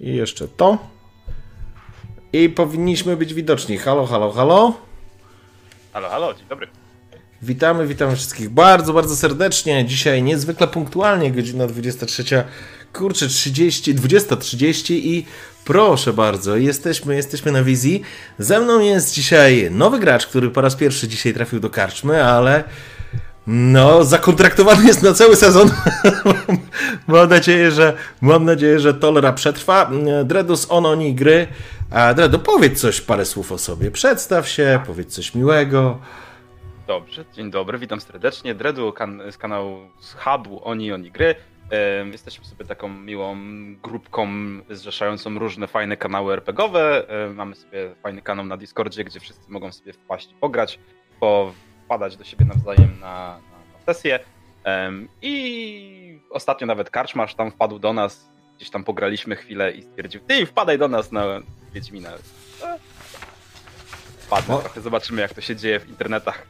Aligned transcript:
I 0.00 0.14
jeszcze 0.14 0.48
to. 0.48 0.78
I 2.32 2.48
powinniśmy 2.48 3.16
być 3.16 3.34
widoczni. 3.34 3.78
Halo, 3.78 4.06
halo, 4.06 4.32
halo. 4.32 4.74
Halo, 5.92 6.08
halo, 6.08 6.34
dzień 6.34 6.46
dobry. 6.48 6.68
Witamy, 7.42 7.86
witamy 7.86 8.16
wszystkich 8.16 8.50
bardzo, 8.50 8.92
bardzo 8.92 9.16
serdecznie. 9.16 9.84
Dzisiaj 9.84 10.22
niezwykle 10.22 10.68
punktualnie, 10.68 11.32
godzina 11.32 11.66
23, 11.66 12.44
kurczę, 12.92 13.28
30, 13.28 13.94
20.30 13.94 14.94
i 14.94 15.26
proszę 15.64 16.12
bardzo, 16.12 16.56
jesteśmy, 16.56 17.16
jesteśmy 17.16 17.52
na 17.52 17.62
wizji. 17.62 18.02
Ze 18.38 18.60
mną 18.60 18.80
jest 18.80 19.14
dzisiaj 19.14 19.68
nowy 19.70 19.98
gracz, 19.98 20.26
który 20.26 20.50
po 20.50 20.60
raz 20.60 20.76
pierwszy 20.76 21.08
dzisiaj 21.08 21.34
trafił 21.34 21.60
do 21.60 21.70
karczmy, 21.70 22.24
ale 22.24 22.64
no, 23.50 24.04
zakontraktowany 24.04 24.86
jest 24.86 25.02
na 25.02 25.12
cały 25.12 25.36
sezon. 25.36 25.70
mam 27.08 27.28
nadzieję, 27.28 27.70
że 27.70 27.96
mam 28.20 28.44
nadzieję, 28.44 28.80
że 28.80 28.94
Tolera 28.94 29.32
przetrwa. 29.32 29.90
Dredus 30.24 30.66
Ononi 30.70 31.14
gry. 31.14 31.46
A 31.90 32.14
Dredu, 32.14 32.38
powiedz 32.38 32.80
coś, 32.80 33.00
parę 33.00 33.24
słów 33.24 33.52
o 33.52 33.58
sobie. 33.58 33.90
Przedstaw 33.90 34.48
się, 34.48 34.80
powiedz 34.86 35.14
coś 35.14 35.34
miłego. 35.34 35.98
Dobrze, 36.86 37.24
dzień 37.32 37.50
dobry, 37.50 37.78
witam 37.78 38.00
serdecznie. 38.00 38.54
Dredu 38.54 38.92
kan 38.92 39.22
z 39.30 39.38
kanału 39.38 39.78
z 40.00 40.14
hubu 40.14 40.60
Oni 40.64 40.92
Oni 40.92 41.10
Gry. 41.10 41.34
Jesteśmy 42.12 42.44
sobie 42.44 42.64
taką 42.64 42.88
miłą 42.88 43.36
grupką 43.82 44.28
zrzeszającą 44.70 45.38
różne 45.38 45.66
fajne 45.66 45.96
kanały 45.96 46.32
RPGowe. 46.32 47.06
Mamy 47.34 47.54
sobie 47.54 47.94
fajny 48.02 48.22
kanał 48.22 48.46
na 48.46 48.56
Discordzie, 48.56 49.04
gdzie 49.04 49.20
wszyscy 49.20 49.50
mogą 49.50 49.72
sobie 49.72 49.92
wpaść 49.92 50.30
i 50.30 50.34
pograć, 50.34 50.78
po 51.20 51.52
wpadać 51.88 52.16
do 52.16 52.24
siebie 52.24 52.44
nawzajem 52.44 53.00
na, 53.00 53.40
na, 53.86 53.94
sesję. 53.94 54.20
I 55.22 56.20
ostatnio 56.30 56.66
nawet 56.66 56.90
Karczmarz 56.90 57.34
tam 57.34 57.50
wpadł 57.50 57.78
do 57.78 57.92
nas, 57.92 58.28
gdzieś 58.56 58.70
tam 58.70 58.84
pograliśmy 58.84 59.36
chwilę 59.36 59.72
i 59.72 59.82
stwierdził, 59.82 60.20
ty 60.20 60.46
wpadaj 60.46 60.78
do 60.78 60.88
nas 60.88 61.12
na 61.12 61.24
Wiedźmina. 61.72 62.10
E, 62.10 62.78
Wpadnę 64.18 64.54
O. 64.54 64.58
trochę, 64.58 64.80
zobaczymy 64.80 65.22
jak 65.22 65.34
to 65.34 65.40
się 65.40 65.56
dzieje 65.56 65.80
w 65.80 65.88
internetach. 65.88 66.46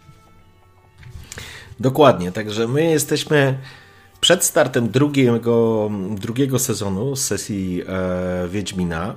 Dokładnie, 1.80 2.32
także 2.32 2.68
my 2.68 2.84
jesteśmy 2.84 3.58
przed 4.20 4.44
startem 4.44 4.90
drugiego, 4.90 5.90
drugiego 6.10 6.58
sezonu 6.58 7.16
sesji 7.16 7.82
e, 7.88 8.48
Wiedźmina. 8.48 9.16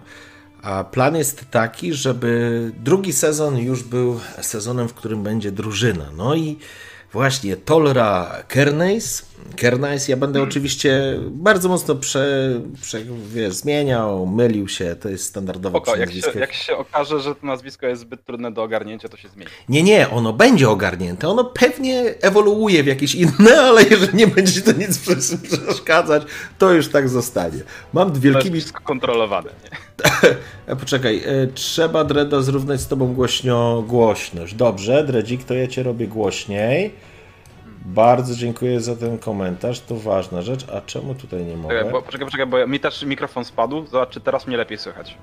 A 0.62 0.84
plan 0.84 1.16
jest 1.16 1.46
taki, 1.52 1.94
żeby 1.94 2.72
drugi 2.78 3.14
sezon 3.14 3.58
już 3.58 3.84
był 3.84 4.20
sezonem, 4.42 4.88
w 4.88 4.94
którym 4.94 5.24
będzie 5.24 5.52
drużyna. 5.52 6.06
No 6.18 6.36
i 6.36 6.58
właśnie 7.14 7.58
Tolra 7.58 8.44
Kernes. 8.48 9.31
Kernes, 9.56 10.08
ja 10.08 10.18
będę 10.18 10.42
oczywiście 10.42 11.20
bardzo 11.32 11.70
mocno 11.70 11.96
prze, 11.96 12.52
prze, 12.82 13.00
wiesz, 13.28 13.54
zmieniał, 13.54 14.26
mylił 14.28 14.68
się, 14.68 14.96
to 14.96 15.10
jest 15.10 15.24
standardowe 15.24 15.78
Spoko, 15.78 15.96
jak 15.96 16.12
się, 16.12 16.40
jak 16.40 16.54
się 16.54 16.78
okaże, 16.78 17.20
że 17.20 17.36
to 17.36 17.46
nazwisko 17.48 17.88
jest 17.88 18.02
zbyt 18.02 18.26
trudne 18.26 18.52
do 18.52 18.64
ogarnięcia, 18.64 19.10
to 19.10 19.18
się 19.18 19.30
zmieni. 19.30 19.52
Nie, 19.70 19.84
nie, 19.84 20.10
ono 20.10 20.34
będzie 20.34 20.70
ogarnięte. 20.70 21.28
Ono 21.28 21.44
pewnie 21.44 22.04
ewoluuje 22.22 22.84
w 22.84 22.88
jakieś 22.88 23.16
inne, 23.16 23.62
ale 23.68 23.84
jeżeli 23.84 24.18
nie 24.18 24.28
będzie 24.28 24.54
ci 24.54 24.62
to 24.62 24.72
nic 24.72 25.00
przesz- 25.08 25.38
przeszkadzać, 25.66 26.24
to 26.58 26.74
już 26.74 26.88
tak 26.88 27.10
zostanie. 27.10 27.60
Mam 27.94 28.08
To 28.08 28.14
jest 28.14 28.22
wielkimi. 28.24 28.62
kontrolowane. 28.84 29.50
Nie? 29.64 29.78
E, 30.68 30.76
poczekaj, 30.76 31.22
e, 31.26 31.48
trzeba 31.48 32.04
Dreda 32.04 32.42
zrównać 32.42 32.82
z 32.82 32.88
tobą 32.88 33.14
głośno 33.14 33.82
głośność. 33.88 34.54
Dobrze, 34.54 35.04
Dredzik, 35.04 35.44
to 35.44 35.54
ja 35.54 35.68
cię 35.68 35.84
robię 35.84 36.08
głośniej. 36.08 36.92
Bardzo 37.86 38.36
dziękuję 38.36 38.82
za 38.82 38.96
ten 38.96 39.18
komentarz, 39.18 39.80
to 39.80 39.96
ważna 39.96 40.42
rzecz. 40.42 40.66
A 40.70 40.82
czemu 40.82 41.16
tutaj 41.16 41.46
nie 41.46 41.58
mogę? 41.58 41.76
Poczekaj, 41.76 41.92
bo, 41.92 42.02
poczekaj, 42.02 42.28
poczekaj, 42.28 42.48
bo 42.48 42.68
mi 42.68 42.80
też 42.80 43.04
mikrofon 43.04 43.46
spadł. 43.46 43.86
Zobacz, 43.86 44.10
czy 44.10 44.22
teraz 44.22 44.48
mnie 44.48 44.58
lepiej 44.58 44.78
słychać. 44.78 45.18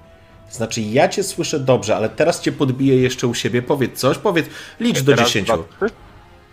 Znaczy, 0.51 0.81
ja 0.81 1.09
cię 1.09 1.25
słyszę 1.25 1.61
dobrze, 1.61 1.97
ale 1.97 2.09
teraz 2.09 2.41
cię 2.41 2.53
podbiję 2.53 2.97
jeszcze 2.97 3.27
u 3.27 3.35
siebie. 3.35 3.63
Powiedz 3.63 4.01
coś, 4.01 4.19
powiedz, 4.19 4.47
licz 4.81 5.01
do 5.01 5.13
Raz, 5.13 5.27
10. 5.27 5.47
Dwa, 5.49 5.57
trzy. 5.57 5.95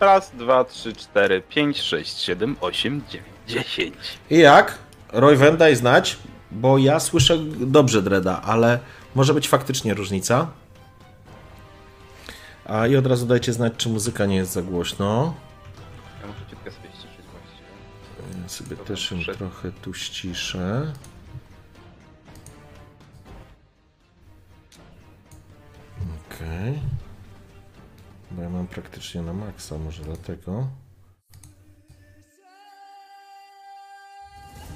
Raz, 0.00 0.32
dwa, 0.34 0.64
trzy, 0.64 0.92
cztery, 0.92 1.42
pięć, 1.48 1.80
sześć, 1.80 2.18
siedem, 2.18 2.56
osiem, 2.60 3.02
dziewięć, 3.10 3.36
dziesięć. 3.48 3.94
I 4.30 4.38
jak? 4.38 4.78
Royven, 5.12 5.56
daj 5.56 5.76
znać, 5.76 6.16
bo 6.50 6.78
ja 6.78 7.00
słyszę 7.00 7.38
dobrze 7.60 8.02
Dreda, 8.02 8.42
ale 8.42 8.78
może 9.14 9.34
być 9.34 9.48
faktycznie 9.48 9.94
różnica. 9.94 10.46
A 12.64 12.86
i 12.86 12.96
od 12.96 13.06
razu 13.06 13.26
dajcie 13.26 13.52
znać, 13.52 13.72
czy 13.76 13.88
muzyka 13.88 14.26
nie 14.26 14.36
jest 14.36 14.52
za 14.52 14.62
głośno. 14.62 15.34
Sobie 18.56 18.76
Dobra, 18.76 18.84
też 18.86 19.10
ją 19.10 19.34
trochę 19.34 19.72
tu 19.72 19.94
ściszę. 19.94 20.92
Okej. 26.26 26.80
Bo 28.30 28.42
ja 28.42 28.48
mam 28.48 28.66
praktycznie 28.66 29.22
na 29.22 29.32
maksa, 29.32 29.78
może 29.78 30.02
dlatego. 30.02 30.66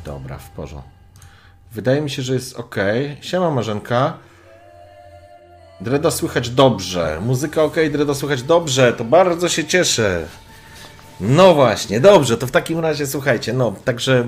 Dobra, 0.04 0.38
w 0.38 0.50
porządku. 0.50 0.90
Wydaje 1.72 2.00
mi 2.00 2.10
się, 2.10 2.22
że 2.22 2.34
jest 2.34 2.56
ok. 2.56 2.76
Siema 3.20 3.50
Marzenka. 3.50 4.18
Dreda 5.80 6.10
słychać 6.10 6.50
dobrze. 6.50 7.18
Muzyka 7.22 7.62
ok, 7.62 7.76
Dreda 7.92 8.14
słychać 8.14 8.42
dobrze. 8.42 8.92
To 8.92 9.04
bardzo 9.04 9.48
się 9.48 9.64
cieszę. 9.64 10.28
No 11.20 11.54
właśnie, 11.54 12.00
dobrze, 12.00 12.36
to 12.36 12.46
w 12.46 12.50
takim 12.50 12.78
razie 12.78 13.06
słuchajcie, 13.06 13.52
no, 13.52 13.74
także 13.84 14.26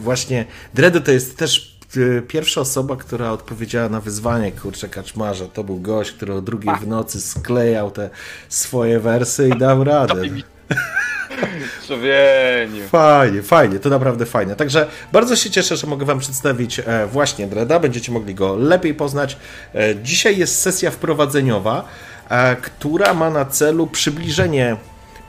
właśnie 0.00 0.44
Dredo 0.74 1.00
to 1.00 1.12
jest 1.12 1.36
też 1.36 1.78
y, 1.96 2.22
pierwsza 2.28 2.60
osoba, 2.60 2.96
która 2.96 3.30
odpowiedziała 3.30 3.88
na 3.88 4.00
wyzwanie, 4.00 4.52
kurczę, 4.52 4.88
kaczmarza. 4.88 5.46
To 5.46 5.64
był 5.64 5.80
gość, 5.80 6.12
który 6.12 6.34
o 6.34 6.40
drugiej 6.40 6.74
w 6.80 6.86
nocy 6.86 7.20
sklejał 7.20 7.90
te 7.90 8.10
swoje 8.48 9.00
wersy 9.00 9.48
i 9.48 9.58
dał 9.58 9.84
radę. 9.84 10.22
Człowieniu. 11.86 12.88
Fajnie, 12.88 13.42
fajnie, 13.42 13.78
to 13.78 13.90
naprawdę 13.90 14.26
fajne. 14.26 14.56
Także 14.56 14.86
bardzo 15.12 15.36
się 15.36 15.50
cieszę, 15.50 15.76
że 15.76 15.86
mogę 15.86 16.06
Wam 16.06 16.18
przedstawić 16.18 16.80
e, 16.80 17.06
właśnie 17.06 17.46
Dreda. 17.46 17.80
Będziecie 17.80 18.12
mogli 18.12 18.34
go 18.34 18.56
lepiej 18.56 18.94
poznać. 18.94 19.36
E, 19.74 19.96
Dzisiaj 20.02 20.38
jest 20.38 20.60
sesja 20.60 20.90
wprowadzeniowa, 20.90 21.84
e, 22.28 22.56
która 22.56 23.14
ma 23.14 23.30
na 23.30 23.44
celu 23.44 23.86
przybliżenie 23.86 24.76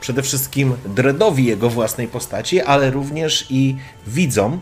przede 0.00 0.22
wszystkim 0.22 0.74
Dredowi 0.86 1.44
jego 1.44 1.70
własnej 1.70 2.08
postaci, 2.08 2.60
ale 2.60 2.90
również 2.90 3.46
i 3.50 3.76
widzom. 4.06 4.60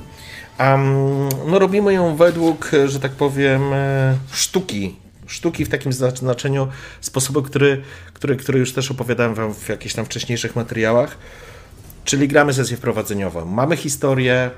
Em, 0.58 1.28
no 1.46 1.58
robimy 1.58 1.92
ją 1.92 2.16
według, 2.16 2.70
że 2.86 3.00
tak 3.00 3.12
powiem, 3.12 3.62
e, 3.72 4.16
sztuki. 4.32 4.96
Sztuki 5.26 5.64
w 5.64 5.68
takim 5.68 5.92
zna- 5.92 6.16
znaczeniu, 6.16 6.68
sposobu, 7.00 7.42
który, 7.42 7.82
który, 8.12 8.36
który 8.36 8.58
już 8.58 8.72
też 8.72 8.90
opowiadałem 8.90 9.34
Wam 9.34 9.54
w 9.54 9.68
jakichś 9.68 9.94
tam 9.94 10.04
wcześniejszych 10.04 10.56
materiałach. 10.56 11.18
Czyli 12.04 12.28
gramy 12.28 12.54
sesję 12.54 12.76
wprowadzeniową. 12.76 13.44
Mamy 13.44 13.76
historię. 13.76 14.50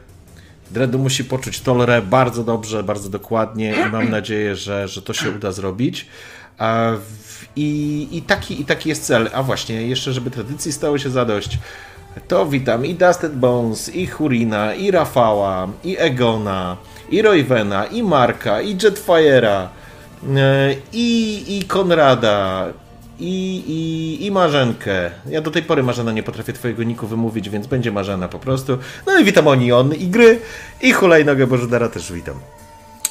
Dredu 0.71 0.99
musi 0.99 1.25
poczuć 1.25 1.61
tolerę 1.61 2.03
bardzo 2.03 2.45
dobrze, 2.45 2.83
bardzo 2.83 3.09
dokładnie 3.09 3.75
i 3.87 3.91
mam 3.93 4.11
nadzieję, 4.11 4.57
że, 4.57 4.89
że 4.89 5.03
to 5.03 5.13
się 5.13 5.31
uda 5.31 5.53
zrobić. 5.53 6.07
A 6.59 6.93
I, 7.57 8.09
i, 8.13 8.23
taki, 8.23 8.61
I 8.61 8.65
taki 8.65 8.89
jest 8.89 9.05
cel. 9.05 9.31
A 9.33 9.43
właśnie, 9.43 9.87
jeszcze 9.87 10.13
żeby 10.13 10.31
tradycji 10.31 10.73
stało 10.73 10.99
się 10.99 11.11
zadość, 11.11 11.59
to 12.29 12.47
witam 12.47 12.87
i 12.87 12.95
Dusted 12.95 13.37
Bones, 13.37 13.95
i 13.95 14.07
Hurina, 14.07 14.75
i 14.75 14.91
Rafała, 14.91 15.69
i 15.85 15.97
Egona, 15.99 16.77
i 17.11 17.23
Roywena, 17.23 17.87
i 17.87 18.03
Marka, 18.03 18.61
i 18.61 18.77
Jetfire'a, 18.77 19.67
e, 20.37 20.75
i, 20.93 21.45
i 21.59 21.65
Konrada, 21.65 22.67
i, 23.21 23.63
i, 23.67 24.27
i 24.27 24.31
Marzenkę. 24.31 25.11
Ja 25.29 25.41
do 25.41 25.51
tej 25.51 25.63
pory 25.63 25.83
Marzena 25.83 26.13
nie 26.13 26.23
potrafię 26.23 26.53
twojego 26.53 26.83
niku 26.83 27.07
wymówić, 27.07 27.51
więc 27.51 27.67
będzie 27.67 27.93
Marzena 27.93 28.29
po 28.29 28.39
prostu. 28.39 28.79
No 29.07 29.19
i 29.19 29.25
witam 29.25 29.49
Onion 29.49 29.95
i 29.95 30.07
gry 30.09 30.41
i 30.83 30.93
hulajnogę 30.93 31.47
Bożydara 31.47 31.89
też 31.89 32.13
witam. 32.13 32.35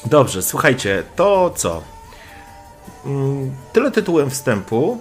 Dobrze, 0.05 0.41
słuchajcie, 0.41 1.03
to 1.15 1.53
co? 1.55 1.81
Mm, 3.05 3.55
Tyle 3.73 3.91
tytułem 3.91 4.29
wstępu. 4.29 4.97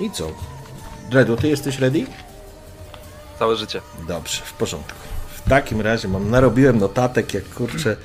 I 0.00 0.10
co? 0.10 0.30
Dredu, 1.10 1.36
ty 1.36 1.48
jesteś 1.48 1.78
ready? 1.78 2.06
Całe 3.38 3.56
życie. 3.56 3.80
Dobrze, 4.08 4.42
w 4.44 4.52
porządku. 4.52 4.98
W 5.34 5.48
takim 5.48 5.80
razie 5.80 6.08
mam, 6.08 6.30
narobiłem 6.30 6.78
notatek, 6.78 7.34
jak 7.34 7.44
kurczę. 7.54 7.96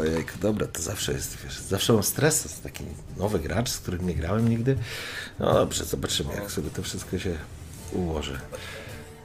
Ojejku, 0.00 0.32
dobra, 0.40 0.66
to 0.66 0.82
zawsze 0.82 1.12
jest, 1.12 1.36
wiesz, 1.44 1.58
zawsze 1.58 1.92
mam 1.92 2.02
stres, 2.02 2.42
to 2.42 2.48
jest 2.48 2.62
taki 2.62 2.84
nowy 3.16 3.38
gracz, 3.38 3.70
z 3.70 3.78
którym 3.78 4.06
nie 4.08 4.14
grałem 4.14 4.48
nigdy. 4.48 4.78
No 5.38 5.54
dobrze, 5.54 5.84
zobaczymy, 5.84 6.34
jak 6.34 6.50
sobie 6.50 6.70
to 6.70 6.82
wszystko 6.82 7.18
się 7.18 7.36
ułoży. 7.92 8.40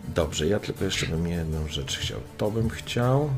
Dobrze, 0.08 0.48
ja 0.48 0.60
tylko 0.60 0.86
jeszcze 0.86 1.06
bym 1.06 1.28
jedną 1.28 1.68
rzecz 1.68 1.98
chciał. 1.98 2.20
To 2.38 2.52
bym 2.52 2.70
chciał. 2.70 3.30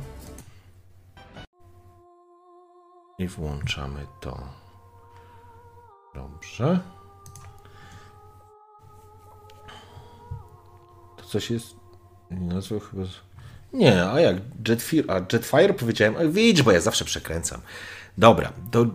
I 3.21 3.27
włączamy 3.27 4.07
to. 4.19 4.39
Dobrze. 6.15 6.79
To 11.17 11.25
coś 11.25 11.51
jest. 11.51 11.75
Nie 12.31 12.53
nazwał 12.53 12.79
chyba. 12.79 13.03
Nie, 13.73 14.05
a 14.05 14.19
jak? 14.19 14.35
Jetfire, 14.67 15.13
a 15.13 15.33
Jetfire 15.33 15.73
powiedziałem. 15.73 16.15
A 16.17 16.31
widź, 16.31 16.61
bo 16.61 16.71
ja 16.71 16.81
zawsze 16.81 17.05
przekręcam. 17.05 17.61
Dobra, 18.17 18.53
do. 18.71 18.85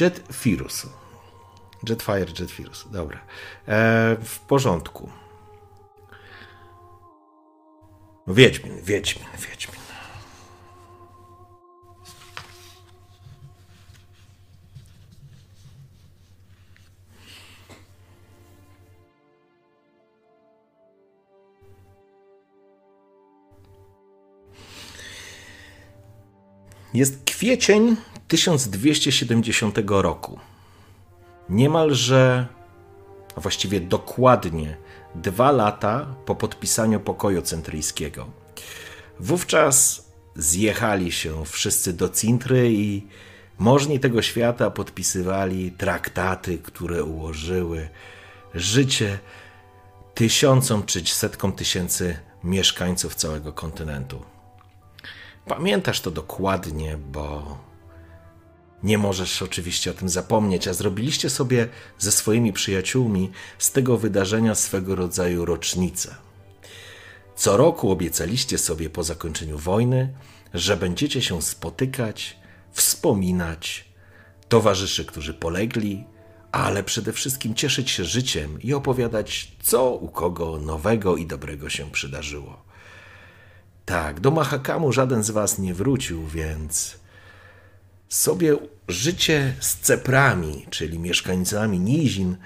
Jetfirus. 0.00 0.86
Jetfire, 1.88 2.32
Jetfirus. 2.40 2.88
Dobra. 2.90 3.18
E, 3.68 4.16
w 4.24 4.38
porządku. 4.38 5.10
Wiedźmin, 8.26 8.82
Wiedźmin, 8.82 9.26
Wiedźmin. 9.38 9.83
Jest 26.94 27.24
kwiecień 27.24 27.96
1270 28.28 29.78
roku. 29.86 30.38
Niemalże, 31.48 32.46
a 33.36 33.40
właściwie 33.40 33.80
dokładnie 33.80 34.76
dwa 35.14 35.52
lata 35.52 36.14
po 36.26 36.34
podpisaniu 36.34 37.00
pokoju 37.00 37.42
centryjskiego. 37.42 38.26
Wówczas 39.20 40.06
zjechali 40.36 41.12
się 41.12 41.44
wszyscy 41.44 41.92
do 41.92 42.08
Cintry 42.08 42.72
i 42.72 43.06
możni 43.58 44.00
tego 44.00 44.22
świata 44.22 44.70
podpisywali 44.70 45.72
traktaty, 45.72 46.58
które 46.58 47.04
ułożyły 47.04 47.88
życie 48.54 49.18
tysiącom 50.14 50.82
czy 50.82 51.06
setkom 51.06 51.52
tysięcy 51.52 52.16
mieszkańców 52.44 53.14
całego 53.14 53.52
kontynentu. 53.52 54.33
Pamiętasz 55.46 56.00
to 56.00 56.10
dokładnie, 56.10 56.98
bo 57.12 57.58
nie 58.82 58.98
możesz 58.98 59.42
oczywiście 59.42 59.90
o 59.90 59.94
tym 59.94 60.08
zapomnieć, 60.08 60.68
a 60.68 60.74
zrobiliście 60.74 61.30
sobie 61.30 61.68
ze 61.98 62.12
swoimi 62.12 62.52
przyjaciółmi 62.52 63.30
z 63.58 63.72
tego 63.72 63.98
wydarzenia 63.98 64.54
swego 64.54 64.94
rodzaju 64.94 65.44
rocznicę. 65.44 66.14
Co 67.36 67.56
roku 67.56 67.90
obiecaliście 67.90 68.58
sobie 68.58 68.90
po 68.90 69.04
zakończeniu 69.04 69.58
wojny, 69.58 70.14
że 70.54 70.76
będziecie 70.76 71.22
się 71.22 71.42
spotykać, 71.42 72.36
wspominać, 72.72 73.88
towarzyszy, 74.48 75.04
którzy 75.04 75.34
polegli, 75.34 76.04
ale 76.52 76.82
przede 76.82 77.12
wszystkim 77.12 77.54
cieszyć 77.54 77.90
się 77.90 78.04
życiem 78.04 78.62
i 78.62 78.74
opowiadać, 78.74 79.52
co 79.62 79.90
u 79.90 80.08
kogo 80.08 80.58
nowego 80.58 81.16
i 81.16 81.26
dobrego 81.26 81.68
się 81.68 81.90
przydarzyło. 81.90 82.63
Tak, 83.84 84.20
do 84.20 84.30
Mahakamu 84.30 84.92
żaden 84.92 85.22
z 85.22 85.30
was 85.30 85.58
nie 85.58 85.74
wrócił, 85.74 86.26
więc 86.26 86.98
sobie 88.08 88.56
życie 88.88 89.56
z 89.60 89.76
ceprami, 89.76 90.66
czyli 90.70 90.98
mieszkańcami 90.98 91.80
nizin, 91.80 92.36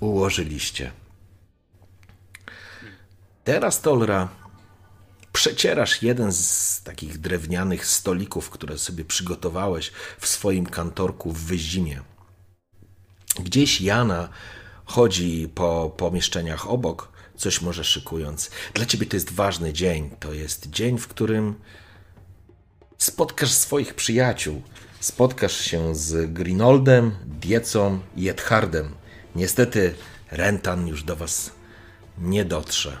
ułożyliście. 0.00 0.92
Teraz, 3.44 3.80
Tolra, 3.80 4.28
przecierasz 5.32 6.02
jeden 6.02 6.32
z 6.32 6.82
takich 6.82 7.18
drewnianych 7.18 7.86
stolików, 7.86 8.50
które 8.50 8.78
sobie 8.78 9.04
przygotowałeś 9.04 9.92
w 10.18 10.28
swoim 10.28 10.66
kantorku 10.66 11.32
w 11.32 11.38
Wyzimie. 11.38 12.02
Gdzieś 13.40 13.80
Jana 13.80 14.28
chodzi 14.84 15.48
po 15.54 15.94
pomieszczeniach 15.96 16.70
obok, 16.70 17.13
coś 17.36 17.60
może 17.60 17.84
szykując. 17.84 18.50
Dla 18.74 18.86
ciebie 18.86 19.06
to 19.06 19.16
jest 19.16 19.32
ważny 19.32 19.72
dzień. 19.72 20.10
To 20.20 20.32
jest 20.32 20.70
dzień, 20.70 20.98
w 20.98 21.08
którym 21.08 21.54
spotkasz 22.98 23.50
swoich 23.50 23.94
przyjaciół. 23.94 24.62
Spotkasz 25.00 25.60
się 25.60 25.94
z 25.94 26.32
Grinoldem, 26.32 27.16
Diecą 27.26 28.00
i 28.16 28.28
Edhardem. 28.28 28.94
Niestety 29.34 29.94
Rentan 30.30 30.88
już 30.88 31.04
do 31.04 31.16
was 31.16 31.50
nie 32.18 32.44
dotrze. 32.44 32.96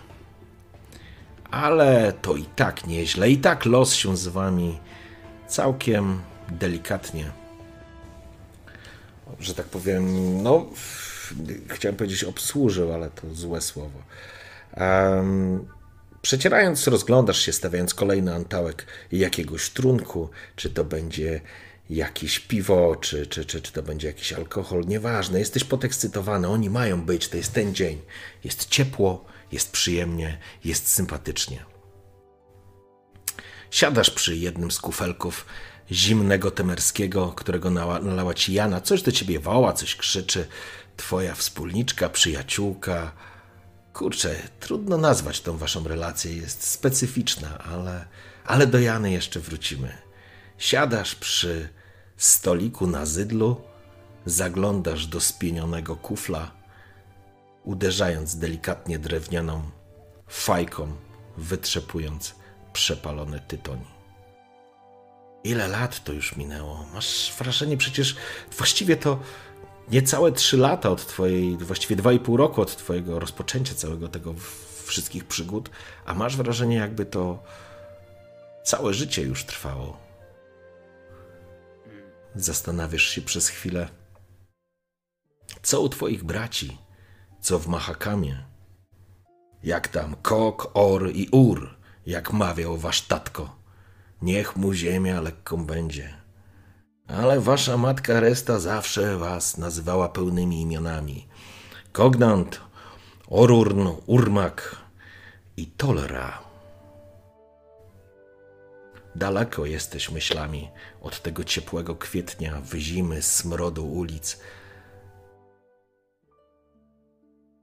Ale 1.50 2.12
to 2.22 2.36
i 2.36 2.44
tak 2.44 2.86
nieźle. 2.86 3.30
I 3.30 3.38
tak 3.38 3.64
los 3.64 3.94
się 3.94 4.16
z 4.16 4.28
wami 4.28 4.78
całkiem 5.48 6.20
delikatnie, 6.48 7.32
że 9.40 9.54
tak 9.54 9.66
powiem, 9.66 10.42
no 10.42 10.66
chciałem 11.68 11.96
powiedzieć 11.96 12.24
obsłużył, 12.24 12.92
ale 12.92 13.10
to 13.10 13.34
złe 13.34 13.60
słowo. 13.60 14.02
Um, 14.76 15.66
przecierając, 16.22 16.86
rozglądasz 16.86 17.38
się, 17.38 17.52
stawiając 17.52 17.94
kolejny 17.94 18.34
antałek 18.34 18.86
jakiegoś 19.12 19.70
trunku, 19.70 20.28
czy 20.56 20.70
to 20.70 20.84
będzie 20.84 21.40
jakieś 21.90 22.40
piwo, 22.40 22.96
czy, 22.96 23.26
czy, 23.26 23.44
czy, 23.44 23.62
czy 23.62 23.72
to 23.72 23.82
będzie 23.82 24.06
jakiś 24.06 24.32
alkohol, 24.32 24.84
nieważne, 24.86 25.38
jesteś 25.38 25.64
podekscytowany, 25.64 26.48
oni 26.48 26.70
mają 26.70 27.02
być, 27.02 27.28
to 27.28 27.36
jest 27.36 27.52
ten 27.52 27.74
dzień. 27.74 28.02
Jest 28.44 28.68
ciepło, 28.68 29.24
jest 29.52 29.72
przyjemnie, 29.72 30.38
jest 30.64 30.88
sympatycznie. 30.88 31.64
Siadasz 33.70 34.10
przy 34.10 34.36
jednym 34.36 34.70
z 34.70 34.80
kufelków 34.80 35.46
zimnego 35.92 36.50
temerskiego, 36.50 37.32
którego 37.36 37.70
nalała 37.70 38.34
ci 38.34 38.52
Jana, 38.52 38.80
coś 38.80 39.02
do 39.02 39.12
ciebie 39.12 39.40
woła, 39.40 39.72
coś 39.72 39.96
krzyczy, 39.96 40.46
twoja 40.96 41.34
wspólniczka, 41.34 42.08
przyjaciółka. 42.08 43.12
Kurczę, 43.92 44.36
trudno 44.60 44.96
nazwać 44.96 45.40
tą 45.40 45.56
waszą 45.56 45.88
relację, 45.88 46.36
jest 46.36 46.66
specyficzna, 46.66 47.58
ale, 47.58 48.06
ale 48.46 48.66
do 48.66 48.78
Jany 48.78 49.10
jeszcze 49.10 49.40
wrócimy. 49.40 49.98
Siadasz 50.58 51.14
przy 51.14 51.68
stoliku 52.16 52.86
na 52.86 53.06
zydlu, 53.06 53.60
zaglądasz 54.26 55.06
do 55.06 55.20
spienionego 55.20 55.96
kufla, 55.96 56.50
uderzając 57.64 58.36
delikatnie 58.36 58.98
drewnianą 58.98 59.70
fajką, 60.28 60.96
wytrzepując 61.36 62.34
przepalone 62.72 63.40
tytoń. 63.40 63.84
Ile 65.44 65.68
lat 65.68 66.04
to 66.04 66.12
już 66.12 66.36
minęło? 66.36 66.86
Masz 66.94 67.32
wrażenie, 67.38 67.76
przecież 67.76 68.16
właściwie 68.56 68.96
to 68.96 69.18
niecałe 69.88 70.32
trzy 70.32 70.56
lata 70.56 70.90
od 70.90 71.06
twojej, 71.06 71.56
właściwie 71.56 71.96
dwa 71.96 72.12
i 72.12 72.20
pół 72.20 72.36
roku 72.36 72.60
od 72.60 72.76
twojego 72.76 73.18
rozpoczęcia 73.18 73.74
całego 73.74 74.08
tego 74.08 74.34
wszystkich 74.84 75.24
przygód, 75.24 75.70
a 76.06 76.14
masz 76.14 76.36
wrażenie, 76.36 76.76
jakby 76.76 77.06
to 77.06 77.42
całe 78.64 78.94
życie 78.94 79.22
już 79.22 79.44
trwało. 79.44 79.96
Zastanawiasz 82.34 83.08
się 83.08 83.22
przez 83.22 83.48
chwilę, 83.48 83.88
co 85.62 85.80
u 85.80 85.88
twoich 85.88 86.24
braci, 86.24 86.78
co 87.40 87.58
w 87.58 87.66
Mahakamie, 87.66 88.44
jak 89.62 89.88
tam 89.88 90.16
Kok, 90.22 90.70
Or 90.74 91.10
i 91.14 91.28
Ur, 91.32 91.76
jak 92.06 92.32
mawiał 92.32 92.78
wasz 92.78 93.02
tatko. 93.02 93.56
Niech 94.22 94.56
mu 94.56 94.72
ziemia 94.72 95.20
lekką 95.20 95.66
będzie. 95.66 96.23
Ale 97.08 97.40
wasza 97.40 97.76
matka 97.76 98.20
Resta 98.20 98.58
zawsze 98.58 99.18
was 99.18 99.58
nazywała 99.58 100.08
pełnymi 100.08 100.60
imionami. 100.60 101.28
Kognant, 101.92 102.60
Orurn, 103.28 103.88
Urmak 104.06 104.76
i 105.56 105.66
Tolera. 105.66 106.44
Daleko 109.16 109.66
jesteś 109.66 110.10
myślami 110.10 110.70
od 111.00 111.22
tego 111.22 111.44
ciepłego 111.44 111.96
kwietnia, 111.96 112.60
wyzimy, 112.60 113.22
smrodu 113.22 113.86
ulic. 113.86 114.40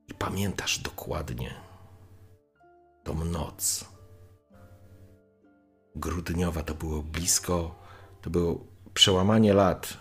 I 0.07 0.13
pamiętasz 0.13 0.79
dokładnie 0.79 1.53
tą 3.03 3.25
noc. 3.25 3.85
Grudniowa 5.95 6.63
to 6.63 6.75
było 6.75 7.03
blisko, 7.03 7.75
to 8.21 8.29
było 8.29 8.70
przełamanie 8.93 9.53
lat. 9.53 9.97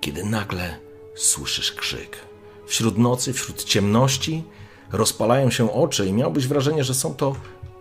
Kiedy 0.00 0.24
nagle 0.24 0.78
słyszysz 1.14 1.72
krzyk. 1.72 2.18
Wśród 2.66 2.98
nocy, 2.98 3.32
wśród 3.32 3.64
ciemności 3.64 4.42
rozpalają 4.92 5.50
się 5.50 5.72
oczy 5.72 6.06
i 6.06 6.12
miałbyś 6.12 6.46
wrażenie, 6.46 6.84
że 6.84 6.94
są 6.94 7.14
to 7.14 7.36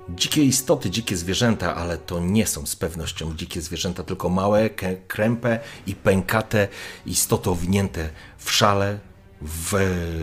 dzikie 0.09 0.43
istoty, 0.43 0.89
dzikie 0.89 1.17
zwierzęta, 1.17 1.75
ale 1.75 1.97
to 1.97 2.19
nie 2.19 2.47
są 2.47 2.65
z 2.65 2.75
pewnością 2.75 3.35
dzikie 3.35 3.61
zwierzęta, 3.61 4.03
tylko 4.03 4.29
małe, 4.29 4.69
krępe 5.07 5.59
i 5.87 5.95
pękate 5.95 6.67
istoty 7.05 7.49
owinięte 7.49 8.09
w 8.37 8.51
szale, 8.51 8.99
w 9.41 9.73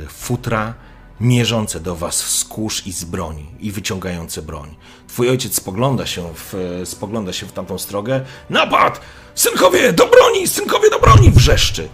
futra, 0.09 0.75
mierzące 1.21 1.81
do 1.81 1.97
was 1.97 2.17
z 2.17 2.47
i 2.87 2.93
z 2.93 3.05
broni 3.05 3.47
i 3.61 3.73
wyciągające 3.73 4.43
broń. 4.43 4.77
Twój 5.09 5.31
ojciec 5.31 5.55
spogląda 5.55 6.07
się 6.07 6.35
w, 6.35 6.83
spogląda 6.85 7.33
się 7.33 7.47
w 7.47 7.53
tamtą 7.53 7.79
stronę. 7.79 8.25
Napad! 8.51 9.01
Synkowie, 9.35 9.93
do 9.93 10.07
broni! 10.07 10.49
Synkowie, 10.49 10.91
do 10.91 10.99
broni! 10.99 11.31
Wrzeszczy. 11.31 11.89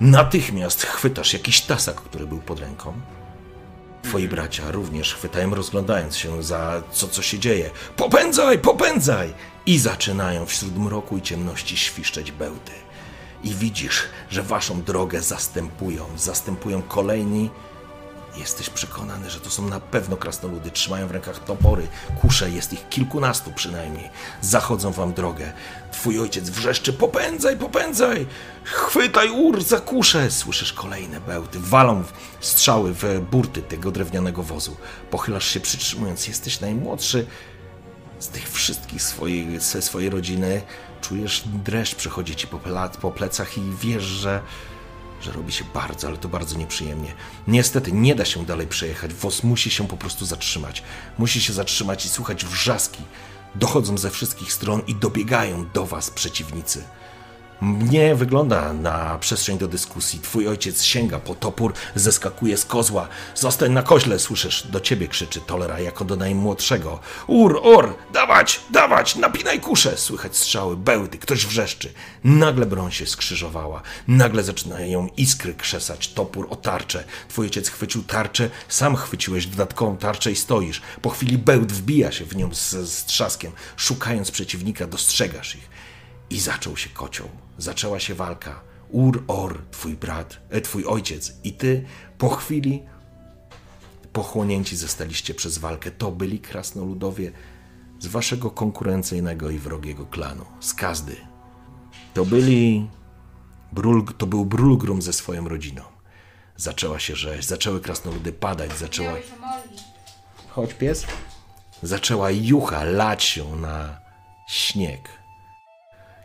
Natychmiast 0.00 0.82
chwytasz 0.82 1.32
jakiś 1.32 1.60
tasak, 1.60 1.96
który 1.96 2.26
był 2.26 2.38
pod 2.38 2.60
ręką. 2.60 2.92
Twoi 4.02 4.28
bracia 4.28 4.70
również 4.70 5.14
chwytają, 5.14 5.54
rozglądając 5.54 6.16
się 6.16 6.42
za 6.42 6.82
co, 6.92 7.08
co 7.08 7.22
się 7.22 7.38
dzieje. 7.38 7.70
Popędzaj, 7.96 8.58
popędzaj! 8.58 9.34
I 9.66 9.78
zaczynają 9.78 10.46
wśród 10.46 10.78
mroku 10.78 11.18
i 11.18 11.22
ciemności 11.22 11.76
świszczeć 11.76 12.32
bełty. 12.32 12.72
I 13.44 13.54
widzisz, 13.54 14.02
że 14.30 14.42
waszą 14.42 14.82
drogę 14.82 15.20
zastępują, 15.20 16.04
zastępują 16.16 16.82
kolejni 16.82 17.50
Jesteś 18.36 18.70
przekonany, 18.70 19.30
że 19.30 19.40
to 19.40 19.50
są 19.50 19.68
na 19.68 19.80
pewno 19.80 20.16
krasnoludy. 20.16 20.70
Trzymają 20.70 21.08
w 21.08 21.10
rękach 21.10 21.44
topory, 21.44 21.88
kusze, 22.20 22.50
jest 22.50 22.72
ich 22.72 22.88
kilkunastu 22.88 23.52
przynajmniej. 23.52 24.10
Zachodzą 24.40 24.92
wam 24.92 25.12
drogę. 25.12 25.52
Twój 25.92 26.20
ojciec 26.20 26.50
wrzeszczy: 26.50 26.92
popędzaj, 26.92 27.56
popędzaj! 27.56 28.26
Chwytaj 28.64 29.30
ur 29.30 29.62
za! 29.64 29.80
Słyszysz 30.28 30.72
kolejne 30.72 31.20
bełty. 31.20 31.58
Walą 31.60 32.04
strzały 32.40 32.94
w 32.94 33.20
burty 33.30 33.62
tego 33.62 33.90
drewnianego 33.90 34.42
wozu. 34.42 34.76
Pochylasz 35.10 35.46
się 35.46 35.60
przytrzymując. 35.60 36.28
Jesteś 36.28 36.60
najmłodszy 36.60 37.26
z 38.18 38.28
tych 38.28 38.50
wszystkich 38.50 39.02
swojej, 39.02 39.60
ze 39.60 39.82
swojej 39.82 40.10
rodziny. 40.10 40.62
Czujesz 41.00 41.42
dreszcz 41.46 41.94
przechodzi 41.94 42.36
ci 42.36 42.46
po 43.00 43.10
plecach 43.10 43.58
i 43.58 43.62
wiesz, 43.80 44.02
że 44.02 44.42
że 45.22 45.32
robi 45.32 45.52
się 45.52 45.64
bardzo, 45.74 46.08
ale 46.08 46.16
to 46.16 46.28
bardzo 46.28 46.58
nieprzyjemnie. 46.58 47.14
Niestety 47.48 47.92
nie 47.92 48.14
da 48.14 48.24
się 48.24 48.44
dalej 48.46 48.66
przejechać. 48.66 49.14
Wóz 49.14 49.42
musi 49.42 49.70
się 49.70 49.88
po 49.88 49.96
prostu 49.96 50.26
zatrzymać. 50.26 50.82
Musi 51.18 51.40
się 51.40 51.52
zatrzymać 51.52 52.06
i 52.06 52.08
słuchać 52.08 52.44
wrzaski. 52.44 53.02
Dochodzą 53.54 53.98
ze 53.98 54.10
wszystkich 54.10 54.52
stron 54.52 54.82
i 54.86 54.94
dobiegają 54.94 55.66
do 55.74 55.86
was 55.86 56.10
przeciwnicy. 56.10 56.84
Nie 57.62 58.14
wygląda 58.14 58.72
na 58.72 59.18
przestrzeń 59.18 59.58
do 59.58 59.68
dyskusji. 59.68 60.20
Twój 60.20 60.48
ojciec 60.48 60.82
sięga 60.82 61.18
po 61.18 61.34
topór, 61.34 61.72
zeskakuje 61.94 62.56
z 62.56 62.64
kozła. 62.64 63.08
Zostań 63.34 63.72
na 63.72 63.82
koźle, 63.82 64.18
słyszysz, 64.18 64.66
do 64.66 64.80
ciebie 64.80 65.08
krzyczy 65.08 65.40
Tolera 65.40 65.80
jako 65.80 66.04
do 66.04 66.16
najmłodszego. 66.16 66.98
Ur, 67.26 67.60
or, 67.62 67.94
dawać, 68.12 68.60
dawać, 68.70 69.16
napinaj 69.16 69.60
kuszę. 69.60 69.96
Słychać 69.96 70.36
strzały, 70.36 70.76
bełty, 70.76 71.18
ktoś 71.18 71.46
wrzeszczy. 71.46 71.92
Nagle 72.24 72.66
broń 72.66 72.92
się 72.92 73.06
skrzyżowała. 73.06 73.82
Nagle 74.08 74.42
zaczynają 74.42 75.08
iskry 75.16 75.54
krzesać, 75.54 76.08
topór 76.08 76.46
o 76.50 76.56
tarczę. 76.56 77.04
Twój 77.28 77.46
ojciec 77.46 77.68
chwycił 77.68 78.02
tarczę, 78.02 78.50
sam 78.68 78.96
chwyciłeś 78.96 79.46
dodatkową 79.46 79.96
tarczę 79.96 80.32
i 80.32 80.36
stoisz. 80.36 80.82
Po 81.02 81.10
chwili 81.10 81.38
bełt 81.38 81.72
wbija 81.72 82.12
się 82.12 82.24
w 82.24 82.36
nią 82.36 82.54
z, 82.54 82.70
z 82.70 83.04
trzaskiem. 83.04 83.52
Szukając 83.76 84.30
przeciwnika, 84.30 84.86
dostrzegasz 84.86 85.54
ich. 85.54 85.79
I 86.30 86.40
zaczął 86.40 86.76
się 86.76 86.88
kocioł. 86.88 87.28
Zaczęła 87.58 88.00
się 88.00 88.14
walka. 88.14 88.60
Ur, 88.90 89.24
Or, 89.26 89.62
twój 89.70 89.96
brat, 89.96 90.40
e, 90.50 90.60
twój 90.60 90.84
ojciec 90.84 91.32
i 91.44 91.52
ty 91.52 91.84
po 92.18 92.28
chwili 92.28 92.82
pochłonięci 94.12 94.76
zostaliście 94.76 95.34
przez 95.34 95.58
walkę. 95.58 95.90
To 95.90 96.12
byli 96.12 96.38
krasnoludowie 96.38 97.32
z 97.98 98.06
waszego 98.06 98.50
konkurencyjnego 98.50 99.50
i 99.50 99.58
wrogiego 99.58 100.06
klanu, 100.06 100.44
z 100.60 100.74
Kazdy. 100.74 101.16
To 102.14 102.24
byli... 102.24 102.88
Brul, 103.72 104.06
to 104.18 104.26
był 104.26 104.44
Brulgrum 104.44 105.02
ze 105.02 105.12
swoją 105.12 105.48
rodziną. 105.48 105.82
Zaczęła 106.56 106.98
się 106.98 107.16
rzeź, 107.16 107.44
zaczęły 107.44 107.80
krasnoludy 107.80 108.32
padać, 108.32 108.78
zaczęła... 108.78 109.12
Chodź 110.48 110.74
pies. 110.74 111.06
Zaczęła 111.82 112.30
jucha 112.30 112.84
lać 112.84 113.24
się 113.24 113.56
na 113.56 114.00
śnieg 114.48 115.19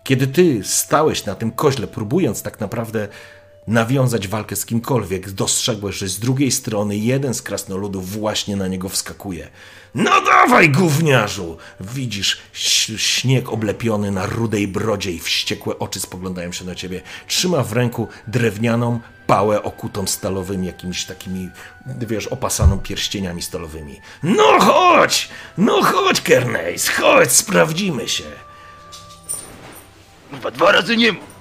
kiedy 0.06 0.28
ty 0.28 0.62
stałeś 0.64 1.26
na 1.26 1.36
tym 1.36 1.52
koźle, 1.52 1.88
próbując 1.88 2.42
tak 2.42 2.60
naprawdę 2.60 3.08
nawiązać 3.68 4.28
walkę 4.28 4.56
z 4.56 4.66
kimkolwiek, 4.66 5.32
dostrzegłeś, 5.32 5.96
że 5.96 6.08
z 6.08 6.20
drugiej 6.20 6.52
strony 6.52 6.98
jeden 6.98 7.34
z 7.34 7.42
krasnoludów 7.42 8.12
właśnie 8.12 8.56
na 8.56 8.68
niego 8.68 8.90
wskakuje. 8.90 9.48
No 9.96 10.22
dawaj, 10.22 10.70
gówniarzu! 10.70 11.58
Widzisz 11.80 12.42
śnieg 12.98 13.50
oblepiony 13.50 14.12
na 14.12 14.26
rudej 14.26 14.68
brodzie 14.68 15.12
i 15.12 15.20
wściekłe 15.20 15.80
oczy 15.80 16.00
spoglądają 16.00 16.52
się 16.52 16.66
na 16.66 16.76
ciebie. 16.76 17.02
Trzyma 17.28 17.64
w 17.64 17.74
ręku 17.74 18.08
drewnianą 18.28 19.00
pałę 19.28 19.64
okutą 19.64 20.08
stalowymi, 20.08 20.68
jakimiś 20.68 21.06
takimi, 21.06 21.50
wiesz, 21.86 22.28
opasaną 22.28 22.80
pierścieniami 22.80 23.42
stalowymi. 23.42 24.02
No 24.24 24.60
chodź! 24.60 25.30
No 25.58 25.84
chodź, 25.84 26.22
Kerneis, 26.22 26.90
chodź, 26.90 27.32
sprawdzimy 27.32 28.10
się. 28.10 28.24
Kurwa, 30.30 30.52
dwa 30.52 30.72
razy 30.72 30.98
nie 30.98 31.12
mów. 31.12 31.35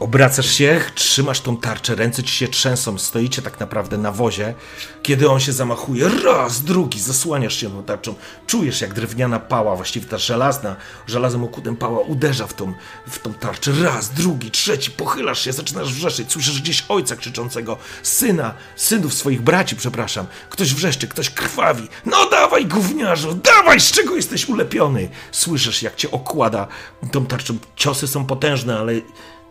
Obracasz 0.00 0.50
się, 0.50 0.80
trzymasz 0.94 1.40
tą 1.40 1.56
tarczę, 1.56 1.94
ręce 1.94 2.22
ci 2.22 2.34
się 2.34 2.48
trzęsą, 2.48 2.98
stoicie 2.98 3.42
tak 3.42 3.60
naprawdę 3.60 3.98
na 3.98 4.12
wozie. 4.12 4.54
Kiedy 5.02 5.30
on 5.30 5.40
się 5.40 5.52
zamachuje, 5.52 6.08
raz, 6.24 6.62
drugi, 6.62 7.00
zasłaniasz 7.00 7.56
się 7.56 7.70
tą 7.70 7.82
tarczą. 7.82 8.14
Czujesz, 8.46 8.80
jak 8.80 8.94
drewniana 8.94 9.40
pała, 9.40 9.76
właściwie 9.76 10.06
ta 10.06 10.18
żelazna, 10.18 10.76
żelazem 11.06 11.44
okutem 11.44 11.76
pała 11.76 12.00
uderza 12.00 12.46
w 12.46 12.54
tą, 12.54 12.72
w 13.08 13.18
tą 13.18 13.34
tarczę. 13.34 13.72
Raz, 13.82 14.10
drugi, 14.10 14.50
trzeci, 14.50 14.90
pochylasz 14.90 15.40
się, 15.44 15.52
zaczynasz 15.52 15.92
wrzeszczeć. 15.92 16.32
Słyszysz 16.32 16.62
gdzieś 16.62 16.84
ojca 16.88 17.16
krzyczącego, 17.16 17.76
syna, 18.02 18.54
synów 18.76 19.14
swoich 19.14 19.42
braci, 19.42 19.76
przepraszam. 19.76 20.26
Ktoś 20.50 20.74
wrzeszczy, 20.74 21.08
ktoś 21.08 21.30
krwawi. 21.30 21.88
No 22.06 22.30
dawaj, 22.30 22.66
gówniarzu, 22.66 23.34
dawaj, 23.34 23.80
z 23.80 23.90
czego 23.92 24.16
jesteś 24.16 24.48
ulepiony? 24.48 25.08
Słyszysz, 25.32 25.82
jak 25.82 25.96
cię 25.96 26.10
okłada 26.10 26.66
tą 27.12 27.26
tarczą. 27.26 27.58
Ciosy 27.76 28.08
są 28.08 28.26
potężne, 28.26 28.78
ale 28.78 28.92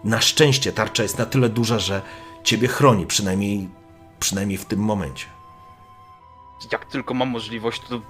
na 0.03 0.21
szczęście 0.21 0.73
tarcza 0.73 1.03
jest 1.03 1.17
na 1.17 1.25
tyle 1.25 1.49
duża, 1.49 1.79
że 1.79 2.01
ciebie 2.43 2.67
chroni, 2.67 3.05
przynajmniej, 3.05 3.69
przynajmniej 4.19 4.57
w 4.57 4.65
tym 4.65 4.79
momencie. 4.79 5.25
Jak 6.71 6.85
tylko 6.85 7.13
mam 7.13 7.29
możliwość, 7.29 7.81
to 7.81 8.01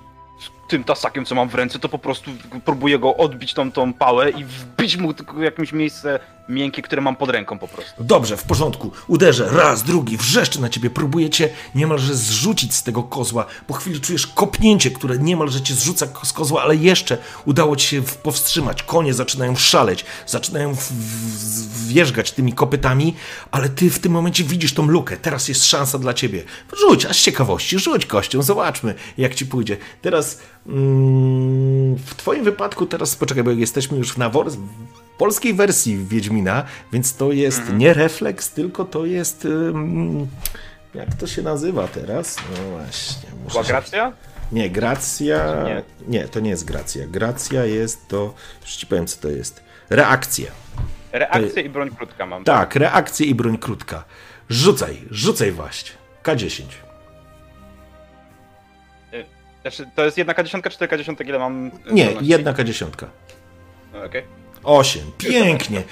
tym 0.67 0.83
tasakiem, 0.83 1.25
co 1.25 1.35
mam 1.35 1.49
w 1.49 1.55
ręce, 1.55 1.79
to 1.79 1.89
po 1.89 1.99
prostu 1.99 2.31
próbuję 2.65 2.99
go 2.99 3.17
odbić 3.17 3.53
tą, 3.53 3.71
tą 3.71 3.93
pałę 3.93 4.29
i 4.29 4.45
wbić 4.45 4.97
mu 4.97 5.13
tylko 5.13 5.43
jakieś 5.43 5.73
miejsce 5.73 6.19
miękkie, 6.49 6.81
które 6.81 7.01
mam 7.01 7.15
pod 7.15 7.29
ręką 7.29 7.59
po 7.59 7.67
prostu. 7.67 8.03
Dobrze, 8.03 8.37
w 8.37 8.43
porządku. 8.43 8.91
Uderzę 9.07 9.49
raz, 9.51 9.83
drugi, 9.83 10.17
wrzeszczę 10.17 10.59
na 10.59 10.69
ciebie, 10.69 10.89
próbuję 10.89 11.29
cię 11.29 11.49
niemalże 11.75 12.15
zrzucić 12.15 12.73
z 12.73 12.83
tego 12.83 13.03
kozła. 13.03 13.45
Po 13.67 13.73
chwili 13.73 14.01
czujesz 14.01 14.27
kopnięcie, 14.27 14.91
które 14.91 15.17
niemalże 15.17 15.61
cię 15.61 15.73
zrzuca 15.73 16.07
z 16.23 16.33
kozła, 16.33 16.63
ale 16.63 16.75
jeszcze 16.75 17.17
udało 17.45 17.75
ci 17.75 17.87
się 17.87 18.01
powstrzymać. 18.01 18.83
Konie 18.83 19.13
zaczynają 19.13 19.55
szaleć, 19.55 20.05
zaczynają 20.27 20.75
wjeżdżać 21.87 22.31
tymi 22.31 22.53
kopytami, 22.53 23.15
ale 23.51 23.69
ty 23.69 23.89
w 23.89 23.99
tym 23.99 24.11
momencie 24.11 24.43
widzisz 24.43 24.73
tą 24.73 24.87
lukę. 24.87 25.17
Teraz 25.17 25.47
jest 25.47 25.65
szansa 25.65 25.99
dla 25.99 26.13
ciebie. 26.13 26.43
Rzuć, 26.79 27.05
a 27.05 27.13
z 27.13 27.17
ciekawości, 27.17 27.79
rzuć 27.79 28.05
kością, 28.05 28.41
zobaczmy, 28.41 28.95
jak 29.17 29.35
ci 29.35 29.45
pójdzie. 29.45 29.77
Teraz 30.01 30.39
w 32.05 32.15
twoim 32.17 32.43
wypadku, 32.43 32.85
teraz 32.85 33.15
poczekaj, 33.15 33.43
bo 33.43 33.51
jesteśmy 33.51 33.97
już 33.97 34.17
na 34.17 34.29
wor 34.29 34.47
polskiej 35.17 35.53
wersji 35.53 35.97
Wiedźmina, 35.97 36.63
więc 36.93 37.15
to 37.15 37.31
jest 37.31 37.59
mhm. 37.59 37.77
nie 37.77 37.93
refleks, 37.93 38.51
tylko 38.51 38.85
to 38.85 39.05
jest. 39.05 39.45
Um, 39.45 40.27
jak 40.93 41.15
to 41.15 41.27
się 41.27 41.41
nazywa 41.41 41.87
teraz? 41.87 42.37
No 42.51 42.71
właśnie. 42.71 43.29
Była 43.49 43.63
się... 43.63 43.69
gracja? 43.69 44.13
Nie, 44.51 44.69
gracja. 44.69 45.63
Nie. 45.63 45.83
nie, 46.07 46.27
to 46.27 46.39
nie 46.39 46.49
jest 46.49 46.65
gracja. 46.65 47.07
Gracja 47.07 47.65
jest 47.65 48.07
to. 48.07 48.33
Już 48.61 48.75
ci 48.75 48.87
powiem, 48.87 49.07
co 49.07 49.21
to 49.21 49.29
jest. 49.29 49.63
Reakcja. 49.89 50.51
Reakcja 51.11 51.61
i 51.61 51.69
broń 51.69 51.89
krótka 51.97 52.25
mam. 52.25 52.43
Tak, 52.43 52.75
reakcja 52.75 53.25
i 53.25 53.35
broń 53.35 53.57
krótka. 53.57 54.03
Rzucaj, 54.49 55.01
rzucaj 55.11 55.51
właśnie. 55.51 55.91
K10. 56.23 56.63
Znaczy, 59.69 59.91
to 59.95 60.05
jest 60.05 60.17
jedna 60.17 60.33
K10 60.33 60.69
czy 60.69 60.77
tylko 60.77 61.23
ile 61.23 61.39
mam? 61.39 61.71
Nie, 61.91 62.03
zdolności? 62.03 62.31
jedna 62.31 62.53
K10. 62.53 62.87
No, 63.93 64.03
Okej. 64.03 64.23
Osiem. 64.63 65.11
Pięknie. 65.17 65.83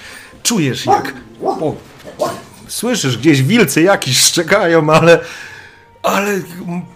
Czujesz 0.42 0.86
jak... 0.86 1.14
O, 1.44 1.74
słyszysz, 2.68 3.18
gdzieś 3.18 3.42
wilcy 3.42 3.82
jakiś 3.82 4.18
szczekają, 4.18 4.90
ale... 4.92 5.20
Ale 6.06 6.40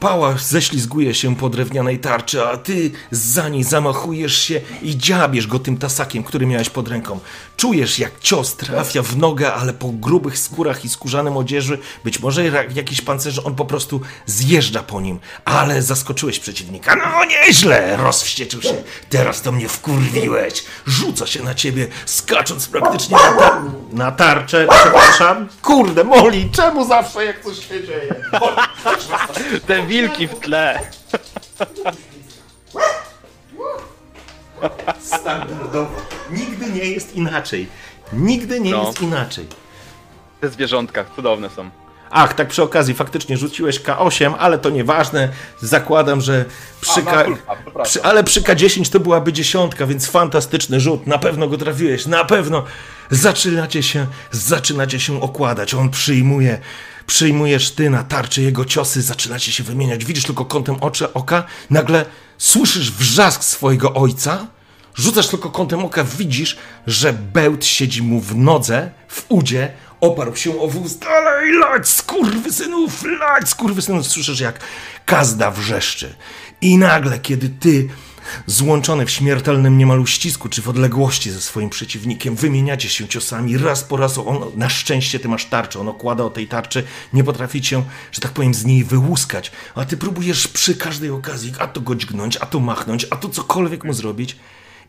pała 0.01 0.35
ześlizguje 0.39 1.15
się 1.15 1.37
po 1.37 1.49
drewnianej 1.49 1.99
tarczy, 1.99 2.47
a 2.47 2.57
ty 2.57 2.91
za 3.11 3.49
niej 3.49 3.65
zamachujesz 3.65 4.39
się 4.43 4.61
i 4.83 4.99
dziabiesz 4.99 5.47
go 5.47 5.59
tym 5.59 5.77
tasakiem, 5.77 6.23
który 6.25 6.47
miałeś 6.47 6.71
pod 6.71 6.89
ręką. 6.89 7.21
Czujesz, 7.57 7.99
jak 7.99 8.21
cios 8.21 8.57
trafia 8.57 9.03
w 9.03 9.17
nogę, 9.17 9.55
ale 9.55 9.73
po 9.73 9.89
grubych 9.89 10.39
skórach 10.39 10.85
i 10.85 10.89
skórzanym 10.89 11.37
odzieży, 11.37 11.79
być 12.05 12.21
może 12.21 12.45
jakiś 12.75 13.01
pancerze, 13.01 13.45
on 13.45 13.55
po 13.55 13.65
prostu 13.65 14.01
zjeżdża 14.27 14.83
po 14.83 15.01
nim. 15.01 15.19
Ale 15.45 15.83
zaskoczyłeś 15.83 16.39
przeciwnika. 16.39 16.97
No 16.97 17.25
nieźle! 17.25 17.97
Rozwścieczył 17.97 18.63
się. 18.63 18.83
Teraz 19.11 19.43
to 19.43 19.53
mnie 19.53 19.69
wkurwiłeś. 19.69 20.65
Rzuca 20.87 21.27
się 21.27 21.43
na 21.43 21.55
ciebie, 21.55 21.89
skacząc 22.07 22.69
praktycznie 22.69 23.17
na, 23.17 23.33
tar- 23.39 23.63
na 23.93 24.13
tarczę. 24.13 24.67
Przepraszam. 24.81 25.49
Kurde, 25.63 26.05
Moli, 26.05 26.51
czemu 26.53 26.87
zawsze 26.89 27.25
jak 27.25 27.45
coś 27.45 27.69
się 27.69 27.87
dzieje? 27.87 28.15
Te 29.67 29.87
wilki 29.87 30.29
w 30.29 30.35
tle! 30.41 30.81
Standardowo. 35.01 35.91
Nigdy 36.31 36.71
nie 36.71 36.85
jest 36.85 37.15
inaczej. 37.17 37.69
Nigdy 38.13 38.61
nie 38.61 38.71
No. 38.71 38.87
jest 38.87 39.03
inaczej. 39.03 39.47
Te 40.41 40.49
zwierzątka, 40.49 41.05
cudowne 41.17 41.51
są. 41.51 41.71
Ach, 42.13 42.35
tak 42.35 42.49
przy 42.49 42.63
okazji, 42.63 42.95
faktycznie 42.95 43.37
rzuciłeś 43.37 43.81
K8, 43.81 44.35
ale 44.39 44.59
to 44.59 44.71
nieważne. 44.71 45.29
Zakładam, 45.61 46.21
że 46.21 46.45
przy 46.81 47.01
A, 47.01 47.03
K... 47.03 47.25
przy... 47.83 48.03
Ale 48.03 48.25
przy 48.25 48.43
K10 48.43 48.93
to 48.93 49.01
byłaby 49.01 49.33
dziesiątka, 49.33 49.87
więc 49.87 50.07
fantastyczny 50.11 50.81
rzut. 50.81 51.07
Na 51.07 51.19
pewno 51.19 51.49
go 51.49 51.57
trafiłeś, 51.59 52.07
na 52.07 52.25
pewno. 52.25 52.65
Zaczynacie 53.11 53.83
się, 53.83 54.07
zaczynacie 54.31 55.01
się 55.01 55.23
okładać. 55.23 55.75
On 55.75 55.91
przyjmuje, 55.91 56.59
przyjmujesz 57.11 57.71
ty 57.71 57.91
na 57.91 58.05
tarczy 58.05 58.43
jego 58.43 58.65
ciosy, 58.65 59.03
zaczynacie 59.03 59.53
się 59.53 59.65
wymieniać. 59.65 60.05
Widzisz 60.05 60.25
tylko 60.25 60.45
kątem 60.45 60.77
oczy, 60.81 61.13
oka, 61.13 61.45
nagle 61.71 62.05
słyszysz 62.39 62.93
wrzask 62.93 63.45
swojego 63.45 63.95
ojca. 63.95 64.47
Rzucasz 64.95 65.29
tylko 65.29 65.51
kątem 65.51 65.85
oka, 65.85 66.05
widzisz, 66.05 66.59
że 66.87 67.13
bełt 67.13 67.65
siedzi 67.65 68.03
mu 68.03 68.21
w 68.21 68.37
nodze, 68.37 68.91
w 69.09 69.25
udzie, 69.29 69.73
oparł 70.01 70.37
się 70.37 70.61
o 70.61 70.69
wóz. 70.69 70.99
Dalej, 70.99 71.53
lać, 71.53 71.89
skurwysynów, 71.89 73.05
lać, 73.21 73.49
skurwysynów. 73.49 74.07
Słyszysz, 74.07 74.41
jak 74.41 74.61
kazda 75.07 75.51
wrzeszczy. 75.51 76.15
I 76.61 76.79
nagle, 76.79 77.19
kiedy 77.19 77.49
ty, 77.49 77.89
złączony 78.47 79.07
w 79.07 79.11
śmiertelnym 79.11 79.79
niemal 79.79 80.01
uścisku, 80.01 80.49
czy 80.49 80.63
w 80.63 80.69
odległości 80.69 81.31
ze 81.31 81.41
swoim 81.41 81.71
przeciwnikiem, 81.71 82.37
wymieniacie 82.37 82.89
się 82.89 83.09
ciosami, 83.09 83.59
raz 83.59 83.85
po 83.85 83.97
raz, 83.97 84.19
on, 84.19 84.39
na 84.57 84.69
szczęście 84.69 85.21
ty 85.21 85.29
masz 85.29 85.45
tarczę, 85.45 85.81
on 85.81 85.89
okłada 85.89 86.25
o 86.25 86.31
tej 86.31 86.49
tarczy, 86.49 86.85
nie 87.13 87.25
potrafi 87.25 87.63
cię, 87.63 87.83
że 88.13 88.21
tak 88.21 88.33
powiem, 88.33 88.55
z 88.55 88.65
niej 88.65 88.85
wyłuskać, 88.85 89.53
a 89.75 89.85
ty 89.85 89.97
próbujesz 89.97 90.49
przy 90.49 90.75
każdej 90.75 91.11
okazji, 91.11 91.53
a 91.59 91.67
to 91.67 91.81
go 91.81 91.95
dźgnąć, 91.95 92.37
a 92.37 92.47
to 92.47 92.61
machnąć, 92.61 93.07
a 93.11 93.17
to 93.17 93.29
cokolwiek 93.29 93.85
mu 93.85 93.93
zrobić, 93.93 94.37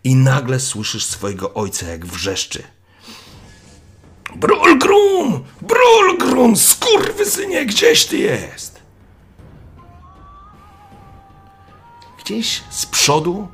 i 0.04 0.16
nagle 0.16 0.60
słyszysz 0.60 1.06
swojego 1.06 1.54
ojca, 1.54 1.88
jak 1.88 2.06
wrzeszczy. 2.06 2.64
Brulgrum! 4.36 5.44
Brulgrum! 5.62 6.58
Skurwysynie, 6.58 7.66
gdzieś 7.66 8.06
ty 8.06 8.18
jest? 8.18 8.71
Gdzieś 12.26 12.64
z 12.70 12.86
przodu 12.86 13.48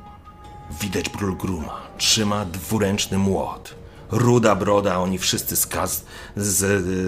widać 0.80 1.08
Brulgruma. 1.08 1.80
Trzyma 1.98 2.44
dwuręczny 2.44 3.18
młot. 3.18 3.74
Ruda 4.10 4.54
broda, 4.54 4.98
oni 4.98 5.18
wszyscy 5.18 5.56
z 5.56 5.66
kaz... 5.66 6.04
z... 6.36 6.56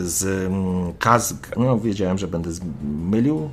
z... 0.09 0.47
mm, 0.47 0.93
kaz... 0.99 1.35
no 1.57 1.79
wiedziałem, 1.79 2.19
że 2.19 2.29
będę 2.29 2.51
mylił. 2.83 3.51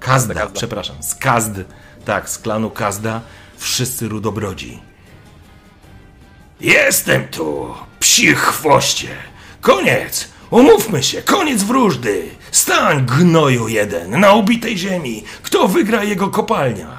Kazda, 0.00 0.34
Kazda. 0.34 0.50
przepraszam, 0.54 1.02
z 1.02 1.14
Kazd, 1.14 1.52
tak, 2.04 2.30
z 2.30 2.38
klanu 2.38 2.70
Kazda, 2.70 3.20
wszyscy 3.56 4.08
rudobrodzi. 4.08 4.80
Jestem 6.60 7.28
tu, 7.28 7.74
psi 8.00 8.34
chwoście. 8.34 9.08
Koniec, 9.60 10.28
umówmy 10.50 11.02
się, 11.02 11.22
koniec 11.22 11.62
wróżdy. 11.62 12.28
Stań, 12.52 13.06
gnoju 13.06 13.68
jeden, 13.68 14.20
na 14.20 14.32
ubitej 14.32 14.78
ziemi. 14.78 15.24
Kto 15.42 15.68
wygra 15.68 16.04
jego 16.04 16.28
kopalnia? 16.28 16.97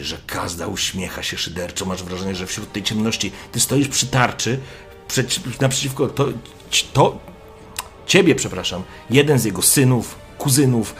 Że 0.00 0.18
Kazda 0.26 0.66
uśmiecha 0.66 1.22
się 1.22 1.38
szyderczo, 1.38 1.84
masz 1.84 2.02
wrażenie, 2.02 2.34
że 2.34 2.46
wśród 2.46 2.72
tej 2.72 2.82
ciemności 2.82 3.32
ty 3.52 3.60
stoisz 3.60 3.88
przy 3.88 4.06
tarczy, 4.06 4.58
przeci- 5.08 5.60
naprzeciwko 5.60 6.08
to, 6.08 6.28
to, 6.92 7.18
ciebie, 8.06 8.34
przepraszam, 8.34 8.82
jeden 9.10 9.38
z 9.38 9.44
jego 9.44 9.62
synów, 9.62 10.22
kuzynów, 10.38 10.94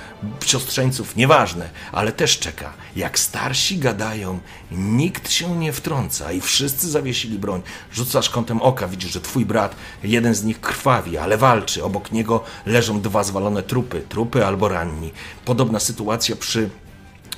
siostrzeńców, 0.45 1.17
nieważne, 1.17 1.71
ale 1.93 2.13
też 2.13 2.39
czeka. 2.39 2.73
Jak 2.97 3.19
starsi 3.19 3.79
gadają, 3.79 4.41
nikt 4.71 5.31
się 5.31 5.57
nie 5.57 5.73
wtrąca 5.73 6.33
i 6.33 6.41
wszyscy 6.41 6.91
zawiesili 6.91 7.39
broń. 7.39 7.63
Rzucasz 7.93 8.31
kątem 8.31 8.63
oka, 8.63 8.89
widzisz, 8.89 9.13
że 9.13 9.21
twój 9.21 9.47
brat, 9.47 9.77
jeden 10.03 10.35
z 10.35 10.45
nich 10.45 10.61
krwawi, 10.61 11.19
ale 11.19 11.39
walczy. 11.39 11.85
Obok 11.85 12.13
niego 12.13 12.45
leżą 12.67 13.01
dwa 13.01 13.25
zwalone 13.25 13.63
trupy, 13.63 14.03
trupy 14.09 14.47
albo 14.47 14.69
ranni. 14.69 15.13
Podobna 15.45 15.81
sytuacja 15.81 16.37
przy 16.37 16.71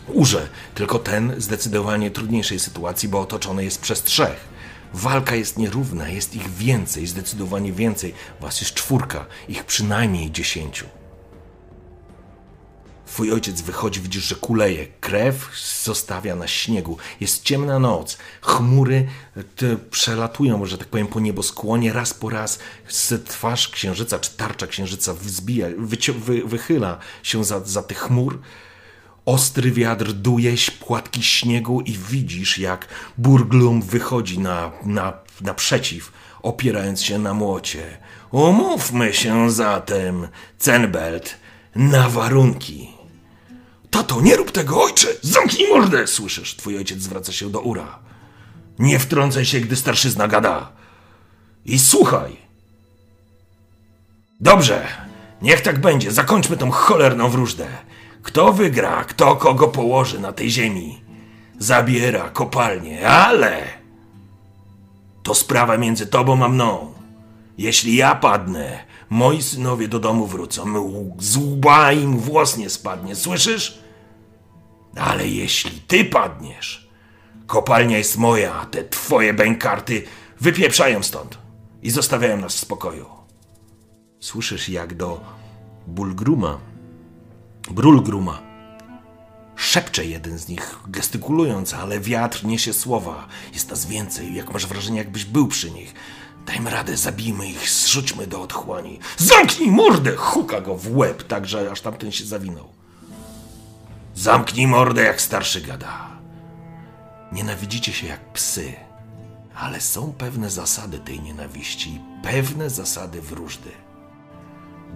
Urze, 0.08 0.48
tylko 0.74 0.98
ten 0.98 1.34
zdecydowanie 1.38 2.10
trudniejszej 2.10 2.60
sytuacji, 2.60 3.08
bo 3.08 3.20
otoczony 3.20 3.64
jest 3.64 3.80
przez 3.80 4.02
trzech. 4.02 4.54
Walka 4.94 5.34
jest 5.34 5.58
nierówna, 5.58 6.08
jest 6.08 6.34
ich 6.34 6.50
więcej, 6.54 7.06
zdecydowanie 7.06 7.72
więcej. 7.72 8.14
Was 8.40 8.60
jest 8.60 8.74
czwórka, 8.74 9.26
ich 9.48 9.64
przynajmniej 9.64 10.30
dziesięciu. 10.30 10.86
Twój 13.06 13.32
ojciec 13.32 13.60
wychodzi, 13.60 14.00
widzisz, 14.00 14.24
że 14.24 14.34
kuleje. 14.34 14.86
Krew 15.00 15.48
zostawia 15.84 16.36
na 16.36 16.48
śniegu. 16.48 16.98
Jest 17.20 17.42
ciemna 17.42 17.78
noc. 17.78 18.18
Chmury 18.40 19.08
przelatują, 19.90 20.66
że 20.66 20.78
tak 20.78 20.88
powiem, 20.88 21.06
po 21.06 21.20
nieboskłonie. 21.20 21.92
Raz 21.92 22.14
po 22.14 22.30
raz 22.30 22.58
twarz 23.24 23.68
księżyca, 23.68 24.18
czy 24.18 24.30
tarcza 24.30 24.66
księżyca 24.66 25.14
wzbija, 25.14 25.66
wychyla 26.44 26.98
się 27.22 27.44
za, 27.44 27.60
za 27.60 27.82
tych 27.82 27.98
chmur. 27.98 28.40
Ostry 29.26 29.70
wiatr 29.70 30.12
duje 30.12 30.54
płatki 30.80 31.22
śniegu 31.22 31.80
i 31.80 31.92
widzisz, 31.92 32.58
jak 32.58 32.88
Burglum 33.18 33.82
wychodzi 33.82 34.38
na, 34.38 34.72
na, 34.84 35.12
naprzeciw, 35.40 36.12
opierając 36.42 37.02
się 37.02 37.18
na 37.18 37.34
młocie. 37.34 37.98
Umówmy 38.30 39.14
się 39.14 39.50
zatem, 39.50 40.28
Cenbelt, 40.58 41.36
na 41.74 42.08
warunki. 42.08 42.88
Tato, 43.90 44.20
nie 44.20 44.36
rób 44.36 44.52
tego, 44.52 44.82
ojcze! 44.82 45.08
Zamknij 45.22 45.68
mordę! 45.68 46.06
Słyszysz, 46.06 46.56
twój 46.56 46.76
ojciec 46.76 47.00
zwraca 47.00 47.32
się 47.32 47.50
do 47.50 47.60
Ura. 47.60 47.98
Nie 48.78 48.98
wtrącaj 48.98 49.44
się, 49.44 49.60
gdy 49.60 49.76
starszyzna 49.76 50.28
gada. 50.28 50.72
I 51.64 51.78
słuchaj. 51.78 52.36
Dobrze, 54.40 54.88
niech 55.42 55.60
tak 55.60 55.80
będzie. 55.80 56.12
Zakończmy 56.12 56.56
tą 56.56 56.70
cholerną 56.70 57.28
wróżdę. 57.28 57.66
Kto 58.24 58.52
wygra, 58.52 59.04
kto 59.04 59.36
kogo 59.36 59.68
położy 59.68 60.20
na 60.20 60.32
tej 60.32 60.50
ziemi, 60.50 61.04
zabiera 61.58 62.30
kopalnię, 62.30 63.08
ale 63.08 63.64
to 65.22 65.34
sprawa 65.34 65.78
między 65.78 66.06
tobą 66.06 66.44
a 66.44 66.48
mną. 66.48 66.94
Jeśli 67.58 67.96
ja 67.96 68.14
padnę, 68.14 68.84
moi 69.10 69.42
synowie 69.42 69.88
do 69.88 70.00
domu 70.00 70.26
wrócą. 70.26 70.64
Z 71.18 71.36
łba 71.36 71.92
im 71.92 72.18
włos 72.18 72.56
nie 72.56 72.70
spadnie, 72.70 73.16
słyszysz? 73.16 73.78
Ale 74.96 75.28
jeśli 75.28 75.80
ty 75.80 76.04
padniesz, 76.04 76.88
kopalnia 77.46 77.98
jest 77.98 78.16
moja, 78.16 78.54
a 78.54 78.66
te 78.66 78.84
twoje 78.84 79.34
bękarty 79.34 80.02
wypieprzają 80.40 81.02
stąd 81.02 81.38
i 81.82 81.90
zostawiają 81.90 82.36
nas 82.36 82.56
w 82.56 82.60
spokoju. 82.60 83.06
Słyszysz, 84.20 84.68
jak 84.68 84.94
do 84.94 85.20
Bulgruma, 85.86 86.58
Brulgruma, 87.70 88.42
szepcze 89.56 90.04
jeden 90.04 90.38
z 90.38 90.48
nich, 90.48 90.78
gestykulując, 90.88 91.74
ale 91.74 92.00
wiatr 92.00 92.44
niesie 92.44 92.72
słowa. 92.72 93.28
Jest 93.52 93.70
nas 93.70 93.86
więcej, 93.86 94.34
jak 94.34 94.52
masz 94.52 94.66
wrażenie, 94.66 94.98
jakbyś 94.98 95.24
był 95.24 95.48
przy 95.48 95.70
nich. 95.70 95.94
Dajmy 96.46 96.70
radę, 96.70 96.96
zabijmy 96.96 97.48
ich, 97.48 97.70
zrzućmy 97.70 98.26
do 98.26 98.42
otchłani. 98.42 98.98
Zamknij 99.16 99.70
mordę! 99.70 100.16
Huka 100.16 100.60
go 100.60 100.76
w 100.76 100.96
łeb, 100.96 101.22
tak 101.22 101.46
że 101.46 101.70
aż 101.70 101.80
tamten 101.80 102.12
się 102.12 102.24
zawinął. 102.24 102.68
Zamknij 104.14 104.66
mordę, 104.66 105.02
jak 105.02 105.20
starszy 105.20 105.60
gada. 105.60 106.08
Nienawidzicie 107.32 107.92
się 107.92 108.06
jak 108.06 108.32
psy, 108.32 108.72
ale 109.56 109.80
są 109.80 110.12
pewne 110.12 110.50
zasady 110.50 110.98
tej 110.98 111.20
nienawiści 111.20 111.90
i 111.90 112.00
pewne 112.22 112.70
zasady 112.70 113.20
wróżdy. 113.22 113.70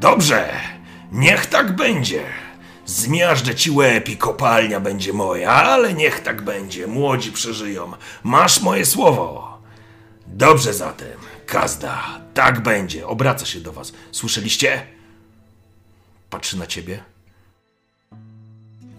Dobrze, 0.01 0.51
niech 1.13 1.47
tak 1.47 1.77
będzie. 1.77 2.25
Zmiażdżę 2.89 3.55
ci 3.55 3.71
łeb 3.71 4.09
i 4.09 4.17
kopalnia 4.17 4.81
będzie 4.81 5.13
moja, 5.13 5.53
ale 5.53 5.95
niech 5.95 6.21
tak 6.21 6.43
będzie, 6.43 6.87
młodzi 6.87 7.33
przeżyją. 7.33 7.93
Masz 8.23 8.61
moje 8.61 8.87
słowo. 8.87 9.59
Dobrze 10.27 10.75
zatem, 10.75 11.19
Kazda, 11.47 12.21
tak 12.35 12.63
będzie. 12.63 13.07
Obraca 13.07 13.47
się 13.47 13.61
do 13.61 13.73
was. 13.73 13.93
Słyszeliście? 14.13 14.87
Patrzy 16.31 16.59
na 16.59 16.67
ciebie. 16.67 17.05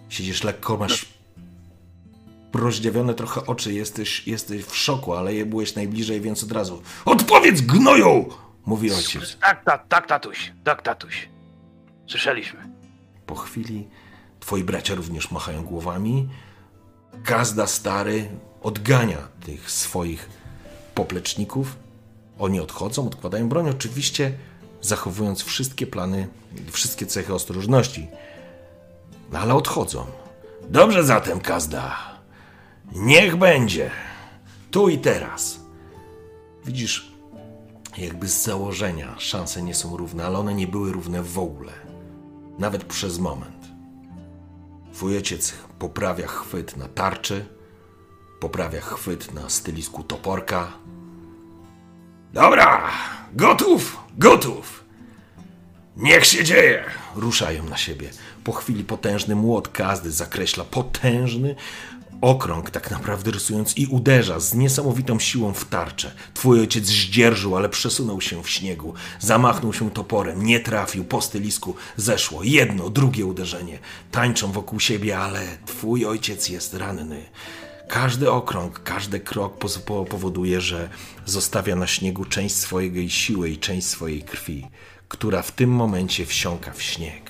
Siedzisz 0.09 0.43
lekko, 0.43 0.77
masz 0.77 1.05
rozdziawione 2.53 3.13
trochę 3.13 3.45
oczy, 3.45 3.73
jesteś, 3.73 4.27
jesteś 4.27 4.63
w 4.63 4.75
szoku, 4.75 5.13
ale 5.13 5.33
je 5.33 5.45
byłeś 5.45 5.75
najbliżej, 5.75 6.21
więc 6.21 6.43
od 6.43 6.51
razu 6.51 6.81
Odpowiedz 7.05 7.61
gnoju! 7.61 8.29
Mówi 8.65 8.91
ojciec. 8.91 9.37
Tak, 9.37 9.63
tak, 9.65 9.87
tak, 9.87 10.07
tatuś, 10.07 10.51
tak, 10.63 10.81
tatuś. 10.81 11.29
Słyszeliśmy. 12.07 12.78
Po 13.29 13.35
chwili 13.35 13.87
twoi 14.39 14.63
bracia 14.63 14.95
również 14.95 15.31
machają 15.31 15.63
głowami. 15.63 16.29
Gazda 17.13 17.67
stary 17.67 18.29
odgania 18.61 19.17
tych 19.45 19.71
swoich 19.71 20.29
popleczników. 20.95 21.75
Oni 22.39 22.59
odchodzą, 22.59 23.07
odkładają 23.07 23.49
broń, 23.49 23.69
oczywiście 23.69 24.37
zachowując 24.81 25.43
wszystkie 25.43 25.87
plany, 25.87 26.27
wszystkie 26.71 27.05
cechy 27.05 27.33
ostrożności. 27.33 28.07
No 29.31 29.39
ale 29.39 29.55
odchodzą. 29.55 30.05
Dobrze 30.69 31.03
zatem, 31.03 31.39
Kazda. 31.39 31.97
Niech 32.91 33.35
będzie. 33.35 33.91
Tu 34.71 34.89
i 34.89 34.97
teraz. 34.97 35.59
Widzisz, 36.65 37.11
jakby 37.97 38.27
z 38.27 38.43
założenia 38.43 39.15
szanse 39.17 39.61
nie 39.61 39.75
są 39.75 39.97
równe, 39.97 40.25
ale 40.25 40.39
one 40.39 40.53
nie 40.53 40.67
były 40.67 40.91
równe 40.91 41.23
w 41.23 41.39
ogóle. 41.39 41.88
Nawet 42.59 42.83
przez 42.83 43.19
moment. 43.19 43.67
Twój 44.93 45.15
ojciec 45.15 45.53
poprawia 45.79 46.27
chwyt 46.27 46.77
na 46.77 46.87
tarczy, 46.87 47.45
poprawia 48.39 48.81
chwyt 48.81 49.33
na 49.33 49.49
stylisku 49.49 50.03
toporka. 50.03 50.71
Dobra, 52.33 52.89
gotów, 53.33 53.97
gotów. 54.17 54.83
Niech 55.97 56.25
się 56.25 56.43
dzieje! 56.43 56.83
Ruszają 57.15 57.63
na 57.63 57.77
siebie. 57.77 58.09
Po 58.43 58.51
chwili 58.51 58.83
potężny 58.83 59.35
młot 59.35 59.67
kazdy 59.67 60.11
zakreśla 60.11 60.63
potężny 60.63 61.55
okrąg, 62.21 62.69
tak 62.69 62.91
naprawdę 62.91 63.31
rysując 63.31 63.77
i 63.77 63.87
uderza 63.87 64.39
z 64.39 64.53
niesamowitą 64.53 65.19
siłą 65.19 65.53
w 65.53 65.65
tarczę. 65.65 66.11
Twój 66.33 66.59
ojciec 66.59 66.85
zdzierżył, 66.85 67.57
ale 67.57 67.69
przesunął 67.69 68.21
się 68.21 68.43
w 68.43 68.49
śniegu. 68.49 68.93
Zamachnął 69.19 69.73
się 69.73 69.91
toporem, 69.91 70.45
nie 70.45 70.59
trafił, 70.59 71.03
po 71.03 71.21
stylisku 71.21 71.75
zeszło. 71.97 72.43
Jedno, 72.43 72.89
drugie 72.89 73.25
uderzenie. 73.25 73.79
Tańczą 74.11 74.51
wokół 74.51 74.79
siebie, 74.79 75.19
ale 75.19 75.57
twój 75.65 76.05
ojciec 76.05 76.49
jest 76.49 76.73
ranny. 76.73 77.25
Każdy 77.87 78.31
okrąg, 78.31 78.83
każdy 78.83 79.19
krok 79.19 79.57
powoduje, 80.09 80.61
że 80.61 80.89
zostawia 81.25 81.75
na 81.75 81.87
śniegu 81.87 82.25
część 82.25 82.55
swojej 82.55 83.09
siły 83.09 83.49
i 83.49 83.57
część 83.57 83.87
swojej 83.87 84.23
krwi, 84.23 84.67
która 85.07 85.41
w 85.41 85.51
tym 85.51 85.69
momencie 85.69 86.25
wsiąka 86.25 86.71
w 86.71 86.81
śnieg. 86.81 87.28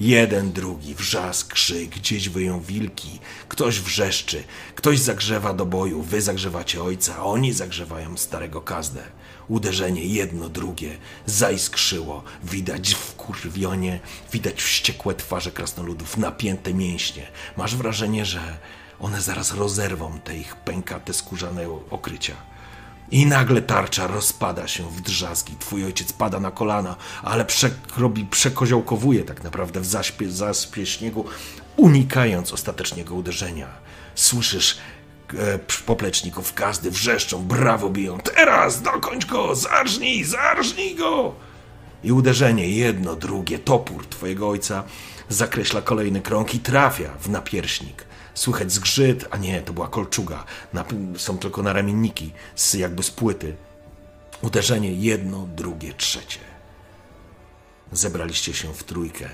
Jeden, 0.00 0.52
drugi, 0.52 0.94
wrzask, 0.94 1.52
krzyk, 1.52 1.90
gdzieś 1.90 2.28
wyją 2.28 2.60
wilki, 2.60 3.18
ktoś 3.48 3.80
wrzeszczy, 3.80 4.44
ktoś 4.74 4.98
zagrzewa 4.98 5.54
do 5.54 5.66
boju, 5.66 6.02
wy 6.02 6.22
zagrzewacie 6.22 6.82
ojca, 6.82 7.24
oni 7.24 7.52
zagrzewają 7.52 8.16
starego 8.16 8.60
kazdę. 8.60 9.02
Uderzenie 9.48 10.04
jedno, 10.04 10.48
drugie, 10.48 10.98
zaiskrzyło, 11.26 12.22
widać 12.44 12.94
wkurwionie, 12.94 14.00
widać 14.32 14.62
wściekłe 14.62 15.14
twarze 15.14 15.50
krasnoludów, 15.50 16.16
napięte 16.16 16.74
mięśnie. 16.74 17.26
Masz 17.56 17.76
wrażenie, 17.76 18.24
że 18.24 18.58
one 19.00 19.22
zaraz 19.22 19.54
rozerwą 19.54 20.20
te 20.20 20.36
ich 20.36 20.56
pękate, 20.56 21.14
skórzane 21.14 21.68
okrycia. 21.90 22.36
I 23.10 23.26
nagle 23.26 23.62
tarcza 23.62 24.06
rozpada 24.06 24.68
się 24.68 24.90
w 24.90 25.00
drzazgi. 25.00 25.56
Twój 25.58 25.84
ojciec 25.84 26.12
pada 26.12 26.40
na 26.40 26.50
kolana, 26.50 26.96
ale 27.22 27.44
przekrobi, 27.44 28.24
przekoziołkowuje 28.24 29.24
tak 29.24 29.44
naprawdę 29.44 29.80
w 29.80 29.86
zaśpie, 29.86 30.86
śniegu, 30.86 31.24
unikając 31.76 32.52
ostatecznego 32.52 33.14
uderzenia. 33.14 33.68
Słyszysz 34.14 34.78
e, 35.38 35.58
popleczników 35.86 36.54
gazdy 36.54 36.90
wrzeszczą, 36.90 37.42
brawo 37.42 37.90
biją. 37.90 38.18
Teraz 38.18 38.82
dokończ 38.82 39.26
go, 39.26 39.54
zarżnij, 39.54 40.24
zarżnij 40.24 40.94
go! 40.94 41.34
I 42.04 42.12
uderzenie 42.12 42.68
jedno, 42.68 43.16
drugie, 43.16 43.58
topór 43.58 44.06
twojego 44.06 44.48
ojca 44.48 44.84
zakreśla 45.28 45.82
kolejny 45.82 46.20
krąg 46.20 46.54
i 46.54 46.58
trafia 46.58 47.10
w 47.20 47.28
napierśnik. 47.28 48.09
Słychać 48.40 48.72
zgrzyt, 48.72 49.26
a 49.30 49.36
nie, 49.36 49.62
to 49.62 49.72
była 49.72 49.88
kolczuga. 49.88 50.44
Są 51.16 51.38
tylko 51.38 51.62
naramienniki, 51.62 52.32
z, 52.56 52.74
jakby 52.74 53.02
z 53.02 53.10
płyty. 53.10 53.56
Uderzenie 54.42 54.92
jedno, 54.92 55.48
drugie, 55.56 55.94
trzecie. 55.94 56.38
Zebraliście 57.92 58.54
się 58.54 58.74
w 58.74 58.84
trójkę 58.84 59.28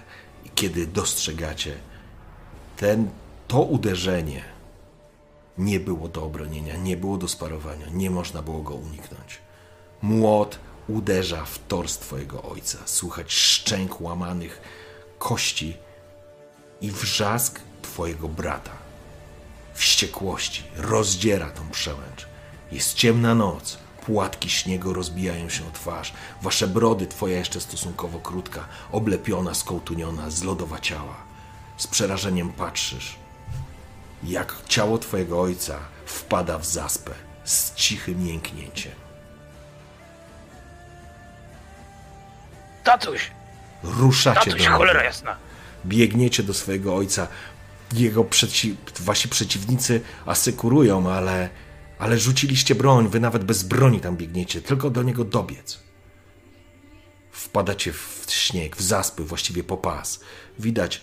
i 0.44 0.50
kiedy 0.50 0.86
dostrzegacie, 0.86 1.74
ten, 2.76 3.10
to 3.48 3.62
uderzenie 3.62 4.44
nie 5.58 5.80
było 5.80 6.08
do 6.08 6.24
obronienia, 6.24 6.76
nie 6.76 6.96
było 6.96 7.18
do 7.18 7.28
sparowania, 7.28 7.86
nie 7.92 8.10
można 8.10 8.42
było 8.42 8.62
go 8.62 8.74
uniknąć. 8.74 9.40
Młot 10.02 10.58
uderza 10.88 11.44
w 11.44 11.58
tors 11.68 11.98
twojego 11.98 12.42
ojca. 12.42 12.78
Słychać 12.84 13.32
szczęk 13.32 14.00
łamanych 14.00 14.60
kości 15.18 15.76
i 16.80 16.90
wrzask 16.90 17.60
twojego 17.82 18.28
brata. 18.28 18.85
Wściekłości 19.76 20.64
rozdziera 20.76 21.50
tą 21.50 21.70
przełęcz. 21.70 22.26
Jest 22.72 22.94
ciemna 22.94 23.34
noc. 23.34 23.78
Płatki 24.06 24.50
śniegu 24.50 24.92
rozbijają 24.92 25.48
się 25.48 25.68
o 25.68 25.70
twarz. 25.70 26.12
Wasze 26.42 26.68
brody, 26.68 27.06
twoja 27.06 27.38
jeszcze 27.38 27.60
stosunkowo 27.60 28.18
krótka, 28.18 28.64
oblepiona, 28.92 29.54
skołtuniona, 29.54 30.30
zlodowaciała. 30.30 31.16
Z 31.76 31.86
przerażeniem 31.86 32.52
patrzysz, 32.52 33.16
jak 34.24 34.54
ciało 34.68 34.98
twojego 34.98 35.40
ojca 35.40 35.78
wpada 36.06 36.58
w 36.58 36.66
zaspę 36.66 37.10
z 37.44 37.74
cichym 37.74 38.26
jęknięciem. 38.26 38.92
Tatuś, 42.84 43.30
Ruszacie 43.82 44.50
tatuś, 44.50 44.64
do 44.66 44.70
cholera 44.70 45.04
jasna. 45.04 45.36
biegniecie 45.86 46.42
do 46.42 46.54
swojego 46.54 46.96
ojca. 46.96 47.26
Jego 47.92 48.24
przeci... 48.24 48.76
wasi 49.00 49.28
przeciwnicy 49.28 50.00
asykurują, 50.26 51.10
ale... 51.10 51.50
ale 51.98 52.18
rzuciliście 52.18 52.74
broń, 52.74 53.08
wy 53.08 53.20
nawet 53.20 53.44
bez 53.44 53.62
broni 53.62 54.00
tam 54.00 54.16
biegniecie, 54.16 54.62
tylko 54.62 54.90
do 54.90 55.02
niego 55.02 55.24
dobiec. 55.24 55.78
Wpadacie 57.30 57.92
w 57.92 58.26
śnieg, 58.28 58.76
w 58.76 58.82
zaspy, 58.82 59.24
właściwie 59.24 59.64
po 59.64 59.76
pas. 59.76 60.20
Widać 60.58 61.00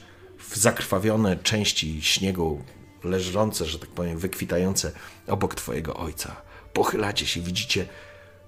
w 0.50 0.58
zakrwawione 0.58 1.38
części 1.38 2.02
śniegu 2.02 2.64
leżące, 3.04 3.66
że 3.66 3.80
tak 3.80 3.90
powiem, 3.90 4.18
wykwitające 4.18 4.92
obok 5.28 5.56
twojego 5.56 5.94
ojca. 5.96 6.42
Pochylacie 6.74 7.28
się, 7.28 7.42
widzicie, 7.42 7.88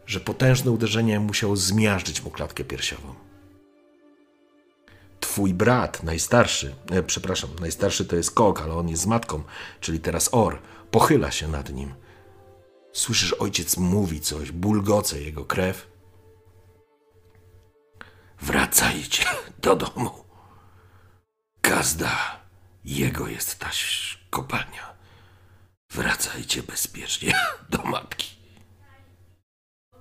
że 0.06 0.20
potężne 0.20 0.72
uderzenie 0.72 1.20
musiało 1.20 1.56
zmiażdżyć 1.56 2.24
mu 2.24 2.32
klatkę 2.32 2.64
piersiową 2.64 3.25
twój 5.20 5.54
brat, 5.54 6.04
najstarszy, 6.04 6.76
e, 6.92 7.04
przepraszam, 7.04 7.50
najstarszy 7.60 8.06
to 8.06 8.16
jest 8.16 8.32
Kok, 8.32 8.62
ale 8.62 8.74
on 8.74 8.90
jest 8.90 9.02
z 9.02 9.06
matką, 9.06 9.44
czyli 9.80 10.00
teraz 10.00 10.30
Or, 10.32 10.60
pochyla 10.92 11.32
się 11.32 11.48
nad 11.48 11.70
nim. 11.70 11.96
Słyszysz, 12.94 13.34
ojciec 13.34 13.78
mówi 13.78 14.22
coś, 14.22 14.52
bulgoce 14.52 15.22
jego 15.22 15.46
krew. 15.46 15.88
Wracajcie 18.42 19.26
do 19.64 19.76
domu. 19.76 20.26
Gazda, 21.62 22.40
jego 22.86 23.28
jest 23.28 23.60
ta 23.60 23.70
kopalnia. 24.30 24.96
Wracajcie 25.90 26.64
bezpiecznie 26.64 27.34
do 27.70 27.78
matki. 27.78 28.36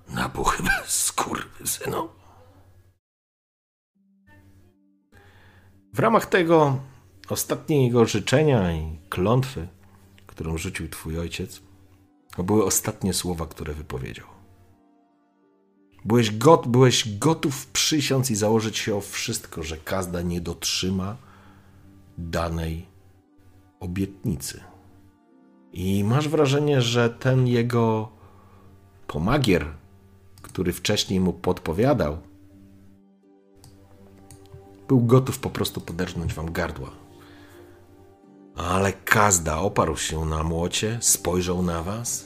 Na 0.09 0.29
puchy 0.29 0.62
skurwysynu. 0.87 2.24
W 5.94 5.98
ramach 5.98 6.26
tego 6.26 6.78
ostatniego 7.28 8.04
życzenia 8.07 8.72
i 8.72 8.98
klątwy, 9.09 9.68
którą 10.26 10.59
rzucił 10.59 10.88
twój 10.88 11.18
ojciec, 11.18 11.62
były 12.38 12.64
ostatnie 12.64 13.12
słowa, 13.12 13.46
które 13.46 13.74
wypowiedział. 13.74 14.26
Byłeś, 16.04 16.38
got, 16.38 16.68
byłeś 16.68 17.18
gotów 17.18 17.66
przysiąc 17.66 18.30
i 18.30 18.35
założyć 18.35 18.78
się 18.78 18.96
o 18.96 19.00
wszystko, 19.00 19.62
że 19.62 19.76
Kazda 19.76 20.22
nie 20.22 20.40
dotrzyma 20.40 21.16
danej 22.18 22.87
obietnicy. 23.80 24.61
I 25.72 26.04
masz 26.04 26.28
wrażenie, 26.28 26.83
że 26.83 27.11
ten 27.11 27.46
jego 27.46 28.09
pomagier, 29.07 29.66
który 30.42 30.72
wcześniej 30.72 31.20
mu 31.20 31.33
podpowiadał, 31.33 32.18
był 34.88 35.01
gotów 35.01 35.38
po 35.38 35.51
prostu 35.51 35.81
poderżnąć 35.81 36.35
wam 36.35 36.53
gardła 36.53 36.90
Ale 38.57 38.92
Kazda 38.92 39.59
oparł 39.59 39.97
się 39.97 40.25
na 40.25 40.42
młocie, 40.42 40.99
spojrzał 41.01 41.62
na 41.62 41.83
was. 41.83 42.25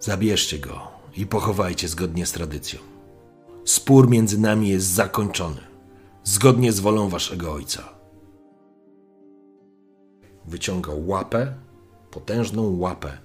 Zabierzcie 0.00 0.58
go 0.58 0.80
i 1.16 1.26
pochowajcie 1.26 1.88
zgodnie 1.88 2.26
z 2.26 2.32
tradycją. 2.32 2.80
Spór 3.64 4.08
między 4.08 4.40
nami 4.40 4.68
jest 4.68 4.86
zakończony, 4.86 5.60
zgodnie 6.24 6.72
z 6.72 6.80
wolą 6.80 7.08
waszego 7.08 7.52
ojca. 7.52 7.88
Wyciągał 10.44 11.08
łapę, 11.08 11.54
potężną 12.10 12.78
łapę, 12.78 13.18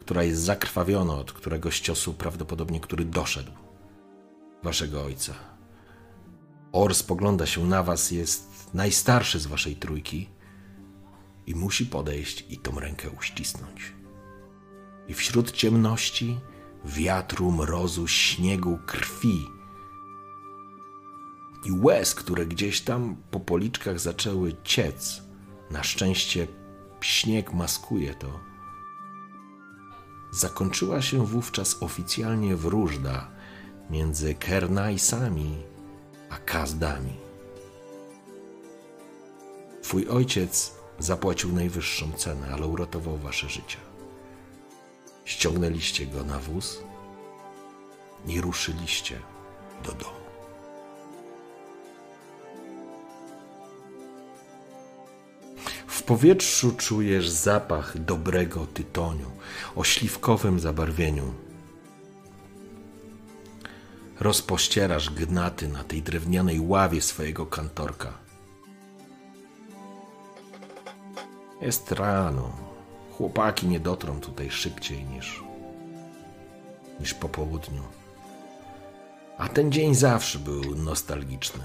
która 0.00 0.22
jest 0.22 0.42
zakrwawiona 0.42 1.14
od 1.14 1.32
któregoś 1.32 1.80
ciosu, 1.80 2.14
prawdopodobnie 2.14 2.80
który 2.80 3.04
doszedł 3.04 3.52
waszego 4.62 5.04
ojca. 5.04 5.34
Or 6.72 6.94
spogląda 6.94 7.46
się 7.46 7.66
na 7.66 7.82
was, 7.82 8.10
jest 8.10 8.74
najstarszy 8.74 9.38
z 9.40 9.46
waszej 9.46 9.76
trójki 9.76 10.28
i 11.46 11.54
musi 11.54 11.86
podejść 11.86 12.44
i 12.50 12.58
tą 12.58 12.80
rękę 12.80 13.10
uścisnąć. 13.10 13.92
I 15.08 15.14
wśród 15.14 15.52
ciemności, 15.52 16.40
wiatru, 16.84 17.52
mrozu, 17.52 18.06
śniegu, 18.08 18.78
krwi 18.86 19.46
i 21.64 21.72
łez, 21.72 22.14
które 22.14 22.46
gdzieś 22.46 22.80
tam 22.80 23.16
po 23.30 23.40
policzkach 23.40 24.00
zaczęły 24.00 24.56
ciec, 24.64 25.22
na 25.70 25.82
szczęście 25.82 26.46
śnieg 27.00 27.52
maskuje 27.52 28.14
to, 28.14 28.40
zakończyła 30.30 31.02
się 31.02 31.26
wówczas 31.26 31.82
oficjalnie 31.82 32.56
wróżda 32.56 33.37
między 33.90 34.34
Kernajsami 34.34 35.56
a 36.30 36.36
Kazdami. 36.38 37.16
Twój 39.82 40.08
ojciec 40.08 40.74
zapłacił 40.98 41.52
najwyższą 41.52 42.12
cenę, 42.12 42.48
ale 42.52 42.66
uratował 42.66 43.16
wasze 43.16 43.48
życie. 43.48 43.76
Ściągnęliście 45.24 46.06
go 46.06 46.24
na 46.24 46.38
wóz 46.38 46.82
i 48.26 48.40
ruszyliście 48.40 49.18
do 49.84 49.92
domu. 49.92 50.18
W 55.86 56.02
powietrzu 56.02 56.72
czujesz 56.72 57.28
zapach 57.28 57.98
dobrego 57.98 58.66
tytoniu 58.66 59.30
o 59.76 59.84
śliwkowym 59.84 60.60
zabarwieniu. 60.60 61.47
Rozpościerasz 64.20 65.10
gnaty 65.10 65.68
na 65.68 65.84
tej 65.84 66.02
drewnianej 66.02 66.60
ławie 66.60 67.02
swojego 67.02 67.46
kantorka. 67.46 68.12
Jest 71.60 71.92
rano. 71.92 72.52
Chłopaki 73.12 73.66
nie 73.66 73.80
dotrą 73.80 74.20
tutaj 74.20 74.50
szybciej 74.50 75.04
niż, 75.04 75.42
niż 77.00 77.14
po 77.14 77.28
południu. 77.28 77.82
A 79.38 79.48
ten 79.48 79.72
dzień 79.72 79.94
zawsze 79.94 80.38
był 80.38 80.74
nostalgiczny. 80.74 81.64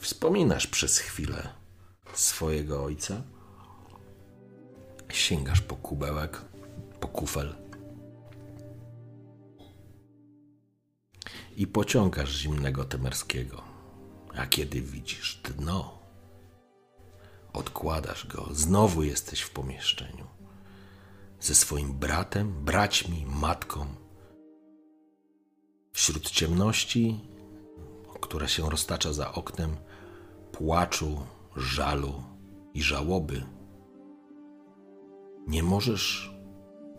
Wspominasz 0.00 0.66
przez 0.66 0.98
chwilę 0.98 1.48
swojego 2.14 2.84
ojca. 2.84 3.22
Sięgasz 5.08 5.60
po 5.60 5.76
kubełek, 5.76 6.40
kufel. 7.14 7.54
I 11.56 11.66
pociągasz 11.66 12.30
zimnego 12.30 12.84
temerskiego. 12.84 13.62
A 14.36 14.46
kiedy 14.46 14.80
widzisz 14.80 15.40
dno, 15.44 15.98
odkładasz 17.52 18.26
go. 18.26 18.48
Znowu 18.52 19.02
jesteś 19.02 19.40
w 19.40 19.50
pomieszczeniu. 19.50 20.26
Ze 21.40 21.54
swoim 21.54 21.92
bratem, 21.92 22.64
braćmi, 22.64 23.26
matką. 23.26 23.86
Wśród 25.92 26.30
ciemności, 26.30 27.20
która 28.20 28.48
się 28.48 28.70
roztacza 28.70 29.12
za 29.12 29.32
oknem, 29.32 29.76
płaczu, 30.52 31.26
żalu 31.56 32.22
i 32.74 32.82
żałoby, 32.82 33.46
nie 35.46 35.62
możesz 35.62 36.33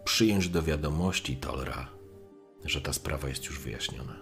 przyjąć 0.06 0.50
do 0.50 0.64
wiadomości, 0.64 1.38
Tolra, 1.38 1.88
że 2.66 2.82
ta 2.82 2.94
sprawa 2.94 3.30
jest 3.30 3.46
już 3.46 3.60
wyjaśniona. 3.60 4.16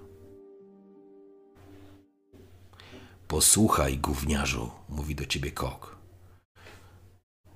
Posłuchaj, 3.27 3.97
gówniarzu, 3.97 4.71
mówi 4.89 5.15
do 5.15 5.25
ciebie 5.25 5.51
Kok. 5.51 5.97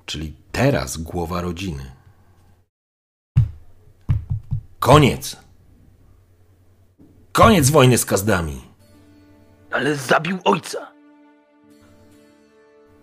Czyli 0.06 0.34
teraz 0.52 0.98
głowa 0.98 1.42
rodziny. 1.42 1.92
Koniec! 4.80 5.38
Koniec 7.32 7.70
wojny 7.70 7.98
z 7.98 8.06
kazdami! 8.06 8.62
Ale 9.72 9.96
zabił 9.96 10.40
ojca. 10.44 10.92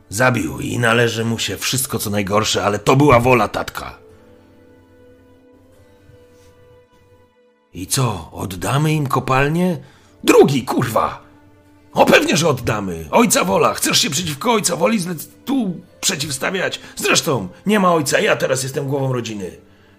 Zabił 0.09 0.61
i 0.61 0.79
należy 0.79 1.25
mu 1.25 1.39
się 1.39 1.57
wszystko 1.57 1.99
co 1.99 2.11
najgorsze, 2.11 2.65
ale 2.65 2.79
to 2.79 2.97
była 2.97 3.21
wola 3.21 3.49
tatka. 3.49 4.04
I 7.75 7.87
co, 7.87 8.31
oddamy 8.33 8.93
im 8.93 9.07
kopalnię? 9.07 9.79
Drugi, 10.25 10.63
kurwa! 10.65 11.25
O 11.93 12.07
pewnie, 12.07 12.37
że 12.37 12.49
oddamy. 12.49 13.09
Ojca 13.11 13.45
wola. 13.45 13.75
Chcesz 13.75 13.99
się 13.99 14.11
przeciwko 14.11 14.53
ojca 14.53 14.77
woli 14.77 14.99
tu 15.45 15.81
przeciwstawiać? 16.01 16.81
Zresztą, 16.97 17.49
nie 17.67 17.81
ma 17.81 17.95
ojca, 17.95 18.21
ja 18.21 18.37
teraz 18.37 18.63
jestem 18.63 18.89
głową 18.89 19.13
rodziny. 19.13 19.51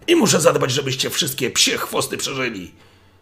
I 0.07 0.15
muszę 0.15 0.41
zadbać, 0.41 0.71
żebyście 0.71 1.09
wszystkie 1.09 1.51
psie 1.51 1.77
chwosty 1.77 2.17
przeżyli. 2.17 2.71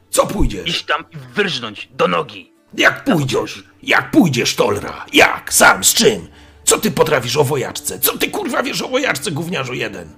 Co 0.10 0.28
pójdziesz? 0.28 0.70
Iść 0.70 0.86
tam 0.86 1.06
i 1.12 1.18
wyrżnąć 1.36 1.90
do 1.94 2.08
nogi. 2.08 2.54
Jak 2.74 3.04
pójdziesz? 3.04 3.64
Jak 3.84 4.12
pójdziesz, 4.12 4.56
Tolra? 4.56 5.06
Jak? 5.14 5.54
Sam? 5.54 5.84
Z 5.84 5.94
czym? 5.94 6.28
Co 6.64 6.78
ty 6.78 6.92
potrafisz 6.92 7.38
o 7.38 7.44
wojaczce? 7.44 8.00
Co 8.00 8.18
ty 8.18 8.30
kurwa 8.30 8.64
wiesz 8.64 8.82
o 8.82 8.88
wojaczce, 8.88 9.32
gówniarzu 9.32 9.74
jeden? 9.74 10.10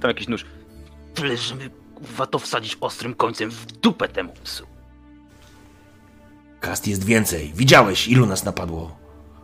Tam 0.00 0.08
jakiś 0.08 0.28
nóż. 0.28 0.44
Tyle, 1.14 1.36
żeby 1.36 1.70
kurwa 2.00 2.26
to 2.26 2.38
wsadzić 2.38 2.76
ostrym 2.80 3.14
końcem 3.14 3.50
w 3.50 3.66
dupę 3.66 4.08
temu 4.08 4.32
psu. 4.44 4.66
Kast 6.60 6.88
jest 6.88 7.04
więcej. 7.04 7.52
Widziałeś, 7.54 8.08
ilu 8.08 8.26
nas 8.26 8.44
napadło. 8.44 8.96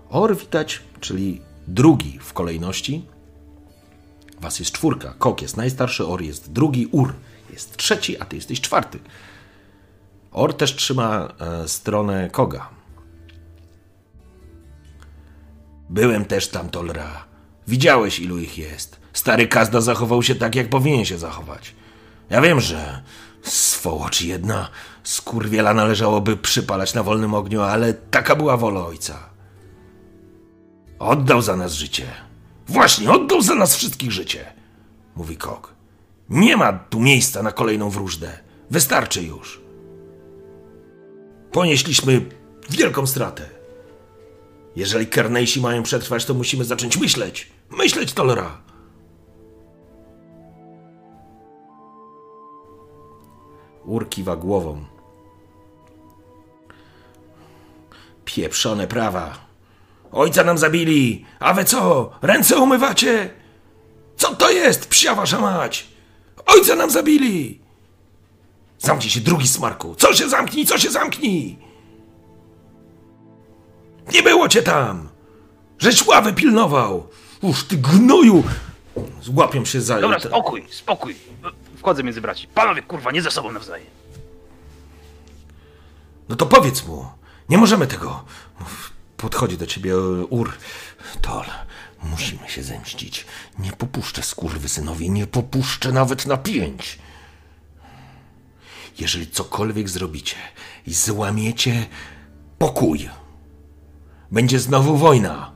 Or 0.09 0.37
widać, 0.37 0.83
czyli 1.01 1.41
drugi 1.69 2.19
w 2.19 2.33
kolejności. 2.33 3.05
Was 4.41 4.59
jest 4.59 4.73
czwórka. 4.73 5.15
Kok 5.19 5.43
jest 5.43 5.57
najstarszy, 5.57 6.07
Or 6.07 6.23
jest 6.23 6.53
drugi, 6.53 6.87
Ur 6.87 7.15
jest 7.51 7.77
trzeci, 7.77 8.21
a 8.21 8.25
ty 8.25 8.37
jesteś 8.37 8.61
czwarty. 8.61 8.99
Or 10.33 10.55
też 10.55 10.77
trzyma 10.77 11.29
e, 11.41 11.69
stronę 11.69 12.31
Koga. 12.31 12.69
Byłem 15.91 16.25
też 16.25 16.49
tam, 16.49 16.69
Tolra. 16.69 17.25
Widziałeś, 17.69 18.21
ilu 18.21 18.39
ich 18.39 18.59
jest. 18.59 19.01
Stary 19.13 19.49
Kazda 19.49 19.81
zachował 19.81 20.23
się 20.23 20.35
tak, 20.35 20.55
jak 20.55 20.69
powinien 20.69 21.05
się 21.05 21.19
zachować. 21.19 21.75
Ja 22.31 22.41
wiem, 22.41 22.61
że 22.61 23.03
swołocz 23.43 24.23
jedna 24.23 24.69
skurwiela 25.03 25.75
należałoby 25.75 26.37
przypalać 26.37 26.95
na 26.95 27.03
wolnym 27.03 27.35
ogniu, 27.35 27.63
ale 27.63 27.95
taka 27.95 28.37
była 28.37 28.57
wola 28.57 28.87
ojca. 28.87 29.31
Oddał 30.99 31.43
za 31.43 31.57
nas 31.57 31.73
życie. 31.73 32.07
Właśnie, 32.69 33.11
oddał 33.11 33.43
za 33.43 33.55
nas 33.55 33.77
wszystkich 33.77 34.13
życie, 34.13 34.53
mówi 35.17 35.37
Kok. 35.37 35.75
Nie 36.29 36.57
ma 36.57 36.73
tu 36.73 37.01
miejsca 37.01 37.43
na 37.43 37.53
kolejną 37.53 37.91
wróżdę. 37.91 38.39
Wystarczy 38.71 39.23
już. 39.23 39.61
Ponieśliśmy 41.53 42.27
wielką 42.71 43.07
stratę. 43.07 43.49
Jeżeli 44.77 45.07
Kernejsi 45.07 45.61
mają 45.61 45.83
przetrwać, 45.83 46.25
to 46.25 46.35
musimy 46.35 46.65
zacząć 46.65 46.97
myśleć. 46.97 47.51
Myśleć, 47.71 48.13
Tolera. 48.13 48.66
Ur 53.87 54.09
kiwa 54.09 54.37
głową. 54.37 54.85
Pieprzone 58.25 58.87
prawa. 58.87 59.39
Ojca 60.13 60.45
nam 60.45 60.59
zabili, 60.59 61.25
a 61.41 61.55
wy 61.55 61.65
co? 61.65 62.11
Ręce 62.23 62.59
umywacie? 62.59 63.31
Co 64.17 64.35
to 64.35 64.51
jest, 64.51 64.89
psia 64.89 65.15
wasza 65.15 65.41
mać? 65.41 65.89
Ojca 66.47 66.75
nam 66.77 66.91
zabili! 66.91 67.61
Zamknij 68.79 69.11
się, 69.11 69.21
drugi 69.21 69.49
smarku! 69.49 69.95
Co 69.95 70.15
się 70.15 70.29
zamknij, 70.29 70.67
co 70.67 70.79
się 70.79 70.91
zamknij! 70.91 71.59
Nie 74.13 74.23
było 74.23 74.49
cię 74.49 74.63
tam! 74.63 75.09
Żeś 75.79 76.07
ławę 76.07 76.33
pilnował! 76.33 77.09
Uż 77.43 77.65
ty 77.65 77.77
gnoju! 77.77 78.45
Złapią 79.23 79.65
się 79.65 79.81
za... 79.81 80.01
Dobra, 80.01 80.21
spokój, 80.21 80.67
spokój. 80.71 81.17
Wchodzę 81.87 82.03
między 82.05 82.21
braci. 82.21 82.49
Panowie, 82.49 82.83
kurwa, 82.83 83.11
nie 83.11 83.23
ze 83.23 83.31
sobą 83.31 83.53
nawzajem. 83.53 83.87
No 86.29 86.37
to 86.37 86.47
powiedz 86.47 86.87
mu. 86.87 87.07
Nie 87.49 87.59
możemy 87.59 87.87
tego. 87.87 88.25
Podchodzi 89.17 89.59
do 89.59 89.67
ciebie 89.67 89.99
Ur. 90.31 90.53
Tol, 91.21 91.45
musimy 92.03 92.49
się 92.49 92.63
zemścić. 92.63 93.27
Nie 93.59 93.73
popuszczę 93.73 94.23
skurwysynowi, 94.23 95.11
nie 95.11 95.27
popuszczę 95.27 95.93
nawet 95.93 96.27
na 96.27 96.37
pięć. 96.37 96.99
Jeżeli 98.99 99.27
cokolwiek 99.27 99.89
zrobicie 99.89 100.37
i 100.87 100.95
złamiecie 100.95 101.87
pokój, 102.59 103.11
będzie 104.33 104.61
znowu 104.61 104.97
wojna. 104.97 105.53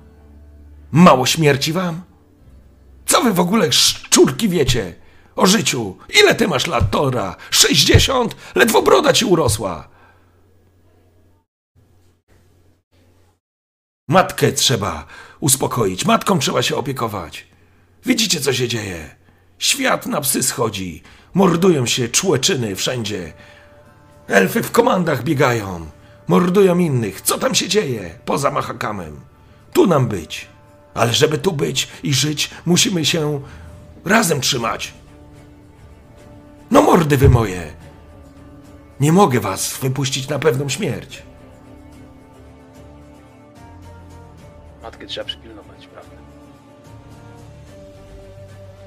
Mało 0.93 1.27
śmierci 1.27 1.73
wam? 1.73 2.03
Co 3.07 3.23
wy 3.23 3.33
w 3.33 3.41
ogóle 3.41 3.73
szczurki 3.73 4.49
wiecie 4.49 5.00
o 5.41 5.47
życiu? 5.47 5.97
Ile 6.21 6.35
ty 6.35 6.49
masz 6.49 6.67
lat, 6.67 6.91
Tora? 6.91 7.37
Sześćdziesiąt? 7.51 8.37
Ledwo 8.55 8.83
broda 8.83 9.13
ci 9.13 9.25
urosła. 9.25 9.89
Matkę 14.09 14.53
trzeba 14.53 15.07
uspokoić, 15.41 16.05
matką 16.05 16.39
trzeba 16.39 16.63
się 16.63 16.77
opiekować. 16.77 17.47
Widzicie, 18.07 18.41
co 18.41 18.53
się 18.53 18.69
dzieje? 18.69 19.17
Świat 19.59 20.07
na 20.07 20.21
psy 20.21 20.43
schodzi, 20.43 21.03
mordują 21.35 21.87
się 21.87 22.09
człeczyny 22.09 22.77
wszędzie. 22.77 23.33
Elfy 24.27 24.63
w 24.63 24.71
komandach 24.71 25.23
biegają, 25.25 25.87
mordują 26.29 26.79
innych. 26.79 27.21
Co 27.21 27.39
tam 27.39 27.55
się 27.55 27.69
dzieje 27.69 28.19
poza 28.25 28.51
Mahakamem? 28.51 29.21
Tu 29.73 29.87
nam 29.87 30.09
być. 30.09 30.47
Ale 30.95 31.15
żeby 31.15 31.39
tu 31.39 31.53
być 31.53 31.89
i 32.03 32.15
żyć, 32.15 32.51
musimy 32.67 33.05
się 33.05 33.41
razem 34.05 34.41
trzymać. 34.41 35.00
No 36.71 36.83
mordy 36.83 37.17
wy 37.17 37.29
moje! 37.29 37.73
Nie 39.01 39.13
mogę 39.13 39.41
was 39.41 39.79
wypuścić 39.79 40.29
na 40.29 40.39
pewną 40.39 40.69
śmierć. 40.69 41.23
Matkę 44.83 45.07
trzeba 45.07 45.27
przypilnować, 45.27 45.87
prawda? 45.87 46.17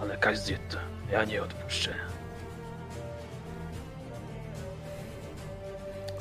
Ale 0.01 0.17
Kaździet, 0.17 0.77
ja 1.11 1.25
nie 1.25 1.43
odpuszczę. 1.43 1.95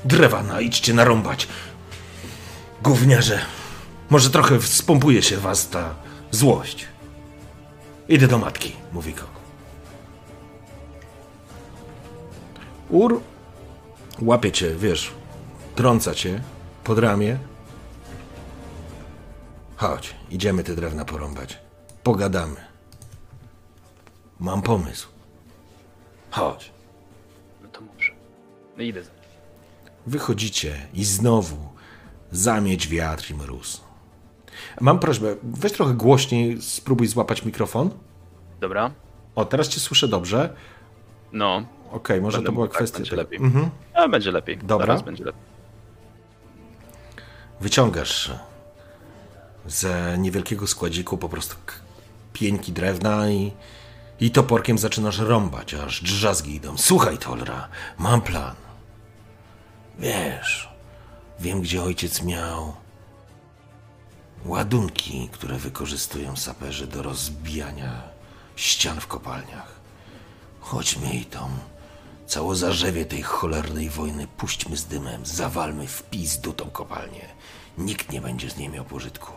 Drewna, 0.04 0.42
no, 0.42 0.60
idźcie 0.60 0.94
narąbać. 0.94 1.48
Gówniarze, 2.82 3.38
może 4.10 4.30
trochę 4.30 4.58
wspompuje 4.60 5.22
się 5.22 5.36
was 5.36 5.68
ta 5.68 5.94
złość. 6.30 6.86
Idę 8.08 8.28
do 8.28 8.38
matki, 8.38 8.76
mówi 8.92 9.12
Kok. 9.12 9.31
Ur 12.92 13.20
łapie 14.22 14.52
cię, 14.52 14.74
wiesz, 14.76 15.12
trąca 15.74 16.14
cię 16.14 16.42
pod 16.84 16.98
ramię. 16.98 17.38
Chodź, 19.76 20.14
idziemy 20.30 20.64
te 20.64 20.74
drewna 20.74 21.04
porąbać. 21.04 21.58
Pogadamy. 22.02 22.56
Mam 24.40 24.62
pomysł. 24.62 25.08
Chodź. 26.30 26.70
No 27.62 27.68
to 27.68 27.80
może. 27.80 28.12
No 28.76 28.82
idę 28.82 29.02
za 29.02 29.10
nim. 29.10 29.22
Wychodzicie 30.06 30.86
i 30.94 31.04
znowu 31.04 31.56
zamieć 32.32 32.88
wiatr 32.88 33.30
i 33.30 33.34
mróz. 33.34 33.80
Mam 34.80 34.98
prośbę, 34.98 35.36
weź 35.42 35.72
trochę 35.72 35.94
głośniej, 35.94 36.62
spróbuj 36.62 37.06
złapać 37.06 37.44
mikrofon. 37.44 37.90
Dobra. 38.60 38.90
O, 39.34 39.44
teraz 39.44 39.68
cię 39.68 39.80
słyszę 39.80 40.08
dobrze. 40.08 40.56
No. 41.32 41.62
Okej, 41.92 42.20
może 42.20 42.38
Będę 42.38 42.46
to 42.46 42.52
była 42.52 42.66
tak, 42.66 42.76
kwestia. 42.76 42.98
będzie 42.98 43.16
lepiej. 43.16 43.38
Mhm. 43.38 43.70
A, 43.94 44.08
będzie 44.08 44.30
lepiej. 44.32 44.58
Dobra. 44.58 44.86
Zaraz 44.86 45.02
będzie 45.02 45.24
lepiej. 45.24 45.42
Wyciągasz 47.60 48.30
z 49.66 50.18
niewielkiego 50.18 50.66
składziku 50.66 51.18
po 51.18 51.28
prostu 51.28 51.56
pieńki 52.32 52.72
drewna 52.72 53.30
i, 53.30 53.52
i 54.20 54.30
toporkiem 54.30 54.78
zaczynasz 54.78 55.18
rąbać, 55.18 55.74
aż 55.74 56.02
drzazgi 56.02 56.54
idą. 56.54 56.78
Słuchaj, 56.78 57.18
Tolra, 57.18 57.68
mam 57.98 58.20
plan. 58.20 58.54
Wiesz, 59.98 60.68
wiem, 61.40 61.60
gdzie 61.60 61.82
ojciec 61.82 62.22
miał 62.22 62.74
ładunki, 64.44 65.28
które 65.32 65.56
wykorzystują 65.58 66.36
saperzy 66.36 66.86
do 66.86 67.02
rozbijania 67.02 68.02
ścian 68.56 69.00
w 69.00 69.06
kopalniach. 69.06 69.72
Chodźmy 70.60 71.14
i 71.14 71.24
tą 71.24 71.50
cało 72.26 72.54
zarzewie 72.54 73.04
tej 73.04 73.22
cholernej 73.22 73.90
wojny 73.90 74.26
puśćmy 74.26 74.76
z 74.76 74.84
dymem, 74.84 75.26
zawalmy 75.26 75.86
w 75.86 76.02
pizdu 76.02 76.52
tą 76.52 76.70
kopalnię. 76.70 77.28
Nikt 77.78 78.12
nie 78.12 78.20
będzie 78.20 78.50
z 78.50 78.56
niej 78.56 78.68
miał 78.68 78.84
pożytku. 78.84 79.32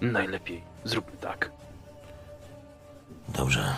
Najlepiej. 0.00 0.62
Zróbmy 0.84 1.16
tak. 1.20 1.50
Dobrze, 3.28 3.74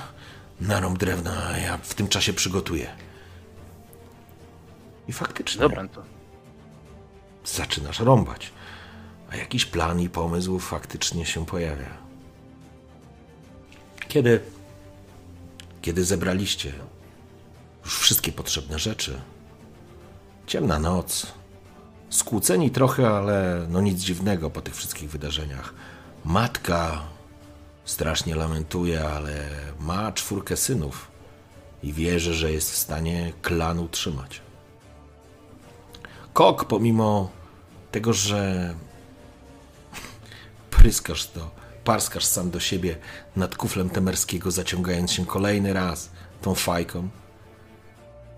narąb 0.61 0.99
drewna, 0.99 1.47
a 1.49 1.59
ja 1.59 1.79
w 1.79 1.95
tym 1.95 2.09
czasie 2.09 2.33
przygotuję. 2.33 2.91
I 5.09 5.13
faktycznie 5.13 5.61
Dobra, 5.61 5.89
to. 5.89 6.03
zaczynasz 7.45 8.01
rąbać, 8.01 8.53
a 9.31 9.37
jakiś 9.37 9.65
plan 9.67 10.01
i 10.01 10.09
pomysł 10.09 10.59
faktycznie 10.59 11.27
się 11.27 11.47
pojawia. 11.47 11.91
Kiedy, 14.09 14.41
kiedy 15.83 16.05
zebraliście 16.05 16.73
wszystkie 17.87 18.33
potrzebne 18.33 18.79
rzeczy, 18.79 19.21
ciemna 20.47 20.79
noc, 20.79 21.27
skłóceni 22.11 22.71
trochę, 22.71 23.09
ale 23.09 23.67
no 23.69 23.81
nic 23.81 24.01
dziwnego 24.01 24.51
po 24.51 24.61
tych 24.61 24.77
wszystkich 24.77 25.11
wydarzeniach. 25.11 25.75
Matka 26.25 27.03
strasznie 27.85 28.35
lamentuje, 28.35 29.09
ale 29.09 29.49
ma 29.81 30.13
czwórkę 30.13 30.57
synów 30.57 31.11
i 31.83 31.93
wierzy, 31.93 32.35
że 32.35 32.53
jest 32.53 32.71
w 32.73 32.77
stanie 32.77 33.33
klan 33.43 33.79
utrzymać. 33.79 34.41
Kok, 36.33 36.65
pomimo 36.65 37.31
tego, 37.93 38.13
że 38.13 38.75
pryskasz 40.71 41.27
to, 41.27 41.51
parskasz 41.85 42.25
sam 42.25 42.51
do 42.51 42.61
siebie 42.61 42.97
nad 43.37 43.57
kuflem 43.57 43.91
temerskiego, 43.91 44.51
zaciągając 44.51 45.13
się 45.13 45.27
kolejny 45.27 45.73
raz 45.73 46.11
tą 46.43 46.55
fajką, 46.55 47.09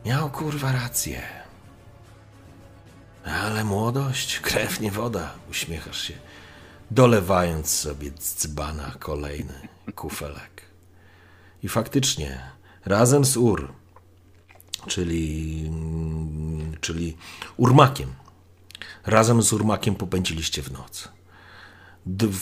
miał 0.09 0.31
kurwa 0.31 0.73
rację. 0.73 1.23
Ale 3.25 3.65
młodość, 3.65 4.41
krew 4.41 4.81
nie 4.81 4.91
woda, 4.91 5.35
uśmiechasz 5.51 6.03
się, 6.03 6.15
dolewając 6.91 7.71
sobie 7.71 8.11
z 8.19 8.37
dzbana 8.37 8.95
kolejny 8.99 9.69
kufelek. 9.95 10.63
I 11.63 11.69
faktycznie, 11.69 12.41
razem 12.85 13.25
z 13.25 13.37
Ur, 13.37 13.73
czyli, 14.87 15.65
mm, 15.69 16.77
czyli 16.81 17.17
Urmakiem, 17.57 18.13
razem 19.07 19.43
z 19.43 19.53
Urmakiem 19.53 19.95
popędziliście 19.95 20.63
w 20.63 20.73
noc. 20.73 21.09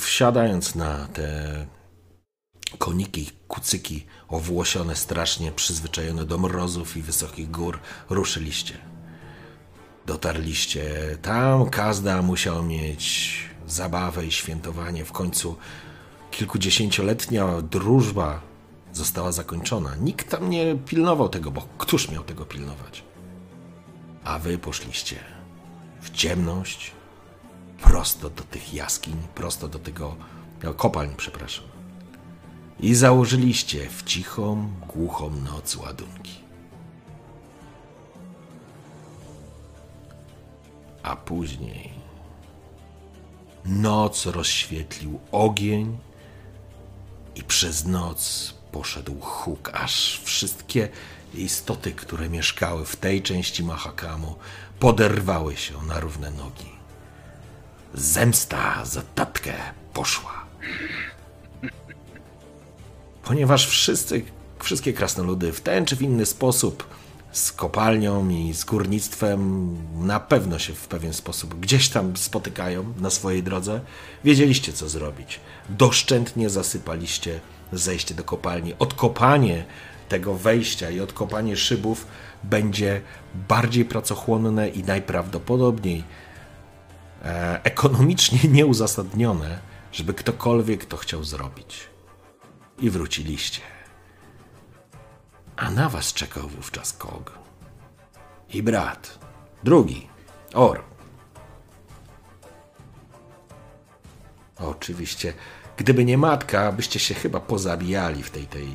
Wsiadając 0.00 0.74
na 0.74 1.06
te 1.06 1.66
koniki, 2.78 3.30
kucyki 3.48 4.06
owłosione, 4.28 4.96
strasznie 4.96 5.52
przyzwyczajone 5.52 6.24
do 6.24 6.38
mrozów 6.38 6.96
i 6.96 7.02
wysokich 7.02 7.50
gór, 7.50 7.78
ruszyliście. 8.10 8.78
Dotarliście 10.06 10.84
tam, 11.22 11.70
każda 11.70 12.22
musiał 12.22 12.62
mieć 12.62 13.36
zabawę 13.66 14.26
i 14.26 14.32
świętowanie. 14.32 15.04
W 15.04 15.12
końcu 15.12 15.56
kilkudziesięcioletnia 16.30 17.62
drużba 17.62 18.40
została 18.92 19.32
zakończona. 19.32 19.96
Nikt 19.96 20.30
tam 20.30 20.50
nie 20.50 20.76
pilnował 20.86 21.28
tego, 21.28 21.50
bo 21.50 21.68
któż 21.78 22.10
miał 22.10 22.24
tego 22.24 22.44
pilnować? 22.44 23.04
A 24.24 24.38
wy 24.38 24.58
poszliście 24.58 25.16
w 26.00 26.10
ciemność, 26.10 26.92
prosto 27.82 28.30
do 28.30 28.42
tych 28.42 28.74
jaskiń, 28.74 29.16
prosto 29.34 29.68
do 29.68 29.78
tego 29.78 30.16
no, 30.62 30.74
kopalń, 30.74 31.10
przepraszam. 31.16 31.75
I 32.80 32.94
założyliście 32.94 33.90
w 33.90 34.02
cichą, 34.02 34.70
głuchą 34.88 35.30
noc 35.30 35.76
ładunki. 35.76 36.32
A 41.02 41.16
później 41.16 41.90
noc 43.64 44.26
rozświetlił 44.26 45.20
ogień 45.32 45.98
i 47.34 47.42
przez 47.42 47.84
noc 47.84 48.54
poszedł 48.72 49.20
huk, 49.20 49.70
aż 49.74 50.20
wszystkie 50.24 50.88
istoty, 51.34 51.92
które 51.92 52.28
mieszkały 52.28 52.84
w 52.84 52.96
tej 52.96 53.22
części 53.22 53.64
Mahakamu, 53.64 54.36
poderwały 54.78 55.56
się 55.56 55.82
na 55.82 56.00
równe 56.00 56.30
nogi. 56.30 56.70
Zemsta 57.94 58.84
za 58.84 59.02
tatkę 59.02 59.54
poszła. 59.92 60.46
Ponieważ 63.26 63.66
wszyscy, 63.66 64.22
wszystkie 64.58 64.92
krasnoludy 64.92 65.52
w 65.52 65.60
ten 65.60 65.86
czy 65.86 65.96
w 65.96 66.02
inny 66.02 66.26
sposób 66.26 66.86
z 67.32 67.52
kopalnią 67.52 68.28
i 68.28 68.54
z 68.54 68.64
górnictwem 68.64 69.70
na 70.06 70.20
pewno 70.20 70.58
się 70.58 70.74
w 70.74 70.88
pewien 70.88 71.12
sposób 71.12 71.54
gdzieś 71.60 71.88
tam 71.88 72.16
spotykają 72.16 72.92
na 73.00 73.10
swojej 73.10 73.42
drodze. 73.42 73.80
Wiedzieliście, 74.24 74.72
co 74.72 74.88
zrobić. 74.88 75.40
Doszczętnie 75.68 76.50
zasypaliście 76.50 77.40
zejście 77.72 78.14
do 78.14 78.24
kopalni. 78.24 78.74
Odkopanie 78.78 79.64
tego 80.08 80.34
wejścia 80.34 80.90
i 80.90 81.00
odkopanie 81.00 81.56
szybów 81.56 82.06
będzie 82.44 83.00
bardziej 83.48 83.84
pracochłonne 83.84 84.68
i 84.68 84.84
najprawdopodobniej 84.84 86.04
e, 87.24 87.60
ekonomicznie 87.64 88.38
nieuzasadnione, 88.58 89.58
żeby 89.92 90.14
ktokolwiek 90.14 90.84
to 90.84 90.96
chciał 90.96 91.24
zrobić. 91.24 91.95
I 92.78 92.90
wróciliście. 92.90 93.60
A 95.56 95.70
na 95.70 95.88
was 95.88 96.12
czekał 96.12 96.48
wówczas 96.48 96.92
Kog. 96.92 97.38
I 98.52 98.62
brat. 98.62 99.18
Drugi. 99.64 100.08
Or. 100.54 100.82
Oczywiście, 104.58 105.32
gdyby 105.76 106.04
nie 106.04 106.18
matka, 106.18 106.72
byście 106.72 106.98
się 106.98 107.14
chyba 107.14 107.40
pozabijali 107.40 108.22
w 108.22 108.30
tej, 108.30 108.46
tej, 108.46 108.68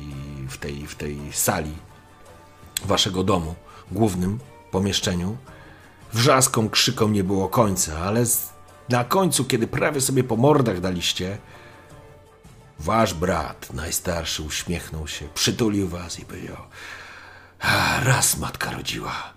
w 0.48 0.56
tej, 0.58 0.86
w 0.86 0.94
tej 0.94 1.18
sali 1.32 1.72
waszego 2.84 3.24
domu, 3.24 3.54
głównym 3.92 4.38
pomieszczeniu. 4.70 5.36
Wrzaskom, 6.12 6.70
krzykom 6.70 7.12
nie 7.12 7.24
było 7.24 7.48
końca, 7.48 7.98
ale 7.98 8.24
na 8.88 9.04
końcu, 9.04 9.44
kiedy 9.44 9.66
prawie 9.66 10.00
sobie 10.00 10.24
po 10.24 10.36
mordach 10.36 10.80
daliście, 10.80 11.38
wasz 12.82 13.14
brat, 13.14 13.72
najstarszy, 13.72 14.42
uśmiechnął 14.42 15.08
się, 15.08 15.28
przytulił 15.28 15.88
was 15.88 16.18
i 16.18 16.24
powiedział: 16.24 16.56
Raz 18.02 18.36
matka 18.36 18.70
rodziła, 18.70 19.32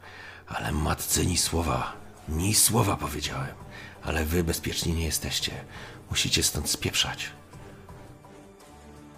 ale 0.47 0.71
matce 0.71 1.25
ni 1.25 1.37
słowa, 1.37 1.93
ni 2.29 2.55
słowa 2.55 2.97
powiedziałem, 2.97 3.55
ale 4.03 4.25
wy 4.25 4.43
bezpieczni 4.43 4.93
nie 4.93 5.05
jesteście. 5.05 5.65
Musicie 6.09 6.43
stąd 6.43 6.69
spieprzać. 6.69 7.31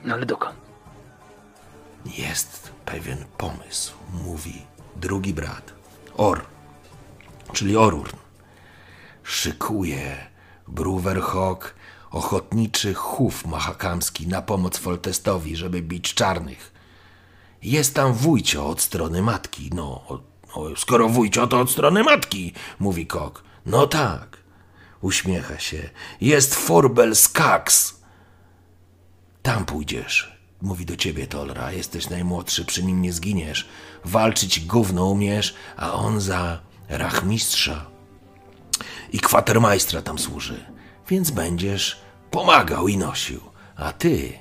No 0.03 0.13
ale 0.13 0.25
dokąd? 0.25 0.57
Jest 2.05 2.71
pewien 2.85 3.25
pomysł, 3.37 3.93
mówi 4.13 4.65
drugi 4.95 5.33
brat, 5.33 5.73
Or, 6.17 6.45
czyli 7.53 7.77
Orurn. 7.77 8.17
Szykuje 9.23 10.27
Bruverhawk 10.67 11.75
ochotniczy 12.11 12.93
chów 12.93 13.45
mahakamski 13.45 14.27
na 14.27 14.41
pomoc 14.41 14.77
Foltestowi, 14.77 15.55
żeby 15.55 15.81
bić 15.81 16.13
czarnych. 16.13 16.73
Jest 17.63 17.95
tam 17.95 18.13
wujcio 18.13 18.67
od 18.67 18.81
strony 18.81 19.21
matki. 19.21 19.69
No, 19.73 20.01
no 20.55 20.75
skoro 20.77 21.09
wujcio, 21.09 21.47
to 21.47 21.59
od 21.59 21.71
strony 21.71 22.03
matki, 22.03 22.53
mówi 22.79 23.07
Kok. 23.07 23.43
No 23.65 23.87
tak, 23.87 24.37
uśmiecha 25.01 25.59
się. 25.59 25.89
Jest 26.21 26.55
Forbel 26.55 27.15
Skax. 27.15 27.95
Tam 29.41 29.65
pójdziesz. 29.65 30.37
Mówi 30.61 30.85
do 30.85 30.95
ciebie 30.95 31.27
Tolra, 31.27 31.71
jesteś 31.71 32.09
najmłodszy, 32.09 32.65
przy 32.65 32.83
nim 32.83 33.01
nie 33.01 33.13
zginiesz. 33.13 33.67
Walczyć 34.05 34.65
gówno 34.65 35.05
umiesz, 35.05 35.55
a 35.77 35.93
on 35.93 36.21
za 36.21 36.59
rachmistrza 36.89 37.85
i 39.13 39.19
kwatermajstra 39.19 40.01
tam 40.01 40.19
służy. 40.19 40.76
Więc 41.09 41.31
będziesz 41.31 42.01
pomagał 42.31 42.87
i 42.87 42.97
nosił. 42.97 43.41
A 43.75 43.93
ty, 43.93 44.33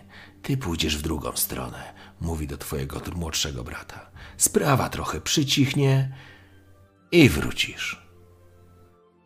ty 0.43 0.57
pójdziesz 0.57 0.99
w 0.99 1.03
drugą 1.03 1.33
stronę, 1.37 1.95
mówi 2.21 2.47
do 2.47 2.59
twojego 2.59 3.01
młodszego 3.15 3.65
brata. 3.65 4.11
Sprawa 4.37 4.89
trochę 4.89 5.21
przycichnie 5.21 6.17
i 7.13 7.29
wrócisz. 7.29 8.07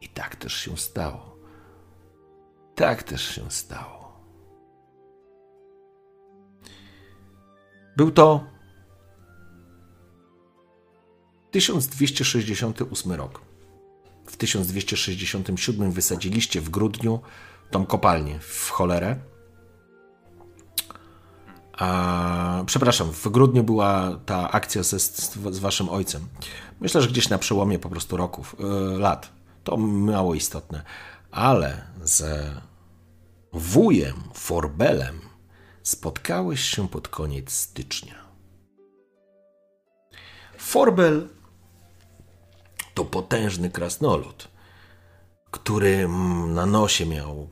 I 0.00 0.08
tak 0.08 0.36
też 0.36 0.54
się 0.54 0.76
stało. 0.76 1.36
Tak 2.74 3.02
też 3.02 3.34
się 3.34 3.50
stało. 3.50 4.00
Był 7.96 8.10
to 8.10 8.44
1268 11.50 13.12
rok. 13.12 13.49
W 14.40 14.42
1267 14.42 15.92
wysadziliście 15.92 16.60
w 16.60 16.70
grudniu 16.70 17.20
tą 17.70 17.86
kopalnię 17.86 18.38
w 18.40 18.70
cholerę. 18.70 19.16
A, 21.72 22.62
przepraszam, 22.66 23.12
w 23.12 23.28
grudniu 23.28 23.64
była 23.64 24.18
ta 24.26 24.50
akcja 24.50 24.82
ze, 24.82 25.00
z, 25.00 25.34
z 25.50 25.58
waszym 25.58 25.88
ojcem. 25.88 26.28
Myślę, 26.80 27.02
że 27.02 27.08
gdzieś 27.08 27.28
na 27.28 27.38
przełomie 27.38 27.78
po 27.78 27.88
prostu 27.88 28.16
roków, 28.16 28.56
yy, 28.58 28.98
lat. 28.98 29.32
To 29.64 29.76
mało 29.76 30.34
istotne. 30.34 30.82
Ale 31.30 31.86
z 32.04 32.50
wujem 33.52 34.16
Forbelem 34.34 35.20
spotkałeś 35.82 36.60
się 36.60 36.88
pod 36.88 37.08
koniec 37.08 37.52
stycznia. 37.52 38.14
Forbel 40.58 41.28
to 42.94 43.04
potężny 43.04 43.70
krasnolud, 43.70 44.48
który 45.50 46.08
na 46.46 46.66
nosie 46.66 47.06
miał 47.06 47.48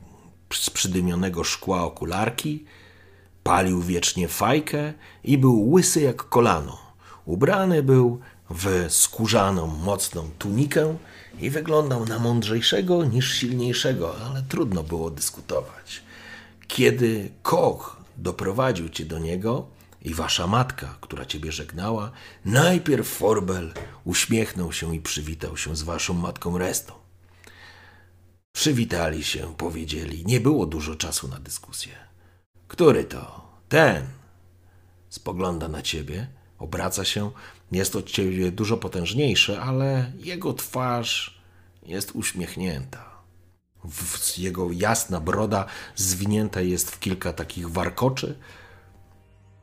z 0.53 0.69
przydymionego 0.69 1.43
szkła 1.43 1.83
okularki, 1.83 2.65
palił 3.43 3.81
wiecznie 3.81 4.27
fajkę 4.27 4.93
i 5.23 5.37
był 5.37 5.71
łysy 5.71 6.01
jak 6.01 6.29
kolano. 6.29 6.77
Ubrany 7.25 7.83
był 7.83 8.19
w 8.49 8.85
skórzaną, 8.89 9.67
mocną 9.67 10.29
tunikę 10.39 10.97
i 11.39 11.49
wyglądał 11.49 12.05
na 12.05 12.19
mądrzejszego 12.19 13.05
niż 13.05 13.33
silniejszego, 13.33 14.15
ale 14.29 14.43
trudno 14.49 14.83
było 14.83 15.11
dyskutować. 15.11 16.01
Kiedy 16.67 17.31
Koch 17.41 17.97
doprowadził 18.17 18.89
cię 18.89 19.05
do 19.05 19.19
niego 19.19 19.67
i 20.09 20.13
wasza 20.13 20.47
matka, 20.47 20.97
która 21.01 21.25
ciebie 21.25 21.51
żegnała, 21.51 22.11
najpierw 22.45 23.07
Forbel 23.07 23.73
uśmiechnął 24.03 24.73
się 24.73 24.95
i 24.95 25.01
przywitał 25.01 25.57
się 25.57 25.75
z 25.75 25.81
waszą 25.81 26.13
matką 26.13 26.57
Restą. 26.57 26.93
Przywitali 28.51 29.23
się, 29.23 29.55
powiedzieli. 29.57 30.25
Nie 30.25 30.39
było 30.39 30.65
dużo 30.65 30.95
czasu 30.95 31.27
na 31.27 31.39
dyskusję. 31.39 31.91
Który 32.67 33.03
to? 33.03 33.49
Ten. 33.69 34.07
Spogląda 35.09 35.67
na 35.67 35.81
ciebie, 35.81 36.27
obraca 36.59 37.05
się. 37.05 37.31
Jest 37.71 37.95
od 37.95 38.05
ciebie 38.05 38.51
dużo 38.51 38.77
potężniejszy, 38.77 39.59
ale 39.59 40.11
jego 40.17 40.53
twarz 40.53 41.41
jest 41.83 42.11
uśmiechnięta. 42.11 43.09
Jego 44.37 44.71
jasna 44.71 45.19
broda 45.19 45.65
zwinięta 45.95 46.61
jest 46.61 46.91
w 46.91 46.99
kilka 46.99 47.33
takich 47.33 47.69
warkoczy. 47.69 48.39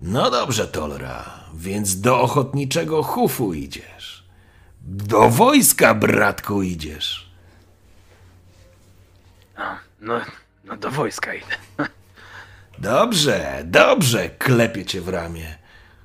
No 0.01 0.31
dobrze, 0.31 0.69
Tolra, 0.69 1.45
więc 1.55 2.01
do 2.01 2.21
ochotniczego 2.21 3.03
hufu 3.03 3.55
idziesz. 3.55 4.27
Do 4.81 5.29
wojska, 5.31 5.95
bratku, 5.95 6.63
idziesz. 6.63 7.31
No, 10.01 10.21
no 10.65 10.77
do 10.77 10.91
wojska 10.91 11.35
idę. 11.35 11.57
Dobrze, 12.79 13.63
dobrze, 13.65 14.31
klepie 14.31 14.85
cię 14.85 15.01
w 15.01 15.09
ramię. 15.09 15.59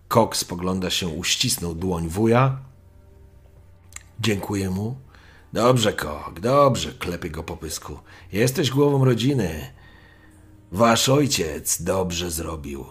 Kok 0.07 0.37
spogląda 0.37 0.89
się, 0.89 1.07
uścisnął 1.07 1.75
dłoń 1.75 2.07
wuja. 2.07 2.57
Dziękuję 4.19 4.69
mu. 4.69 4.95
Dobrze, 5.53 5.93
Kok, 5.93 6.39
dobrze, 6.39 6.91
klepie 6.93 7.29
go 7.29 7.43
po 7.43 7.57
pysku. 7.57 7.99
Jesteś 8.31 8.69
głową 8.69 9.05
rodziny. 9.05 9.73
Wasz 10.71 11.09
ojciec 11.09 11.81
dobrze 11.81 12.31
zrobił. 12.31 12.85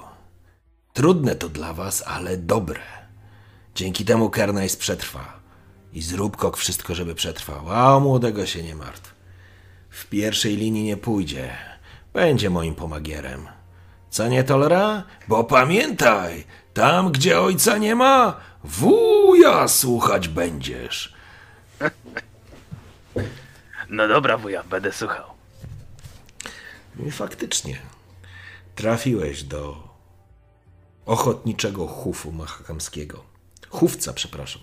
Trudne 0.93 1.35
to 1.35 1.49
dla 1.49 1.73
was, 1.75 2.03
ale 2.07 2.37
dobre. 2.37 2.81
Dzięki 3.75 4.05
temu 4.05 4.31
Kernajs 4.31 4.77
przetrwa. 4.77 5.41
I 5.93 6.03
zrób 6.03 6.37
Kok 6.37 6.57
wszystko, 6.57 6.95
żeby 6.95 7.15
przetrwał, 7.15 7.71
a 7.73 7.97
o 7.97 8.01
młodego 8.01 8.47
się 8.47 8.63
nie 8.63 8.75
martw. 8.75 9.15
W 9.91 10.07
pierwszej 10.07 10.57
linii 10.57 10.85
nie 10.85 10.97
pójdzie. 10.97 11.57
Będzie 12.13 12.51
moim 12.51 12.75
pomagierem. 12.75 13.49
Co 14.11 14.29
nie 14.29 14.45
tolera? 14.45 15.03
Bo 15.29 15.45
pamiętaj, 15.45 16.45
tam 16.75 17.13
gdzie 17.13 17.41
ojca 17.41 17.79
nie 17.79 17.95
ma, 17.95 18.41
wuja 18.65 19.69
słuchać 19.69 20.29
będziesz. 20.29 21.15
No 23.89 24.09
dobra, 24.09 24.39
wuja, 24.39 24.63
będę 24.63 24.93
słuchał. 24.93 25.25
I 27.07 27.11
faktycznie 27.11 27.79
trafiłeś 28.75 29.43
do 29.43 29.90
ochotniczego 31.11 31.87
hufu 31.87 32.33
mahakamskiego. 32.33 33.23
Chówca, 33.69 34.13
przepraszam. 34.13 34.63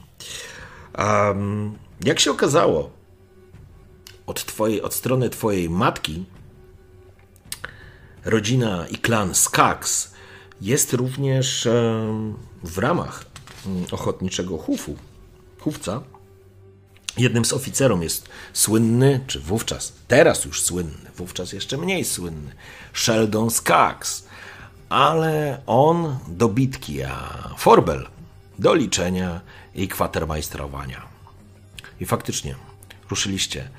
Um, 0.98 1.78
jak 2.06 2.20
się 2.20 2.32
okazało, 2.32 2.92
od, 4.26 4.46
twojej, 4.46 4.82
od 4.82 4.94
strony 4.94 5.30
twojej 5.30 5.70
matki 5.70 6.26
rodzina 8.26 8.88
i 8.88 8.98
klan 8.98 9.36
Skax 9.36 10.12
jest 10.62 10.94
również 10.94 11.66
um, 11.66 12.38
w 12.64 12.78
ramach 12.78 13.26
um, 13.66 13.86
ochotniczego 13.92 14.58
hufu, 14.58 14.96
Chówca, 15.60 16.02
jednym 17.18 17.46
z 17.46 17.54
oficerów 17.54 18.04
jest 18.04 18.30
słynny, 18.54 19.24
czy 19.28 19.40
wówczas, 19.40 19.94
teraz 20.08 20.46
już 20.46 20.62
słynny, 20.62 21.12
wówczas 21.16 21.54
jeszcze 21.54 21.78
mniej 21.78 22.06
słynny, 22.06 22.56
Sheldon 22.94 23.50
Skaggs. 23.50 24.27
Ale 24.90 25.62
on 25.66 26.18
do 26.28 26.50
bitki, 26.50 27.04
a 27.04 27.54
Forbel 27.58 28.08
do 28.60 28.74
liczenia 28.74 29.42
i 29.76 29.88
kwatermajstrowania. 29.88 31.08
I 32.00 32.06
faktycznie 32.06 32.56
ruszyliście. 33.10 33.70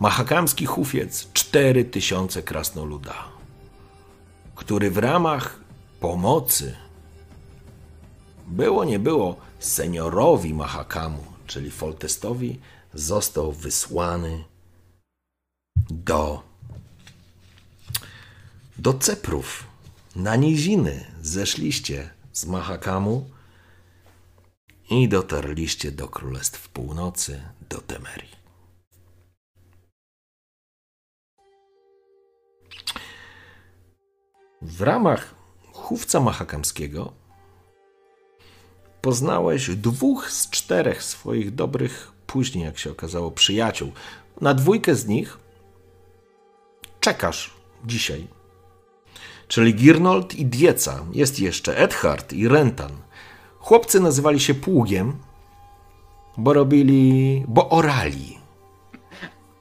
Mahakamski 0.00 0.66
hufiec 0.66 1.32
4000 1.32 2.42
krasnoluda, 2.42 3.14
który 4.54 4.90
w 4.90 4.98
ramach 4.98 5.60
pomocy 6.00 6.76
było 8.46 8.84
nie 8.84 8.98
było 8.98 9.36
seniorowi 9.58 10.54
Mahakamu, 10.54 11.24
czyli 11.46 11.70
Foltestowi, 11.70 12.60
został 12.94 13.52
wysłany 13.52 14.44
do, 15.90 16.42
do 18.78 18.94
Ceprów. 18.94 19.73
Na 20.16 20.36
niziny 20.36 21.04
zeszliście 21.20 22.10
z 22.32 22.46
Mahakamu 22.46 23.30
i 24.90 25.08
dotarliście 25.08 25.92
do 25.92 26.08
Królestw 26.08 26.68
Północy, 26.68 27.42
do 27.68 27.80
Temerii. 27.80 28.36
W 34.62 34.80
ramach 34.80 35.34
chówca 35.72 36.20
mahakamskiego 36.20 37.12
poznałeś 39.00 39.68
dwóch 39.76 40.30
z 40.30 40.50
czterech 40.50 41.02
swoich 41.02 41.54
dobrych, 41.54 42.12
później 42.26 42.64
jak 42.64 42.78
się 42.78 42.90
okazało, 42.90 43.30
przyjaciół. 43.30 43.92
Na 44.40 44.54
dwójkę 44.54 44.94
z 44.94 45.06
nich 45.06 45.38
czekasz 47.00 47.54
dzisiaj. 47.84 48.43
Czyli 49.48 49.74
Girnold 49.74 50.34
i 50.34 50.46
Dieca. 50.46 51.04
Jest 51.12 51.40
jeszcze 51.40 51.78
Edhard 51.78 52.32
i 52.32 52.48
Rentan. 52.48 52.92
Chłopcy 53.58 54.00
nazywali 54.00 54.40
się 54.40 54.54
Pługiem, 54.54 55.16
bo 56.36 56.52
robili, 56.52 57.44
bo 57.48 57.68
orali. 57.68 58.38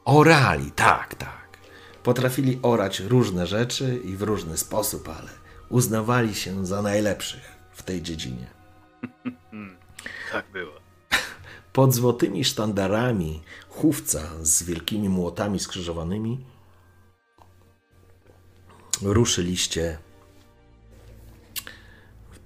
Orali, 0.06 0.72
tak, 0.72 1.16
tak. 1.16 1.58
Potrafili 2.04 2.60
orać 2.62 3.00
różne 3.00 3.48
rzeczy 3.48 4.02
i 4.06 4.16
w 4.16 4.22
różny 4.22 4.58
sposób, 4.58 5.10
ale 5.10 5.30
uznawali 5.70 6.36
się 6.36 6.66
za 6.66 6.82
najlepszych 6.82 7.52
w 7.72 7.84
tej 7.84 8.02
dziedzinie. 8.02 8.48
Tak 10.32 10.46
było. 10.54 10.72
Pod 11.74 11.94
złotymi 11.94 12.44
sztandarami 12.44 13.42
chówca 13.70 14.20
z 14.42 14.64
wielkimi 14.64 15.10
młotami 15.10 15.60
skrzyżowanymi 15.60 16.46
ruszyliście 19.02 19.98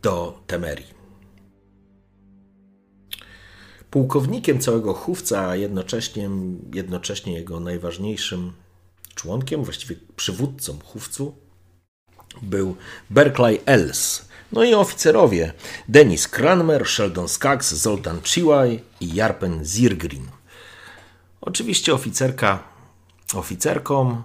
do 0.01 0.39
Temerii. 0.47 0.97
Pułkownikiem 3.89 4.59
całego 4.59 4.93
chówca, 4.93 5.47
a 5.47 5.55
jednocześnie, 5.55 6.29
jednocześnie 6.73 7.33
jego 7.33 7.59
najważniejszym 7.59 8.53
członkiem, 9.15 9.63
właściwie 9.63 9.95
przywódcą 10.15 10.79
chówcu, 10.79 11.35
był 12.41 12.75
Berkeley 13.09 13.61
Els. 13.65 14.27
No 14.51 14.63
i 14.63 14.73
oficerowie 14.73 15.53
Denis 15.87 16.27
Kranmer, 16.27 16.87
Sheldon 16.87 17.27
Skaggs, 17.27 17.73
Zoltan 17.73 18.21
Chiwaj 18.21 18.83
i 18.99 19.15
Jarpen 19.15 19.65
Zirgrin. 19.65 20.27
Oczywiście 21.41 21.93
oficerka 21.93 22.63
oficerką, 23.33 24.21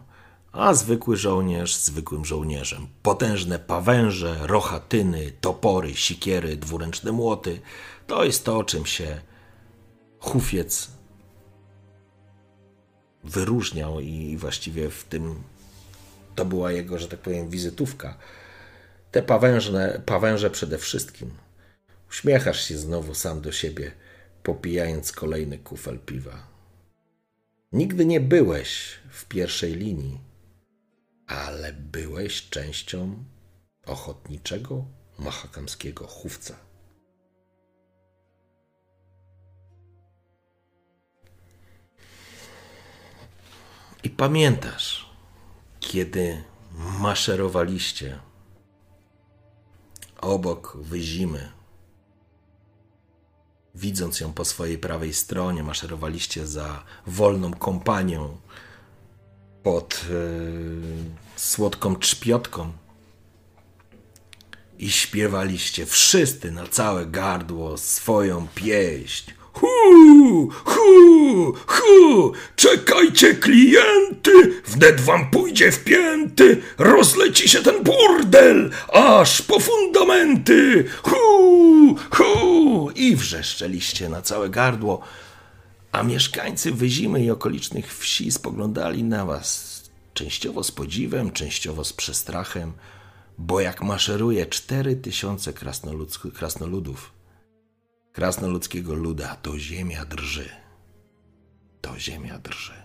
a 0.53 0.74
zwykły 0.74 1.16
żołnierz 1.16 1.76
zwykłym 1.76 2.24
żołnierzem. 2.24 2.86
Potężne 3.03 3.59
pawęże, 3.59 4.36
rochatyny, 4.42 5.32
topory, 5.40 5.94
sikiery, 5.94 6.57
dwuręczne 6.57 7.12
młoty 7.12 7.61
to 8.07 8.24
jest 8.24 8.44
to, 8.44 8.64
czym 8.64 8.86
się 8.86 9.20
hufiec 10.18 10.90
wyróżniał 13.24 14.00
i 14.00 14.36
właściwie 14.36 14.90
w 14.90 15.05
tym 15.05 15.42
to 16.34 16.44
była 16.44 16.72
jego, 16.72 16.98
że 16.98 17.09
tak 17.09 17.20
powiem, 17.20 17.50
wizytówka. 17.50 18.18
Te 19.11 19.22
pawężne, 19.22 20.03
pawęże 20.07 20.50
przede 20.50 20.78
wszystkim. 20.78 21.30
Uśmiechasz 22.11 22.64
się 22.68 22.78
znowu 22.78 23.14
sam 23.14 23.40
do 23.40 23.53
siebie, 23.53 23.92
popijając 24.42 25.12
kolejny 25.12 25.59
kufel 25.59 25.98
piwa. 25.98 26.46
Nigdy 27.72 28.07
nie 28.07 28.20
byłeś 28.20 28.98
w 29.11 29.24
pierwszej 29.24 29.74
linii, 29.74 30.20
ale 31.33 31.72
byłeś 31.72 32.49
częścią 32.49 33.24
ochotniczego 33.87 34.85
mahakamskiego 35.18 36.07
chówca. 36.07 36.57
I 44.05 44.11
pamiętasz, 44.11 45.11
kiedy 45.80 46.45
maszerowaliście 46.99 48.18
obok 50.20 50.76
wyzimy, 50.76 51.53
widząc 53.74 54.20
ją 54.20 54.33
po 54.33 54.45
swojej 54.45 54.78
prawej 54.78 55.14
stronie, 55.14 55.62
maszerowaliście 55.62 56.47
za 56.47 56.85
wolną 57.07 57.55
kompanią 57.55 58.39
pod 59.62 60.05
yy, 60.11 61.22
słodką 61.43 61.97
trzpiotką 61.97 62.72
i 64.78 64.90
śpiewaliście 64.90 65.86
wszyscy 65.86 66.53
na 66.53 66.66
całe 66.66 67.07
gardło 67.07 67.78
swoją 67.78 68.49
pieśń. 68.55 69.32
Hu, 69.53 70.49
hu, 70.64 71.55
hu, 71.66 72.32
czekajcie 72.57 73.34
klienty, 73.34 74.62
wnet 74.66 75.01
wam 75.01 75.30
pójdzie 75.30 75.72
w 75.72 75.84
pięty, 75.84 76.62
rozleci 76.78 77.49
się 77.49 77.62
ten 77.62 77.84
burdel, 77.84 78.70
aż 78.93 79.43
po 79.43 79.61
fundamenty. 79.61 80.84
Hu, 81.03 81.97
hu! 82.11 82.90
I 82.90 83.16
wrzeszczeliście 83.16 84.09
na 84.09 84.22
całe 84.22 84.51
gardło, 84.51 85.01
a 85.93 86.03
mieszkańcy 86.03 86.72
Wyzimy 86.72 87.24
i 87.24 87.30
okolicznych 87.30 87.99
wsi 87.99 88.32
spoglądali 88.32 89.05
na 89.05 89.26
was 89.26 89.72
częściowo 90.15 90.65
z 90.65 90.73
podziwem, 90.73 91.33
częściowo 91.33 91.85
z 91.85 91.93
przestrachem, 91.93 92.73
bo 93.39 93.61
jak 93.61 93.83
maszeruje 93.83 94.47
cztery 94.47 94.97
tysiące 94.97 95.53
krasnoludów, 96.33 97.13
krasnoludzkiego 98.13 98.95
luda, 98.95 99.37
to 99.37 99.59
ziemia 99.59 100.05
drży. 100.05 100.49
To 101.81 101.99
ziemia 101.99 102.39
drży. 102.39 102.83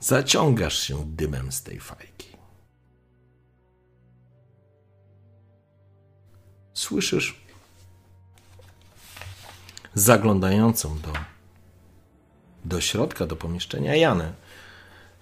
Zaciągasz 0.00 0.78
się 0.78 1.04
dymem 1.06 1.52
z 1.52 1.62
tej 1.62 1.80
fajki. 1.80 2.28
Słyszysz 6.74 7.44
zaglądającą 9.94 10.98
do, 10.98 11.12
do 12.64 12.80
środka, 12.80 13.26
do 13.26 13.36
pomieszczenia 13.36 13.96
Janę. 13.96 14.32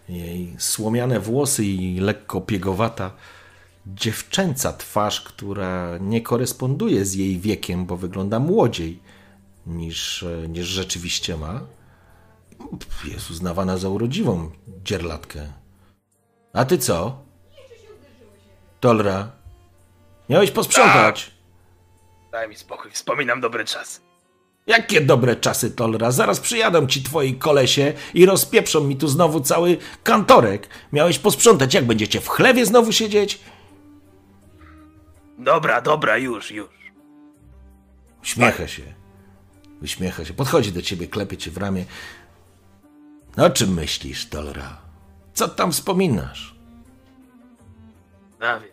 Jej 0.08 0.54
słomiane 0.58 1.20
włosy 1.20 1.64
i 1.64 2.00
lekko 2.00 2.40
piegowata 2.40 3.10
dziewczęca 3.86 4.72
twarz, 4.72 5.20
która 5.20 5.98
nie 6.00 6.22
koresponduje 6.22 7.04
z 7.04 7.14
jej 7.14 7.38
wiekiem, 7.38 7.86
bo 7.86 7.96
wygląda 7.96 8.38
młodziej 8.38 8.98
niż, 9.66 10.24
niż 10.48 10.66
rzeczywiście 10.66 11.36
ma, 11.36 11.60
jest 13.04 13.30
uznawana 13.30 13.78
za 13.78 13.88
urodziwą 13.88 14.50
dzierlatkę. 14.84 15.52
A 16.52 16.64
ty 16.64 16.78
co? 16.78 17.18
Tolra, 18.80 19.32
miałeś 20.28 20.50
posprzątać. 20.50 21.30
Daj 22.32 22.48
mi 22.48 22.56
spokój, 22.56 22.90
wspominam 22.90 23.40
dobry 23.40 23.64
czas. 23.64 24.00
Jakie 24.66 25.00
dobre 25.00 25.36
czasy, 25.36 25.70
Tolra. 25.70 26.10
Zaraz 26.10 26.40
przyjadą 26.40 26.86
ci 26.86 27.02
twoi 27.02 27.34
kolesie 27.34 27.92
i 28.14 28.26
rozpieprzą 28.26 28.84
mi 28.84 28.96
tu 28.96 29.08
znowu 29.08 29.40
cały 29.40 29.76
kantorek. 30.02 30.68
Miałeś 30.92 31.18
posprzątać. 31.18 31.74
Jak 31.74 31.86
będziecie 31.86 32.20
w 32.20 32.28
chlewie 32.28 32.66
znowu 32.66 32.92
siedzieć? 32.92 33.40
Dobra, 35.38 35.80
dobra, 35.80 36.16
już, 36.16 36.50
już. 36.50 36.68
Uśmiecha 38.22 38.68
się. 38.68 38.82
Uśmiecha 39.82 40.24
się. 40.24 40.34
Podchodzi 40.34 40.72
do 40.72 40.82
ciebie, 40.82 41.06
klepie 41.08 41.36
cię 41.36 41.50
w 41.50 41.56
ramię. 41.56 41.84
O 43.36 43.50
czym 43.50 43.74
myślisz, 43.74 44.26
Tolra? 44.28 44.78
Co 45.34 45.48
tam 45.48 45.72
wspominasz? 45.72 46.54
Prawie. 48.38 48.68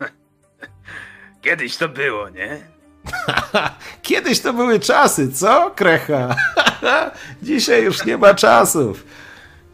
Kiedyś 1.42 1.76
to 1.76 1.88
było, 1.88 2.28
nie? 2.30 2.68
Kiedyś 4.02 4.40
to 4.40 4.52
były 4.52 4.80
czasy, 4.80 5.32
co, 5.32 5.70
Krecha? 5.70 6.36
Dzisiaj 7.42 7.84
już 7.84 8.04
nie 8.04 8.18
ma 8.18 8.34
czasów. 8.34 9.04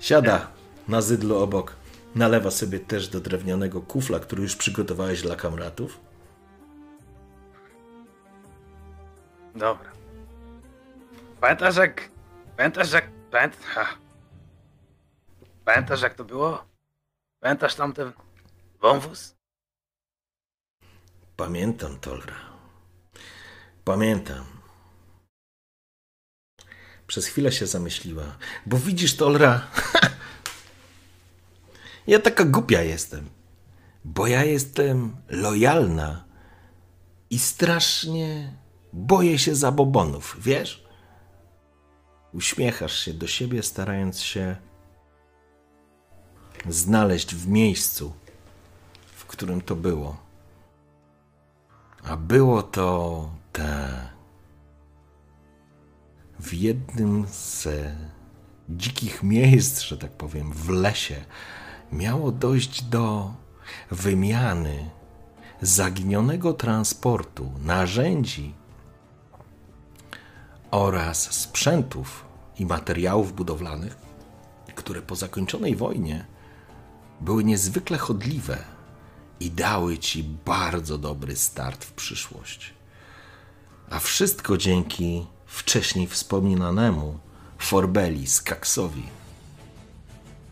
Siada 0.01 0.47
na 0.89 1.01
zydlu 1.01 1.39
obok. 1.39 1.77
Nalewa 2.15 2.51
sobie 2.51 2.81
też 2.81 3.09
do 3.09 3.21
drewnianego 3.21 3.81
kufla, 3.81 4.19
który 4.21 4.43
już 4.43 4.57
przygotowałeś 4.57 5.23
dla 5.23 5.37
kamratów. 5.37 6.01
Dobra. 9.55 9.91
Pamiętasz 11.41 11.77
jak... 11.77 12.11
Pamiętasz 12.57 12.93
jak... 12.93 13.11
Pamiętasz 15.65 16.03
jak 16.03 16.15
to 16.15 16.25
było? 16.25 16.65
Pamiętasz 17.41 17.75
tamten 17.75 18.13
wąwóz? 18.81 19.37
Pamiętam, 21.37 21.99
Tolra. 21.99 22.48
Pamiętam. 23.89 24.45
Przez 27.07 27.27
chwilę 27.27 27.53
się 27.53 27.67
zamyśliła. 27.67 28.37
Bo 28.67 28.79
widzisz, 28.79 29.17
Tolra, 29.17 29.67
ja 32.07 32.19
taka 32.19 32.45
głupia 32.45 32.83
jestem. 32.83 33.29
Bo 34.05 34.27
ja 34.27 34.45
jestem 34.45 35.17
lojalna 35.29 36.25
i 37.31 37.39
strasznie 37.39 38.53
boję 38.93 39.39
się 39.39 39.55
zabobonów, 39.55 40.37
wiesz? 40.41 40.89
Uśmiechasz 42.33 42.99
się 42.99 43.15
do 43.15 43.27
siebie, 43.27 43.63
starając 43.63 44.21
się 44.21 44.57
znaleźć 46.69 47.35
w 47.35 47.49
miejscu, 47.49 48.13
w 49.17 49.25
którym 49.25 49.61
to 49.61 49.77
było. 49.77 50.17
A 52.05 52.17
było 52.17 52.63
to 52.63 53.39
W 56.41 56.55
jednym 56.55 57.27
z 57.29 57.69
dzikich 58.69 59.23
miejsc, 59.23 59.81
że 59.81 59.99
tak 59.99 60.13
powiem, 60.13 60.53
w 60.53 60.69
lesie, 60.69 61.25
miało 61.93 62.33
dojść 62.33 62.83
do 62.83 63.35
wymiany 63.91 64.91
zaginionego 65.63 66.53
transportu, 66.53 67.53
narzędzi 67.65 68.55
oraz 70.71 71.35
sprzętów 71.35 72.25
i 72.59 72.67
materiałów 72.67 73.33
budowlanych, 73.33 73.97
które 74.75 75.03
po 75.03 75.17
zakończonej 75.17 75.77
wojnie 75.77 76.27
były 77.21 77.45
niezwykle 77.45 77.99
chodliwe 77.99 78.59
i 79.41 79.51
dały 79.51 79.99
ci 79.99 80.25
bardzo 80.25 80.99
dobry 80.99 81.37
start 81.37 81.85
w 81.85 81.93
przyszłość. 81.93 82.78
A 83.91 83.99
wszystko 83.99 84.57
dzięki 84.57 85.27
wcześniej 85.47 86.07
wspominanemu 86.07 87.19
Forbeli 87.59 88.27
Skaksowi. 88.27 89.03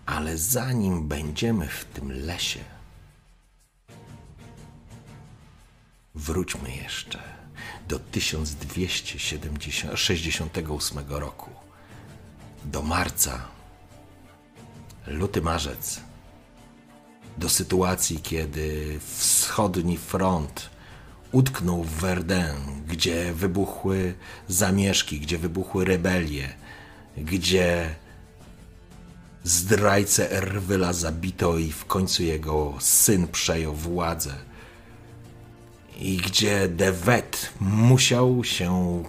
Ale 0.06 0.38
zanim 0.38 1.08
będziemy 1.08 1.68
w 1.68 1.84
tym 1.84 2.26
lesie, 2.26 2.64
wróćmy 6.14 6.76
jeszcze 6.76 7.22
do 7.88 7.98
1268 7.98 10.98
roku, 11.08 11.50
do 12.64 12.82
marca, 12.82 13.48
luty 15.06 15.42
marzec 15.42 16.00
do 17.38 17.48
sytuacji, 17.48 18.20
kiedy 18.22 18.98
wschodni 19.00 19.98
front 19.98 20.70
utknął 21.32 21.82
w 21.82 21.90
Verdun, 21.90 22.82
gdzie 22.88 23.32
wybuchły 23.32 24.14
zamieszki, 24.48 25.20
gdzie 25.20 25.38
wybuchły 25.38 25.84
rebelie, 25.84 26.48
gdzie 27.16 27.94
zdrajcę 29.44 30.32
Erwyla 30.32 30.92
zabito 30.92 31.58
i 31.58 31.72
w 31.72 31.84
końcu 31.84 32.22
jego 32.22 32.74
syn 32.80 33.28
przejął 33.28 33.74
władzę. 33.74 34.34
I 35.98 36.16
gdzie 36.16 36.68
Devet 36.68 37.52
musiał 37.60 38.44
się 38.44 39.02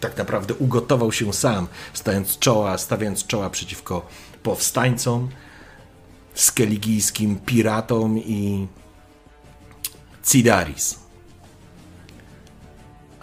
tak 0.00 0.16
naprawdę 0.16 0.54
ugotował 0.54 1.12
się 1.12 1.32
sam, 1.32 1.68
stając 1.92 2.38
czoła, 2.38 2.78
stawiając 2.78 3.26
czoła 3.26 3.50
przeciwko 3.50 4.06
powstańcom, 4.42 5.28
skeligijskim 6.34 7.38
piratom 7.38 8.18
i 8.18 8.66
Cidaris. 10.24 11.05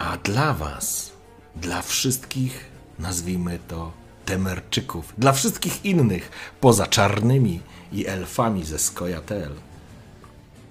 A 0.04 0.16
dla 0.16 0.54
was, 0.54 1.12
dla 1.56 1.82
wszystkich, 1.82 2.64
nazwijmy 2.98 3.58
to 3.68 3.92
Temerczyków, 4.24 5.14
dla 5.18 5.32
wszystkich 5.32 5.84
innych, 5.84 6.30
poza 6.60 6.86
czarnymi 6.86 7.60
i 7.92 8.06
elfami 8.06 8.64
ze 8.64 8.78
Skojatel, 8.78 9.54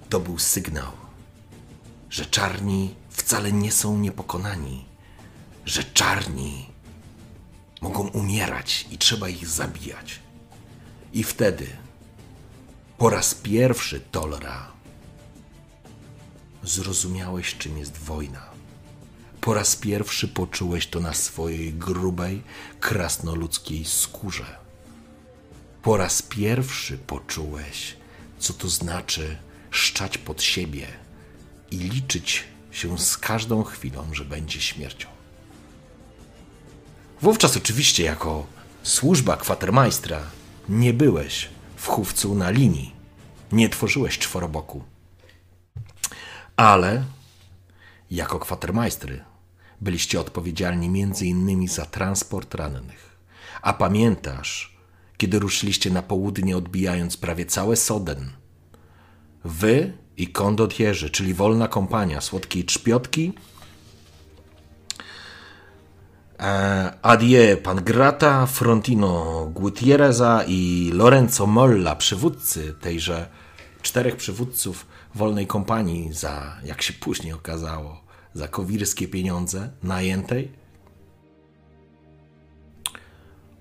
to 0.08 0.20
był 0.20 0.38
sygnał, 0.38 0.92
że 2.10 2.26
czarni 2.26 2.94
wcale 3.10 3.52
nie 3.52 3.72
są 3.72 3.98
niepokonani, 3.98 4.84
że 5.66 5.84
czarni 5.84 6.66
mogą 7.80 8.08
umierać 8.08 8.86
i 8.90 8.98
trzeba 8.98 9.28
ich 9.28 9.48
zabijać. 9.48 10.20
I 11.12 11.24
wtedy 11.24 11.66
po 12.98 13.10
raz 13.10 13.34
pierwszy, 13.34 14.00
Tolra, 14.00 14.72
zrozumiałeś, 16.62 17.54
czym 17.58 17.78
jest 17.78 17.98
wojna. 17.98 18.53
Po 19.44 19.54
raz 19.54 19.76
pierwszy 19.76 20.28
poczułeś 20.28 20.86
to 20.86 21.00
na 21.00 21.14
swojej 21.14 21.72
grubej, 21.72 22.42
krasnoludzkiej 22.80 23.84
skórze. 23.84 24.58
Po 25.82 25.96
raz 25.96 26.22
pierwszy 26.22 26.98
poczułeś, 26.98 27.96
co 28.38 28.52
to 28.52 28.68
znaczy 28.68 29.36
szczać 29.70 30.18
pod 30.18 30.42
siebie 30.42 30.86
i 31.70 31.76
liczyć 31.76 32.44
się 32.70 32.98
z 32.98 33.18
każdą 33.18 33.64
chwilą, 33.64 34.14
że 34.14 34.24
będzie 34.24 34.60
śmiercią. 34.60 35.08
Wówczas 37.20 37.56
oczywiście 37.56 38.02
jako 38.02 38.46
służba 38.82 39.36
kwatermajstra 39.36 40.20
nie 40.68 40.92
byłeś 40.92 41.48
w 41.76 41.86
chówcu 41.86 42.34
na 42.34 42.50
linii. 42.50 42.94
Nie 43.52 43.68
tworzyłeś 43.68 44.18
czworoboku. 44.18 44.84
Ale 46.56 47.04
jako 48.10 48.38
kwatermajstry 48.38 49.33
byliście 49.84 50.20
odpowiedzialni 50.20 51.04
innymi 51.20 51.68
za 51.68 51.86
transport 51.86 52.54
rannych. 52.54 53.16
A 53.62 53.72
pamiętasz, 53.72 54.76
kiedy 55.16 55.38
ruszyliście 55.38 55.90
na 55.90 56.02
południe, 56.02 56.56
odbijając 56.56 57.16
prawie 57.16 57.46
całe 57.46 57.76
Soden? 57.76 58.30
Wy 59.44 59.92
i 60.16 60.28
kondotierzy, 60.28 61.10
czyli 61.10 61.34
wolna 61.34 61.68
kompania 61.68 62.20
słodkiej 62.20 62.64
trzpiotki, 62.64 63.32
E, 66.40 66.92
Adie 67.02 67.56
Pangrata, 67.56 68.46
Frontino 68.46 69.46
Gutierreza 69.54 70.44
i 70.46 70.90
Lorenzo 70.94 71.46
Molla, 71.46 71.96
przywódcy 71.96 72.74
tejże 72.80 73.28
czterech 73.82 74.16
przywódców 74.16 74.86
wolnej 75.14 75.46
kompanii 75.46 76.12
za, 76.12 76.56
jak 76.64 76.82
się 76.82 76.92
później 76.92 77.32
okazało, 77.32 78.03
za 78.34 78.48
kowirskie 78.48 79.08
pieniądze 79.08 79.70
najętej. 79.82 80.52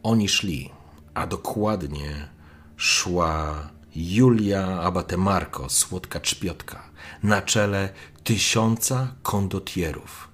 Oni 0.04 0.30
szli, 0.30 0.70
a 1.14 1.28
dokładnie 1.28 2.30
szła 2.78 3.70
Julia 3.96 4.82
Abatemarco, 4.82 5.70
słodka 5.70 6.20
czpiotka, 6.20 6.90
na 7.24 7.42
czele 7.42 7.90
tysiąca 8.24 9.16
kondotierów 9.24 10.34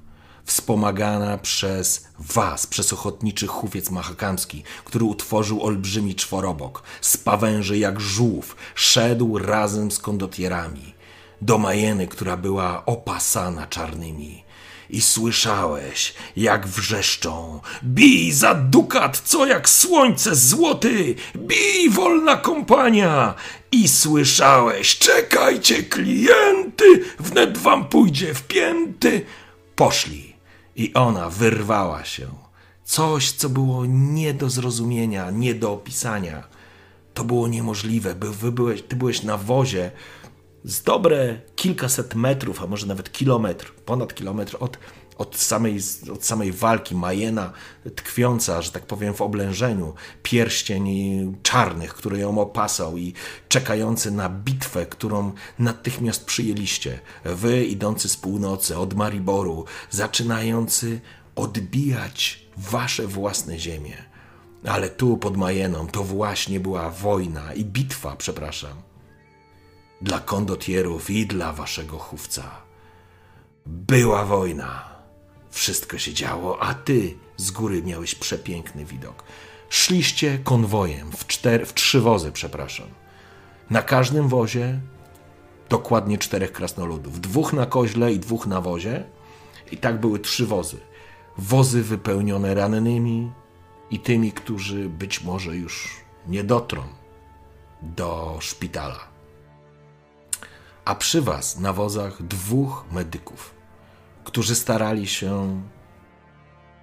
wspomagana 0.49 1.37
przez 1.37 2.07
was, 2.19 2.67
przez 2.67 2.93
ochotniczy 2.93 3.47
chówiec 3.47 3.91
mahakamski, 3.91 4.63
który 4.85 5.05
utworzył 5.05 5.63
olbrzymi 5.63 6.15
czworobok, 6.15 6.83
z 7.01 7.17
pawęży 7.17 7.77
jak 7.77 7.99
żółw, 7.99 8.55
szedł 8.75 9.37
razem 9.37 9.91
z 9.91 9.99
kondotierami 9.99 10.93
do 11.41 11.57
Majeny, 11.57 12.07
która 12.07 12.37
była 12.37 12.85
opasana 12.85 13.67
czarnymi. 13.67 14.43
I 14.89 15.01
słyszałeś, 15.01 16.13
jak 16.35 16.67
wrzeszczą: 16.67 17.61
Bij 17.83 18.31
za 18.31 18.53
dukat, 18.55 19.21
co 19.25 19.45
jak 19.45 19.69
słońce 19.69 20.35
złoty! 20.35 21.15
Bij, 21.35 21.89
wolna 21.89 22.37
kompania! 22.37 23.33
I 23.71 23.87
słyszałeś: 23.87 24.97
Czekajcie, 24.97 25.83
klienty, 25.83 27.03
wnet 27.19 27.57
wam 27.57 27.85
pójdzie 27.85 28.33
w 28.33 28.43
pięty! 28.43 29.25
Poszli 29.75 30.35
i 30.75 30.93
ona 30.93 31.29
wyrwała 31.29 32.05
się. 32.05 32.27
Coś, 32.83 33.31
co 33.31 33.49
było 33.49 33.85
nie 33.85 34.33
do 34.33 34.49
zrozumienia, 34.49 35.31
nie 35.31 35.55
do 35.55 35.71
opisania. 35.73 36.43
To 37.13 37.23
było 37.23 37.47
niemożliwe. 37.47 38.15
By, 38.15 38.51
byłeś, 38.51 38.81
ty 38.81 38.95
byłeś 38.95 39.23
na 39.23 39.37
wozie 39.37 39.91
z 40.63 40.83
dobre 40.83 41.39
kilkaset 41.55 42.15
metrów, 42.15 42.63
a 42.63 42.67
może 42.67 42.87
nawet 42.87 43.11
kilometr, 43.11 43.73
ponad 43.85 44.13
kilometr 44.13 44.57
od, 44.59 44.77
od, 45.17 45.37
samej, 45.37 45.79
od 46.13 46.25
samej 46.25 46.51
walki 46.51 46.95
Majena, 46.95 47.53
tkwiąca, 47.95 48.61
że 48.61 48.71
tak 48.71 48.85
powiem, 48.85 49.13
w 49.13 49.21
oblężeniu, 49.21 49.93
pierścień 50.23 50.85
czarnych, 51.43 51.93
który 51.93 52.19
ją 52.19 52.39
opasał 52.39 52.97
i 52.97 53.13
czekający 53.49 54.11
na 54.11 54.29
bitwę, 54.29 54.85
którą 54.85 55.31
natychmiast 55.59 56.25
przyjęliście. 56.25 56.99
Wy, 57.25 57.65
idący 57.65 58.09
z 58.09 58.17
północy, 58.17 58.77
od 58.77 58.93
Mariboru, 58.93 59.65
zaczynający 59.89 61.01
odbijać 61.35 62.45
wasze 62.57 63.07
własne 63.07 63.59
ziemie. 63.59 63.97
Ale 64.65 64.89
tu 64.89 65.17
pod 65.17 65.37
Majeną 65.37 65.87
to 65.87 66.03
właśnie 66.03 66.59
była 66.59 66.89
wojna 66.89 67.53
i 67.53 67.65
bitwa, 67.65 68.15
przepraszam 68.15 68.88
dla 70.01 70.19
kondotierów 70.19 71.09
i 71.09 71.27
dla 71.27 71.53
waszego 71.53 71.97
chówca. 71.97 72.51
Była 73.65 74.25
wojna. 74.25 74.89
Wszystko 75.49 75.97
się 75.97 76.13
działo, 76.13 76.61
a 76.61 76.73
ty 76.73 77.17
z 77.37 77.51
góry 77.51 77.83
miałeś 77.83 78.15
przepiękny 78.15 78.85
widok. 78.85 79.23
Szliście 79.69 80.39
konwojem 80.43 81.11
w, 81.11 81.27
czter, 81.27 81.67
w 81.67 81.73
trzy 81.73 82.01
wozy, 82.01 82.31
przepraszam. 82.31 82.87
Na 83.69 83.81
każdym 83.81 84.27
wozie 84.27 84.79
dokładnie 85.69 86.17
czterech 86.17 86.51
krasnoludów. 86.51 87.21
Dwóch 87.21 87.53
na 87.53 87.65
koźle 87.65 88.13
i 88.13 88.19
dwóch 88.19 88.47
na 88.47 88.61
wozie. 88.61 89.03
I 89.71 89.77
tak 89.77 89.99
były 89.99 90.19
trzy 90.19 90.45
wozy. 90.45 90.77
Wozy 91.37 91.83
wypełnione 91.83 92.53
rannymi 92.53 93.31
i 93.91 93.99
tymi, 93.99 94.31
którzy 94.31 94.89
być 94.89 95.23
może 95.23 95.55
już 95.55 95.97
nie 96.27 96.43
dotrą 96.43 96.83
do 97.81 98.37
szpitala 98.41 99.08
a 100.89 100.95
przy 100.95 101.21
was 101.21 101.59
na 101.59 101.73
wozach 101.73 102.23
dwóch 102.23 102.85
medyków, 102.91 103.55
którzy 104.23 104.55
starali 104.55 105.07
się 105.07 105.61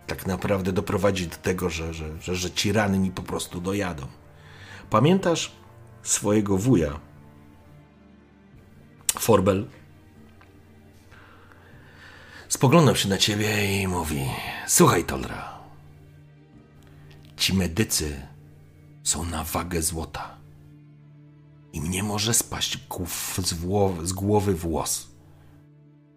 tak 0.07 0.26
naprawdę 0.26 0.72
doprowadzić 0.72 1.26
do 1.26 1.36
tego, 1.36 1.70
że, 1.70 1.94
że, 1.94 2.20
że, 2.20 2.36
że 2.36 2.50
ci 2.50 2.72
ranni 2.72 3.11
po 3.11 3.22
prostu 3.22 3.61
dojadą. 3.61 4.07
Pamiętasz 4.90 5.52
swojego 6.02 6.59
wuja, 6.59 7.00
Forbel? 9.18 9.66
Spoglądał 12.48 12.96
się 12.96 13.09
na 13.09 13.18
ciebie 13.18 13.82
i 13.82 13.88
mówi: 13.88 14.26
Słuchaj, 14.66 15.04
Tolra, 15.04 15.59
ci 17.36 17.54
medycy 17.54 18.26
są 19.02 19.24
na 19.24 19.44
wagę 19.44 19.82
złota 19.82 20.36
i 21.77 21.81
mnie 21.81 22.03
może 22.03 22.35
spaść 22.35 22.77
z, 22.77 23.53
z 24.03 24.12
głowy 24.12 24.55
włos. 24.55 25.09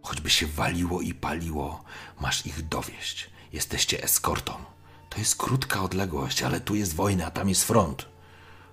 Choćby 0.03 0.29
się 0.29 0.47
waliło 0.47 1.01
i 1.01 1.13
paliło, 1.13 1.83
masz 2.21 2.45
ich 2.45 2.67
dowieść. 2.67 3.29
Jesteście 3.53 4.03
eskortą. 4.03 4.53
To 5.09 5.19
jest 5.19 5.35
krótka 5.35 5.83
odległość, 5.83 6.43
ale 6.43 6.59
tu 6.59 6.75
jest 6.75 6.95
wojna, 6.95 7.25
a 7.25 7.31
tam 7.31 7.49
jest 7.49 7.63
front. 7.63 8.05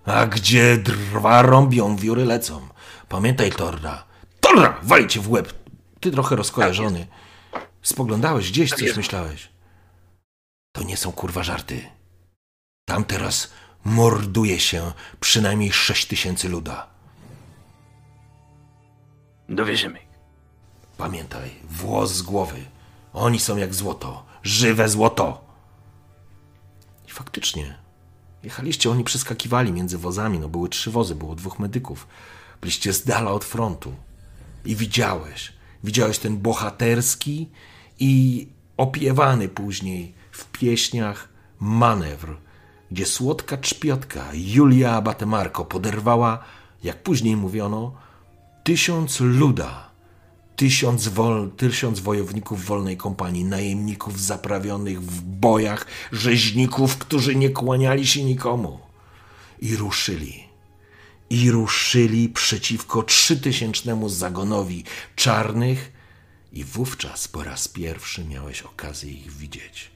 A 0.05 0.26
gdzie 0.26 0.76
drwa 0.76 1.43
rąbią, 1.43 1.97
wióry 1.97 2.24
lecą. 2.24 2.68
Pamiętaj, 3.09 3.53
Torra. 3.53 4.05
Torra! 4.41 4.80
Wali 4.82 5.07
w 5.20 5.30
łeb! 5.30 5.53
Ty 6.01 6.11
trochę 6.11 6.37
rozkojarzony. 6.37 7.07
Spoglądałeś 7.82 8.51
gdzieś, 8.51 8.70
tak 8.70 8.78
coś 8.78 8.97
myślałeś. 8.97 9.49
To 10.72 10.82
nie 10.82 10.97
są 10.97 11.12
kurwa 11.12 11.43
żarty. 11.43 11.91
Tam 12.89 13.05
teraz 13.05 13.51
morduje 13.87 14.61
się 14.61 14.93
przynajmniej 15.20 15.72
sześć 15.72 16.07
tysięcy 16.07 16.49
luda. 16.49 16.87
Dowierzymy 19.49 19.99
ich. 19.99 20.07
Pamiętaj, 20.97 21.51
włos 21.70 22.14
z 22.14 22.22
głowy. 22.22 22.64
Oni 23.12 23.41
są 23.41 23.57
jak 23.57 23.74
złoto. 23.74 24.26
Żywe 24.43 24.89
złoto. 24.89 25.45
I 27.09 27.11
faktycznie, 27.11 27.78
jechaliście, 28.43 28.91
oni 28.91 29.05
przeskakiwali 29.05 29.72
między 29.72 29.99
wozami. 29.99 30.39
No 30.39 30.49
były 30.49 30.68
trzy 30.68 30.91
wozy, 30.91 31.14
było 31.14 31.34
dwóch 31.34 31.59
medyków. 31.59 32.07
Byliście 32.61 32.93
z 32.93 33.05
dala 33.05 33.30
od 33.30 33.45
frontu. 33.45 33.95
I 34.64 34.76
widziałeś, 34.76 35.53
widziałeś 35.84 36.18
ten 36.18 36.39
bohaterski 36.39 37.51
i 37.99 38.49
opiewany 38.76 39.49
później 39.49 40.14
w 40.32 40.45
pieśniach 40.45 41.28
manewr 41.61 42.45
gdzie 42.91 43.07
słodka 43.07 43.57
trzpiotka 43.57 44.24
Julia 44.34 45.01
Batemarko 45.01 45.64
poderwała, 45.64 46.45
jak 46.84 47.03
później 47.03 47.37
mówiono, 47.37 47.93
tysiąc 48.64 49.20
luda, 49.20 49.91
tysiąc, 50.57 51.09
wol, 51.09 51.51
tysiąc 51.57 52.01
wojowników 52.01 52.64
wolnej 52.64 52.97
kompanii, 52.97 53.45
najemników 53.45 54.20
zaprawionych 54.20 55.03
w 55.03 55.22
bojach, 55.22 55.87
rzeźników, 56.12 56.99
którzy 56.99 57.37
nie 57.37 57.51
kłaniali 57.51 58.07
się 58.07 58.24
nikomu. 58.24 58.78
I 59.59 59.76
ruszyli. 59.76 60.45
I 61.30 61.51
ruszyli 61.51 62.28
przeciwko 62.28 63.03
trzytysięcznemu 63.03 64.09
zagonowi 64.09 64.84
czarnych, 65.16 65.97
i 66.57 66.64
wówczas 66.64 67.28
po 67.28 67.45
raz 67.45 67.68
pierwszy 67.68 68.24
miałeś 68.24 68.62
okazję 68.62 69.12
ich 69.12 69.32
widzieć. 69.32 69.95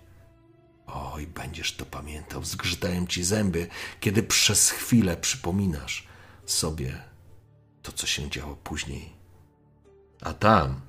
Oj, 0.95 1.27
będziesz 1.27 1.77
to 1.77 1.87
pamiętał, 1.87 2.45
zgrzytają 2.45 3.07
ci 3.07 3.25
zęby, 3.25 3.69
kiedy 4.01 4.23
przez 4.23 4.71
chwilę 4.71 5.17
przypominasz 5.17 6.07
sobie 6.47 7.03
to, 7.83 7.93
co 7.93 8.07
się 8.07 8.31
działo 8.31 8.57
później. 8.57 9.13
A 10.21 10.33
tam 10.33 10.81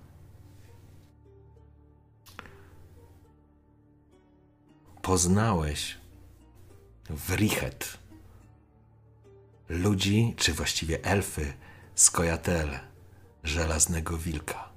poznałeś 5.02 5.98
Wrichet, 7.10 7.98
ludzi, 9.70 10.34
czy 10.38 10.54
właściwie 10.54 11.04
elfy 11.04 11.54
z 11.96 12.12
Kojatel, 12.12 12.80
żelaznego 13.44 14.18
wilka. 14.18 14.70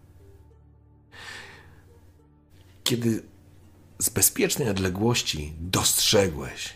Kiedy 2.85 3.34
z 3.99 4.09
bezpiecznej 4.09 4.69
odległości 4.69 5.53
dostrzegłeś, 5.59 6.75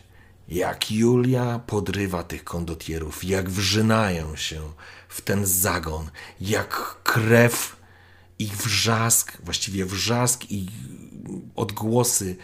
jak 0.48 0.90
Julia 0.90 1.60
podrywa 1.66 2.22
tych 2.22 2.44
kondotierów, 2.44 3.24
jak 3.24 3.50
wrzynają 3.50 4.36
się 4.36 4.60
w 5.08 5.20
ten 5.20 5.46
zagon, 5.46 6.10
jak 6.40 7.02
krew 7.04 7.76
i 8.38 8.46
wrzask, 8.46 9.42
właściwie 9.44 9.84
wrzask 9.84 10.44
i 10.50 10.66
odgłosy 11.56 12.36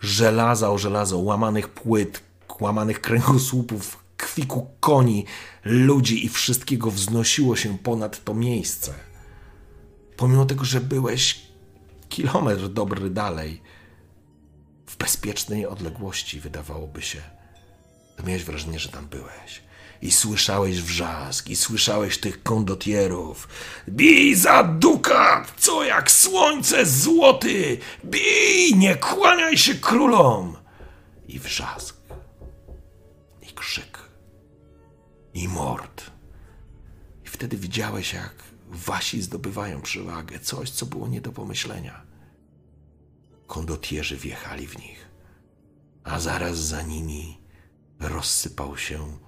żelaza 0.00 0.70
o 0.70 0.78
żelazo, 0.78 1.18
łamanych 1.18 1.68
płyt, 1.68 2.22
łamanych 2.60 3.00
kręgosłupów, 3.00 3.98
kwiku 4.16 4.70
koni, 4.80 5.24
ludzi 5.64 6.26
i 6.26 6.28
wszystkiego 6.28 6.90
wznosiło 6.90 7.56
się 7.56 7.78
ponad 7.78 8.24
to 8.24 8.34
miejsce. 8.34 8.94
Pomimo 10.16 10.44
tego, 10.44 10.64
że 10.64 10.80
byłeś 10.80 11.40
kilometr 12.08 12.68
dobry 12.68 13.10
dalej, 13.10 13.62
w 14.92 14.96
bezpiecznej 14.96 15.66
odległości, 15.66 16.40
wydawałoby 16.40 17.02
się. 17.02 17.22
To 18.16 18.22
miałeś 18.22 18.44
wrażenie, 18.44 18.78
że 18.78 18.88
tam 18.88 19.06
byłeś. 19.06 19.62
I 20.02 20.12
słyszałeś 20.12 20.82
wrzask, 20.82 21.48
i 21.48 21.56
słyszałeś 21.56 22.18
tych 22.18 22.42
kondotierów. 22.42 23.48
Bij 23.88 24.34
za 24.34 24.62
dukat, 24.62 25.52
co 25.56 25.84
jak 25.84 26.10
słońce 26.10 26.86
złoty! 26.86 27.78
Bij, 28.04 28.74
nie 28.76 28.96
kłaniaj 28.96 29.58
się 29.58 29.74
królom! 29.74 30.56
I 31.28 31.38
wrzask, 31.38 31.96
i 33.42 33.52
krzyk, 33.52 33.98
i 35.34 35.48
mord. 35.48 36.10
I 37.24 37.28
wtedy 37.28 37.56
widziałeś, 37.56 38.12
jak 38.12 38.34
wasi 38.68 39.22
zdobywają 39.22 39.82
przewagę, 39.82 40.38
coś, 40.40 40.70
co 40.70 40.86
było 40.86 41.08
nie 41.08 41.20
do 41.20 41.32
pomyślenia 41.32 42.11
kondotierzy 43.52 44.16
wjechali 44.16 44.66
w 44.66 44.78
nich, 44.78 45.08
a 46.04 46.20
zaraz 46.20 46.58
za 46.58 46.82
nimi 46.82 47.38
rozsypał 48.00 48.76
się 48.76 49.18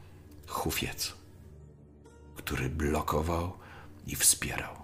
hufiec, 0.47 1.13
który 2.37 2.69
blokował 2.69 3.53
i 4.07 4.17
wspierał. 4.17 4.75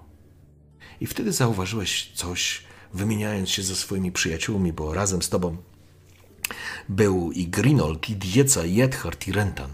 I 1.01 1.07
wtedy 1.07 1.33
zauważyłeś 1.33 2.13
coś, 2.15 2.65
wymieniając 2.95 3.51
się 3.51 3.63
ze 3.63 3.77
swoimi 3.77 4.13
przyjaciółmi, 4.13 4.73
bo 4.73 4.95
razem 4.95 5.23
z 5.23 5.29
tobą 5.29 5.57
był 6.89 7.33
i 7.33 7.49
Grinold, 7.49 8.11
i 8.11 8.17
Dieca, 8.17 8.65
i 8.65 8.81
Edhard, 8.81 9.29
i 9.29 9.33
Rentan. 9.33 9.71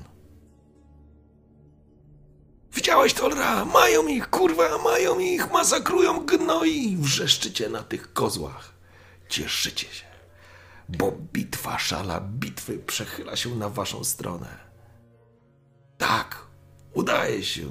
Widziałeś, 2.74 3.14
Tolra? 3.14 3.64
Mają 3.64 4.06
ich, 4.06 4.30
kurwa, 4.30 4.78
mają 4.78 5.18
ich, 5.18 5.52
masakrują 5.52 6.26
gnoi, 6.26 6.96
wrzeszczycie 6.96 7.68
na 7.68 7.82
tych 7.82 8.12
kozłach. 8.12 8.75
Cieszycie 9.28 9.86
się, 9.86 10.06
bo 10.88 11.12
bitwa, 11.12 11.78
szala 11.78 12.20
bitwy 12.20 12.78
przechyla 12.78 13.36
się 13.36 13.56
na 13.56 13.68
waszą 13.68 14.04
stronę. 14.04 14.58
Tak, 15.98 16.46
udaje 16.94 17.44
się. 17.44 17.66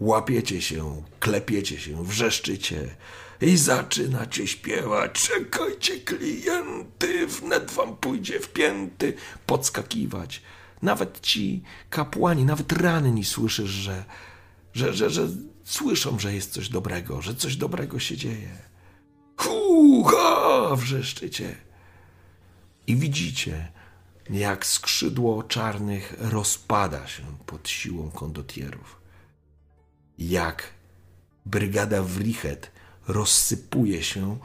łapiecie 0.00 0.62
się, 0.62 1.02
klepiecie 1.20 1.80
się, 1.80 2.04
wrzeszczycie 2.04 2.96
i 3.40 3.56
zaczynacie 3.56 4.46
śpiewać. 4.46 5.28
Czekajcie, 5.28 6.00
klienty, 6.00 7.26
wnet 7.26 7.70
wam 7.70 7.96
pójdzie 7.96 8.40
w 8.40 8.48
pięty, 8.48 9.14
podskakiwać. 9.46 10.42
Nawet 10.82 11.20
ci 11.20 11.62
kapłani, 11.90 12.44
nawet 12.44 12.72
ranni 12.72 13.24
słyszysz, 13.24 13.70
że, 13.70 14.04
że, 14.72 14.94
że, 14.94 15.10
że 15.10 15.28
słyszą, 15.64 16.18
że 16.18 16.34
jest 16.34 16.52
coś 16.52 16.68
dobrego, 16.68 17.22
że 17.22 17.34
coś 17.34 17.56
dobrego 17.56 17.98
się 17.98 18.16
dzieje. 18.16 18.58
Hucha! 19.36 20.76
Wrzeszczycie. 20.76 21.56
I 22.86 22.96
widzicie, 22.96 23.68
jak 24.30 24.66
skrzydło 24.66 25.42
czarnych 25.42 26.14
rozpada 26.18 27.06
się 27.06 27.22
pod 27.46 27.68
siłą 27.68 28.10
kondotierów. 28.10 29.00
Jak 30.18 30.72
brygada 31.46 32.02
Wrichet 32.02 32.70
rozsypuje 33.08 34.02
się 34.02 34.38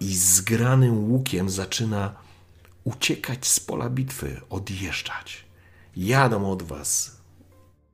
i 0.00 0.16
zgranym 0.16 1.10
łukiem 1.10 1.50
zaczyna 1.50 2.14
uciekać 2.84 3.46
z 3.46 3.60
pola 3.60 3.90
bitwy, 3.90 4.40
odjeżdżać. 4.50 5.44
Jadą 5.96 6.50
od 6.50 6.62
was 6.62 7.16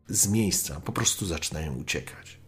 z 0.09 0.29
miejsca, 0.29 0.81
po 0.81 0.93
prostu 0.93 1.27
zaczynają 1.27 1.75
uciekać. 1.75 2.39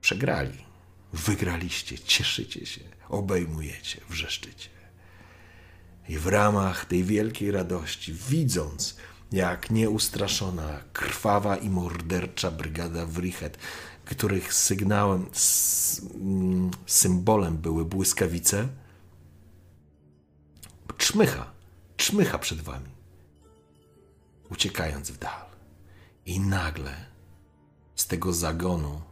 Przegrali, 0.00 0.64
wygraliście, 1.12 1.98
cieszycie 1.98 2.66
się, 2.66 2.80
obejmujecie, 3.08 4.00
wrzeszczycie. 4.08 4.68
I 6.08 6.18
w 6.18 6.26
ramach 6.26 6.84
tej 6.84 7.04
wielkiej 7.04 7.50
radości, 7.50 8.12
widząc, 8.12 8.96
jak 9.32 9.70
nieustraszona, 9.70 10.80
krwawa 10.92 11.56
i 11.56 11.70
mordercza 11.70 12.50
brygada 12.50 13.06
Wrichet, 13.06 13.58
których 14.04 14.54
sygnałem, 14.54 15.26
mm, 16.14 16.70
symbolem 16.86 17.58
były 17.58 17.84
błyskawice, 17.84 18.68
czmycha, 20.96 21.50
czmycha 21.96 22.38
przed 22.38 22.60
wami, 22.60 22.90
uciekając 24.50 25.10
w 25.10 25.18
dal. 25.18 25.46
I 26.26 26.40
nagle 26.40 27.06
z 27.94 28.06
tego 28.06 28.32
zagonu 28.32 29.11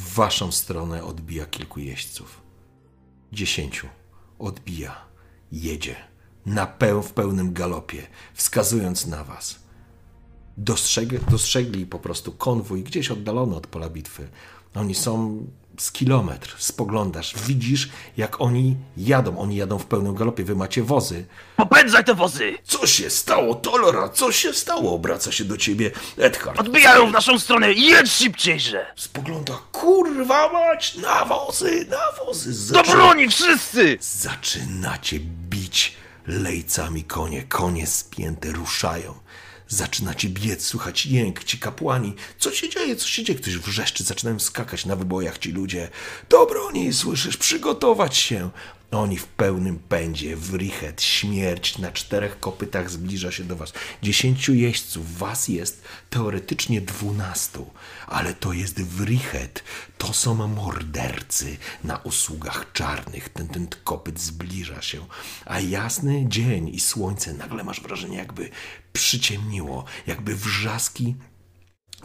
w 0.00 0.14
waszą 0.14 0.52
stronę 0.52 1.04
odbija 1.04 1.46
kilku 1.46 1.80
jeźdźców. 1.80 2.42
Dziesięciu 3.32 3.88
odbija, 4.38 4.96
jedzie 5.52 5.96
na 6.46 6.66
peł, 6.66 7.02
w 7.02 7.12
pełnym 7.12 7.52
galopie, 7.52 8.06
wskazując 8.34 9.06
na 9.06 9.24
was. 9.24 9.58
Dostrzeg, 10.56 11.30
dostrzegli 11.30 11.86
po 11.86 11.98
prostu 11.98 12.32
konwój 12.32 12.82
gdzieś 12.82 13.10
oddalony 13.10 13.56
od 13.56 13.66
pola 13.66 13.88
bitwy. 13.88 14.28
Oni 14.74 14.94
są 14.94 15.46
z 15.80 15.92
kilometr, 15.92 16.54
spoglądasz, 16.58 17.34
widzisz 17.46 17.88
jak 18.16 18.40
oni 18.40 18.76
jadą. 18.96 19.38
Oni 19.38 19.56
jadą 19.56 19.78
w 19.78 19.86
pełnym 19.86 20.14
galopie, 20.14 20.44
wy 20.44 20.56
macie 20.56 20.82
wozy. 20.82 21.24
Popędzaj 21.56 22.04
te 22.04 22.14
wozy! 22.14 22.58
Co 22.64 22.86
się 22.86 23.10
stało, 23.10 23.54
Tolora? 23.54 24.08
Co 24.08 24.32
się 24.32 24.52
stało? 24.52 24.94
Obraca 24.94 25.32
się 25.32 25.44
do 25.44 25.56
ciebie 25.56 25.90
Edhard. 26.18 26.60
Odbijają 26.60 27.06
w 27.08 27.12
naszą 27.12 27.38
stronę! 27.38 27.72
Jedź 27.72 28.10
szybciejże! 28.12 28.86
Spogląda, 28.96 29.58
kurwa 29.72 30.52
mać, 30.52 30.94
na 30.96 31.24
wozy, 31.24 31.86
na 31.90 32.24
wozy. 32.24 32.50
Do 32.50 32.56
Zaczyna- 32.78 32.92
broni 32.96 33.28
wszyscy! 33.28 33.98
Zaczynacie 34.00 35.20
bić 35.50 35.94
lejcami 36.26 37.04
konie. 37.04 37.42
Konie 37.42 37.86
spięte 37.86 38.48
ruszają. 38.52 39.14
Zaczynacie 39.70 40.28
biec, 40.28 40.64
słychać 40.64 41.06
jęk, 41.06 41.44
ci 41.44 41.58
kapłani. 41.58 42.14
Co 42.38 42.52
się 42.52 42.68
dzieje, 42.68 42.96
co 42.96 43.08
się 43.08 43.24
dzieje? 43.24 43.38
Ktoś 43.38 43.58
wrzeszczy, 43.58 44.04
zaczynają 44.04 44.38
skakać 44.38 44.86
na 44.86 44.96
wybojach 44.96 45.38
ci 45.38 45.52
ludzie. 45.52 45.88
Do 46.28 46.46
broni, 46.46 46.92
słyszysz, 46.92 47.36
przygotować 47.36 48.16
się. 48.16 48.50
Oni 48.90 49.16
w 49.16 49.26
pełnym 49.26 49.78
pędzie, 49.78 50.36
w 50.36 50.54
richet, 50.54 51.02
śmierć 51.02 51.78
na 51.78 51.92
czterech 51.92 52.40
kopytach 52.40 52.90
zbliża 52.90 53.32
się 53.32 53.44
do 53.44 53.56
was. 53.56 53.72
Dziesięciu 54.02 54.54
jeźdźców, 54.54 55.18
was 55.18 55.48
jest 55.48 55.82
teoretycznie 56.10 56.80
dwunastu, 56.80 57.70
ale 58.06 58.34
to 58.34 58.52
jest 58.52 58.82
w 58.82 59.04
richet. 59.04 59.64
To 59.98 60.12
są 60.12 60.46
mordercy 60.48 61.56
na 61.84 61.96
usługach 61.96 62.72
czarnych. 62.72 63.28
Ten, 63.28 63.48
ten 63.48 63.68
kopyt 63.84 64.20
zbliża 64.20 64.82
się, 64.82 65.06
a 65.44 65.60
jasny 65.60 66.24
dzień 66.28 66.68
i 66.68 66.80
słońce 66.80 67.34
nagle 67.34 67.64
masz 67.64 67.80
wrażenie, 67.80 68.16
jakby 68.16 68.50
przyciemniło, 68.92 69.84
jakby 70.06 70.36
wrzaski 70.36 71.14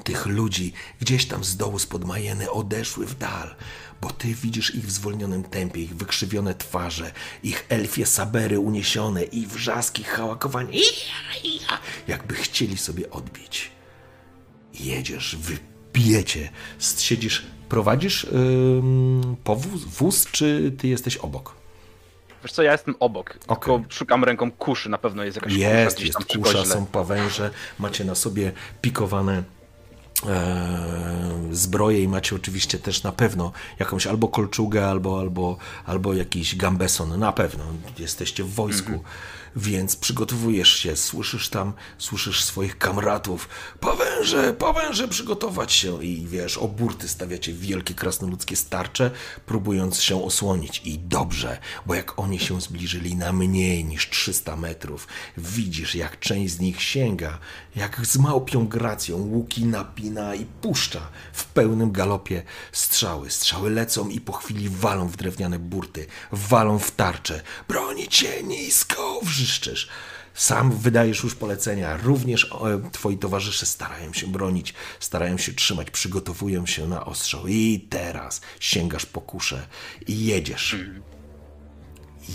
tych 0.04 0.26
ludzi 0.26 0.74
gdzieś 1.02 1.26
tam 1.26 1.43
z 1.43 1.58
dołu 1.58 1.80
spod 1.80 2.06
Majeny 2.06 2.52
odeszły 2.52 3.06
w 3.06 3.18
dal, 3.18 3.56
bo 4.02 4.10
ty 4.12 4.28
widzisz 4.28 4.76
ich 4.76 4.86
w 4.86 4.91
zwolnionym 4.91 5.43
tempie, 5.43 5.82
ich 5.82 5.96
wykrzywione 5.96 6.56
twarze, 6.56 7.12
ich 7.43 7.66
elfie 7.70 8.06
sabery 8.06 8.60
uniesione 8.60 9.24
i 9.24 9.48
wrzaski, 9.48 10.04
hałakowanie, 10.04 10.80
jakby 12.08 12.36
chcieli 12.36 12.78
sobie 12.78 13.10
odbić. 13.10 13.72
Jedziesz, 14.80 15.36
wypijecie, 15.36 16.50
siedzisz, 16.98 17.46
prowadzisz 17.70 18.24
ym, 18.24 19.36
powóz, 19.43 19.84
wóz, 19.84 20.26
czy 20.32 20.72
ty 20.78 20.88
jesteś 20.88 21.18
obok? 21.18 21.56
Wiesz 22.43 22.52
co, 22.52 22.64
ja 22.64 22.72
jestem 22.72 22.96
obok, 23.00 23.38
tylko 23.48 23.82
szukam 23.89 24.24
ręką 24.24 24.52
kuszy, 24.52 24.89
na 24.89 24.98
pewno 24.98 25.24
jest 25.24 25.36
jakaś 25.36 25.54
kusza 25.54 25.70
Jest, 25.70 25.98
gdzieś 25.98 26.08
jest 26.08 26.20
przy 26.28 26.39
kusza, 26.39 26.66
są 26.66 26.86
pawęże, 26.86 27.52
macie 27.80 28.06
na 28.06 28.16
sobie 28.16 28.52
pikowane 28.82 29.43
e, 30.28 30.95
zbroje 31.51 32.03
i 32.03 32.07
macie 32.07 32.36
oczywiście 32.36 32.80
też 32.80 33.03
na 33.03 33.11
pewno 33.11 33.51
jakąś 33.80 34.07
albo 34.07 34.28
kolczugę, 34.28 34.88
albo, 34.88 35.20
albo, 35.20 35.57
albo 35.86 36.13
jakiś 36.13 36.55
gambeson, 36.55 37.20
na 37.20 37.32
pewno 37.32 37.63
jesteście 37.99 38.43
w 38.43 38.53
wojsku, 38.53 38.91
więc 39.56 39.95
przygotowujesz 39.95 40.74
się, 40.74 40.95
słyszysz 40.95 41.49
tam, 41.49 41.74
słyszysz 41.97 42.43
swoich 42.43 42.78
kamratów, 42.78 43.49
pawęże, 43.80 44.53
pawęże, 44.53 45.08
przygotować 45.08 45.74
się 45.74 46.03
i 46.03 46.28
wiesz, 46.28 46.58
o 46.58 46.68
burty 46.68 47.08
stawiacie 47.08 47.53
wielkie 47.53 47.93
krasnoludzkie 47.93 48.56
starcze, 48.56 49.12
próbując 49.45 50.01
się 50.01 50.24
osłonić 50.24 50.82
i 50.86 50.99
dobrze, 50.99 51.58
bo 51.86 51.95
jak 51.95 52.20
oni 52.20 52.39
się 52.39 52.62
zbliżyli 52.62 53.16
na 53.16 53.34
mniej 53.34 53.86
niż 53.86 54.10
300 54.10 54.56
metrów, 54.56 55.08
widzisz 55.38 55.95
jak 55.95 56.20
część 56.20 56.53
z 56.53 56.60
nich 56.60 56.82
sięga, 56.82 57.39
jak 57.76 58.06
z 58.06 58.18
małpią 58.18 58.68
gracją 58.68 59.18
łuki 59.18 59.66
napina 59.66 60.36
i 60.36 60.45
puszcza 60.45 61.08
w 61.34 61.45
pełnym 61.45 61.91
galopie 61.91 62.43
strzały. 62.72 63.32
Strzały 63.32 63.70
lecą 63.70 64.10
i 64.10 64.22
po 64.22 64.34
chwili 64.34 64.70
walą 64.70 65.08
w 65.08 65.18
drewniane 65.18 65.60
burty, 65.60 66.08
walą 66.32 66.80
w 66.80 66.91
tarcze. 66.91 67.41
Bronić 67.68 68.16
się 68.16 68.43
nisko, 68.43 69.20
wrzeszczysz. 69.46 69.88
Sam 70.34 70.72
wydajesz 70.72 71.24
już 71.24 71.36
polecenia, 71.36 71.98
również 71.98 72.52
e, 72.52 72.89
twoi 72.91 73.18
towarzysze 73.18 73.66
starają 73.66 74.14
się 74.14 74.28
bronić, 74.28 74.74
starają 75.00 75.38
się 75.38 75.54
trzymać, 75.54 75.91
przygotowują 75.91 76.66
się 76.66 76.88
na 76.88 77.06
ostrzał. 77.06 77.48
I 77.48 77.88
teraz 77.89 78.41
sięgasz 78.60 79.06
po 79.06 79.22
kuszę 79.22 79.68
i 80.08 80.26
jedziesz. 80.26 80.76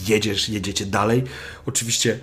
Jedziesz, 0.08 0.48
jedziecie 0.48 0.86
dalej. 0.86 1.24
Oczywiście 1.66 2.18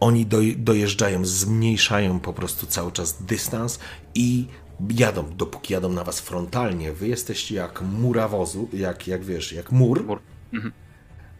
oni 0.00 0.26
doj- 0.26 0.56
dojeżdżają, 0.56 1.24
zmniejszają 1.24 2.20
po 2.20 2.32
prostu 2.32 2.66
cały 2.66 2.92
czas 2.92 3.22
dystans 3.22 3.78
i 4.14 4.46
jadą, 4.90 5.36
dopóki 5.36 5.72
jadą 5.72 5.88
na 5.88 6.04
was 6.04 6.20
frontalnie. 6.20 6.92
Wy 6.92 7.08
jesteście 7.08 7.54
jak 7.54 7.82
mura 7.82 8.28
wozu, 8.28 8.68
jak, 8.72 9.06
jak 9.08 9.24
wiesz, 9.24 9.52
jak 9.52 9.72
mur. 9.72 10.04
Mur. 10.04 10.20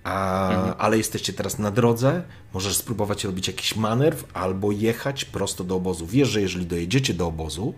A, 0.04 0.76
Ale 0.76 0.96
jesteście 0.96 1.32
teraz 1.32 1.58
na 1.58 1.70
drodze, 1.70 2.22
możesz 2.54 2.76
spróbować 2.76 3.24
robić 3.24 3.48
jakiś 3.48 3.76
manewr 3.76 4.24
albo 4.34 4.72
jechać 4.72 5.24
prosto 5.24 5.64
do 5.64 5.76
obozu. 5.76 6.06
Wiesz, 6.06 6.28
że 6.28 6.40
jeżeli 6.40 6.66
dojedziecie 6.66 7.14
do 7.14 7.26
obozu, 7.26 7.74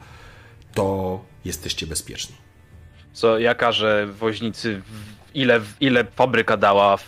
to 0.75 1.21
jesteście 1.45 1.87
bezpieczni. 1.87 2.37
Co 3.13 3.39
ja 3.39 3.55
każę 3.55 4.07
woźnicy, 4.07 4.83
ile, 5.35 5.61
ile 5.81 6.05
fabryka 6.05 6.57
dała, 6.57 6.99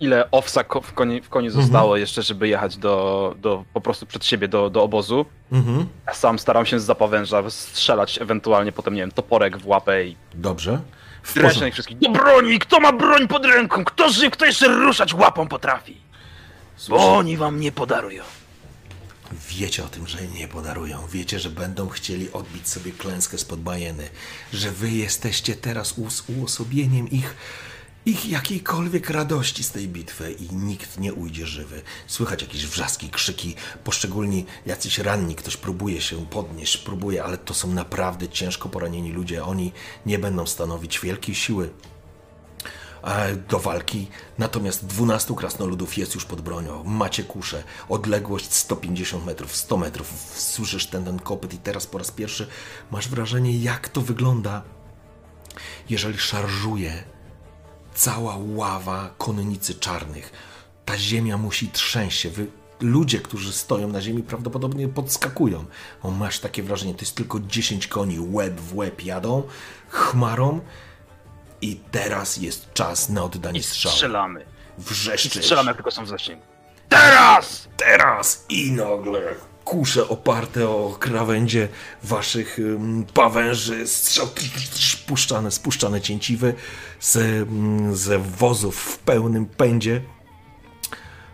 ile 0.00 0.30
owsa 0.30 0.64
w 0.82 0.92
koni, 0.92 1.20
w 1.22 1.36
Mhm. 1.36 1.50
zostało 1.50 1.96
jeszcze, 1.96 2.22
żeby 2.22 2.48
jechać 2.48 2.76
do, 2.76 3.34
do 3.38 3.64
po 3.74 3.80
prostu 3.80 4.06
przed 4.06 4.24
siebie 4.24 4.48
do, 4.48 4.70
do 4.70 4.82
obozu. 4.82 5.26
Mhm. 5.52 5.86
Ja 6.06 6.14
sam 6.14 6.38
staram 6.38 6.66
się 6.66 6.80
z 6.80 6.84
zapawęża 6.84 7.50
strzelać 7.50 8.20
ewentualnie 8.22 8.72
potem, 8.72 8.94
nie 8.94 9.00
wiem, 9.00 9.10
toporek 9.12 9.58
w 9.58 9.66
łapę 9.66 10.06
i 10.06 10.16
Dobrze. 10.34 10.80
W 11.22 11.34
dreszczę 11.34 11.42
porządku. 11.48 11.66
ich 11.68 11.72
wszystkich. 11.74 11.98
Do 11.98 12.10
broni! 12.10 12.58
Kto 12.58 12.80
ma 12.80 12.92
broń 12.92 13.28
pod 13.28 13.44
ręką? 13.46 13.84
Kto 13.84 14.10
żył, 14.10 14.30
kto 14.30 14.46
jeszcze 14.46 14.68
ruszać 14.68 15.14
łapą 15.14 15.48
potrafi? 15.48 16.00
Bo 16.88 17.16
oni 17.16 17.36
wam 17.36 17.60
nie 17.60 17.72
podarują. 17.72 18.24
Wiecie 19.48 19.84
o 19.84 19.88
tym, 19.88 20.06
że 20.06 20.26
nie 20.26 20.48
podarują. 20.48 21.06
Wiecie, 21.12 21.38
że 21.40 21.50
będą 21.50 21.88
chcieli 21.88 22.32
odbić 22.32 22.68
sobie 22.68 22.92
klęskę 22.92 23.38
spod 23.38 23.60
bajeny. 23.60 24.08
Że 24.52 24.70
wy 24.70 24.90
jesteście 24.90 25.54
teraz 25.56 25.94
uosobieniem 26.28 27.10
ich, 27.10 27.34
ich 28.06 28.30
jakiejkolwiek 28.30 29.10
radości 29.10 29.64
z 29.64 29.70
tej 29.70 29.88
bitwy 29.88 30.32
i 30.32 30.54
nikt 30.54 30.98
nie 30.98 31.14
ujdzie 31.14 31.46
żywy. 31.46 31.82
Słychać 32.06 32.42
jakieś 32.42 32.66
wrzaski, 32.66 33.10
krzyki, 33.10 33.54
poszczególni 33.84 34.46
jacyś 34.66 34.98
ranni, 34.98 35.34
ktoś 35.34 35.56
próbuje 35.56 36.00
się 36.00 36.26
podnieść, 36.26 36.76
próbuje, 36.76 37.24
ale 37.24 37.38
to 37.38 37.54
są 37.54 37.68
naprawdę 37.68 38.28
ciężko 38.28 38.68
poranieni 38.68 39.12
ludzie. 39.12 39.44
Oni 39.44 39.72
nie 40.06 40.18
będą 40.18 40.46
stanowić 40.46 41.00
wielkiej 41.00 41.34
siły 41.34 41.70
e, 43.02 43.36
do 43.36 43.58
walki, 43.58 44.08
natomiast 44.38 44.86
12 44.86 45.34
krasnoludów 45.34 45.98
jest 45.98 46.14
już 46.14 46.24
pod 46.24 46.40
bronią. 46.40 46.84
Macie 46.84 47.24
kuszę, 47.24 47.64
odległość 47.88 48.52
150 48.52 49.26
metrów, 49.26 49.56
100 49.56 49.76
metrów, 49.76 50.12
słyszysz 50.36 50.86
ten, 50.86 51.04
ten 51.04 51.18
kopyt 51.18 51.54
i 51.54 51.58
teraz 51.58 51.86
po 51.86 51.98
raz 51.98 52.10
pierwszy 52.10 52.46
masz 52.90 53.08
wrażenie, 53.08 53.58
jak 53.58 53.88
to 53.88 54.00
wygląda, 54.00 54.62
jeżeli 55.88 56.18
szarżuje 56.18 57.04
cała 58.00 58.36
ława 58.54 59.10
konnicy 59.18 59.74
czarnych. 59.74 60.32
Ta 60.84 60.98
ziemia 60.98 61.36
musi 61.38 61.68
trzęść 61.68 62.20
się. 62.20 62.30
Wy, 62.30 62.46
ludzie, 62.80 63.18
którzy 63.18 63.52
stoją 63.52 63.88
na 63.88 64.00
ziemi, 64.00 64.22
prawdopodobnie 64.22 64.88
podskakują. 64.88 65.64
O, 66.02 66.10
masz 66.10 66.38
takie 66.40 66.62
wrażenie, 66.62 66.94
to 66.94 67.00
jest 67.00 67.14
tylko 67.14 67.40
10 67.40 67.86
koni, 67.86 68.20
łeb 68.20 68.60
w 68.60 68.76
łeb 68.76 69.04
jadą, 69.04 69.42
chmarą 69.88 70.60
i 71.62 71.80
teraz 71.90 72.36
jest 72.36 72.72
czas 72.74 73.08
na 73.08 73.24
oddanie 73.24 73.60
I 73.60 73.62
strzału. 73.62 73.94
strzelamy. 73.94 74.44
I 74.78 74.82
Wrzeszczysz. 74.82 75.42
strzelamy, 75.44 75.68
jak 75.68 75.76
tylko 75.76 75.90
są 75.90 76.04
w 76.04 76.08
zasięgu. 76.08 76.42
Teraz! 76.88 77.68
teraz 77.76 78.44
i 78.48 78.72
nagle 78.72 79.20
kusze 79.70 80.08
oparte 80.08 80.68
o 80.68 80.96
krawędzie 81.00 81.68
waszych 82.02 82.58
pawęży, 83.14 83.86
strzał, 83.86 84.26
spuszczane, 84.70 85.50
spuszczane 85.50 86.00
cięciwy 86.00 86.54
z, 87.00 87.48
ze 87.98 88.18
wozów 88.18 88.76
w 88.76 88.98
pełnym 88.98 89.46
pędzie. 89.46 90.00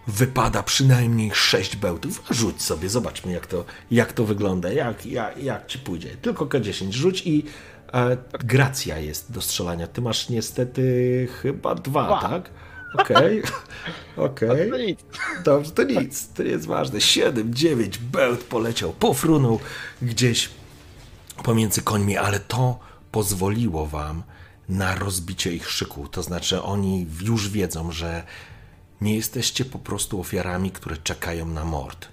Wypada 0.06 0.62
przynajmniej 0.62 1.30
sześć 1.34 1.76
bełtów. 1.76 2.22
Rzuć 2.30 2.62
sobie, 2.62 2.88
zobaczmy 2.88 3.32
jak 3.32 3.46
to, 3.46 3.64
jak 3.90 4.12
to 4.12 4.24
wygląda, 4.24 4.72
jak, 4.72 5.06
jak, 5.06 5.42
jak 5.42 5.66
ci 5.66 5.78
pójdzie. 5.78 6.08
Tylko 6.22 6.46
K10 6.46 6.92
rzuć 6.92 7.22
i 7.26 7.44
e, 7.92 8.16
gracja 8.32 8.98
jest 8.98 9.32
do 9.32 9.40
strzelania. 9.40 9.86
Ty 9.86 10.00
masz 10.00 10.28
niestety 10.28 10.82
chyba 11.42 11.74
dwa, 11.74 12.06
Dwa. 12.06 12.20
tak? 12.20 12.50
Okej, 12.98 13.42
okej. 14.16 14.70
No 14.70 14.78
nic. 14.78 15.00
Dobrze, 15.44 15.70
to 15.70 15.82
nic, 15.82 16.28
to 16.28 16.42
nie 16.42 16.50
jest 16.50 16.66
ważne. 16.66 17.00
7, 17.00 17.54
9, 17.54 17.98
bełt 17.98 18.44
poleciał, 18.44 18.92
pofrunął 18.92 19.60
gdzieś 20.02 20.50
pomiędzy 21.42 21.82
końmi, 21.82 22.16
ale 22.16 22.40
to 22.40 22.78
pozwoliło 23.12 23.86
wam 23.86 24.22
na 24.68 24.94
rozbicie 24.94 25.52
ich 25.52 25.70
szyku. 25.70 26.08
To 26.08 26.22
znaczy, 26.22 26.62
oni 26.62 27.06
już 27.22 27.48
wiedzą, 27.48 27.92
że 27.92 28.22
nie 29.00 29.14
jesteście 29.16 29.64
po 29.64 29.78
prostu 29.78 30.20
ofiarami, 30.20 30.70
które 30.70 30.96
czekają 30.96 31.46
na 31.46 31.64
mord. 31.64 32.08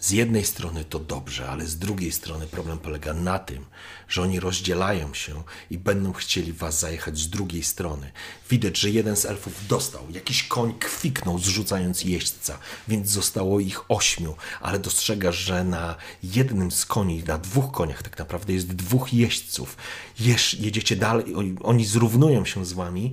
Z 0.00 0.10
jednej 0.10 0.44
strony 0.44 0.84
to 0.84 0.98
dobrze, 0.98 1.48
ale 1.48 1.66
z 1.66 1.78
drugiej 1.78 2.12
strony 2.12 2.46
problem 2.46 2.78
polega 2.78 3.14
na 3.14 3.38
tym, 3.38 3.64
że 4.08 4.22
oni 4.22 4.40
rozdzielają 4.40 5.14
się 5.14 5.42
i 5.70 5.78
będą 5.78 6.12
chcieli 6.12 6.52
was 6.52 6.80
zajechać 6.80 7.18
z 7.18 7.28
drugiej 7.28 7.64
strony. 7.64 8.12
Widać, 8.50 8.78
że 8.78 8.90
jeden 8.90 9.16
z 9.16 9.24
elfów 9.24 9.66
dostał, 9.66 10.10
jakiś 10.10 10.42
koń 10.42 10.74
kwiknął 10.78 11.38
zrzucając 11.38 12.04
jeźdźca, 12.04 12.58
więc 12.88 13.08
zostało 13.08 13.60
ich 13.60 13.90
ośmiu, 13.90 14.34
ale 14.60 14.78
dostrzegasz, 14.78 15.38
że 15.38 15.64
na 15.64 15.96
jednym 16.22 16.70
z 16.70 16.86
koni, 16.86 17.22
na 17.26 17.38
dwóch 17.38 17.72
koniach 17.72 18.02
tak 18.02 18.18
naprawdę 18.18 18.52
jest 18.52 18.74
dwóch 18.74 19.12
jeźdźców. 19.12 19.76
Jesz, 20.20 20.54
jedziecie 20.54 20.96
dalej, 20.96 21.34
oni, 21.34 21.54
oni 21.62 21.84
zrównują 21.84 22.44
się 22.44 22.66
z 22.66 22.72
wami, 22.72 23.12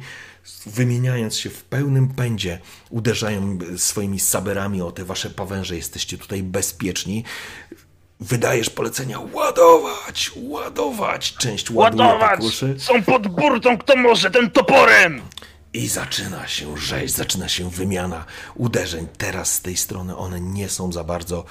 wymieniając 0.65 1.37
się 1.37 1.49
w 1.49 1.63
pełnym 1.63 2.07
pędzie, 2.07 2.59
uderzają 2.89 3.59
swoimi 3.77 4.19
saberami 4.19 4.81
o 4.81 4.91
te 4.91 5.05
wasze 5.05 5.29
pawęże, 5.29 5.75
jesteście 5.75 6.17
tutaj 6.17 6.43
bezpieczni. 6.43 7.23
Wydajesz 8.21 8.69
polecenia 8.69 9.19
ładować, 9.33 10.31
ładować. 10.35 11.33
Część 11.33 11.71
ładuje 11.71 12.03
Ładować! 12.03 12.39
Są 12.77 13.03
pod 13.03 13.27
burtą, 13.27 13.77
kto 13.77 13.95
może, 13.95 14.31
ten 14.31 14.51
toporem! 14.51 15.21
i 15.73 15.87
zaczyna 15.87 16.47
się 16.47 16.77
rzeź, 16.77 17.11
zaczyna 17.11 17.49
się 17.49 17.69
wymiana 17.69 18.25
uderzeń. 18.55 19.07
Teraz 19.17 19.53
z 19.53 19.61
tej 19.61 19.77
strony 19.77 20.17
one 20.17 20.41
nie 20.41 20.69
są 20.69 20.91
za 20.91 21.03
bardzo, 21.03 21.45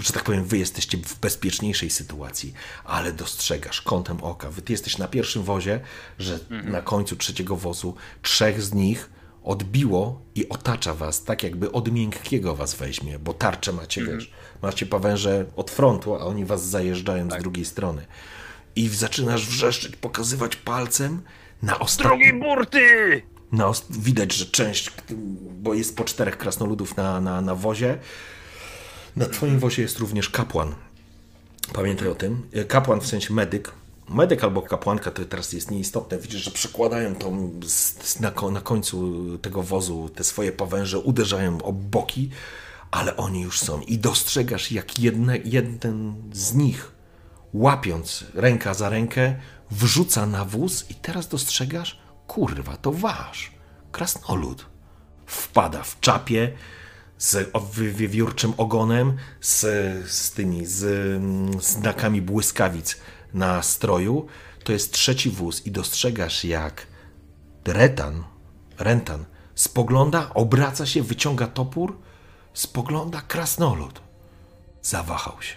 że 0.00 0.12
tak 0.12 0.22
powiem, 0.22 0.44
wy 0.44 0.58
jesteście 0.58 0.98
w 0.98 1.18
bezpieczniejszej 1.18 1.90
sytuacji, 1.90 2.54
ale 2.84 3.12
dostrzegasz 3.12 3.82
kątem 3.82 4.22
oka. 4.22 4.50
Wy 4.50 4.62
ty 4.62 4.72
jesteś 4.72 4.98
na 4.98 5.08
pierwszym 5.08 5.42
wozie, 5.42 5.80
że 6.18 6.38
na 6.50 6.82
końcu 6.82 7.16
trzeciego 7.16 7.56
wozu 7.56 7.94
trzech 8.22 8.62
z 8.62 8.74
nich 8.74 9.10
odbiło 9.44 10.22
i 10.34 10.48
otacza 10.48 10.94
was, 10.94 11.24
tak 11.24 11.42
jakby 11.42 11.72
od 11.72 11.92
miękkiego 11.92 12.54
was 12.54 12.74
weźmie, 12.74 13.18
bo 13.18 13.34
tarcze 13.34 13.72
macie, 13.72 14.04
wiesz, 14.04 14.30
macie 14.62 14.86
pawęże 14.86 15.44
od 15.56 15.70
frontu, 15.70 16.14
a 16.14 16.18
oni 16.18 16.44
was 16.44 16.66
zajeżdżają 16.68 17.30
z 17.30 17.42
drugiej 17.42 17.64
strony. 17.64 18.06
I 18.76 18.88
zaczynasz 18.88 19.46
wrzeszczeć, 19.46 19.96
pokazywać 19.96 20.56
palcem 20.56 21.22
na 21.62 21.78
ostatnim... 21.78 22.18
Drogiej 22.18 22.40
burty! 22.40 23.22
Na 23.52 23.66
os- 23.66 23.86
widać, 23.90 24.32
że 24.32 24.46
część, 24.46 24.90
bo 25.50 25.74
jest 25.74 25.96
po 25.96 26.04
czterech 26.04 26.38
krasnoludów 26.38 26.96
na, 26.96 27.20
na, 27.20 27.40
na 27.40 27.54
wozie. 27.54 27.98
Na 29.16 29.26
twoim 29.26 29.58
wozie 29.58 29.82
jest 29.82 29.98
również 29.98 30.30
kapłan. 30.30 30.74
Pamiętaj 31.72 32.08
o 32.08 32.14
tym. 32.14 32.42
Kapłan 32.68 33.00
w 33.00 33.06
sensie 33.06 33.34
medyk. 33.34 33.72
Medyk 34.08 34.44
albo 34.44 34.62
kapłanka 34.62 35.10
to 35.10 35.24
teraz 35.24 35.52
jest 35.52 35.70
nieistotne. 35.70 36.18
Widzisz, 36.18 36.42
że 36.42 36.50
przykładają 36.50 37.14
tą 37.14 37.50
z, 37.66 38.08
z, 38.08 38.20
na, 38.20 38.32
na 38.52 38.60
końcu 38.60 39.38
tego 39.38 39.62
wozu 39.62 40.08
te 40.14 40.24
swoje 40.24 40.52
pawęże, 40.52 40.98
uderzają 40.98 41.62
o 41.62 41.72
boki, 41.72 42.30
ale 42.90 43.16
oni 43.16 43.40
już 43.40 43.60
są. 43.60 43.80
I 43.80 43.98
dostrzegasz, 43.98 44.72
jak 44.72 44.98
jedne, 44.98 45.38
jeden 45.44 46.14
z 46.32 46.54
nich, 46.54 46.92
łapiąc 47.54 48.24
ręka 48.34 48.74
za 48.74 48.88
rękę, 48.88 49.34
wrzuca 49.70 50.26
na 50.26 50.44
wóz 50.44 50.90
i 50.90 50.94
teraz 50.94 51.28
dostrzegasz, 51.28 52.00
kurwa, 52.26 52.76
to 52.76 52.92
wasz. 52.92 53.52
Krasnolud. 53.92 54.66
Wpada 55.26 55.82
w 55.82 56.00
czapie, 56.00 56.52
z 57.18 57.50
wiewiórczym 57.76 58.52
ogonem, 58.56 59.16
z, 59.40 59.60
z 60.12 60.30
tymi 60.30 60.66
z, 60.66 60.84
mm, 61.16 61.62
znakami 61.62 62.22
błyskawic 62.22 62.96
na 63.34 63.62
stroju. 63.62 64.26
To 64.64 64.72
jest 64.72 64.92
trzeci 64.92 65.30
wóz 65.30 65.66
i 65.66 65.70
dostrzegasz, 65.70 66.44
jak 66.44 66.86
Retan, 67.64 68.24
Rentan 68.78 69.24
spogląda, 69.54 70.34
obraca 70.34 70.86
się, 70.86 71.02
wyciąga 71.02 71.46
topór, 71.46 71.98
spogląda 72.54 73.20
krasnolud. 73.20 74.00
Zawahał 74.82 75.42
się. 75.42 75.56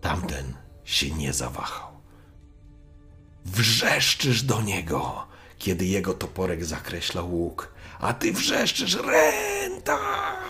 Tamten 0.00 0.54
się 0.84 1.10
nie 1.10 1.32
zawahał. 1.32 1.88
Wrzeszczysz 3.44 4.42
do 4.42 4.62
niego, 4.62 5.26
kiedy 5.58 5.84
jego 5.84 6.14
toporek 6.14 6.64
zakreśla 6.64 7.22
łuk, 7.22 7.72
a 8.00 8.12
ty 8.12 8.32
wrzeszczysz 8.32 8.94
Rentan! 8.94 10.45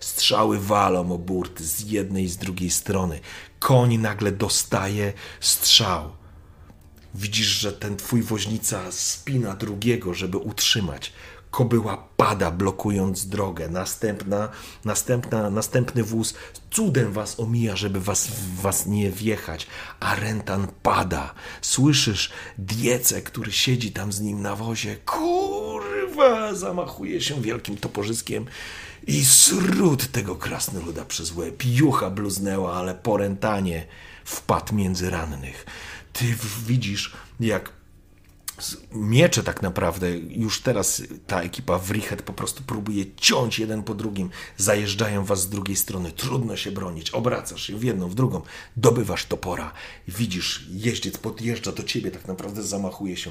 Strzały 0.00 0.60
walą 0.60 1.12
o 1.12 1.18
burty 1.18 1.64
z 1.64 1.90
jednej 1.90 2.24
i 2.24 2.28
z 2.28 2.36
drugiej 2.36 2.70
strony. 2.70 3.20
Koń 3.58 3.98
nagle 3.98 4.32
dostaje 4.32 5.12
strzał. 5.40 6.10
Widzisz, 7.14 7.46
że 7.46 7.72
ten 7.72 7.96
twój 7.96 8.22
woźnica 8.22 8.92
spina 8.92 9.56
drugiego, 9.56 10.14
żeby 10.14 10.36
utrzymać. 10.36 11.12
Kobyła 11.50 12.08
pada, 12.16 12.50
blokując 12.50 13.26
drogę. 13.26 13.68
Następna, 13.68 14.48
następna, 14.84 15.50
następny 15.50 16.04
wóz 16.04 16.34
cudem 16.70 17.12
was 17.12 17.40
omija, 17.40 17.76
żeby 17.76 18.00
was, 18.00 18.28
was 18.62 18.86
nie 18.86 19.10
wjechać. 19.10 19.66
A 20.00 20.14
Rentan 20.14 20.66
pada. 20.82 21.34
Słyszysz 21.62 22.30
diecę, 22.58 23.22
który 23.22 23.52
siedzi 23.52 23.92
tam 23.92 24.12
z 24.12 24.20
nim 24.20 24.42
na 24.42 24.56
wozie. 24.56 24.96
Kurwa! 24.96 26.54
Zamachuje 26.54 27.20
się 27.20 27.42
wielkim 27.42 27.76
toporzyskiem 27.76 28.46
i 29.06 29.24
sród 29.24 30.12
tego 30.12 30.36
krasnoluda 30.36 31.04
przez 31.04 31.36
łeb. 31.36 31.62
Jucha 31.64 32.10
bluznęła, 32.10 32.74
ale 32.74 32.94
po 32.94 33.16
Rentanie 33.16 33.86
wpadł 34.24 34.74
między 34.74 35.10
rannych. 35.10 35.66
Ty 36.12 36.24
widzisz, 36.66 37.12
jak 37.40 37.72
miecze 38.92 39.42
tak 39.42 39.62
naprawdę, 39.62 40.18
już 40.18 40.60
teraz 40.60 41.02
ta 41.26 41.42
ekipa 41.42 41.78
w 41.78 41.90
Richet 41.90 42.22
po 42.22 42.32
prostu 42.32 42.62
próbuje 42.62 43.04
ciąć 43.16 43.58
jeden 43.58 43.82
po 43.82 43.94
drugim, 43.94 44.30
zajeżdżają 44.56 45.24
was 45.24 45.40
z 45.40 45.48
drugiej 45.48 45.76
strony, 45.76 46.12
trudno 46.12 46.56
się 46.56 46.72
bronić, 46.72 47.10
obracasz 47.10 47.62
się 47.62 47.76
w 47.78 47.84
jedną, 47.84 48.08
w 48.08 48.14
drugą, 48.14 48.42
dobywasz 48.76 49.26
topora, 49.26 49.72
widzisz, 50.08 50.66
jeździec 50.70 51.18
podjeżdża 51.18 51.72
do 51.72 51.82
ciebie, 51.82 52.10
tak 52.10 52.28
naprawdę 52.28 52.62
zamachuje 52.62 53.16
się. 53.16 53.30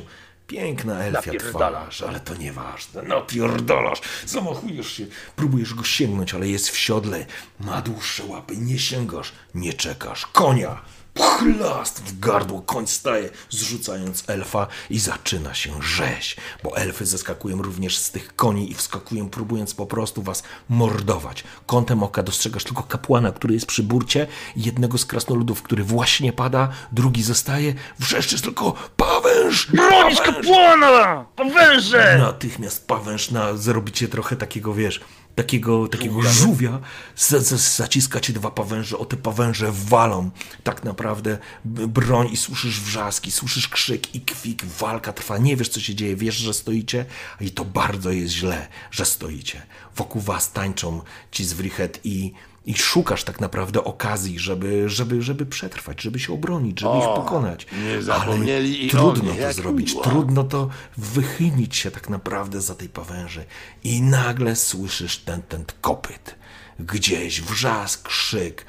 Piękna 0.50 1.04
elfia 1.04 1.32
twarz, 1.34 2.02
ale 2.02 2.20
to 2.20 2.36
nieważne. 2.36 3.02
No 3.04 3.22
pierdolasz, 3.22 4.02
zamachujesz 4.26 4.92
się, 4.92 5.06
próbujesz 5.36 5.74
go 5.74 5.84
sięgnąć, 5.84 6.34
ale 6.34 6.48
jest 6.48 6.70
w 6.70 6.78
siodle, 6.78 7.26
ma 7.60 7.82
dłuższe 7.82 8.26
łapy, 8.26 8.58
nie 8.58 8.80
sięgasz, 8.80 9.32
nie 9.56 9.74
czekasz, 9.74 10.26
konia, 10.26 10.82
chlast 11.20 12.04
w 12.04 12.20
gardło, 12.20 12.62
koń 12.62 12.88
staje, 12.88 13.30
zrzucając 13.50 14.24
elfa 14.28 14.68
i 14.90 15.00
zaczyna 15.00 15.54
się 15.54 15.82
rzeź, 15.82 16.38
bo 16.64 16.78
elfy 16.78 17.06
zeskakują 17.06 17.62
również 17.62 17.98
z 17.98 18.12
tych 18.12 18.36
koni 18.36 18.72
i 18.72 18.74
wskakują, 18.74 19.30
próbując 19.30 19.74
po 19.74 19.86
prostu 19.86 20.22
was 20.24 20.44
mordować. 20.70 21.44
Kątem 21.66 22.04
oka 22.04 22.24
dostrzegasz 22.24 22.64
tylko 22.64 22.84
kapłana, 22.84 23.32
który 23.32 23.54
jest 23.54 23.66
przy 23.66 23.84
burcie, 23.84 24.28
jednego 24.56 24.98
z 24.98 25.06
krasnoludów, 25.06 25.62
który 25.62 25.84
właśnie 25.84 26.34
pada, 26.34 26.70
drugi 26.92 27.24
zostaje, 27.24 27.74
wrzeszczysz 28.00 28.42
tylko 28.42 28.74
pawęż! 28.98 29.68
Pawęż! 29.78 30.22
kapłana! 30.22 31.26
Powęże! 31.36 32.18
Natychmiast 32.20 32.88
pawęż 32.88 33.32
na, 33.32 33.58
zrobicie 33.58 34.08
trochę 34.08 34.36
takiego, 34.36 34.74
wiesz, 34.74 35.02
takiego, 35.36 35.88
takiego 35.88 36.22
żółwia, 36.22 36.80
z, 37.16 37.30
z, 37.48 37.78
zaciska 37.78 38.20
ci 38.20 38.34
dwa 38.34 38.52
pawęże, 38.52 38.98
o 38.98 39.06
te 39.06 39.18
pawęże 39.18 39.72
walą. 39.72 40.30
Tak 40.64 40.84
naprawdę 40.84 41.38
broń 41.66 42.30
i 42.32 42.38
słyszysz 42.38 42.80
wrzaski, 42.80 43.32
słyszysz 43.32 43.68
krzyk 43.68 44.16
i 44.16 44.22
kwik, 44.22 44.66
walka 44.66 45.14
trwa, 45.14 45.38
nie 45.38 45.58
wiesz 45.58 45.70
co 45.70 45.80
się 45.80 45.96
dzieje, 45.96 46.16
wiesz, 46.16 46.36
że 46.36 46.54
stoicie? 46.54 47.06
I 47.42 47.52
to 47.52 47.66
bardzo 47.66 48.12
jest 48.12 48.34
źle, 48.34 48.68
że 48.92 49.06
stoicie. 49.06 49.62
Wokół 49.96 50.22
was 50.22 50.52
tańczą 50.52 51.02
ci 51.32 51.46
z 51.46 51.54
Wrichet 51.54 52.00
i, 52.04 52.34
i 52.70 52.74
szukasz 52.78 53.24
tak 53.24 53.40
naprawdę 53.40 53.84
okazji, 53.84 54.40
żeby, 54.40 54.90
żeby, 54.90 55.22
żeby 55.22 55.46
przetrwać, 55.46 56.02
żeby 56.02 56.20
się 56.20 56.34
obronić, 56.34 56.80
żeby 56.80 56.98
ich 56.98 57.04
pokonać. 57.04 57.68
nie 57.86 58.02
zapomnieli 58.02 58.90
Ale 58.94 59.02
o 59.02 59.12
trudno 59.12 59.34
to 59.34 59.54
zrobić, 59.54 59.92
miło. 59.92 60.04
trudno 60.04 60.44
to 60.44 60.70
wychylić 60.98 61.76
się 61.76 61.92
tak 61.92 62.10
naprawdę 62.10 62.62
za 62.62 62.76
tej 62.76 62.90
pawęży 62.90 63.46
i 63.84 64.02
nagle 64.02 64.56
słyszysz 64.56 65.18
ten, 65.18 65.42
ten 65.42 65.66
kopyt. 65.82 66.36
Gdzieś 66.80 67.42
wrzask, 67.42 68.08
krzyk. 68.08 68.66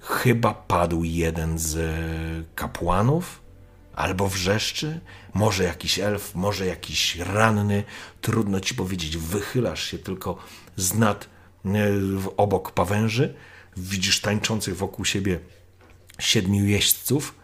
Chyba 0.00 0.54
padł 0.54 1.04
jeden 1.04 1.58
z 1.58 1.76
e, 1.76 2.54
kapłanów, 2.54 3.40
albo 3.94 4.28
wrzeszczy, 4.28 5.00
może 5.34 5.64
jakiś 5.64 5.98
elf, 5.98 6.34
może 6.34 6.66
jakiś 6.66 7.16
ranny. 7.16 7.84
Trudno 8.20 8.60
ci 8.60 8.74
powiedzieć, 8.74 9.16
wychylasz 9.16 9.84
się 9.84 9.98
tylko 9.98 10.36
z 10.76 10.94
nad, 10.94 11.28
obok 12.36 12.70
pawęży, 12.70 13.34
widzisz 13.76 14.20
tańczących 14.20 14.76
wokół 14.76 15.04
siebie 15.04 15.40
siedmiu 16.18 16.64
jeźdźców, 16.64 17.34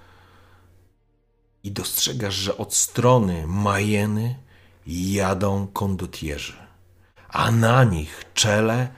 i 1.64 1.72
dostrzegasz, 1.72 2.34
że 2.34 2.56
od 2.56 2.74
strony 2.74 3.46
Majeny 3.46 4.34
jadą 4.86 5.66
kondotierzy, 5.66 6.56
a 7.28 7.50
na 7.50 7.84
nich 7.84 8.24
czele 8.34 8.88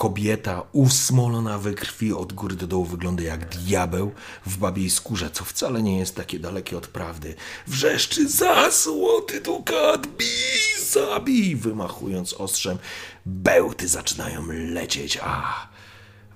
kobieta 0.00 0.62
usmolona 0.72 1.58
we 1.58 1.74
krwi 1.74 2.12
od 2.12 2.32
góry 2.32 2.56
do 2.56 2.66
dołu 2.66 2.84
wygląda 2.84 3.22
jak 3.22 3.48
diabeł 3.48 4.12
w 4.46 4.56
babiej 4.56 4.90
skórze, 4.90 5.30
co 5.30 5.44
wcale 5.44 5.82
nie 5.82 5.98
jest 5.98 6.16
takie 6.16 6.38
dalekie 6.38 6.78
od 6.78 6.86
prawdy. 6.86 7.34
Wrzeszczy 7.66 8.28
za 8.28 8.70
złoty 8.70 9.40
dukat, 9.40 10.06
bij, 10.06 10.84
zabij, 10.90 11.56
wymachując 11.56 12.32
ostrzem. 12.32 12.78
Bełty 13.26 13.88
zaczynają 13.88 14.46
lecieć, 14.48 15.18
a 15.22 15.68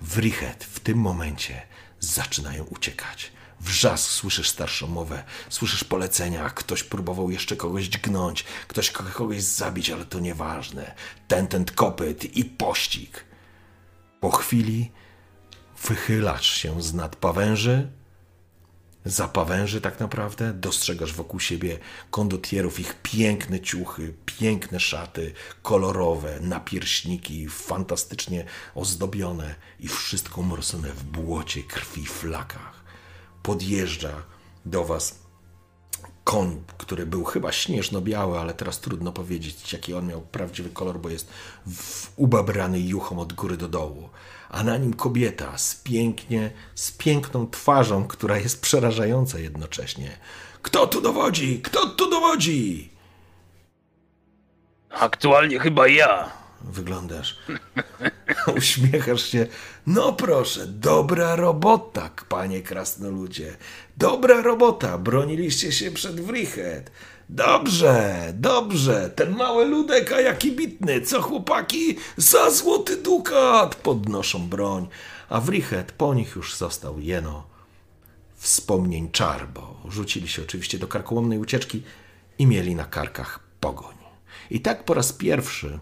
Wrichet 0.01 0.63
w 0.63 0.79
tym 0.79 0.97
momencie 0.97 1.61
zaczynają 1.99 2.63
uciekać. 2.63 3.31
Wrzask, 3.59 4.11
słyszysz 4.11 4.49
starszą 4.49 4.87
mowę, 4.87 5.23
słyszysz 5.49 5.83
polecenia, 5.83 6.49
ktoś 6.49 6.83
próbował 6.83 7.31
jeszcze 7.31 7.55
kogoś 7.55 7.85
dźgnąć, 7.85 8.45
ktoś 8.67 8.91
ko- 8.91 9.03
kogoś 9.13 9.41
zabić, 9.41 9.89
ale 9.89 10.05
to 10.05 10.19
nieważne. 10.19 10.95
Ten, 11.27 11.47
ten 11.47 11.65
kopyt 11.65 12.37
i 12.37 12.45
pościg. 12.45 13.25
Po 14.25 14.31
chwili 14.31 14.91
wychylasz 15.87 16.47
się 16.47 16.81
z 16.81 16.93
nad 16.93 17.15
pawęży, 17.15 17.91
za 19.05 19.27
pawęży 19.27 19.81
tak 19.81 19.99
naprawdę, 19.99 20.53
dostrzegasz 20.53 21.13
wokół 21.13 21.39
siebie 21.39 21.79
kondotierów, 22.11 22.79
ich 22.79 23.01
piękne 23.01 23.59
ciuchy, 23.59 24.13
piękne 24.25 24.79
szaty, 24.79 25.33
kolorowe, 25.61 26.39
napierśniki, 26.39 27.49
fantastycznie 27.49 28.45
ozdobione 28.75 29.55
i 29.79 29.87
wszystko 29.87 30.41
morsone 30.41 30.89
w 30.89 31.03
błocie, 31.03 31.63
krwi, 31.63 32.05
flakach. 32.05 32.83
Podjeżdża 33.43 34.23
do 34.65 34.85
was 34.85 35.24
koń, 36.25 36.63
który 36.77 37.05
był 37.05 37.23
chyba 37.23 37.51
śnieżno-biały, 37.51 38.39
ale 38.39 38.53
teraz 38.53 38.79
trudno 38.79 39.11
powiedzieć, 39.11 39.73
jaki 39.73 39.93
on 39.93 40.07
miał 40.07 40.21
prawdziwy 40.21 40.69
kolor, 40.69 40.99
bo 40.99 41.09
jest 41.09 41.29
ubabrany 42.15 42.79
juchą 42.79 43.19
od 43.19 43.33
góry 43.33 43.57
do 43.57 43.67
dołu. 43.67 44.09
A 44.49 44.63
na 44.63 44.77
nim 44.77 44.93
kobieta 44.93 45.57
z 45.57 45.75
pięknie, 45.75 46.51
z 46.75 46.91
piękną 46.91 47.49
twarzą, 47.49 48.07
która 48.07 48.37
jest 48.37 48.61
przerażająca 48.61 49.39
jednocześnie. 49.39 50.17
Kto 50.61 50.87
tu 50.87 51.01
dowodzi? 51.01 51.61
Kto 51.61 51.85
tu 51.89 52.09
dowodzi? 52.09 52.89
Aktualnie 54.89 55.59
chyba 55.59 55.87
ja. 55.87 56.44
Wyglądasz. 56.71 57.37
Uśmiechasz 58.57 59.23
się. 59.23 59.47
No 59.87 60.13
proszę, 60.13 60.67
dobra 60.67 61.35
robota, 61.35 62.09
panie 62.29 62.61
krasnoludzie. 62.61 63.57
Dobra 63.97 64.41
robota. 64.41 64.97
Broniliście 64.97 65.71
się 65.71 65.91
przed 65.91 66.21
Wrichet. 66.21 66.91
Dobrze, 67.29 68.33
dobrze. 68.33 69.09
Ten 69.15 69.35
mały 69.35 69.65
ludek, 69.65 70.11
a 70.11 70.21
jaki 70.21 70.51
bitny. 70.51 71.01
Co 71.01 71.21
chłopaki? 71.21 71.97
Za 72.17 72.51
złoty 72.51 72.97
dukat. 72.97 73.75
Podnoszą 73.75 74.47
broń. 74.47 74.87
A 75.29 75.41
Wrichet 75.41 75.91
po 75.91 76.13
nich 76.13 76.35
już 76.35 76.55
został 76.55 76.99
jeno 76.99 77.43
wspomnień 78.35 79.11
czar, 79.11 79.47
bo 79.47 79.81
rzucili 79.89 80.27
się 80.27 80.41
oczywiście 80.41 80.79
do 80.79 80.87
karkołomnej 80.87 81.39
ucieczki 81.39 81.83
i 82.39 82.47
mieli 82.47 82.75
na 82.75 82.85
karkach 82.85 83.39
pogoń. 83.59 83.95
I 84.49 84.61
tak 84.61 84.83
po 84.83 84.93
raz 84.93 85.13
pierwszy 85.13 85.79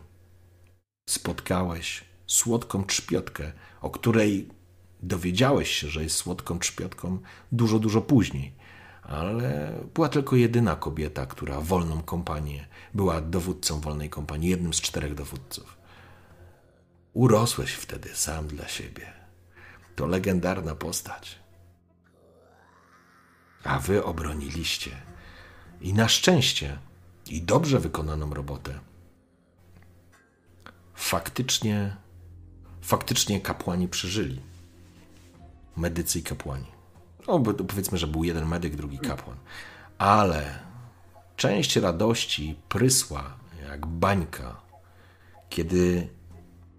spotkałeś 1.13 2.03
słodką 2.27 2.83
trzpiotkę, 2.83 3.51
o 3.81 3.89
której 3.89 4.49
dowiedziałeś 5.01 5.69
się, 5.69 5.87
że 5.87 6.03
jest 6.03 6.15
słodką 6.15 6.59
trzpiotką 6.59 7.19
dużo, 7.51 7.79
dużo 7.79 8.01
później. 8.01 8.53
Ale 9.03 9.73
była 9.93 10.09
tylko 10.09 10.35
jedyna 10.35 10.75
kobieta, 10.75 11.25
która 11.25 11.61
wolną 11.61 12.01
kompanię 12.01 12.67
była 12.93 13.21
dowódcą 13.21 13.79
wolnej 13.79 14.09
kompanii, 14.09 14.49
jednym 14.49 14.73
z 14.73 14.81
czterech 14.81 15.13
dowódców. 15.15 15.77
Urosłeś 17.13 17.73
wtedy 17.73 18.09
sam 18.13 18.47
dla 18.47 18.67
siebie. 18.67 19.13
To 19.95 20.07
legendarna 20.07 20.75
postać. 20.75 21.39
A 23.63 23.79
wy 23.79 24.03
obroniliście. 24.03 24.91
I 25.81 25.93
na 25.93 26.07
szczęście, 26.07 26.77
i 27.29 27.41
dobrze 27.41 27.79
wykonaną 27.79 28.33
robotę, 28.33 28.79
faktycznie, 31.03 31.95
faktycznie 32.81 33.41
kapłani 33.41 33.87
przeżyli. 33.87 34.41
Medycy 35.77 36.19
i 36.19 36.23
kapłani. 36.23 36.67
No, 37.27 37.39
powiedzmy, 37.39 37.97
że 37.97 38.07
był 38.07 38.23
jeden 38.23 38.47
medyk, 38.47 38.75
drugi 38.75 38.99
kapłan. 38.99 39.37
Ale 39.97 40.59
część 41.35 41.75
radości 41.75 42.55
prysła 42.69 43.37
jak 43.69 43.85
bańka, 43.85 44.61
kiedy 45.49 46.09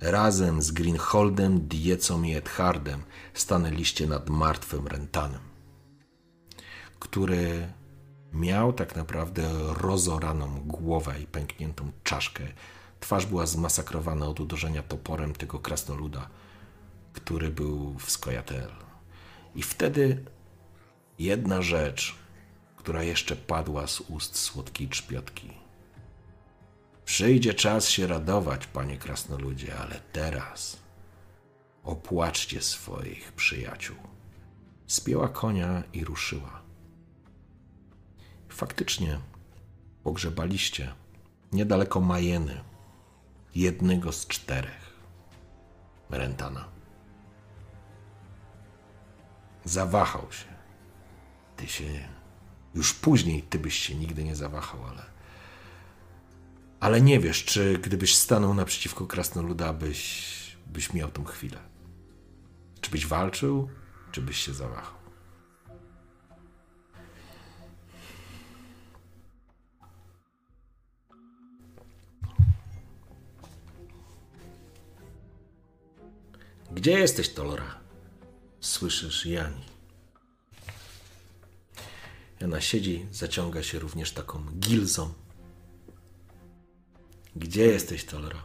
razem 0.01 0.63
z 0.63 0.71
Greenholdem, 0.71 1.69
Diecą 1.69 2.23
i 2.23 2.35
Edhardem 2.35 3.03
stanęliście 3.35 4.07
nad 4.07 4.31
martwym 4.31 4.87
Rentanem, 4.87 5.41
który 6.99 7.69
miał 8.33 8.73
tak 8.73 8.97
naprawdę 8.97 9.43
rozoraną 9.81 10.61
głowę 10.65 11.21
i 11.21 11.27
pękniętą 11.27 11.93
czaszkę. 12.05 12.45
Twarz 13.05 13.27
była 13.27 13.47
zmasakrowana 13.47 14.27
od 14.27 14.41
uderzenia 14.41 14.83
toporem 14.83 15.33
tego 15.33 15.59
krasnoluda, 15.59 16.29
który 17.13 17.51
był 17.51 17.99
w 17.99 18.11
Skojatel. 18.11 18.71
I 19.55 19.63
wtedy 19.63 20.25
jedna 21.19 21.63
rzecz, 21.63 22.15
która 22.77 23.03
jeszcze 23.03 23.37
padła 23.37 23.87
z 23.87 24.01
ust 24.01 24.39
słodkiej 24.39 24.89
trzpiotki. 24.89 25.53
Przyjdzie 27.05 27.55
czas 27.55 27.89
się 27.89 28.07
radować, 28.07 28.67
panie 28.67 28.99
krasnoludzie, 28.99 29.79
ale 29.79 30.01
teraz 30.13 30.77
opłaczcie 31.83 32.63
swoich 32.63 33.33
przyjaciół. 33.33 33.97
Spięła 34.87 35.29
konia 35.29 35.83
i 35.93 36.05
ruszyła. 36.05 36.63
Faktycznie 38.49 39.21
pogrzebaliście 40.03 40.95
niedaleko 41.53 42.01
Majeny 42.01 42.74
jednego 43.55 44.13
z 44.13 44.27
czterech 44.27 44.95
Rentana. 46.11 46.69
Zawahał 49.65 50.33
się. 50.33 50.55
Ty 51.57 51.67
się. 51.67 51.85
Już 52.75 52.95
później 52.95 53.43
ty 53.43 53.59
byś 53.59 53.75
się 53.75 53.95
nigdy 53.95 54.25
nie 54.25 54.37
zawahał, 54.37 54.85
ale. 54.85 55.03
Ale 56.81 57.01
nie 57.01 57.21
wiesz, 57.21 57.45
czy 57.45 57.79
gdybyś 57.79 58.17
stanął 58.17 58.55
naprzeciwko 58.55 59.07
krasnoluda, 59.07 59.73
byś, 59.73 60.57
byś 60.67 60.93
miał 60.93 61.11
tą 61.11 61.25
chwilę. 61.25 61.59
Czy 62.81 62.91
byś 62.91 63.07
walczył, 63.07 63.69
czy 64.13 64.23
byś 64.23 64.37
się 64.37 64.55
zawahał. 64.55 65.04
Gdzie 76.75 76.91
jesteś, 76.91 77.29
Tolora? 77.29 77.81
Słyszysz 78.61 79.27
Jani. 79.27 79.65
Jana 82.41 82.61
siedzi, 82.61 83.07
zaciąga 83.13 83.63
się 83.63 83.79
również 83.79 84.13
taką 84.13 84.45
gilzą. 84.59 85.13
Gdzie 87.37 87.67
jesteś, 87.67 88.05
Tolora? 88.05 88.43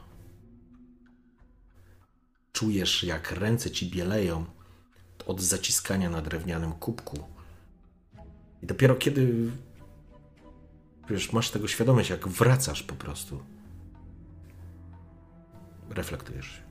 Czujesz, 2.53 3.03
jak 3.03 3.31
ręce 3.31 3.71
ci 3.71 3.89
bieleją 3.89 4.45
od 5.25 5.41
zaciskania 5.41 6.09
na 6.09 6.21
drewnianym 6.21 6.71
kubku. 6.71 7.23
I 8.63 8.65
dopiero 8.65 8.95
kiedy 8.95 9.51
wiesz, 11.09 11.33
masz 11.33 11.49
tego 11.49 11.67
świadomość, 11.67 12.09
jak 12.09 12.27
wracasz 12.27 12.83
po 12.83 12.95
prostu, 12.95 13.43
reflektujesz 15.89 16.47
się. 16.47 16.61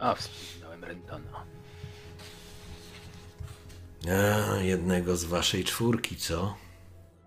A, 0.00 0.14
wspominałem 0.14 0.84
Rentana. 0.84 1.44
A, 4.08 4.56
jednego 4.56 5.16
z 5.16 5.24
waszej 5.24 5.64
czwórki, 5.64 6.16
co? 6.16 6.54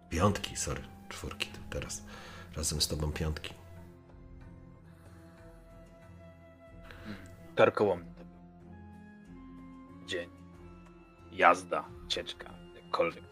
Piątki, 0.09 0.57
sorry, 0.57 0.81
czwórki 1.09 1.47
to 1.47 1.59
teraz. 1.69 2.03
Razem 2.55 2.81
z 2.81 2.87
tobą 2.87 3.11
piątki. 3.11 3.53
Karkołomny. 7.55 8.13
Dzień. 10.07 10.29
Jazda, 11.31 11.85
cieczka, 12.07 12.53
jakkolwiek. 12.75 13.23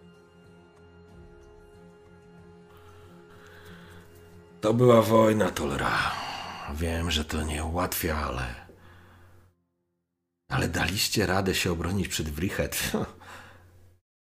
To 4.62 4.74
była 4.74 5.02
wojna, 5.02 5.52
Tolera. 5.52 6.12
Wiem, 6.74 7.12
że 7.12 7.26
to 7.26 7.44
nie 7.44 7.64
ułatwia, 7.64 8.18
ale... 8.18 8.67
Ale 10.50 10.68
daliście 10.68 11.26
radę 11.26 11.56
się 11.56 11.72
obronić 11.72 12.08
przed 12.08 12.30
Wrichet. 12.30 12.92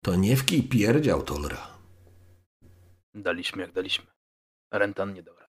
To 0.04 0.16
nie 0.16 0.36
w 0.36 0.44
kij 0.44 0.62
pierdział, 0.68 1.22
Tolera. 1.22 1.78
Daliśmy 3.14 3.62
jak 3.62 3.72
daliśmy. 3.72 4.06
Rentan 4.70 5.14
nie 5.14 5.22
dał 5.22 5.36
rady. 5.36 5.54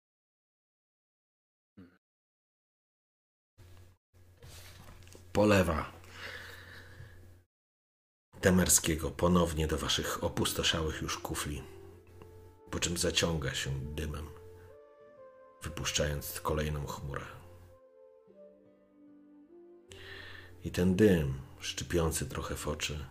Polewa 5.33 5.91
Temerskiego 8.41 9.11
ponownie 9.11 9.67
do 9.67 9.77
waszych 9.77 10.23
opustoszałych 10.23 11.01
już 11.01 11.17
kufli, 11.17 11.63
po 12.71 12.79
czym 12.79 12.97
zaciąga 12.97 13.53
się 13.53 13.71
dymem, 13.95 14.27
wypuszczając 15.63 16.39
kolejną 16.39 16.87
chmurę. 16.87 17.25
I 20.65 20.71
ten 20.71 20.95
dym, 20.95 21.33
szczypiący 21.59 22.25
trochę 22.25 22.55
w 22.55 22.67
oczy, 22.67 23.05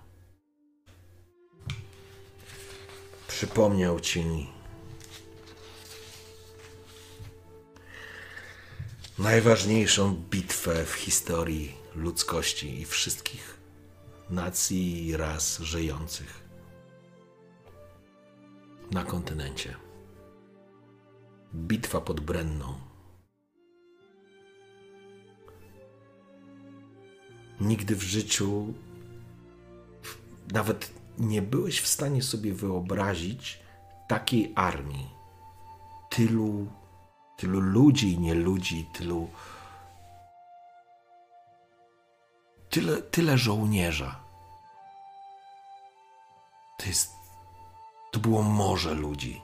przypomniał 3.28 4.00
ci 4.00 4.46
najważniejszą 9.18 10.14
bitwę 10.30 10.84
w 10.84 10.92
historii 10.92 11.74
ludzkości 11.94 12.80
i 12.80 12.84
wszystkich 12.84 13.58
nacji 14.30 15.06
i 15.06 15.16
ras 15.16 15.58
żyjących 15.58 16.44
na 18.90 19.04
kontynencie. 19.04 19.76
Bitwa 21.54 22.00
pod 22.00 22.20
Brenną. 22.20 22.93
Nigdy 27.60 27.96
w 27.96 28.02
życiu 28.02 28.74
nawet 30.52 30.92
nie 31.18 31.42
byłeś 31.42 31.80
w 31.80 31.86
stanie 31.86 32.22
sobie 32.22 32.52
wyobrazić 32.52 33.60
takiej 34.08 34.52
armii. 34.56 35.10
Tylu, 36.10 36.66
tylu 37.36 37.60
ludzi 37.60 38.12
i 38.12 38.18
nie 38.18 38.34
ludzi, 38.34 38.86
tylu 38.92 39.28
tyle, 42.74 43.02
tyle 43.02 43.38
żołnierza. 43.38 44.20
To 46.78 46.86
jest. 46.86 47.12
To 48.12 48.20
było 48.20 48.42
morze 48.42 48.94
ludzi. 48.94 49.42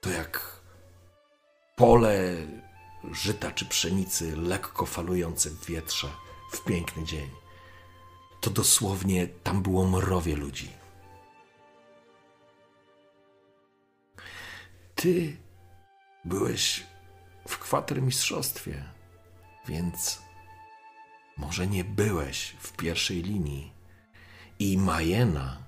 To 0.00 0.10
jak 0.10 0.60
pole 1.76 2.36
żyta 3.12 3.50
czy 3.50 3.66
pszenicy 3.66 4.36
lekko 4.36 4.86
falujące 4.86 5.50
w 5.50 5.66
wietrze 5.66 6.08
w 6.52 6.64
piękny 6.64 7.04
dzień. 7.04 7.30
To 8.40 8.50
dosłownie 8.50 9.26
tam 9.28 9.62
było 9.62 9.86
mrowie 9.86 10.36
ludzi. 10.36 10.70
Ty 14.94 15.36
byłeś 16.24 16.86
w 17.48 17.58
kwatermistrzostwie, 17.58 18.84
więc 19.68 20.22
może 21.36 21.66
nie 21.66 21.84
byłeś 21.84 22.56
w 22.58 22.72
pierwszej 22.72 23.22
linii. 23.22 23.72
I 24.58 24.78
Majena, 24.78 25.58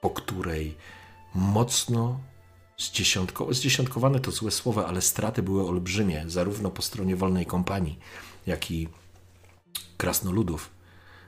po 0.00 0.10
której 0.10 0.76
mocno 1.34 2.20
zdziesiątko, 2.78 3.54
zdziesiątkowane 3.54 4.20
to 4.20 4.30
złe 4.30 4.50
słowa, 4.50 4.86
ale 4.86 5.02
straty 5.02 5.42
były 5.42 5.68
olbrzymie, 5.68 6.24
zarówno 6.26 6.70
po 6.70 6.82
stronie 6.82 7.16
wolnej 7.16 7.46
kompanii, 7.46 7.98
jak 8.46 8.70
i 8.70 8.88
krasnoludów. 9.96 10.70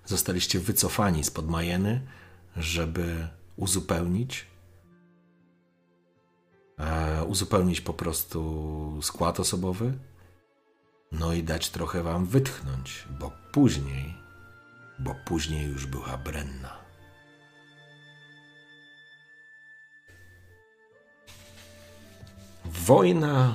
Zostaliście 0.06 0.60
wycofani 0.60 1.24
spod 1.24 1.48
Majeny, 1.48 2.06
żeby 2.56 3.28
uzupełnić 3.56 4.46
e, 6.78 7.24
uzupełnić 7.24 7.80
po 7.80 7.94
prostu 7.94 8.98
skład 9.02 9.40
osobowy, 9.40 9.98
no 11.12 11.32
i 11.32 11.42
dać 11.42 11.70
trochę 11.70 12.02
wam 12.02 12.26
wytchnąć, 12.26 13.04
bo 13.20 13.32
później, 13.52 14.14
bo 14.98 15.14
później 15.24 15.66
już 15.66 15.86
była 15.86 16.18
Brenna. 16.18 16.83
Wojna. 22.64 23.54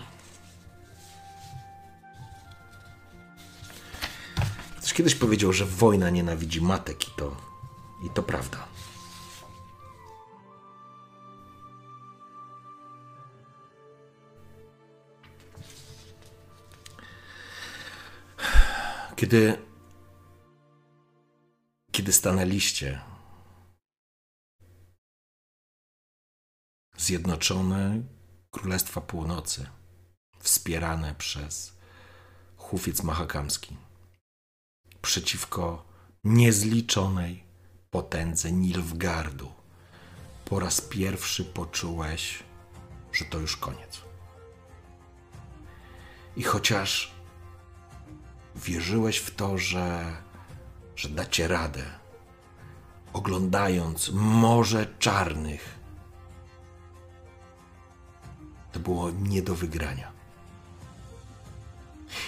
Ktoś 4.78 4.94
kiedyś 4.94 5.16
powiedział, 5.16 5.54
że 5.54 5.66
wojna 5.66 6.10
nienawidzi 6.10 6.62
matek 6.62 7.08
i 7.08 7.12
to, 7.18 7.36
i 8.06 8.10
to 8.10 8.24
prawda. 8.24 8.68
Kiedy, 19.16 19.58
kiedy 21.92 22.14
stanęliście 22.14 23.02
Zjednoczone 27.00 28.02
Królestwa 28.60 29.02
Północy, 29.02 29.66
wspierane 30.40 31.16
przez 31.16 31.74
Hufiec 32.58 33.04
Mahakamski, 33.04 33.78
przeciwko 35.02 35.86
niezliczonej 36.24 37.44
potędze 37.90 38.52
Nilfgardu, 38.52 39.52
po 40.46 40.60
raz 40.60 40.82
pierwszy 40.82 41.46
poczułeś, 41.46 42.44
że 43.14 43.26
to 43.26 43.40
już 43.40 43.58
koniec. 43.58 44.02
I 46.36 46.44
chociaż 46.44 47.12
wierzyłeś 48.56 49.18
w 49.18 49.36
to, 49.36 49.58
że, 49.58 50.18
że 50.96 51.10
dacie 51.10 51.48
radę, 51.48 51.86
oglądając 53.14 54.12
Morze 54.14 54.88
Czarnych. 55.00 55.79
To 58.72 58.80
było 58.80 59.12
nie 59.12 59.42
do 59.42 59.56
wygrania. 59.56 60.12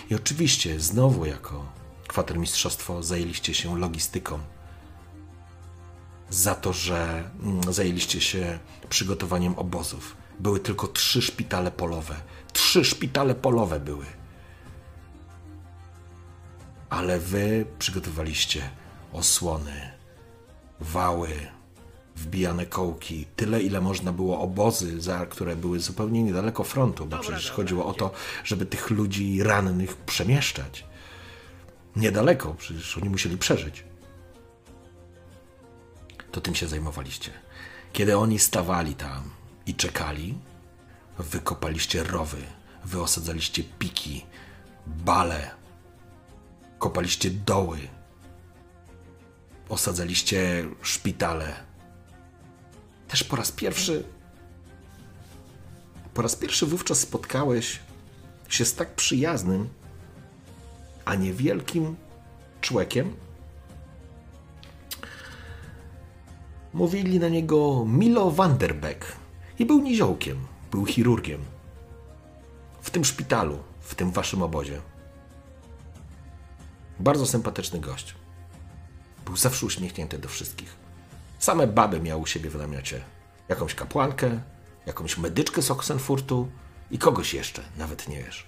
I 0.09 0.15
oczywiście 0.15 0.79
znowu 0.79 1.25
jako 1.25 1.65
kwatermistrzostwo 2.07 3.03
zajęliście 3.03 3.53
się 3.53 3.79
logistyką. 3.79 4.39
Za 6.29 6.55
to, 6.55 6.73
że 6.73 7.29
mm, 7.43 7.73
zajęliście 7.73 8.21
się 8.21 8.59
przygotowaniem 8.89 9.55
obozów. 9.55 10.15
Były 10.39 10.59
tylko 10.59 10.87
trzy 10.87 11.21
szpitale 11.21 11.71
polowe. 11.71 12.15
Trzy 12.53 12.85
szpitale 12.85 13.35
polowe 13.35 13.79
były 13.79 14.05
ale 16.91 17.19
wy 17.19 17.65
przygotowaliście 17.79 18.69
osłony, 19.13 19.91
wały, 20.79 21.47
wbijane 22.21 22.65
kołki, 22.65 23.25
tyle 23.35 23.61
ile 23.61 23.81
można 23.81 24.11
było 24.11 24.39
obozy, 24.41 25.01
za, 25.01 25.25
które 25.25 25.55
były 25.55 25.79
zupełnie 25.79 26.23
niedaleko 26.23 26.63
frontu, 26.63 27.05
bo 27.05 27.17
przecież 27.17 27.51
chodziło 27.51 27.85
o 27.85 27.93
to, 27.93 28.11
żeby 28.43 28.65
tych 28.65 28.89
ludzi 28.89 29.43
rannych 29.43 29.97
przemieszczać. 29.97 30.85
Niedaleko, 31.95 32.53
przecież 32.53 32.97
oni 32.97 33.09
musieli 33.09 33.37
przeżyć. 33.37 33.83
To 36.31 36.41
tym 36.41 36.55
się 36.55 36.67
zajmowaliście. 36.67 37.31
Kiedy 37.93 38.17
oni 38.17 38.39
stawali 38.39 38.95
tam 38.95 39.23
i 39.65 39.75
czekali, 39.75 40.37
wykopaliście 41.19 42.03
rowy, 42.03 42.37
wyosadzaliście 42.85 43.63
piki, 43.79 44.25
bale, 44.87 45.51
kopaliście 46.79 47.31
doły, 47.31 47.79
osadzaliście 49.69 50.65
szpitale. 50.81 51.70
Też 53.11 53.23
po 53.23 53.35
raz 53.35 53.51
pierwszy, 53.51 54.03
po 56.13 56.21
raz 56.21 56.35
pierwszy 56.35 56.65
wówczas 56.65 56.99
spotkałeś 56.99 57.79
się 58.49 58.65
z 58.65 58.75
tak 58.75 58.95
przyjaznym, 58.95 59.69
a 61.05 61.15
niewielkim 61.15 61.95
człowiekiem. 62.61 63.15
Mówili 66.73 67.19
na 67.19 67.29
niego 67.29 67.85
Milo 67.87 68.31
Vanderbeck 68.31 69.05
i 69.59 69.65
był 69.65 69.81
niziołkiem, 69.81 70.47
był 70.71 70.85
chirurgiem. 70.85 71.41
W 72.81 72.89
tym 72.89 73.05
szpitalu, 73.05 73.57
w 73.79 73.95
tym 73.95 74.11
waszym 74.11 74.41
obozie. 74.41 74.81
Bardzo 76.99 77.25
sympatyczny 77.25 77.79
gość. 77.79 78.15
Był 79.25 79.37
zawsze 79.37 79.65
uśmiechnięty 79.65 80.19
do 80.19 80.29
wszystkich. 80.29 80.80
Same 81.41 81.67
baby 81.67 81.99
miał 81.99 82.21
u 82.21 82.25
siebie 82.25 82.49
w 82.49 82.55
namiocie. 82.55 83.01
Jakąś 83.49 83.75
kapłankę, 83.75 84.41
jakąś 84.85 85.17
medyczkę 85.17 85.61
z 85.61 85.71
Oxenfurtu 85.71 86.51
i 86.91 86.97
kogoś 86.97 87.33
jeszcze, 87.33 87.63
nawet 87.77 88.07
nie 88.07 88.23
wiesz. 88.23 88.45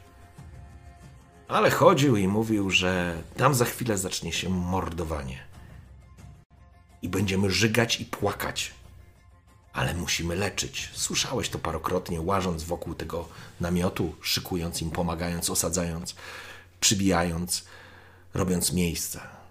Ale 1.47 1.71
chodził 1.71 2.17
i 2.17 2.27
mówił, 2.27 2.69
że 2.69 3.23
tam 3.37 3.53
za 3.53 3.65
chwilę 3.65 3.97
zacznie 3.97 4.33
się 4.33 4.49
mordowanie. 4.49 5.39
I 7.01 7.09
będziemy 7.09 7.51
żygać 7.51 8.01
i 8.01 8.05
płakać. 8.05 8.71
Ale 9.73 9.93
musimy 9.93 10.35
leczyć. 10.35 10.89
Słyszałeś 10.93 11.49
to 11.49 11.59
parokrotnie, 11.59 12.21
łażąc 12.21 12.63
wokół 12.63 12.95
tego 12.95 13.27
namiotu, 13.61 14.15
szykując 14.21 14.81
im, 14.81 14.91
pomagając, 14.91 15.49
osadzając, 15.49 16.15
przybijając, 16.79 17.65
robiąc 18.33 18.73
miejsca. 18.73 19.42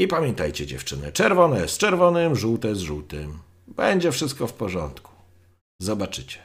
I 0.00 0.08
pamiętajcie, 0.08 0.66
dziewczyny, 0.66 1.12
czerwone 1.12 1.68
z 1.68 1.78
czerwonym, 1.78 2.36
żółte 2.36 2.74
z 2.74 2.78
żółtym. 2.78 3.38
Będzie 3.66 4.12
wszystko 4.12 4.46
w 4.46 4.52
porządku. 4.52 5.12
Zobaczycie. 5.80 6.38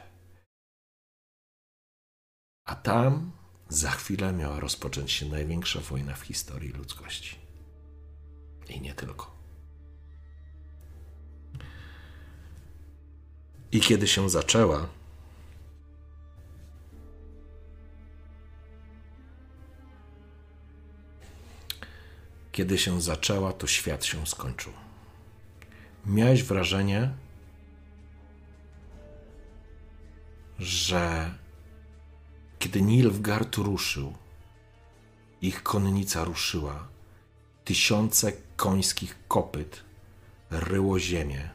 A 2.64 2.74
tam 2.74 3.30
za 3.68 3.90
chwilę 3.90 4.32
miała 4.32 4.60
rozpocząć 4.60 5.12
się 5.12 5.26
największa 5.26 5.80
wojna 5.80 6.14
w 6.14 6.20
historii 6.20 6.72
ludzkości. 6.72 7.36
I 8.68 8.80
nie 8.80 8.94
tylko. 8.94 9.36
I 13.72 13.80
kiedy 13.80 14.06
się 14.06 14.30
zaczęła, 14.30 14.88
kiedy 22.56 22.78
się 22.78 23.02
zaczęła, 23.02 23.52
to 23.52 23.66
świat 23.66 24.04
się 24.04 24.26
skończył. 24.26 24.72
Miałeś 26.06 26.42
wrażenie, 26.42 27.10
że 30.58 31.34
kiedy 32.58 32.82
Nilfgaard 32.82 33.56
ruszył, 33.56 34.14
ich 35.42 35.62
konnica 35.62 36.24
ruszyła, 36.24 36.88
tysiące 37.64 38.32
końskich 38.56 39.16
kopyt 39.28 39.84
ryło 40.50 41.00
ziemię. 41.00 41.50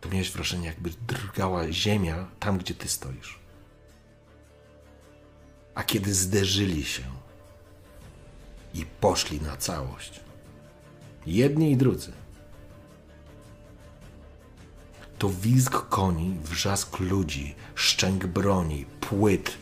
To 0.00 0.08
miałeś 0.08 0.30
wrażenie, 0.30 0.66
jakby 0.66 0.90
drgała 0.90 1.72
ziemia 1.72 2.28
tam, 2.40 2.58
gdzie 2.58 2.74
ty 2.74 2.88
stoisz. 2.88 3.38
A 5.74 5.82
kiedy 5.82 6.14
zderzyli 6.14 6.84
się 6.84 7.25
i 8.76 8.86
poszli 9.00 9.40
na 9.40 9.56
całość, 9.56 10.20
jedni 11.26 11.72
i 11.72 11.76
drudzy, 11.76 12.12
to 15.18 15.28
wizg 15.28 15.88
koni, 15.88 16.36
wrzask 16.42 16.98
ludzi, 16.98 17.54
szczęk 17.74 18.26
broni, 18.26 18.86
płyt 19.00 19.58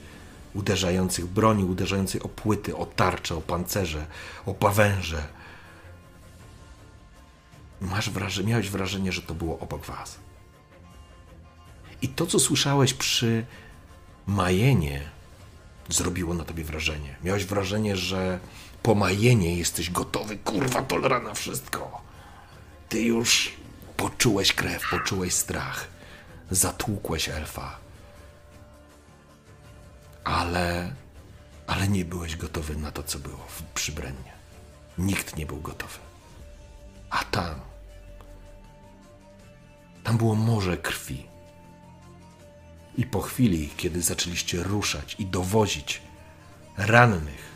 uderzających 0.54 1.26
broni, 1.26 1.64
uderzających 1.64 2.24
o 2.24 2.28
płyty, 2.28 2.76
o 2.76 2.86
tarcze, 2.86 3.36
o 3.36 3.40
pancerze, 3.40 4.06
o 4.46 4.54
pawęże. 4.54 5.28
Masz 7.80 8.10
wrażenie, 8.10 8.48
miałeś 8.48 8.70
wrażenie, 8.70 9.12
że 9.12 9.22
to 9.22 9.34
było 9.34 9.58
obok 9.58 9.86
was. 9.86 10.18
I 12.02 12.08
to, 12.08 12.26
co 12.26 12.38
słyszałeś 12.38 12.94
przy 12.94 13.46
Majenie, 14.26 15.02
zrobiło 15.88 16.34
na 16.34 16.44
tobie 16.44 16.64
wrażenie. 16.64 17.16
Miałeś 17.24 17.44
wrażenie, 17.44 17.96
że 17.96 18.40
po 18.84 18.94
Majenie 18.94 19.56
jesteś 19.56 19.90
gotowy, 19.90 20.36
kurwa, 20.38 20.82
tolera 20.82 21.20
na 21.20 21.34
wszystko. 21.34 22.02
Ty 22.88 23.02
już 23.02 23.56
Poczułeś 23.96 24.52
krew, 24.52 24.90
poczułeś 24.90 25.34
strach. 25.34 25.88
Zatłukłeś 26.50 27.28
elfa. 27.28 27.78
Ale. 30.24 30.94
Ale 31.66 31.88
nie 31.88 32.04
byłeś 32.04 32.36
gotowy 32.36 32.76
na 32.76 32.92
to, 32.92 33.02
co 33.02 33.18
było 33.18 33.46
w 33.48 33.62
przybrennie. 33.62 34.32
Nikt 34.98 35.36
nie 35.36 35.46
był 35.46 35.60
gotowy. 35.60 35.98
A 37.10 37.24
tam. 37.24 37.60
Tam 40.04 40.18
było 40.18 40.34
morze 40.34 40.76
krwi. 40.76 41.26
I 42.96 43.06
po 43.06 43.20
chwili, 43.20 43.70
kiedy 43.76 44.02
zaczęliście 44.02 44.62
ruszać 44.62 45.16
i 45.18 45.26
dowozić 45.26 46.02
rannych, 46.76 47.53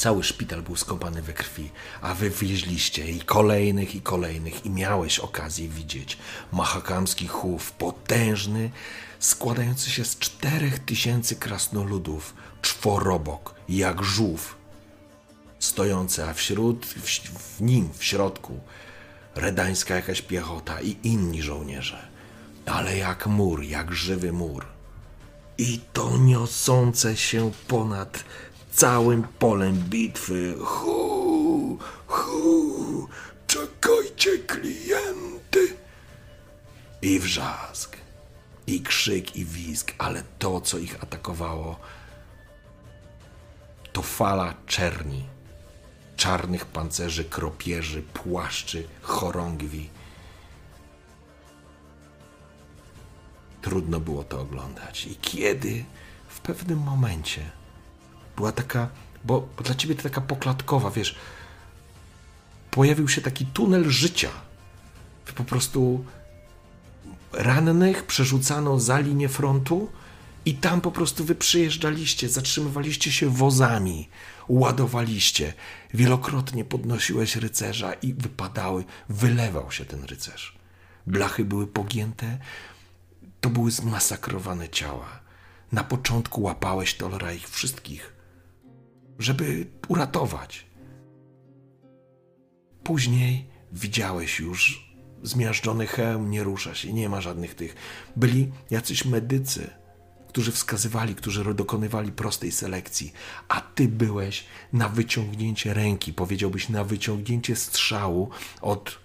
Cały 0.00 0.24
szpital 0.24 0.62
był 0.62 0.76
skąpany 0.76 1.22
we 1.22 1.32
krwi, 1.32 1.70
a 2.00 2.14
wy 2.14 2.30
wieźliście 2.30 3.10
i 3.10 3.20
kolejnych, 3.20 3.94
i 3.94 4.00
kolejnych, 4.00 4.66
i 4.66 4.70
miałeś 4.70 5.18
okazję 5.18 5.68
widzieć 5.68 6.18
mahakamski 6.52 7.28
chów, 7.28 7.72
potężny, 7.72 8.70
składający 9.18 9.90
się 9.90 10.04
z 10.04 10.18
czterech 10.18 10.78
tysięcy 10.78 11.36
krasnoludów, 11.36 12.34
czworobok, 12.62 13.54
jak 13.68 14.02
żółw, 14.02 14.56
stojący, 15.58 16.24
a 16.24 16.34
wśród, 16.34 16.86
w, 16.86 17.20
w 17.56 17.60
nim, 17.62 17.90
w 17.98 18.04
środku, 18.04 18.60
redańska 19.34 19.94
jakaś 19.94 20.22
piechota 20.22 20.80
i 20.80 20.96
inni 21.02 21.42
żołnierze, 21.42 22.08
ale 22.66 22.96
jak 22.96 23.26
mur, 23.26 23.62
jak 23.62 23.92
żywy 23.92 24.32
mur. 24.32 24.66
I 25.58 25.80
to 25.92 26.18
niosące 26.18 27.16
się 27.16 27.50
ponad 27.68 28.24
całym 28.80 29.22
polem 29.22 29.76
bitwy. 29.76 30.54
Hu, 30.60 31.78
hu, 32.06 33.08
czekajcie 33.46 34.38
klienty. 34.38 35.76
I 37.02 37.20
wrzask, 37.20 37.96
i 38.66 38.80
krzyk, 38.80 39.36
i 39.36 39.44
wizg, 39.44 39.92
ale 39.98 40.22
to, 40.38 40.60
co 40.60 40.78
ich 40.78 41.02
atakowało, 41.02 41.80
to 43.92 44.02
fala 44.02 44.54
czerni, 44.66 45.26
czarnych 46.16 46.66
pancerzy, 46.66 47.24
kropierzy, 47.24 48.02
płaszczy, 48.02 48.88
chorągwi. 49.02 49.90
Trudno 53.62 54.00
było 54.00 54.24
to 54.24 54.40
oglądać. 54.40 55.06
I 55.06 55.16
kiedy 55.16 55.84
w 56.28 56.40
pewnym 56.40 56.78
momencie 56.78 57.59
była 58.40 58.52
taka, 58.52 58.88
bo, 59.24 59.48
dla 59.64 59.74
ciebie 59.74 59.94
to 59.94 60.02
taka 60.02 60.20
poklatkowa, 60.20 60.90
wiesz, 60.90 61.16
pojawił 62.70 63.08
się 63.08 63.20
taki 63.20 63.46
tunel 63.46 63.90
życia. 63.90 64.30
Po 65.34 65.44
prostu 65.44 66.04
rannych 67.32 68.06
przerzucano 68.06 68.80
za 68.80 68.98
linię 68.98 69.28
frontu 69.28 69.88
i 70.44 70.54
tam 70.54 70.80
po 70.80 70.90
prostu 70.90 71.24
wy 71.24 71.34
przyjeżdżaliście, 71.34 72.28
zatrzymywaliście 72.28 73.12
się 73.12 73.30
wozami, 73.30 74.08
ładowaliście. 74.48 75.52
Wielokrotnie 75.94 76.64
podnosiłeś 76.64 77.36
rycerza 77.36 77.92
i 77.92 78.14
wypadały, 78.14 78.84
wylewał 79.08 79.72
się 79.72 79.84
ten 79.84 80.04
rycerz. 80.04 80.58
Blachy 81.06 81.44
były 81.44 81.66
pogięte, 81.66 82.38
to 83.40 83.50
były 83.50 83.70
zmasakrowane 83.70 84.68
ciała. 84.68 85.20
Na 85.72 85.84
początku 85.84 86.42
łapałeś 86.42 86.94
Tolera 86.94 87.32
ich 87.32 87.48
wszystkich 87.48 88.19
żeby 89.20 89.66
uratować. 89.88 90.70
później 92.84 93.46
widziałeś 93.72 94.40
już 94.40 94.90
zmiażdżony 95.22 95.86
hełm, 95.86 96.30
nie 96.30 96.44
rusza 96.44 96.74
się, 96.74 96.92
nie 96.92 97.08
ma 97.08 97.20
żadnych 97.20 97.54
tych. 97.54 97.74
Byli 98.16 98.52
jacyś 98.70 99.04
medycy, 99.04 99.70
którzy 100.28 100.52
wskazywali, 100.52 101.14
którzy 101.14 101.54
dokonywali 101.54 102.12
prostej 102.12 102.52
selekcji, 102.52 103.12
a 103.48 103.60
ty 103.60 103.88
byłeś 103.88 104.44
na 104.72 104.88
wyciągnięcie 104.88 105.74
ręki, 105.74 106.12
powiedziałbyś 106.12 106.68
na 106.68 106.84
wyciągnięcie 106.84 107.56
strzału 107.56 108.30
od 108.60 108.98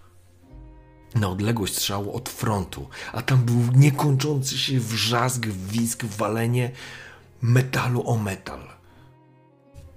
na 1.16 1.30
odległość 1.30 1.76
strzału 1.76 2.16
od 2.16 2.30
frontu, 2.30 2.90
a 3.14 3.22
tam 3.22 3.40
był 3.44 3.62
niekończący 3.76 4.58
się 4.58 4.80
wrzask, 4.80 5.46
wisk, 5.46 6.06
walenie 6.06 6.72
metalu 7.42 8.10
o 8.10 8.18
metal. 8.18 8.75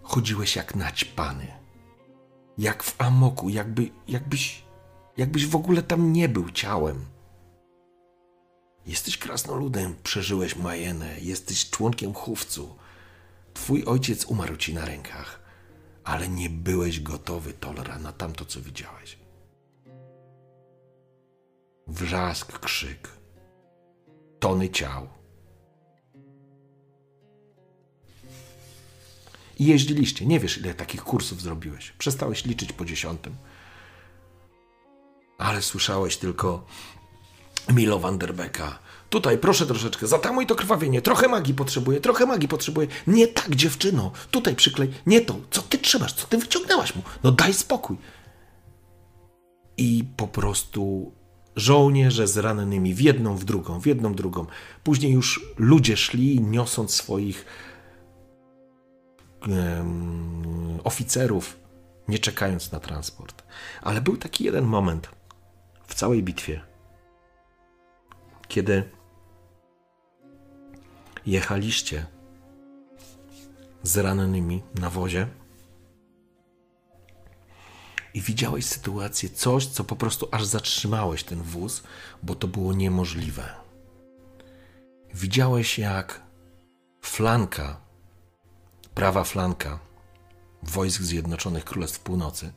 Chodziłeś 0.08 0.56
jak 0.56 0.74
naćpany, 0.74 1.46
jak 2.58 2.82
w 2.82 3.00
amoku, 3.00 3.48
jakby, 3.48 3.90
jakbyś, 4.08 4.64
jakbyś 5.16 5.46
w 5.46 5.56
ogóle 5.56 5.82
tam 5.82 6.12
nie 6.12 6.28
był 6.28 6.50
ciałem. 6.50 7.04
Jesteś 8.86 9.18
krasnoludem, 9.18 9.96
przeżyłeś 10.02 10.56
Majenę, 10.56 11.20
jesteś 11.20 11.70
członkiem 11.70 12.14
chówcu. 12.14 12.76
Twój 13.54 13.84
ojciec 13.84 14.24
umarł 14.24 14.56
ci 14.56 14.74
na 14.74 14.84
rękach, 14.84 15.40
ale 16.04 16.28
nie 16.28 16.50
byłeś 16.50 17.00
gotowy, 17.00 17.52
Tolera, 17.52 17.98
na 17.98 18.12
tamto, 18.12 18.44
co 18.44 18.60
widziałeś. 18.60 19.18
Wrzask, 21.86 22.58
krzyk, 22.58 23.08
tony 24.38 24.70
ciał. 24.70 25.17
I 29.58 29.66
jeździliście. 29.66 30.26
Nie 30.26 30.40
wiesz, 30.40 30.58
ile 30.58 30.74
takich 30.74 31.02
kursów 31.04 31.42
zrobiłeś. 31.42 31.92
Przestałeś 31.98 32.44
liczyć 32.44 32.72
po 32.72 32.84
dziesiątym. 32.84 33.34
Ale 35.38 35.62
słyszałeś 35.62 36.16
tylko 36.16 36.64
Milo 37.72 37.98
Vanderbecka. 37.98 38.78
Tutaj, 39.10 39.38
proszę 39.38 39.66
troszeczkę, 39.66 40.06
zatamuj 40.06 40.46
to 40.46 40.54
krwawienie. 40.54 41.02
Trochę 41.02 41.28
magii 41.28 41.54
potrzebuję, 41.54 42.00
trochę 42.00 42.26
magii 42.26 42.48
potrzebuję. 42.48 42.86
Nie 43.06 43.28
tak, 43.28 43.56
dziewczyno. 43.56 44.12
Tutaj 44.30 44.56
przyklej. 44.56 44.90
Nie 45.06 45.20
to. 45.20 45.40
Co 45.50 45.62
ty 45.62 45.78
trzymasz? 45.78 46.12
Co 46.12 46.26
ty 46.26 46.38
wyciągnęłaś 46.38 46.94
mu? 46.94 47.02
No 47.22 47.32
daj 47.32 47.54
spokój. 47.54 47.96
I 49.76 50.04
po 50.16 50.26
prostu 50.26 51.12
żołnierze 51.56 52.28
z 52.28 52.36
rannymi 52.36 52.94
w 52.94 53.00
jedną, 53.00 53.36
w 53.36 53.44
drugą, 53.44 53.80
w 53.80 53.86
jedną, 53.86 54.12
w 54.12 54.16
drugą. 54.16 54.46
Później 54.84 55.12
już 55.12 55.40
ludzie 55.56 55.96
szli, 55.96 56.40
niosąc 56.40 56.94
swoich 56.94 57.44
oficerów, 60.84 61.60
nie 62.08 62.18
czekając 62.18 62.72
na 62.72 62.80
transport. 62.80 63.42
Ale 63.82 64.00
był 64.00 64.16
taki 64.16 64.44
jeden 64.44 64.64
moment 64.64 65.08
w 65.86 65.94
całej 65.94 66.22
bitwie, 66.22 66.60
kiedy 68.48 68.90
jechaliście 71.26 72.06
z 73.82 73.96
rannymi 73.96 74.62
na 74.74 74.90
wozie 74.90 75.28
i 78.14 78.20
widziałeś 78.20 78.66
sytuację, 78.66 79.28
coś, 79.28 79.66
co 79.66 79.84
po 79.84 79.96
prostu 79.96 80.28
aż 80.30 80.44
zatrzymałeś 80.44 81.24
ten 81.24 81.42
wóz, 81.42 81.82
bo 82.22 82.34
to 82.34 82.48
było 82.48 82.72
niemożliwe. 82.72 83.54
Widziałeś, 85.14 85.78
jak 85.78 86.22
flanka, 87.00 87.80
prawa 88.98 89.24
flanka 89.24 89.78
wojsk 90.62 91.02
Zjednoczonych 91.02 91.64
Królestw 91.64 92.00
Północy 92.00 92.52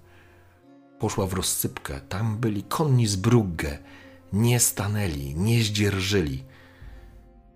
poszła 1.00 1.28
w 1.28 1.34
rozsypkę. 1.34 2.02
Tam 2.10 2.38
byli 2.38 2.64
konni 2.64 3.08
z 3.08 3.16
Brugge, 3.16 3.78
nie 4.34 4.60
stanęli, 4.60 5.36
nie 5.36 5.64
zdzierżyli. 5.64 6.44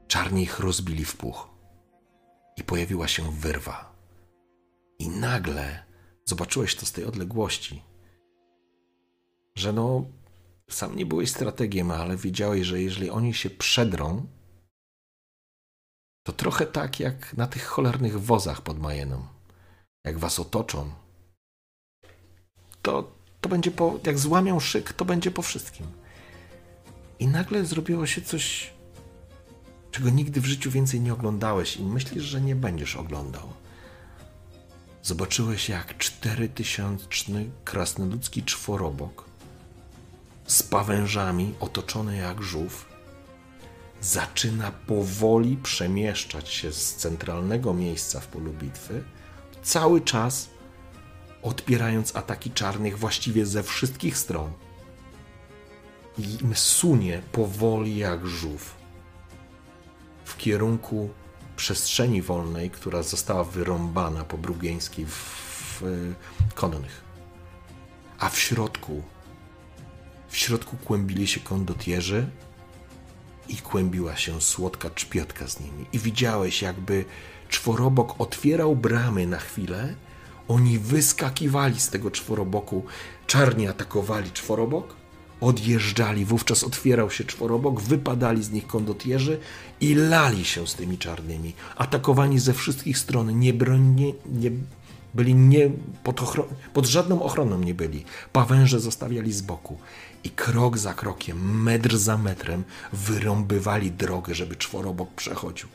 Czarni 0.08 0.44
ich 0.44 0.60
rozbili 0.60 1.06
w 1.06 1.18
puch. 1.18 1.50
I 2.58 2.64
pojawiła 2.64 3.08
się 3.08 3.32
wyrwa. 3.32 3.96
I 5.00 5.10
nagle 5.10 5.84
zobaczyłeś 6.26 6.76
to 6.76 6.86
z 6.86 6.92
tej 6.92 7.06
odległości, 7.06 7.84
że 9.56 9.74
no, 9.74 10.06
sam 10.70 10.96
nie 10.96 11.06
byłeś 11.06 11.30
strategiem, 11.32 11.92
ale 11.92 12.18
wiedziałeś, 12.18 12.68
że 12.68 12.82
jeżeli 12.82 13.10
oni 13.10 13.34
się 13.34 13.50
przedrą, 13.50 14.26
to 16.26 16.34
trochę 16.34 16.66
tak 16.66 17.00
jak 17.00 17.34
na 17.34 17.48
tych 17.48 17.66
cholernych 17.66 18.22
wozach 18.22 18.62
pod 18.62 18.80
Majeną. 18.80 19.28
Jak 20.04 20.20
was 20.20 20.40
otoczą, 20.40 20.92
to, 22.82 23.12
to 23.42 23.50
będzie 23.50 23.72
po, 23.72 24.00
jak 24.06 24.20
złamią 24.20 24.60
szyk, 24.60 24.94
to 24.94 25.06
będzie 25.06 25.32
po 25.32 25.42
wszystkim. 25.42 25.88
I 27.20 27.28
nagle 27.28 27.66
zrobiło 27.66 28.06
się 28.06 28.22
coś, 28.22 28.74
czego 29.92 30.10
nigdy 30.10 30.42
w 30.42 30.46
życiu 30.46 30.72
więcej 30.72 31.02
nie 31.02 31.14
oglądałeś 31.14 31.78
i 31.78 31.84
myślisz, 31.84 32.24
że 32.24 32.42
nie 32.42 32.56
będziesz 32.56 32.96
oglądał. 32.96 33.54
Zobaczyłeś, 35.04 35.70
jak 35.70 35.98
czterytysięczny 35.98 37.50
krasnoludzki 37.64 38.44
czworobok 38.44 39.26
z 40.48 40.64
pawężami 40.64 41.54
otoczony 41.60 42.18
jak 42.18 42.42
żółw 42.42 42.95
zaczyna 44.06 44.72
powoli 44.72 45.58
przemieszczać 45.58 46.50
się 46.50 46.72
z 46.72 46.96
centralnego 46.96 47.74
miejsca 47.74 48.20
w 48.20 48.28
polu 48.28 48.54
bitwy, 48.54 49.04
cały 49.64 50.02
czas 50.02 50.50
odpierając 51.42 52.16
ataki 52.16 52.52
czarnych 52.52 53.00
właściwie 53.00 53.46
ze 53.46 53.64
wszystkich 53.64 54.18
stron. 54.18 54.52
I 56.18 56.38
sunie 56.54 57.22
powoli 57.32 57.98
jak 57.98 58.28
żółw 58.28 58.76
w 60.26 60.38
kierunku 60.38 61.10
przestrzeni 61.56 62.22
wolnej, 62.22 62.70
która 62.70 63.04
została 63.04 63.44
wyrąbana 63.44 64.24
po 64.24 64.38
Brugieńskiej 64.38 65.06
w, 65.06 65.82
w 65.82 66.54
konnych. 66.54 67.04
A 68.20 68.30
w 68.30 68.40
środku, 68.40 69.04
w 70.30 70.38
środku 70.38 70.78
kłębili 70.78 71.28
się 71.28 71.40
kondotierzy 71.40 72.30
i 73.50 73.58
kłębiła 73.58 74.16
się 74.16 74.42
słodka 74.42 74.90
czpiotka 74.90 75.48
z 75.48 75.60
nimi. 75.60 75.86
I 75.94 76.00
widziałeś, 76.00 76.62
jakby 76.62 77.06
czworobok 77.50 78.22
otwierał 78.22 78.76
bramy 78.76 79.28
na 79.28 79.38
chwilę, 79.38 79.96
oni 80.48 80.80
wyskakiwali 80.80 81.80
z 81.80 81.90
tego 81.90 82.12
czworoboku, 82.12 82.84
czarni 83.28 83.68
atakowali 83.68 84.32
czworobok, 84.32 84.96
odjeżdżali, 85.42 86.26
wówczas 86.26 86.64
otwierał 86.64 87.12
się 87.12 87.24
czworobok, 87.24 87.82
wypadali 87.82 88.44
z 88.44 88.52
nich 88.52 88.68
kondotierzy 88.68 89.40
i 89.82 89.96
lali 89.96 90.46
się 90.46 90.68
z 90.68 90.76
tymi 90.76 90.98
czarnymi, 90.98 91.54
atakowani 91.76 92.40
ze 92.40 92.54
wszystkich 92.54 92.98
stron, 92.98 93.40
nie, 93.40 93.54
nie, 93.54 94.14
nie 94.26 94.52
byli 95.14 95.36
nie, 95.36 95.70
pod, 96.04 96.22
ochron- 96.22 96.48
pod 96.74 96.86
żadną 96.86 97.24
ochroną 97.24 97.60
nie 97.60 97.74
byli. 97.74 98.06
Pawęże 98.34 98.80
zostawiali 98.80 99.34
z 99.34 99.42
boku 99.42 99.78
i 100.26 100.30
krok 100.30 100.78
za 100.78 100.94
krokiem, 100.94 101.64
metr 101.64 101.98
za 101.98 102.18
metrem 102.18 102.64
wyrąbywali 102.94 103.92
drogę, 103.92 104.36
żeby 104.36 104.56
czworobok 104.56 105.14
przechodził. 105.14 105.70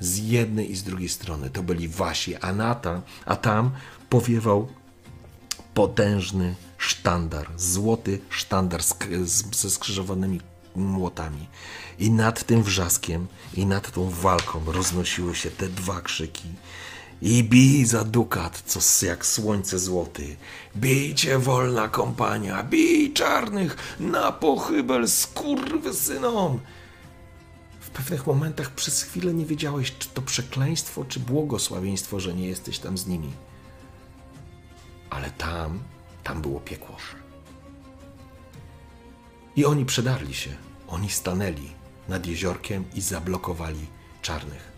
Z 0.00 0.18
jednej 0.18 0.70
i 0.70 0.76
z 0.76 0.82
drugiej 0.82 1.08
strony 1.08 1.50
to 1.50 1.62
byli 1.62 1.88
wasi, 1.88 2.36
a, 2.36 2.52
na 2.52 2.74
ta, 2.74 3.02
a 3.26 3.36
tam 3.36 3.70
powiewał 4.08 4.68
potężny 5.74 6.54
sztandar, 6.78 7.46
złoty 7.56 8.20
sztandar 8.30 8.80
ze 9.52 9.70
skrzyżowanymi 9.70 10.40
młotami. 10.76 11.48
I 11.98 12.10
nad 12.10 12.44
tym 12.44 12.62
wrzaskiem, 12.62 13.26
i 13.54 13.66
nad 13.66 13.92
tą 13.92 14.10
walką 14.10 14.72
roznosiły 14.72 15.34
się 15.34 15.50
te 15.50 15.68
dwa 15.68 16.00
krzyki. 16.00 16.48
I 17.22 17.44
bij 17.44 17.84
za 17.84 18.04
dukat, 18.04 18.62
co 18.66 19.06
jak 19.06 19.26
słońce 19.26 19.78
złoty. 19.78 20.36
Bijcie 20.76 21.38
wolna 21.38 21.88
kompania, 21.88 22.62
bij 22.62 23.12
czarnych 23.12 23.76
na 24.00 24.32
pochybel 24.32 25.08
skurwysynom. 25.08 26.60
W 27.80 27.90
pewnych 27.90 28.26
momentach 28.26 28.70
przez 28.70 29.02
chwilę 29.02 29.34
nie 29.34 29.46
wiedziałeś, 29.46 29.92
czy 29.98 30.08
to 30.08 30.22
przekleństwo, 30.22 31.04
czy 31.04 31.20
błogosławieństwo, 31.20 32.20
że 32.20 32.34
nie 32.34 32.48
jesteś 32.48 32.78
tam 32.78 32.98
z 32.98 33.06
nimi. 33.06 33.30
Ale 35.10 35.30
tam, 35.30 35.80
tam 36.24 36.42
było 36.42 36.60
piekło. 36.60 36.96
I 39.56 39.64
oni 39.64 39.84
przedarli 39.84 40.34
się. 40.34 40.50
Oni 40.88 41.10
stanęli 41.10 41.70
nad 42.08 42.26
jeziorkiem 42.26 42.84
i 42.94 43.00
zablokowali 43.00 43.86
czarnych. 44.22 44.75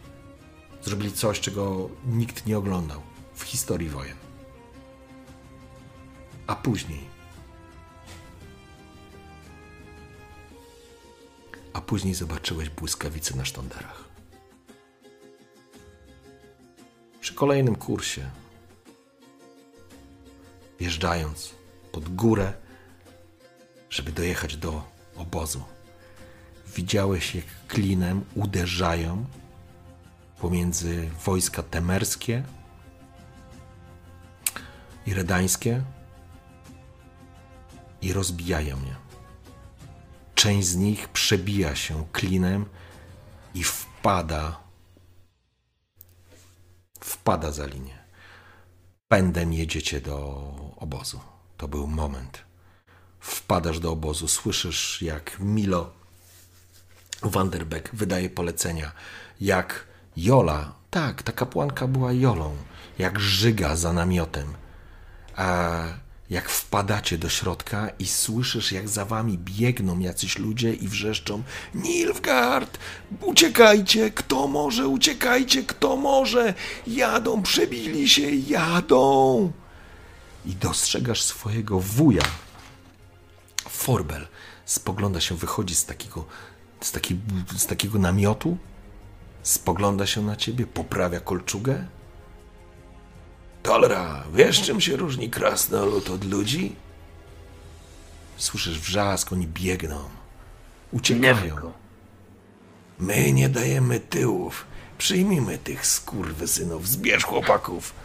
Zrobili 0.83 1.13
coś, 1.13 1.41
czego 1.41 1.91
nikt 2.07 2.47
nie 2.47 2.59
oglądał 2.59 3.03
w 3.35 3.43
historii 3.43 3.89
wojen. 3.89 4.17
A 6.47 6.57
później. 6.57 7.01
A 11.73 11.81
później 11.81 12.15
zobaczyłeś 12.15 12.71
błyskawice 12.71 13.37
na 13.37 13.45
sztandarach. 13.45 14.05
Przy 17.21 17.35
kolejnym 17.35 17.77
kursie, 17.77 18.31
wjeżdżając 20.81 21.55
pod 21.93 22.09
górę, 22.15 22.53
żeby 23.91 24.13
dojechać 24.13 24.57
do 24.57 24.83
obozu. 25.17 25.63
Widziałeś, 26.67 27.35
jak 27.35 27.45
klinem 27.69 28.25
uderzają 28.35 29.25
pomiędzy 30.41 31.11
wojska 31.25 31.63
temerskie 31.63 32.43
i 35.07 35.15
redańskie 35.15 35.83
i 38.03 38.13
rozbijają 38.13 38.77
je. 38.85 38.97
Część 40.35 40.69
z 40.69 40.77
nich 40.77 41.09
przebija 41.09 41.75
się 41.75 42.07
klinem 42.13 42.67
i 43.55 43.65
wpada 43.65 44.69
wpada 47.01 47.53
za 47.53 47.67
linię. 47.67 47.99
Pędem 49.09 49.53
jedziecie 49.53 50.01
do 50.01 50.17
obozu. 50.77 51.21
To 51.57 51.69
był 51.69 51.87
moment. 51.87 52.45
Wpadasz 53.21 53.81
do 53.81 53.93
obozu, 53.93 54.29
słyszysz 54.29 55.03
jak 55.03 55.41
Milo 55.41 55.93
Vanderbeck 57.23 57.95
wydaje 57.95 58.31
polecenia, 58.31 58.93
jak 59.41 59.87
Jola, 60.19 60.75
tak, 60.91 61.23
ta 61.23 61.33
kapłanka 61.33 61.87
była 61.87 62.13
Jolą, 62.13 62.57
jak 62.99 63.21
żyga 63.21 63.77
za 63.77 63.93
namiotem. 63.93 64.55
A 65.37 65.79
jak 66.31 66.49
wpadacie 66.49 67.19
do 67.19 67.29
środka 67.29 67.89
i 67.99 68.07
słyszysz, 68.07 68.73
jak 68.73 68.89
za 68.89 69.05
wami 69.05 69.39
biegną 69.39 69.99
jacyś 69.99 70.39
ludzie 70.39 70.75
i 70.75 70.89
wrzeszczą 70.89 71.43
Nilfgaard, 71.75 72.79
uciekajcie, 73.21 74.11
kto 74.11 74.47
może, 74.47 74.89
uciekajcie, 74.89 75.63
kto 75.63 75.97
może, 75.97 76.55
jadą, 76.87 77.43
przebili 77.43 78.09
się, 78.09 78.31
jadą. 78.31 79.53
I 80.47 80.55
dostrzegasz 80.55 81.23
swojego 81.23 81.81
wuja. 81.81 82.25
Forbel 83.69 84.27
spogląda 84.65 85.21
się, 85.21 85.37
wychodzi 85.37 85.75
z 85.75 85.85
takiego, 85.85 86.25
z, 86.81 86.93
taki, 86.93 87.19
z 87.57 87.67
takiego 87.67 87.99
namiotu, 87.99 88.59
spogląda 89.49 90.07
się 90.07 90.23
na 90.23 90.37
ciebie, 90.37 90.67
poprawia 90.67 91.21
kolczugę 91.21 91.85
Tolra, 93.63 94.25
wiesz 94.35 94.63
czym 94.63 94.81
się 94.81 94.97
różni 94.97 95.31
krasnolud 95.31 96.11
od 96.11 96.25
ludzi? 96.25 96.77
Słyszysz 98.37 98.81
wrzask, 98.81 99.33
oni 99.33 99.47
biegną. 99.47 100.09
Uciekają. 100.93 101.73
My 102.99 103.33
nie 103.33 103.49
dajemy 103.49 104.01
tyłów. 104.01 104.67
Przyjmijmy 104.99 105.59
tych 105.59 105.87
skurwysynów. 105.87 106.89
Zbierz 106.89 107.25
chłopaków. 107.25 107.93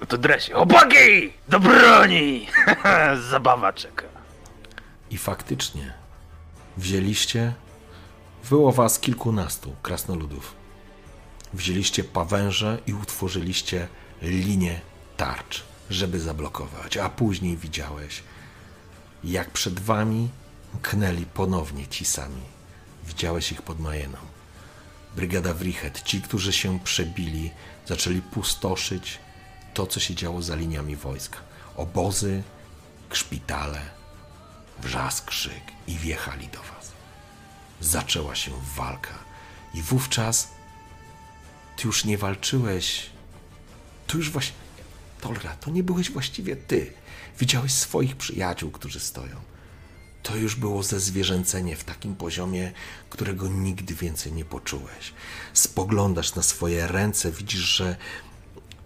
No 0.00 0.06
to 0.06 0.18
dresie. 0.18 0.54
Chłopaki! 0.54 1.32
Do 1.48 1.60
broni! 1.60 2.46
Zabawa 3.30 3.72
czeka. 3.72 4.06
I 5.10 5.18
faktycznie 5.18 5.94
wzięliście, 6.76 7.54
było 8.50 8.72
was 8.72 8.98
kilkunastu 8.98 9.76
krasnoludów 9.82 10.64
wzięliście 11.54 12.04
pawęże 12.04 12.78
i 12.86 12.94
utworzyliście 12.94 13.88
linię 14.22 14.80
tarcz, 15.16 15.64
żeby 15.90 16.20
zablokować, 16.20 16.96
a 16.96 17.08
później 17.08 17.56
widziałeś, 17.56 18.22
jak 19.24 19.50
przed 19.50 19.80
wami 19.80 20.28
mknęli 20.74 21.26
ponownie 21.26 21.86
ci 21.86 22.04
sami. 22.04 22.42
Widziałeś 23.06 23.52
ich 23.52 23.62
pod 23.62 23.80
Majeną. 23.80 24.18
Brygada 25.16 25.54
Wrichet, 25.54 26.02
ci, 26.02 26.22
którzy 26.22 26.52
się 26.52 26.80
przebili, 26.80 27.50
zaczęli 27.86 28.22
pustoszyć 28.22 29.18
to, 29.74 29.86
co 29.86 30.00
się 30.00 30.14
działo 30.14 30.42
za 30.42 30.54
liniami 30.54 30.96
wojska. 30.96 31.38
Obozy, 31.76 32.42
szpitale, 33.12 33.80
wrzask, 34.82 35.24
krzyk 35.24 35.62
i 35.86 35.98
wjechali 35.98 36.48
do 36.48 36.58
was. 36.58 36.73
Zaczęła 37.80 38.34
się 38.34 38.50
walka 38.76 39.18
i 39.74 39.82
wówczas 39.82 40.48
ty 41.76 41.86
już 41.86 42.04
nie 42.04 42.18
walczyłeś. 42.18 43.10
To 44.06 44.16
już 44.16 44.30
właśnie. 44.30 44.56
Tolra, 45.20 45.56
to 45.56 45.70
nie 45.70 45.82
byłeś 45.82 46.10
właściwie 46.10 46.56
ty. 46.56 46.92
Widziałeś 47.38 47.72
swoich 47.72 48.16
przyjaciół, 48.16 48.70
którzy 48.70 49.00
stoją. 49.00 49.36
To 50.22 50.36
już 50.36 50.56
było 50.56 50.82
zezwierzęcenie 50.82 51.76
w 51.76 51.84
takim 51.84 52.16
poziomie, 52.16 52.72
którego 53.10 53.48
nigdy 53.48 53.94
więcej 53.94 54.32
nie 54.32 54.44
poczułeś. 54.44 55.12
Spoglądasz 55.52 56.34
na 56.34 56.42
swoje 56.42 56.86
ręce, 56.86 57.32
widzisz, 57.32 57.60
że, 57.60 57.96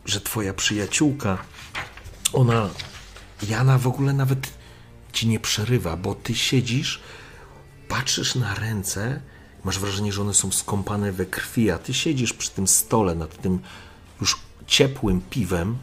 że 0.04 0.20
twoja 0.20 0.54
przyjaciółka, 0.54 1.38
ona, 2.32 2.70
Jana 3.48 3.78
w 3.78 3.86
ogóle 3.86 4.12
nawet 4.12 4.52
ci 5.12 5.28
nie 5.28 5.40
przerywa, 5.40 5.96
bo 5.96 6.14
ty 6.14 6.34
siedzisz, 6.34 7.00
patrzysz 7.88 8.34
na 8.34 8.54
ręce 8.54 9.20
Masz 9.64 9.78
wrażenie, 9.78 10.12
że 10.12 10.22
one 10.22 10.34
są 10.34 10.52
skąpane 10.52 11.12
we 11.12 11.26
krwi, 11.26 11.70
a 11.70 11.78
ty 11.78 11.94
siedzisz 11.94 12.32
przy 12.32 12.50
tym 12.50 12.68
stole 12.68 13.14
nad 13.14 13.42
tym 13.42 13.58
już 14.20 14.36
ciepłym 14.66 15.20
piwem, 15.20 15.78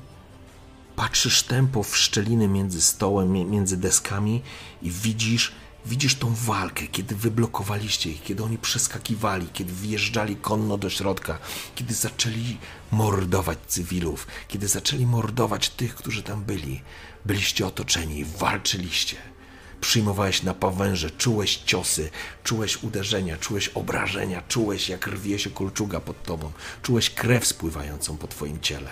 patrzysz 0.95 1.43
tempo 1.43 1.83
w 1.83 1.97
szczeliny 1.97 2.47
między 2.47 2.81
stołem, 2.81 3.31
między 3.31 3.77
deskami 3.77 4.41
i 4.81 4.91
widzisz, 4.91 5.51
widzisz 5.85 6.15
tą 6.15 6.33
walkę, 6.35 6.87
kiedy 6.87 7.15
wyblokowaliście 7.15 8.09
ich, 8.11 8.23
kiedy 8.23 8.43
oni 8.43 8.57
przeskakiwali, 8.57 9.47
kiedy 9.53 9.73
wjeżdżali 9.73 10.35
konno 10.35 10.77
do 10.77 10.89
środka, 10.89 11.37
kiedy 11.75 11.93
zaczęli 11.93 12.57
mordować 12.91 13.57
cywilów, 13.67 14.27
kiedy 14.47 14.67
zaczęli 14.67 15.05
mordować 15.05 15.69
tych, 15.69 15.95
którzy 15.95 16.23
tam 16.23 16.43
byli. 16.43 16.81
Byliście 17.25 17.67
otoczeni, 17.67 18.25
walczyliście 18.25 19.34
przyjmowałeś 19.81 20.43
na 20.43 20.53
pawęże, 20.53 21.11
czułeś 21.11 21.55
ciosy, 21.55 22.09
czułeś 22.43 22.83
uderzenia, 22.83 23.37
czułeś 23.37 23.67
obrażenia, 23.67 24.43
czułeś 24.47 24.89
jak 24.89 25.07
rwie 25.07 25.39
się 25.39 25.49
kolczuga 25.49 25.99
pod 25.99 26.23
tobą, 26.23 26.51
czułeś 26.81 27.09
krew 27.09 27.45
spływającą 27.45 28.17
po 28.17 28.27
twoim 28.27 28.59
ciele. 28.61 28.91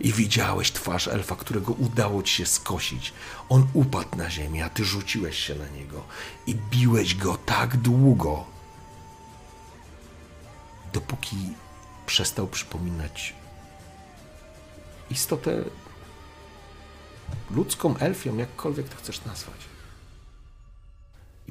I 0.00 0.12
widziałeś 0.12 0.72
twarz 0.72 1.08
elfa, 1.08 1.36
którego 1.36 1.72
udało 1.72 2.22
ci 2.22 2.34
się 2.34 2.46
skosić. 2.46 3.12
On 3.48 3.66
upadł 3.72 4.16
na 4.16 4.30
ziemię, 4.30 4.64
a 4.64 4.68
ty 4.68 4.84
rzuciłeś 4.84 5.38
się 5.38 5.54
na 5.54 5.68
niego 5.68 6.04
i 6.46 6.54
biłeś 6.54 7.14
go 7.14 7.36
tak 7.36 7.76
długo, 7.76 8.44
dopóki 10.92 11.36
przestał 12.06 12.46
przypominać 12.46 13.34
istotę 15.10 15.64
ludzką, 17.50 17.96
elfią, 17.96 18.36
jakkolwiek 18.36 18.88
to 18.88 18.96
chcesz 18.96 19.24
nazwać 19.24 19.69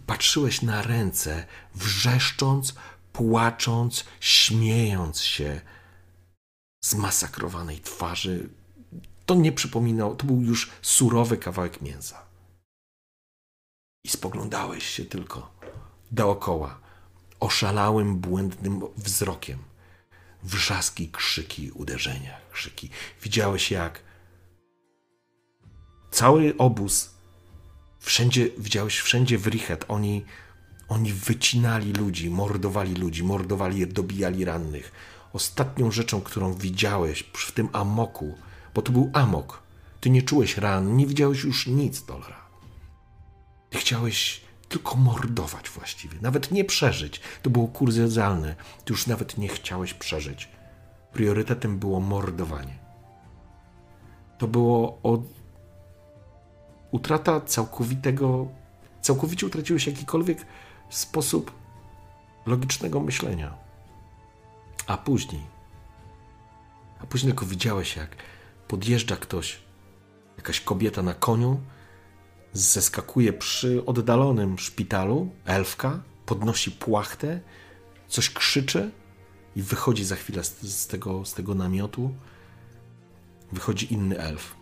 patrzyłeś 0.09 0.61
na 0.61 0.81
ręce, 0.81 1.45
wrzeszcząc, 1.75 2.73
płacząc, 3.13 4.05
śmiejąc 4.19 5.21
się 5.21 5.61
z 6.83 6.95
masakrowanej 6.95 7.79
twarzy. 7.79 8.49
To 9.25 9.35
nie 9.35 9.51
przypominał, 9.51 10.15
to 10.15 10.25
był 10.25 10.41
już 10.41 10.71
surowy 10.81 11.37
kawałek 11.37 11.81
mięsa. 11.81 12.25
I 14.03 14.09
spoglądałeś 14.09 14.85
się 14.89 15.05
tylko 15.05 15.51
dookoła, 16.11 16.79
oszalałym, 17.39 18.19
błędnym 18.19 18.81
wzrokiem. 18.97 19.59
Wrzaski, 20.43 21.09
krzyki, 21.11 21.71
uderzenia, 21.71 22.37
krzyki. 22.51 22.89
Widziałeś, 23.21 23.71
jak 23.71 24.03
cały 26.11 26.57
obóz 26.57 27.18
Wszędzie, 27.99 28.49
widziałeś, 28.57 28.99
wszędzie 28.99 29.37
w 29.37 29.47
Richet 29.47 29.85
oni, 29.87 30.25
oni 30.87 31.13
wycinali 31.13 31.93
ludzi, 31.93 32.29
mordowali 32.29 32.93
ludzi, 32.93 33.23
mordowali, 33.23 33.87
dobijali 33.87 34.45
rannych. 34.45 34.91
Ostatnią 35.33 35.91
rzeczą, 35.91 36.21
którą 36.21 36.53
widziałeś 36.53 37.19
w 37.33 37.51
tym 37.51 37.69
amoku, 37.73 38.37
bo 38.73 38.81
to 38.81 38.91
był 38.91 39.11
amok, 39.13 39.63
ty 40.01 40.09
nie 40.09 40.21
czułeś 40.21 40.57
ran, 40.57 40.97
nie 40.97 41.07
widziałeś 41.07 41.43
już 41.43 41.67
nic, 41.67 42.05
Dolra. 42.05 42.49
Ty 43.69 43.77
chciałeś 43.77 44.41
tylko 44.69 44.95
mordować 44.95 45.69
właściwie, 45.69 46.17
nawet 46.21 46.51
nie 46.51 46.65
przeżyć. 46.65 47.21
To 47.41 47.49
było 47.49 47.67
kurzjalne. 47.67 48.55
Ty 48.85 48.93
już 48.93 49.07
nawet 49.07 49.37
nie 49.37 49.47
chciałeś 49.47 49.93
przeżyć. 49.93 50.49
Priorytetem 51.13 51.79
było 51.79 51.99
mordowanie. 51.99 52.79
To 54.37 54.47
było 54.47 54.99
od, 55.03 55.21
utrata 56.91 57.41
całkowitego, 57.41 58.47
całkowicie 59.01 59.45
utraciłeś 59.45 59.87
jakikolwiek 59.87 60.45
sposób 60.89 61.51
logicznego 62.45 62.99
myślenia. 62.99 63.53
A 64.87 64.97
później, 64.97 65.41
a 67.01 67.05
później 67.05 67.31
tylko 67.31 67.45
widziałeś, 67.45 67.95
jak 67.95 68.15
podjeżdża 68.67 69.15
ktoś, 69.15 69.59
jakaś 70.37 70.61
kobieta 70.61 71.01
na 71.01 71.13
koniu, 71.13 71.59
zeskakuje 72.53 73.33
przy 73.33 73.85
oddalonym 73.85 74.59
szpitalu, 74.59 75.29
elfka, 75.45 75.99
podnosi 76.25 76.71
płachtę, 76.71 77.39
coś 78.07 78.29
krzyczy 78.29 78.91
i 79.55 79.61
wychodzi 79.61 80.05
za 80.05 80.15
chwilę 80.15 80.43
z, 80.43 80.61
z, 80.61 80.87
tego, 80.87 81.25
z 81.25 81.33
tego 81.33 81.55
namiotu. 81.55 82.15
Wychodzi 83.51 83.93
inny 83.93 84.19
elf 84.19 84.58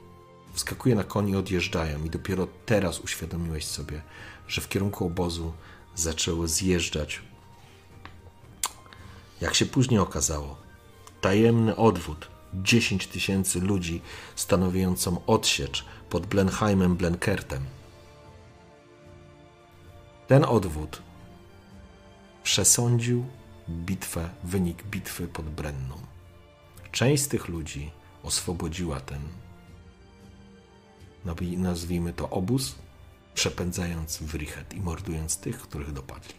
wskakuje 0.57 0.95
na 0.95 1.03
koń 1.03 1.29
i 1.29 1.35
odjeżdżają. 1.35 2.03
I 2.03 2.09
dopiero 2.09 2.47
teraz 2.65 2.99
uświadomiłeś 2.99 3.65
sobie, 3.65 4.01
że 4.47 4.61
w 4.61 4.69
kierunku 4.69 5.05
obozu 5.05 5.53
zaczęło 5.95 6.47
zjeżdżać. 6.47 7.21
Jak 9.41 9.55
się 9.55 9.65
później 9.65 9.99
okazało, 9.99 10.57
tajemny 11.21 11.75
odwód 11.75 12.27
10 12.53 13.07
tysięcy 13.07 13.59
ludzi 13.59 14.01
stanowiącą 14.35 15.25
odsiecz 15.25 15.85
pod 16.09 16.25
Blenheimem 16.25 16.95
Blenkertem. 16.95 17.65
Ten 20.27 20.45
odwód 20.45 21.01
przesądził 22.43 23.25
bitwę, 23.69 24.29
wynik 24.43 24.83
bitwy 24.83 25.27
pod 25.27 25.45
Brenną. 25.49 25.95
Część 26.91 27.23
z 27.23 27.27
tych 27.27 27.47
ludzi 27.47 27.91
oswobodziła 28.23 28.99
ten, 28.99 29.21
nazwijmy 31.57 32.13
to 32.13 32.29
obóz, 32.29 32.75
przepędzając 33.33 34.17
w 34.17 34.33
Richet 34.35 34.73
i 34.73 34.81
mordując 34.81 35.37
tych, 35.37 35.59
których 35.59 35.93
dopadli. 35.93 36.33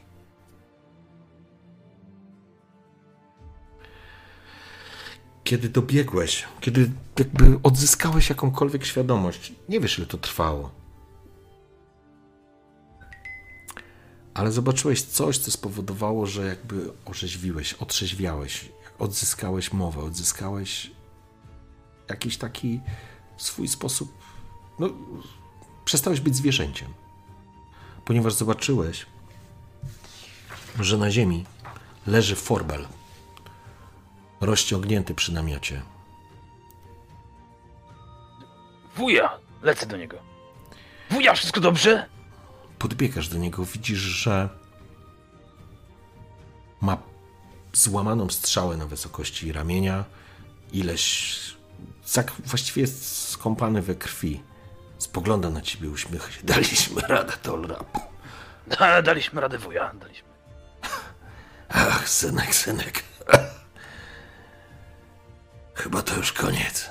Kiedy 5.45 5.69
dobiegłeś, 5.69 6.45
kiedy 6.61 6.91
jakby 7.19 7.61
odzyskałeś 7.63 8.29
jakąkolwiek 8.29 8.85
świadomość, 8.85 9.53
nie 9.69 9.81
wiesz 9.81 9.99
ile 9.99 10.07
to 10.07 10.19
trwało, 10.19 10.71
ale 14.39 14.53
zobaczyłeś 14.53 15.03
coś, 15.03 15.39
co 15.39 15.51
spowodowało, 15.51 16.27
że 16.27 16.47
jakby 16.47 16.91
orzeźwiłeś, 17.05 17.75
otrzeźwiałeś, 17.75 18.69
odzyskałeś 18.99 19.73
mowę, 19.73 20.01
odzyskałeś 20.01 20.91
jakiś 22.09 22.37
taki 22.37 22.81
swój 23.37 23.69
sposób. 23.69 24.28
No, 24.79 24.89
przestałeś 25.85 26.21
być 26.21 26.37
zwierzęciem, 26.37 26.89
ponieważ 28.05 28.35
zobaczyłeś, 28.35 29.07
że 30.81 30.99
na 30.99 31.11
ziemi 31.11 31.45
leży 32.07 32.37
forbel, 32.37 32.87
rozciągnięty 34.41 35.15
przy 35.15 35.33
namiocie. 35.33 35.83
Wuja! 38.97 39.39
Lecę 39.63 39.87
do 39.87 39.97
niego. 39.97 40.17
Wuja, 41.11 41.35
wszystko 41.35 41.61
dobrze? 41.61 42.07
Podbiegasz 42.79 43.29
do 43.29 43.39
niego, 43.39 43.65
widzisz, 43.65 43.99
że 43.99 44.49
ma 46.81 46.99
złamaną 47.73 48.31
strzałę 48.31 48.77
na 48.77 48.87
wysokości 48.87 49.53
ramienia, 49.53 50.05
ileś. 50.73 51.39
Tak 52.15 52.33
właściwie 52.45 52.83
jest 52.83 53.29
skąpany 53.29 53.83
we 53.83 53.95
krwi. 53.95 54.43
Spogląda 54.99 55.51
na 55.51 55.61
ciebie, 55.61 55.91
uśmiecha 55.91 56.31
się. 56.31 56.41
Daliśmy 56.45 57.03
radę, 57.03 57.33
Tolrap. 57.43 57.99
Da, 58.67 59.03
daliśmy 59.03 59.41
radę, 59.41 59.59
wuja, 59.59 59.93
daliśmy. 59.95 60.29
Ach, 61.69 62.09
synek, 62.09 62.55
synek. 62.55 63.03
Chyba 65.75 66.03
to 66.03 66.17
już 66.17 66.33
koniec. 66.33 66.91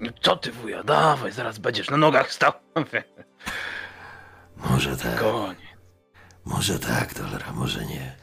No 0.00 0.10
co 0.22 0.36
ty, 0.36 0.52
wuja, 0.52 0.82
dawaj, 0.84 1.32
zaraz 1.32 1.58
będziesz 1.58 1.90
na 1.90 1.96
nogach 1.96 2.32
stał. 2.32 2.52
Może 4.70 4.96
tak. 4.96 5.20
Koniec. 5.20 5.66
Może 6.44 6.78
tak, 6.78 7.14
Dolora, 7.14 7.52
może 7.52 7.84
nie. 7.84 8.16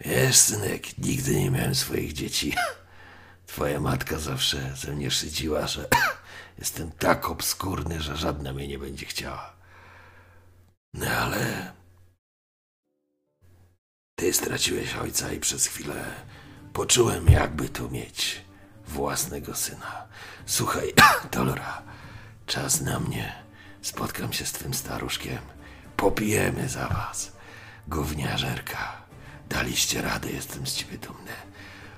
Wiesz, 0.00 0.36
synek, 0.36 0.98
nigdy 0.98 1.34
nie 1.40 1.50
miałem 1.50 1.74
swoich 1.74 2.12
dzieci. 2.12 2.54
Twoja 3.46 3.80
matka 3.80 4.18
zawsze 4.18 4.72
ze 4.76 4.92
mnie 4.92 5.10
szydziła, 5.10 5.66
że 5.66 5.88
jestem 6.58 6.92
tak 6.92 7.30
obskurny, 7.30 8.00
że 8.00 8.16
żadna 8.16 8.52
mnie 8.52 8.68
nie 8.68 8.78
będzie 8.78 9.06
chciała. 9.06 9.56
No 10.94 11.06
ale... 11.06 11.72
Ty 14.18 14.32
straciłeś 14.32 14.94
ojca 14.94 15.32
i 15.32 15.40
przez 15.40 15.66
chwilę 15.66 16.14
poczułem, 16.72 17.26
jakby 17.28 17.68
tu 17.68 17.90
mieć 17.90 18.44
własnego 18.86 19.54
syna. 19.54 20.06
Słuchaj, 20.46 20.92
Dolora, 21.32 21.82
czas 22.46 22.80
na 22.80 23.00
mnie. 23.00 23.42
Spotkam 23.82 24.32
się 24.32 24.46
z 24.46 24.52
twym 24.52 24.74
staruszkiem. 24.74 25.38
Popijemy 25.96 26.68
za 26.68 26.88
was. 26.88 27.32
Gówniażerka. 27.88 28.92
Daliście 29.48 30.02
radę, 30.02 30.30
jestem 30.30 30.66
z 30.66 30.74
ciebie 30.74 30.98
dumny. 30.98 31.32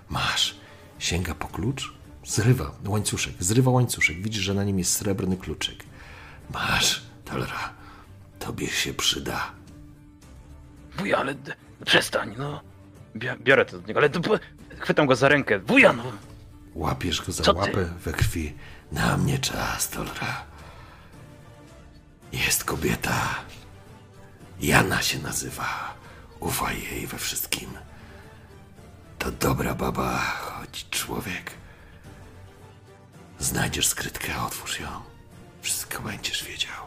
Masz. 0.08 0.60
Sięga 0.98 1.34
po 1.34 1.48
klucz, 1.48 1.94
zrywa 2.28 2.70
łańcuszek, 2.86 3.34
zrywa 3.40 3.70
łańcuszek. 3.70 4.22
Widzisz, 4.22 4.42
że 4.42 4.54
na 4.54 4.64
nim 4.64 4.78
jest 4.78 4.92
srebrny 4.92 5.36
kluczyk. 5.36 5.84
Masz, 6.50 7.02
Dolora. 7.26 7.72
Tobie 8.38 8.66
się 8.68 8.94
przyda. 8.94 9.50
Wuja, 10.98 11.18
ale 11.18 11.34
przestań, 11.84 12.34
no. 12.38 12.60
Biorę 13.40 13.64
to 13.64 13.76
od 13.76 13.86
niego, 13.88 14.00
ale 14.00 14.10
chwytam 14.78 15.06
go 15.06 15.16
za 15.16 15.28
rękę. 15.28 15.58
Wuja, 15.58 15.92
no. 15.92 16.02
Łapiesz 16.74 17.22
go 17.22 17.32
za 17.32 17.42
Co 17.42 17.52
ty? 17.54 17.58
łapę 17.60 17.84
we 17.84 18.12
krwi. 18.12 18.54
Na 18.92 19.16
mnie 19.16 19.38
czas, 19.38 19.90
Dolora. 19.90 20.44
Jest 22.32 22.64
kobieta. 22.64 23.34
Jana 24.60 25.02
się 25.02 25.18
nazywa. 25.18 25.94
Ufaj 26.40 26.82
jej 26.82 27.06
we 27.06 27.18
wszystkim. 27.18 27.70
To 29.18 29.30
dobra 29.32 29.74
baba, 29.74 30.18
choć 30.18 30.86
człowiek. 30.90 31.50
Znajdziesz 33.38 33.86
skrytkę, 33.86 34.42
otwórz 34.46 34.80
ją. 34.80 34.88
Wszystko 35.62 36.02
będziesz 36.02 36.44
wiedział. 36.44 36.84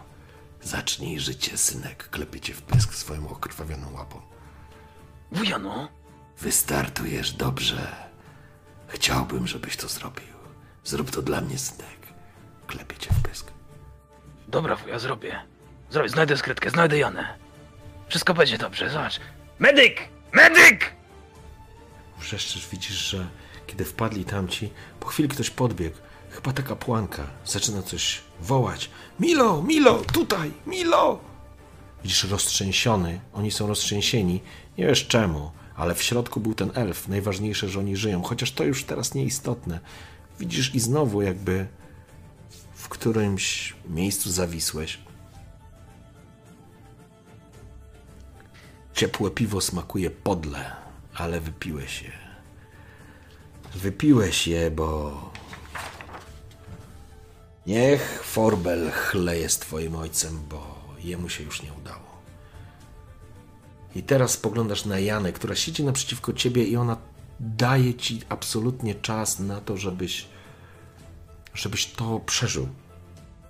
Zacznij 0.62 1.20
życie, 1.20 1.58
synek. 1.58 2.10
Klepie 2.10 2.40
cię 2.40 2.54
w 2.54 2.62
pysk 2.62 2.94
swoją 2.94 3.30
okrwawioną 3.30 3.94
łapą. 3.94 4.22
Wuja, 5.32 5.60
no. 5.60 5.90
Wystartujesz 6.40 7.32
dobrze. 7.32 7.96
Chciałbym, 8.88 9.48
żebyś 9.48 9.78
to 9.78 9.88
zrobił. 9.88 10.28
Zrób 10.84 11.12
to 11.12 11.22
dla 11.22 11.42
mnie, 11.42 11.58
synek. 11.58 12.08
Klepie 12.68 12.98
cię 12.98 13.10
w 13.14 13.22
pysk. 13.22 13.52
Dobra, 14.48 14.76
wuja, 14.76 15.00
zrobię. 15.00 15.42
Zrobię, 15.90 16.10
znajdę 16.10 16.38
skrytkę, 16.38 16.70
znajdę 16.70 16.98
Janę. 16.98 17.38
Wszystko 18.08 18.34
będzie 18.34 18.58
dobrze, 18.58 18.90
zobacz. 18.90 19.20
Medyk! 19.60 20.02
Medyk! 20.34 20.92
Wrzeszczysz, 22.20 22.68
widzisz, 22.68 22.96
że 22.98 23.28
kiedy 23.68 23.86
wpadli 23.86 24.26
tamci, 24.26 24.74
po 25.00 25.08
chwili 25.08 25.30
ktoś 25.30 25.50
podbiegł. 25.50 25.98
Chyba 26.32 26.54
taka 26.54 26.76
płanka. 26.76 27.28
Zaczyna 27.46 27.82
coś 27.82 28.22
wołać. 28.42 28.90
Milo, 29.20 29.64
Milo, 29.64 29.96
tutaj, 30.14 30.52
Milo! 30.68 31.20
Widzisz, 32.04 32.24
roztrzęsiony. 32.24 33.22
Oni 33.34 33.52
są 33.52 33.68
roztrzęsieni. 33.68 34.42
Nie 34.78 34.88
wiesz 34.88 35.08
czemu, 35.08 35.52
ale 35.76 35.96
w 35.96 36.04
środku 36.04 36.40
był 36.40 36.54
ten 36.54 36.72
elf. 36.74 37.08
Najważniejsze, 37.08 37.70
że 37.70 37.80
oni 37.80 37.96
żyją, 37.96 38.24
chociaż 38.24 38.52
to 38.52 38.64
już 38.64 38.84
teraz 38.84 39.14
nieistotne. 39.14 39.80
Widzisz 40.40 40.76
i 40.76 40.80
znowu 40.80 41.22
jakby 41.22 41.68
w 42.74 42.90
którymś 42.90 43.76
miejscu 43.90 44.32
zawisłeś. 44.32 45.00
Ciepłe 48.94 49.32
piwo 49.32 49.62
smakuje 49.62 50.10
podle, 50.10 50.76
ale 51.14 51.42
wypiłeś 51.42 52.02
je. 52.02 52.12
Wypiłeś 53.76 54.48
je, 54.48 54.72
bo. 54.72 55.31
Niech 57.68 58.24
Forbel 58.24 58.92
chleje 58.92 59.50
z 59.50 59.60
twoim 59.60 59.96
ojcem, 59.96 60.40
bo 60.50 60.76
jemu 61.04 61.30
się 61.30 61.44
już 61.44 61.64
nie 61.64 61.74
udało. 61.74 62.12
I 63.96 64.04
teraz 64.04 64.32
spoglądasz 64.32 64.86
na 64.86 65.00
Janę, 65.00 65.34
która 65.34 65.56
siedzi 65.56 65.84
naprzeciwko 65.84 66.34
ciebie 66.34 66.64
i 66.64 66.76
ona 66.76 66.98
daje 67.40 67.94
ci 67.94 68.22
absolutnie 68.30 68.96
czas 68.96 69.40
na 69.40 69.62
to, 69.62 69.78
żebyś, 69.78 70.26
żebyś 71.54 71.86
to 71.86 72.20
przeżył. 72.20 72.68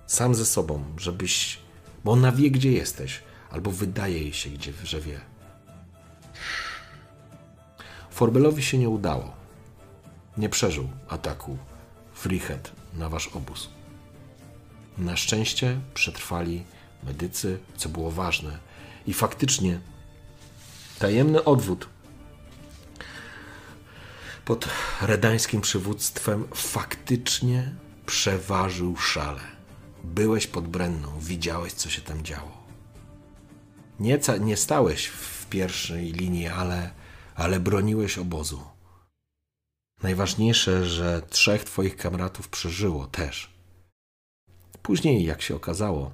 Sam 0.06 0.34
ze 0.34 0.46
sobą, 0.46 0.84
żebyś. 0.96 1.58
Bo 2.04 2.12
ona 2.12 2.32
wie, 2.32 2.50
gdzie 2.50 2.72
jesteś, 2.72 3.22
albo 3.50 3.70
wydaje 3.70 4.18
jej 4.18 4.32
się, 4.32 4.50
gdzie, 4.50 4.72
że 4.84 5.00
wie. 5.00 5.20
Forbelowi 8.10 8.62
się 8.62 8.78
nie 8.78 8.88
udało. 8.88 9.32
Nie 10.36 10.48
przeżył 10.48 10.88
ataku 11.08 11.58
Freehead 12.14 12.72
na 12.94 13.08
wasz 13.08 13.28
obóz. 13.28 13.68
Na 14.98 15.16
szczęście 15.16 15.80
przetrwali 15.94 16.64
medycy, 17.02 17.58
co 17.76 17.88
było 17.88 18.10
ważne. 18.10 18.58
I 19.06 19.14
faktycznie 19.14 19.80
tajemny 20.98 21.44
odwód 21.44 21.88
pod 24.44 24.68
redańskim 25.00 25.60
przywództwem 25.60 26.48
faktycznie 26.54 27.74
przeważył 28.06 28.96
szale. 28.96 29.40
Byłeś 30.04 30.46
pod 30.46 30.68
Brenną, 30.68 31.20
widziałeś, 31.20 31.72
co 31.72 31.90
się 31.90 32.02
tam 32.02 32.22
działo. 32.22 32.62
Nie, 34.00 34.18
nie 34.40 34.56
stałeś 34.56 35.06
w 35.06 35.46
pierwszej 35.46 36.12
linii, 36.12 36.48
ale, 36.48 36.90
ale 37.34 37.60
broniłeś 37.60 38.18
obozu. 38.18 38.62
Najważniejsze, 40.02 40.86
że 40.86 41.22
trzech 41.30 41.64
twoich 41.64 41.96
kamratów 41.96 42.48
przeżyło 42.48 43.06
też. 43.06 43.51
Później, 44.82 45.24
jak 45.24 45.42
się 45.42 45.56
okazało, 45.56 46.10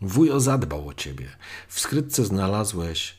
wujo 0.00 0.40
zadbał 0.40 0.88
o 0.88 0.94
ciebie. 0.94 1.28
W 1.68 1.80
skrytce 1.80 2.24
znalazłeś 2.24 3.16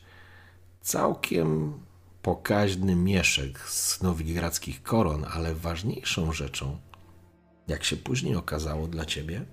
całkiem 0.81 1.79
pokaźny 2.21 2.95
mieszek 2.95 3.59
z 3.59 4.01
nowigradzkich 4.01 4.83
koron, 4.83 5.25
ale 5.33 5.55
ważniejszą 5.55 6.33
rzeczą, 6.33 6.77
jak 7.67 7.83
się 7.83 7.97
później 7.97 8.35
okazało 8.35 8.87
dla 8.87 9.05
ciebie, 9.05 9.45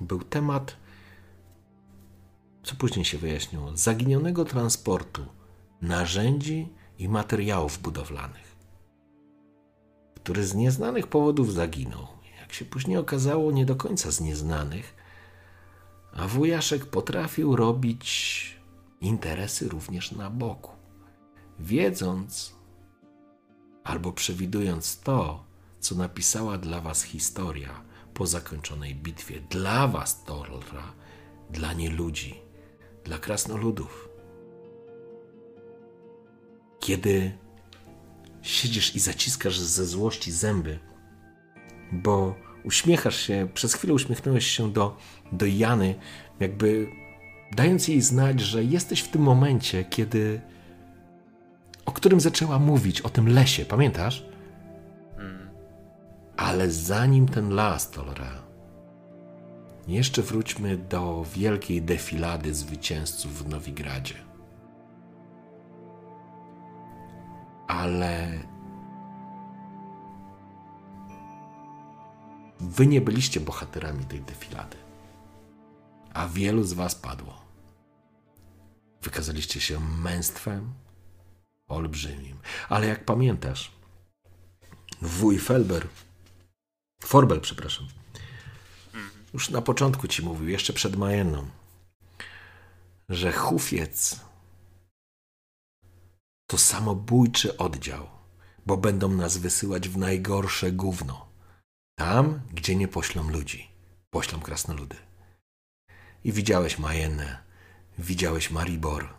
był 0.00 0.22
temat, 0.22 0.76
co 2.62 2.76
później 2.76 3.04
się 3.04 3.18
wyjaśniło, 3.18 3.76
zaginionego 3.76 4.44
transportu 4.44 5.26
narzędzi 5.82 6.68
i 6.98 7.08
materiałów 7.08 7.78
budowlanych, 7.78 8.43
który 10.24 10.44
z 10.46 10.54
nieznanych 10.54 11.06
powodów 11.06 11.52
zaginął. 11.52 12.06
Jak 12.40 12.52
się 12.52 12.64
później 12.64 12.96
okazało, 12.96 13.52
nie 13.52 13.66
do 13.66 13.76
końca 13.76 14.10
z 14.10 14.20
nieznanych, 14.20 14.94
a 16.12 16.28
wujaszek 16.28 16.86
potrafił 16.86 17.56
robić 17.56 18.56
interesy 19.00 19.68
również 19.68 20.12
na 20.12 20.30
boku, 20.30 20.70
wiedząc 21.58 22.54
albo 23.84 24.12
przewidując 24.12 25.00
to, 25.00 25.44
co 25.80 25.94
napisała 25.94 26.58
dla 26.58 26.80
was 26.80 27.02
historia 27.02 27.80
po 28.14 28.26
zakończonej 28.26 28.94
bitwie. 28.94 29.40
Dla 29.50 29.88
was, 29.88 30.24
Torra, 30.24 30.92
dla 31.50 31.72
nieludzi, 31.72 32.34
dla 33.04 33.18
krasnoludów. 33.18 34.08
Kiedy 36.80 37.38
siedzisz 38.44 38.96
i 38.96 39.00
zaciskasz 39.00 39.58
ze 39.58 39.86
złości 39.86 40.32
zęby, 40.32 40.78
bo 41.92 42.34
uśmiechasz 42.64 43.16
się, 43.16 43.48
przez 43.54 43.74
chwilę 43.74 43.94
uśmiechnąłeś 43.94 44.46
się 44.46 44.72
do, 44.72 44.96
do 45.32 45.46
Jany, 45.46 45.94
jakby 46.40 46.88
dając 47.52 47.88
jej 47.88 48.02
znać, 48.02 48.40
że 48.40 48.64
jesteś 48.64 49.00
w 49.00 49.08
tym 49.08 49.22
momencie, 49.22 49.84
kiedy. 49.84 50.40
o 51.86 51.92
którym 51.92 52.20
zaczęła 52.20 52.58
mówić, 52.58 53.00
o 53.00 53.08
tym 53.08 53.28
lesie, 53.28 53.64
pamiętasz? 53.64 54.26
Ale 56.36 56.70
zanim 56.70 57.28
ten 57.28 57.54
las, 57.54 57.90
Tolra, 57.90 58.42
jeszcze 59.88 60.22
wróćmy 60.22 60.76
do 60.76 61.24
wielkiej 61.34 61.82
defilady 61.82 62.54
zwycięzców 62.54 63.44
w 63.44 63.48
Nowigradzie. 63.48 64.14
Ale 67.66 68.40
wy 72.60 72.86
nie 72.86 73.00
byliście 73.00 73.40
bohaterami 73.40 74.04
tej 74.04 74.20
defilady, 74.20 74.76
a 76.14 76.28
wielu 76.28 76.64
z 76.64 76.72
was 76.72 76.94
padło. 76.94 77.44
Wykazaliście 79.02 79.60
się 79.60 79.80
męstwem 79.80 80.74
olbrzymim. 81.68 82.38
Ale 82.68 82.86
jak 82.86 83.04
pamiętasz, 83.04 83.72
wuj 85.02 85.38
Felber, 85.38 85.88
Forbel, 87.02 87.40
przepraszam, 87.40 87.88
już 89.34 89.50
na 89.50 89.62
początku 89.62 90.08
ci 90.08 90.22
mówił, 90.22 90.48
jeszcze 90.48 90.72
przed 90.72 90.96
Majenną, 90.96 91.46
że 93.08 93.32
Hufiec 93.32 94.20
to 96.46 96.58
samobójczy 96.58 97.56
oddział, 97.56 98.06
bo 98.66 98.76
będą 98.76 99.08
nas 99.08 99.36
wysyłać 99.36 99.88
w 99.88 99.96
najgorsze 99.96 100.72
gówno. 100.72 101.28
Tam, 101.98 102.40
gdzie 102.52 102.76
nie 102.76 102.88
poślą 102.88 103.30
ludzi, 103.30 103.68
poślą 104.10 104.40
krasnoludy. 104.40 104.96
I 106.24 106.32
widziałeś 106.32 106.78
Majennę, 106.78 107.38
widziałeś 107.98 108.50
Maribor, 108.50 109.14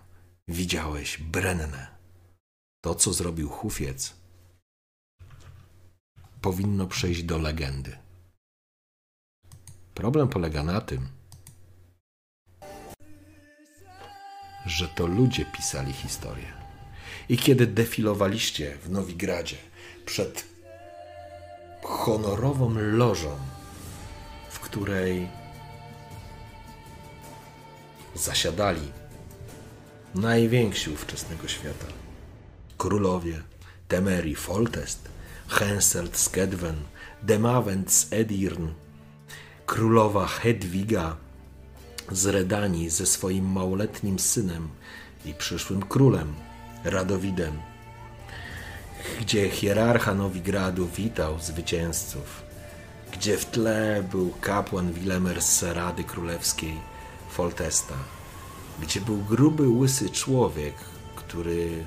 widziałeś 0.48 1.18
Brennę. 1.18 1.88
To, 2.84 2.96
co 2.96 3.14
zrobił 3.14 3.50
Hufiec, 3.50 4.14
powinno 6.42 6.88
przejść 6.88 7.24
do 7.24 7.38
legendy. 7.38 7.98
Problem 9.94 10.28
polega 10.28 10.64
na 10.64 10.82
tym, 10.82 11.08
że 14.66 14.88
to 14.88 15.08
ludzie 15.08 15.46
pisali 15.46 15.94
historię. 15.94 16.65
I 17.30 17.38
kiedy 17.38 17.68
defilowaliście 17.68 18.78
w 18.84 18.90
Nowigradzie 18.90 19.58
przed 20.06 20.46
honorową 21.84 22.74
lożą, 22.76 23.38
w 24.50 24.60
której 24.60 25.28
zasiadali 28.16 28.92
najwięksi 30.16 30.90
ówczesnego 30.90 31.48
świata 31.48 31.86
królowie 32.78 33.42
Temeri 33.88 34.36
Foltest, 34.36 35.10
Henselt 35.48 36.18
z 36.18 36.30
Kedwen, 36.30 36.76
Demawent 37.24 37.92
z 37.92 38.14
Edirn, 38.14 38.68
królowa 39.66 40.28
Hedwiga 40.28 41.18
z 42.12 42.26
Redanii 42.26 42.90
ze 42.90 43.06
swoim 43.06 43.52
małoletnim 43.52 44.20
synem 44.20 44.70
i 45.26 45.34
przyszłym 45.34 45.82
królem 45.82 46.34
Radowidem, 46.86 47.60
gdzie 49.22 49.50
hierarcha 49.50 50.14
Nowigradu 50.14 50.88
witał 50.88 51.40
zwycięzców, 51.40 52.44
gdzie 53.14 53.38
w 53.38 53.46
tle 53.46 54.04
był 54.12 54.34
kapłan 54.42 54.94
Wilemer 54.94 55.42
z 55.42 55.64
Rady 55.64 56.04
Królewskiej 56.04 56.74
Foltesta, 57.30 57.96
gdzie 58.82 59.02
był 59.02 59.18
gruby, 59.18 59.70
łysy 59.70 60.10
człowiek, 60.10 60.76
który 61.16 61.86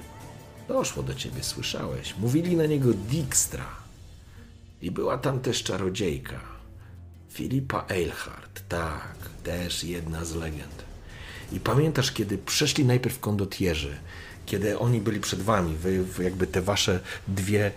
Doszło 0.68 1.02
do 1.02 1.14
ciebie, 1.14 1.42
słyszałeś. 1.42 2.14
Mówili 2.18 2.56
na 2.56 2.66
niego 2.66 2.92
Dijkstra. 2.92 3.66
I 4.82 4.90
była 4.90 5.18
tam 5.18 5.40
też 5.40 5.62
czarodziejka. 5.62 6.40
Filipa 7.30 7.84
Eilhart. 7.88 8.62
Tak, 8.68 9.16
też 9.44 9.84
jedna 9.84 10.24
z 10.24 10.34
legend. 10.34 10.84
I 11.52 11.60
pamiętasz, 11.60 12.12
kiedy 12.12 12.38
przeszli 12.38 12.84
najpierw 12.84 13.20
kondotierzy, 13.20 13.96
kiedy 14.48 14.78
oni 14.78 15.00
byli 15.00 15.20
przed 15.20 15.42
wami, 15.42 15.76
wy, 15.76 16.04
jakby 16.24 16.46
te 16.46 16.62
wasze 16.62 17.00
dwie 17.28 17.72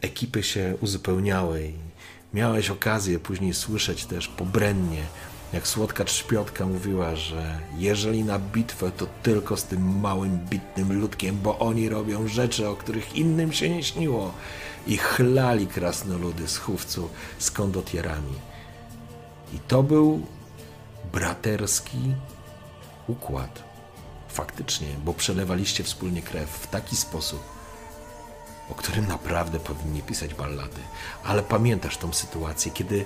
ekipy 0.00 0.42
się 0.42 0.74
uzupełniały 0.80 1.64
i 1.64 1.74
miałeś 2.34 2.70
okazję 2.70 3.18
później 3.18 3.54
słyszeć 3.54 4.04
też 4.04 4.28
pobrennie 4.28 5.02
jak 5.54 5.68
słodka 5.68 6.04
trzpiotka 6.04 6.66
mówiła, 6.66 7.16
że 7.16 7.58
jeżeli 7.78 8.24
na 8.24 8.38
bitwę, 8.38 8.90
to 8.96 9.06
tylko 9.22 9.56
z 9.56 9.64
tym 9.64 10.00
małym, 10.00 10.38
bitnym 10.38 11.00
ludkiem, 11.00 11.38
bo 11.42 11.58
oni 11.58 11.88
robią 11.88 12.28
rzeczy, 12.28 12.68
o 12.68 12.76
których 12.76 13.16
innym 13.16 13.52
się 13.52 13.70
nie 13.70 13.82
śniło. 13.82 14.34
I 14.86 14.96
chlali 14.96 15.66
krasnoludy 15.66 16.48
z 16.48 16.56
chówcu 16.56 17.08
z 17.38 17.50
kondotierami. 17.50 18.34
I 19.54 19.58
to 19.58 19.82
był 19.82 20.26
braterski 21.12 22.14
układ. 23.08 23.73
Faktycznie, 24.34 24.88
bo 25.04 25.14
przelewaliście 25.14 25.84
wspólnie 25.84 26.22
krew 26.22 26.50
w 26.50 26.66
taki 26.66 26.96
sposób, 26.96 27.42
o 28.70 28.74
którym 28.74 29.06
naprawdę 29.06 29.60
powinni 29.60 30.02
pisać 30.02 30.34
ballady. 30.34 30.80
Ale 31.24 31.42
pamiętasz 31.42 31.96
tą 31.96 32.12
sytuację, 32.12 32.72
kiedy 32.72 33.04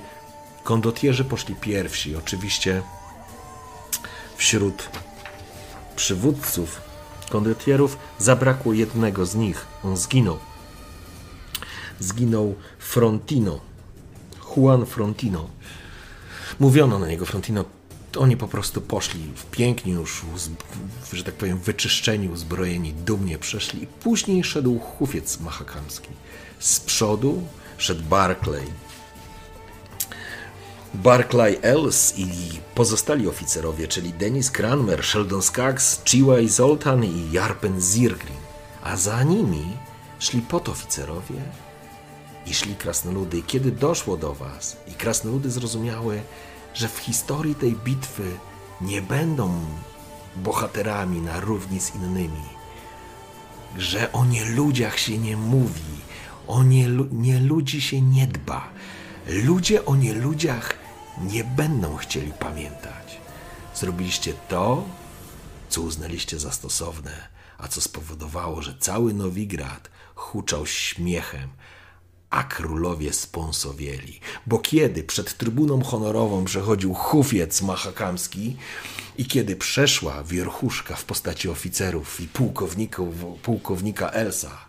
Kondotierzy 0.68 1.24
poszli 1.24 1.54
pierwsi. 1.54 2.16
Oczywiście 2.16 2.82
wśród 4.36 4.88
przywódców 5.96 6.80
kondotierów 7.30 7.98
zabrakło 8.18 8.72
jednego 8.72 9.26
z 9.26 9.34
nich. 9.34 9.66
On 9.84 9.96
zginął. 9.96 10.38
Zginął 12.00 12.54
Frontino. 12.78 13.60
Juan 14.56 14.86
Frontino. 14.86 15.48
Mówiono 16.60 16.98
na 16.98 17.08
niego 17.08 17.26
Frontino. 17.26 17.64
Oni 18.16 18.36
po 18.36 18.48
prostu 18.48 18.80
poszli 18.80 19.32
w 19.36 19.44
pięknie 19.46 19.92
już, 19.92 20.24
że 21.12 21.24
tak 21.24 21.34
powiem, 21.34 21.58
wyczyszczeni, 21.58 22.28
uzbrojeni, 22.28 22.92
dumnie 22.92 23.38
przeszli. 23.38 23.86
Później 23.86 24.44
szedł 24.44 24.78
hufiec 24.78 25.40
mahakamski. 25.40 26.08
Z 26.58 26.80
przodu 26.80 27.42
szedł 27.78 28.02
Barclay, 28.02 28.66
Barclay 30.94 31.58
Els 31.62 32.18
i 32.18 32.28
pozostali 32.74 33.28
oficerowie, 33.28 33.88
czyli 33.88 34.12
Denis 34.12 34.50
Cranmer, 34.50 35.04
Sheldon 35.04 35.42
Skaggs, 35.42 36.00
Chiway 36.04 36.48
Zoltan 36.48 37.04
i 37.04 37.32
Jarpen 37.32 37.80
Zirgrim. 37.80 38.36
A 38.82 38.96
za 38.96 39.22
nimi 39.22 39.76
szli 40.18 40.40
podoficerowie 40.42 41.40
i 42.46 42.54
szli 42.54 42.74
krasnoludy. 42.74 43.42
Kiedy 43.42 43.70
doszło 43.70 44.16
do 44.16 44.34
was 44.34 44.76
i 44.86 44.92
krasnoludy 44.92 45.50
zrozumiały, 45.50 46.22
że 46.78 46.88
w 46.88 46.98
historii 46.98 47.54
tej 47.54 47.72
bitwy 47.72 48.38
nie 48.80 49.02
będą 49.02 49.60
bohaterami 50.36 51.20
na 51.20 51.40
równi 51.40 51.80
z 51.80 51.94
innymi, 51.94 52.46
że 53.76 54.12
o 54.12 54.24
nieludziach 54.24 54.98
się 54.98 55.18
nie 55.18 55.36
mówi, 55.36 55.98
O 56.48 56.62
nie, 56.62 56.88
nie 57.12 57.40
ludzi 57.40 57.80
się 57.80 58.00
nie 58.00 58.26
dba. 58.26 58.68
Ludzie 59.26 59.84
o 59.84 59.96
nieludziach 59.96 60.74
nie 61.20 61.44
będą 61.44 61.96
chcieli 61.96 62.32
pamiętać. 62.32 63.20
Zrobiliście 63.74 64.34
to, 64.48 64.84
co 65.68 65.80
uznaliście 65.80 66.38
za 66.38 66.52
stosowne, 66.52 67.28
a 67.58 67.68
co 67.68 67.80
spowodowało, 67.80 68.62
że 68.62 68.74
cały 68.78 69.14
Nowigrad 69.14 69.90
huczał 70.14 70.66
śmiechem, 70.66 71.48
a 72.30 72.42
królowie 72.42 73.12
spąsowieli. 73.12 74.20
Bo 74.46 74.58
kiedy 74.58 75.04
przed 75.04 75.36
trybuną 75.36 75.82
honorową 75.82 76.44
przechodził 76.44 76.94
hufiec 76.94 77.62
mahakamski 77.62 78.56
i 79.18 79.24
kiedy 79.26 79.56
przeszła 79.56 80.24
wierchuszka 80.24 80.96
w 80.96 81.04
postaci 81.04 81.48
oficerów 81.48 82.20
i 82.20 82.28
pułkowników, 82.28 83.14
pułkownika 83.42 84.10
Elsa, 84.10 84.67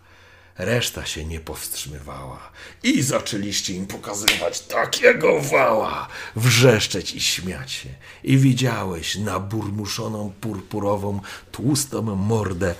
Reszta 0.58 1.06
się 1.06 1.24
nie 1.24 1.40
powstrzymywała 1.40 2.50
i 2.82 3.02
zaczęliście 3.02 3.74
im 3.74 3.86
pokazywać 3.86 4.60
takiego 4.60 5.40
wała, 5.40 6.08
wrzeszczeć 6.36 7.14
i 7.14 7.20
śmiać 7.20 7.72
się. 7.72 7.88
I 8.24 8.38
widziałeś 8.38 9.16
naburmuszoną 9.16 10.32
purpurową, 10.40 11.20
tłustą 11.52 12.02
mordę 12.16 12.74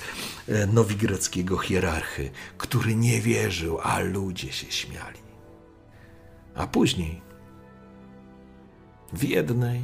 e, 0.48 0.66
nowigreckiego 0.66 1.58
hierarchy, 1.58 2.30
który 2.58 2.94
nie 2.94 3.20
wierzył, 3.20 3.78
a 3.82 3.98
ludzie 3.98 4.52
się 4.52 4.72
śmiali. 4.72 5.20
A 6.54 6.66
później 6.66 7.22
w 9.12 9.24
jednej 9.24 9.80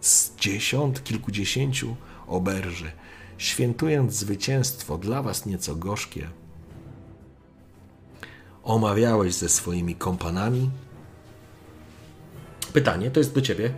z 0.00 0.36
dziesiąt, 0.36 1.04
kilkudziesięciu 1.04 1.96
oberży, 2.26 2.92
świętując 3.38 4.14
zwycięstwo 4.14 4.98
dla 4.98 5.22
was 5.22 5.46
nieco 5.46 5.76
gorzkie, 5.76 6.28
omawiałeś 8.64 9.34
ze 9.34 9.48
swoimi 9.48 9.94
kompanami. 9.94 10.70
Pytanie, 12.72 13.10
to 13.10 13.20
jest 13.20 13.34
do 13.34 13.40
ciebie. 13.40 13.72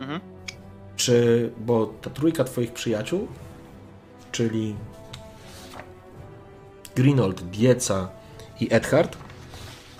Mhm. 0.00 0.20
Czy, 0.96 1.50
bo 1.58 1.86
ta 1.86 2.10
trójka 2.10 2.44
twoich 2.44 2.72
przyjaciół, 2.72 3.28
czyli 4.32 4.76
Grinold, 6.96 7.42
Dieca 7.42 8.08
i 8.60 8.68
Edhard, 8.74 9.16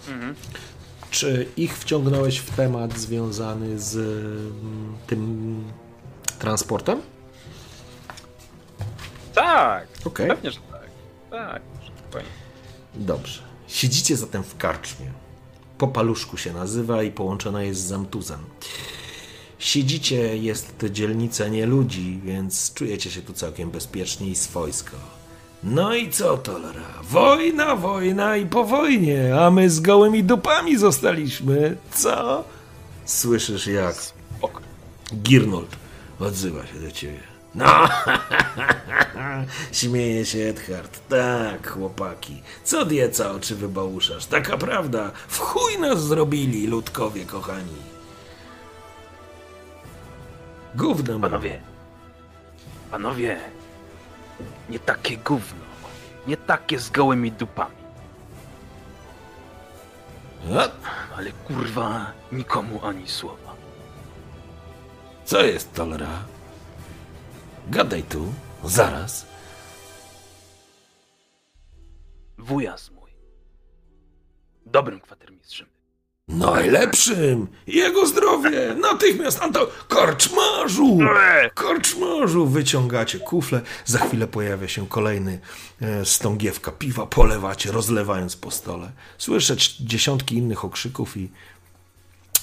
mhm. 0.09 0.35
czy 1.11 1.47
ich 1.57 1.79
wciągnąłeś 1.79 2.39
w 2.39 2.57
temat 2.57 2.99
związany 2.99 3.79
z 3.79 3.97
mm, 3.97 4.97
tym 5.07 5.65
transportem? 6.39 7.03
Tak. 9.35 9.89
Okay. 10.05 10.29
Pewnie, 10.29 10.51
że 10.51 10.61
tak. 10.71 10.91
Tak, 11.31 11.63
spokojnie. 11.99 12.29
Dobrze. 12.95 13.48
Siedzicie 13.69 14.17
zatem 14.17 14.43
w 14.43 14.57
karczmie. 14.57 15.07
Po 15.79 15.89
paluszku 15.89 16.37
się 16.37 16.53
nazywa 16.53 17.03
i 17.03 17.11
połączona 17.11 17.63
jest 17.63 17.81
z 17.81 17.85
Zamtuzem. 17.85 18.39
Siedzicie, 19.59 20.37
jest 20.37 20.79
to 20.79 20.89
dzielnica 20.89 21.49
nie 21.49 21.67
ludzi, 21.67 22.21
więc 22.25 22.75
czujecie 22.75 23.11
się 23.11 23.23
tu 23.23 23.33
całkiem 23.33 23.71
bezpiecznie 23.71 24.29
i 24.29 24.35
swojsko. 24.37 24.97
No 25.63 25.95
i 25.95 26.11
co, 26.11 26.39
Tolera? 26.39 27.03
Wojna, 27.03 27.77
wojna 27.77 28.37
i 28.37 28.47
po 28.47 28.65
wojnie, 28.65 29.41
a 29.41 29.51
my 29.51 29.71
z 29.71 29.81
gołymi 29.81 30.25
dupami 30.25 30.79
zostaliśmy. 30.79 31.77
Co? 31.95 32.45
Słyszysz 33.05 33.67
jak? 33.67 33.97
Girnold 35.15 35.77
odzywa 36.21 36.67
się 36.67 36.81
do 36.81 36.91
ciebie. 36.91 37.38
No, 37.55 37.67
śmieje 39.73 40.27
się 40.27 40.39
Edhard. 40.39 41.01
Tak, 41.09 41.71
chłopaki. 41.71 42.43
Co 42.65 42.85
dieca 42.85 43.31
oczy 43.31 43.55
wybałuszasz? 43.57 44.27
Taka 44.27 44.57
prawda. 44.57 45.11
W 45.29 45.39
chuj 45.39 45.79
nas 45.79 46.03
zrobili, 46.03 46.67
ludkowie 46.67 47.25
kochani. 47.25 47.77
Gówno. 50.75 51.21
Panowie, 51.21 51.61
panowie, 52.91 53.41
nie 54.69 54.79
takie 54.79 55.17
gówno. 55.17 55.65
Nie 56.27 56.37
takie 56.37 56.79
z 56.79 56.91
gołymi 56.91 57.33
dupami. 57.33 57.75
A? 60.59 60.69
Ale 61.17 61.33
kurwa, 61.33 62.13
nikomu 62.33 62.81
ani 62.85 63.09
słowa. 63.09 63.55
Co 65.25 65.41
jest, 65.43 65.75
Tolera? 65.75 66.09
Gadaj 67.71 68.03
tu, 68.03 68.33
zaraz. 68.65 69.27
Wujas 72.39 72.91
mój. 72.91 73.11
Dobrym 74.67 75.01
kwatermistrzem. 75.01 75.67
Najlepszym! 76.29 77.47
Jego 77.67 78.07
zdrowie! 78.07 78.75
Natychmiast, 78.91 79.43
Anto! 79.43 79.71
Korczmarzu! 79.89 80.99
Korczmarzu! 81.55 82.47
Wyciągacie 82.47 83.19
kufle. 83.19 83.61
Za 83.85 83.99
chwilę 83.99 84.27
pojawia 84.27 84.69
się 84.69 84.87
kolejny 84.89 85.41
e, 85.81 86.05
stągiewka 86.05 86.73
piwa. 86.73 87.07
Polewacie, 87.07 87.73
rozlewając 87.73 88.37
po 88.37 88.51
stole. 88.51 88.93
Słyszeć 89.19 89.77
dziesiątki 89.77 90.37
innych 90.37 90.65
okrzyków 90.65 91.17
i, 91.17 91.31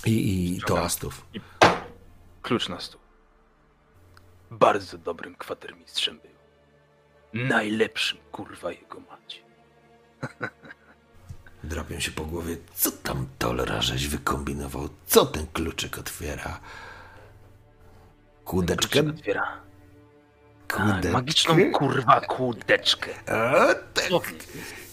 i, 0.06 0.56
i 0.58 0.62
toastów. 0.62 1.26
Klucz 2.42 2.70
na 2.70 2.80
stół. 2.80 3.05
Bardzo 4.52 4.98
dobrym 4.98 5.36
kwatermistrzem 5.36 6.20
był. 6.20 6.32
Najlepszym, 7.48 8.18
kurwa, 8.32 8.72
jego 8.72 9.00
macie. 9.00 9.42
Drapią 11.64 12.00
się 12.00 12.12
po 12.12 12.26
głowie. 12.26 12.58
Co 12.76 12.92
tam 12.92 13.28
Tolera 13.40 13.82
żeś 13.82 14.08
wykombinował? 14.08 14.90
Co 15.08 15.26
ten 15.26 15.48
kluczyk 15.54 15.98
otwiera? 15.98 16.60
Kłódeczkę? 18.46 19.00
Otwiera. 19.10 19.58
Tak, 20.68 21.12
magiczną 21.12 21.72
kurwa 21.72 22.22
kłódeczkę. 22.22 23.12
A, 23.28 23.74
tak. 23.94 24.34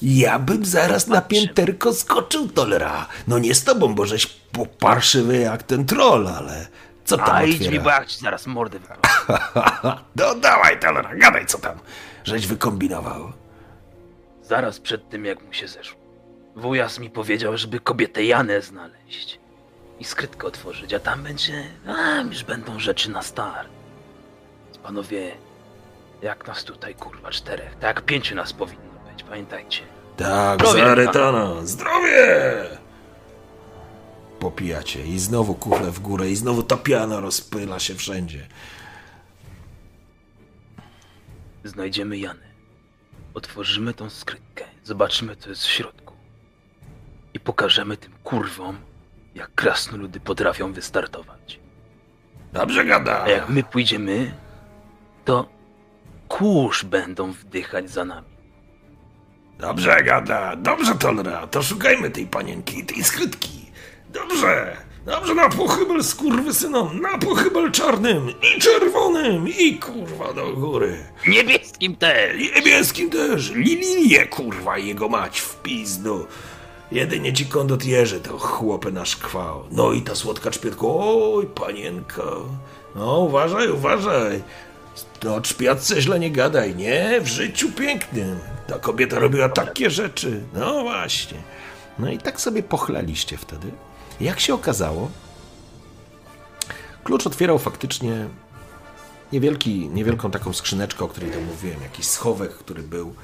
Ja 0.02 0.38
bym 0.38 0.64
zaraz 0.64 1.06
na 1.06 1.20
pięterko 1.20 1.94
skoczył, 1.94 2.48
Tolera. 2.48 3.06
No 3.28 3.38
nie 3.38 3.54
z 3.54 3.64
tobą, 3.64 3.94
bo 3.94 4.06
żeś 4.06 4.26
poparszywy 4.26 5.38
jak 5.38 5.62
ten 5.62 5.86
troll, 5.86 6.28
ale 6.28 6.66
co 7.04 7.16
tam 7.16 7.30
A 7.30 7.42
idź 7.42 7.68
mi, 7.68 7.80
bo 7.80 7.90
jak 7.90 8.06
ci 8.06 8.20
zaraz 8.20 8.46
mordę 8.46 8.78
No 10.16 10.34
dawaj, 10.34 10.78
gadaj 11.16 11.46
co 11.46 11.58
tam, 11.58 11.78
żeś 12.24 12.46
wykombinował. 12.46 13.32
Zaraz 14.42 14.80
przed 14.80 15.08
tym, 15.08 15.24
jak 15.24 15.42
mu 15.42 15.52
się 15.52 15.68
zeszło. 15.68 16.00
Wujas 16.56 16.98
mi 16.98 17.10
powiedział, 17.10 17.56
żeby 17.56 17.80
kobietę 17.80 18.24
Janę 18.24 18.62
znaleźć 18.62 19.40
i 20.00 20.04
skrytkę 20.04 20.46
otworzyć, 20.46 20.94
a 20.94 21.00
tam 21.00 21.22
będzie, 21.22 21.64
a 21.86 22.20
już 22.20 22.44
będą 22.44 22.78
rzeczy 22.78 23.10
na 23.10 23.22
start. 23.22 23.68
Panowie, 24.82 25.32
jak 26.22 26.46
nas 26.46 26.64
tutaj, 26.64 26.94
kurwa, 26.94 27.30
czterech, 27.30 27.74
tak 27.80 27.96
jak 27.96 28.04
pięciu 28.04 28.34
nas 28.34 28.52
powinno 28.52 29.00
być, 29.12 29.22
pamiętajcie. 29.22 29.82
Tak, 30.16 30.60
Zdrowie, 30.60 30.80
Zarytana, 30.80 31.54
zdrowie! 31.62 32.81
Popijacie 34.42 35.06
i 35.06 35.18
znowu 35.18 35.54
kufle 35.54 35.90
w 35.90 36.00
górę 36.00 36.30
i 36.30 36.36
znowu 36.36 36.62
ta 36.62 36.76
piana 36.76 37.20
rozpyla 37.20 37.78
się 37.78 37.94
wszędzie. 37.94 38.46
Znajdziemy 41.64 42.18
Janę. 42.18 42.52
Otworzymy 43.34 43.94
tą 43.94 44.10
skrytkę, 44.10 44.64
zobaczymy 44.84 45.36
co 45.36 45.48
jest 45.50 45.66
w 45.66 45.70
środku. 45.70 46.14
I 47.34 47.40
pokażemy 47.40 47.96
tym 47.96 48.12
kurwom, 48.24 48.76
jak 49.34 49.54
krasnoludy 49.54 50.20
potrafią 50.20 50.72
wystartować. 50.72 51.60
Dobrze 52.52 52.84
gada. 52.84 53.22
A 53.22 53.28
jak 53.28 53.48
my 53.48 53.62
pójdziemy, 53.62 54.34
to 55.24 55.48
kurz 56.28 56.84
będą 56.84 57.32
wdychać 57.32 57.90
za 57.90 58.04
nami. 58.04 58.32
Dobrze 59.58 60.02
gada, 60.04 60.56
dobrze 60.56 60.94
Tolra, 60.94 61.46
to 61.46 61.62
szukajmy 61.62 62.10
tej 62.10 62.26
panienki 62.26 62.78
i 62.78 62.86
tej 62.86 63.04
skrytki. 63.04 63.61
Dobrze, 64.12 64.76
dobrze, 65.06 65.34
na 65.34 65.48
pochybel 65.48 66.04
skurwysynom, 66.04 67.00
na 67.00 67.18
pochybel 67.18 67.70
czarnym 67.70 68.28
i 68.30 68.60
czerwonym 68.60 69.48
i 69.48 69.78
kurwa 69.78 70.32
do 70.32 70.52
góry. 70.52 70.96
Niebieskim 71.28 71.96
też. 71.96 72.36
Niebieskim 72.54 73.10
też. 73.10 73.50
Lilię, 73.54 74.26
kurwa, 74.26 74.78
jego 74.78 75.08
mać 75.08 75.40
w 75.40 75.56
pizdu. 75.56 76.26
Jedynie 76.92 77.32
ci 77.32 77.46
kondotjerzy 77.46 78.20
to 78.20 78.38
chłopy 78.38 78.92
nasz 78.92 79.16
kwał. 79.16 79.64
No 79.70 79.92
i 79.92 80.02
ta 80.02 80.14
słodka 80.14 80.50
czpietko, 80.50 80.98
oj, 81.34 81.46
panienko. 81.46 82.46
No, 82.94 83.18
uważaj, 83.18 83.70
uważaj. 83.70 84.42
No, 85.24 85.40
czpiatce 85.40 86.00
źle 86.00 86.18
nie 86.18 86.30
gadaj, 86.30 86.76
nie? 86.76 87.20
W 87.20 87.26
życiu 87.26 87.72
pięknym. 87.72 88.38
Ta 88.68 88.78
kobieta 88.78 89.18
robiła 89.18 89.48
takie 89.48 89.90
rzeczy. 89.90 90.42
No 90.54 90.82
właśnie. 90.82 91.38
No 91.98 92.10
i 92.10 92.18
tak 92.18 92.40
sobie 92.40 92.62
pochlaliście 92.62 93.36
wtedy. 93.36 93.70
Jak 94.22 94.40
się 94.40 94.54
okazało, 94.54 95.10
klucz 97.04 97.26
otwierał 97.26 97.58
faktycznie 97.58 98.28
niewielki, 99.32 99.88
niewielką 99.88 100.30
taką 100.30 100.52
skrzyneczkę, 100.52 101.04
o 101.04 101.08
której 101.08 101.30
to 101.30 101.40
mówiłem, 101.40 101.82
jakiś 101.82 102.06
schowek, 102.06 102.52
który 102.52 102.82
był 102.82 103.14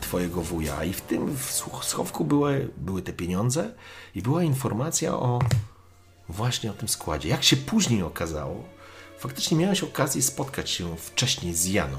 twojego 0.00 0.42
wuja. 0.42 0.84
I 0.84 0.92
w 0.92 1.00
tym 1.00 1.36
schowku 1.82 2.24
były, 2.24 2.68
były 2.76 3.02
te 3.02 3.12
pieniądze 3.12 3.74
i 4.14 4.22
była 4.22 4.42
informacja 4.42 5.14
o 5.14 5.38
właśnie 6.28 6.70
o 6.70 6.74
tym 6.74 6.88
składzie. 6.88 7.28
Jak 7.28 7.44
się 7.44 7.56
później 7.56 8.02
okazało, 8.02 8.64
faktycznie 9.18 9.56
miałeś 9.56 9.82
okazję 9.82 10.22
spotkać 10.22 10.70
się 10.70 10.96
wcześniej 10.96 11.54
z 11.54 11.66
Janą 11.66 11.98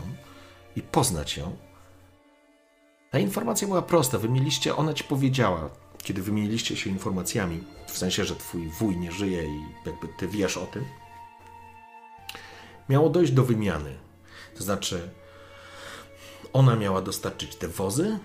i 0.75 0.81
poznać 0.81 1.37
ją. 1.37 1.55
Ta 3.11 3.19
informacja 3.19 3.67
była 3.67 3.81
prosta. 3.81 4.17
Wy 4.17 4.29
mieliście, 4.29 4.75
ona 4.75 4.93
ci 4.93 5.03
powiedziała, 5.03 5.69
kiedy 6.09 6.21
wymieniliście 6.21 6.75
się 6.75 6.89
informacjami, 6.89 7.63
w 7.87 7.97
sensie, 7.97 8.25
że 8.25 8.35
twój 8.35 8.67
wuj 8.67 8.97
nie 8.97 9.11
żyje 9.11 9.43
i 9.43 9.61
jakby 9.85 10.07
ty 10.17 10.27
wiesz 10.27 10.57
o 10.57 10.65
tym, 10.65 10.85
miało 12.89 13.09
dojść 13.09 13.31
do 13.31 13.43
wymiany. 13.43 13.97
To 14.57 14.63
znaczy, 14.63 15.09
ona 16.53 16.75
miała 16.75 17.01
dostarczyć 17.01 17.55
te 17.55 17.67
wozy 17.67 18.19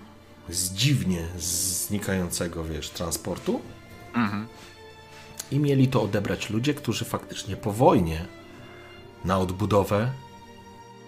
z 0.49 0.73
dziwnie 0.73 1.27
znikającego, 1.37 2.63
wiesz, 2.63 2.89
transportu 2.89 3.61
i 5.51 5.59
mieli 5.59 5.87
to 5.87 6.01
odebrać 6.01 6.49
ludzie, 6.49 6.73
którzy 6.73 7.05
faktycznie 7.05 7.57
po 7.57 7.71
wojnie 7.71 8.25
na 9.25 9.39
odbudowę 9.39 10.11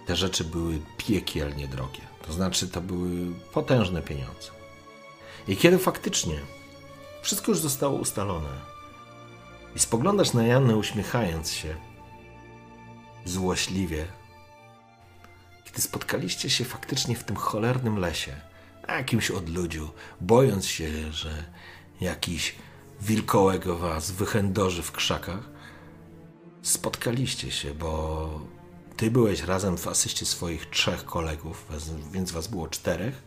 te 0.06 0.16
rzeczy 0.16 0.44
były 0.44 0.80
piekielnie 0.98 1.68
drogie. 1.68 2.02
To 2.28 2.34
znaczy, 2.34 2.68
to 2.68 2.82
były 2.82 3.10
potężne 3.54 4.02
pieniądze. 4.02 4.52
I 5.48 5.58
kiedy 5.58 5.78
faktycznie 5.78 6.40
wszystko 7.22 7.52
już 7.52 7.60
zostało 7.60 8.00
ustalone. 8.00 8.50
I 9.76 9.80
spoglądasz 9.80 10.34
na 10.34 10.48
Jannę 10.48 10.78
uśmiechając 10.78 11.52
się. 11.52 11.76
Złośliwie, 13.26 14.06
kiedy 15.64 15.82
spotkaliście 15.82 16.50
się 16.50 16.66
faktycznie 16.66 17.16
w 17.16 17.24
tym 17.24 17.36
cholernym 17.36 17.98
lesie, 17.98 18.36
na 18.88 18.94
jakimś 18.94 19.32
odludziu, 19.32 19.90
bojąc 20.22 20.66
się, 20.66 21.12
że 21.12 21.44
jakiś 22.02 22.56
wilkołego 23.02 23.78
was 23.78 24.12
wychędoży 24.12 24.84
w 24.84 24.92
krzakach, 24.92 25.50
spotkaliście 26.62 27.52
się, 27.52 27.74
bo 27.74 28.30
ty 28.98 29.12
byłeś 29.12 29.44
razem 29.44 29.78
w 29.78 29.88
asyście 29.88 30.26
swoich 30.26 30.70
trzech 30.70 31.06
kolegów, 31.06 31.66
więc 32.12 32.32
was 32.32 32.48
było 32.48 32.68
czterech. 32.68 33.24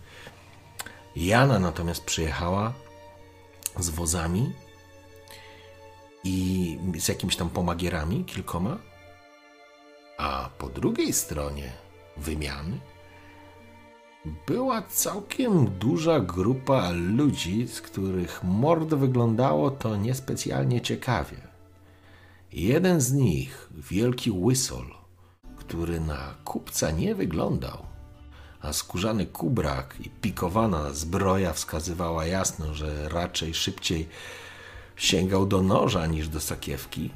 Jana 1.17 1.59
natomiast 1.59 2.05
przyjechała 2.05 2.73
z 3.79 3.91
wozami 3.91 4.53
i 6.25 6.79
z 6.99 7.09
jakimiś 7.09 7.37
tam 7.37 7.51
pomagierami, 7.51 8.25
kilkoma. 8.25 8.79
A 10.19 10.51
po 10.59 10.69
drugiej 10.69 11.13
stronie 11.13 11.73
wymiany 12.17 12.81
była 14.47 14.83
całkiem 14.83 15.67
duża 15.79 16.21
grupa 16.21 16.91
ludzi, 16.91 17.69
z 17.69 17.81
których 17.81 18.45
mord 18.45 18.89
wyglądało 18.89 19.71
to 19.71 19.97
niespecjalnie 19.97 20.81
ciekawie. 20.81 21.37
Jeden 22.53 23.01
z 23.01 23.13
nich, 23.13 23.69
wielki 23.71 24.31
łysol, 24.31 24.87
który 25.57 26.01
na 26.01 26.35
kupca 26.45 26.91
nie 26.91 27.15
wyglądał, 27.15 27.90
a 28.63 28.73
skórzany 28.73 29.27
kubrak 29.27 29.95
i 30.01 30.11
pikowana 30.11 30.93
zbroja 30.93 31.53
wskazywała 31.53 32.27
jasno, 32.27 32.75
że 32.75 33.09
raczej 33.09 33.55
szybciej 33.55 34.09
sięgał 34.97 35.47
do 35.47 35.63
noża 35.63 36.07
niż 36.07 36.29
do 36.29 36.41
sakiewki. 36.41 37.11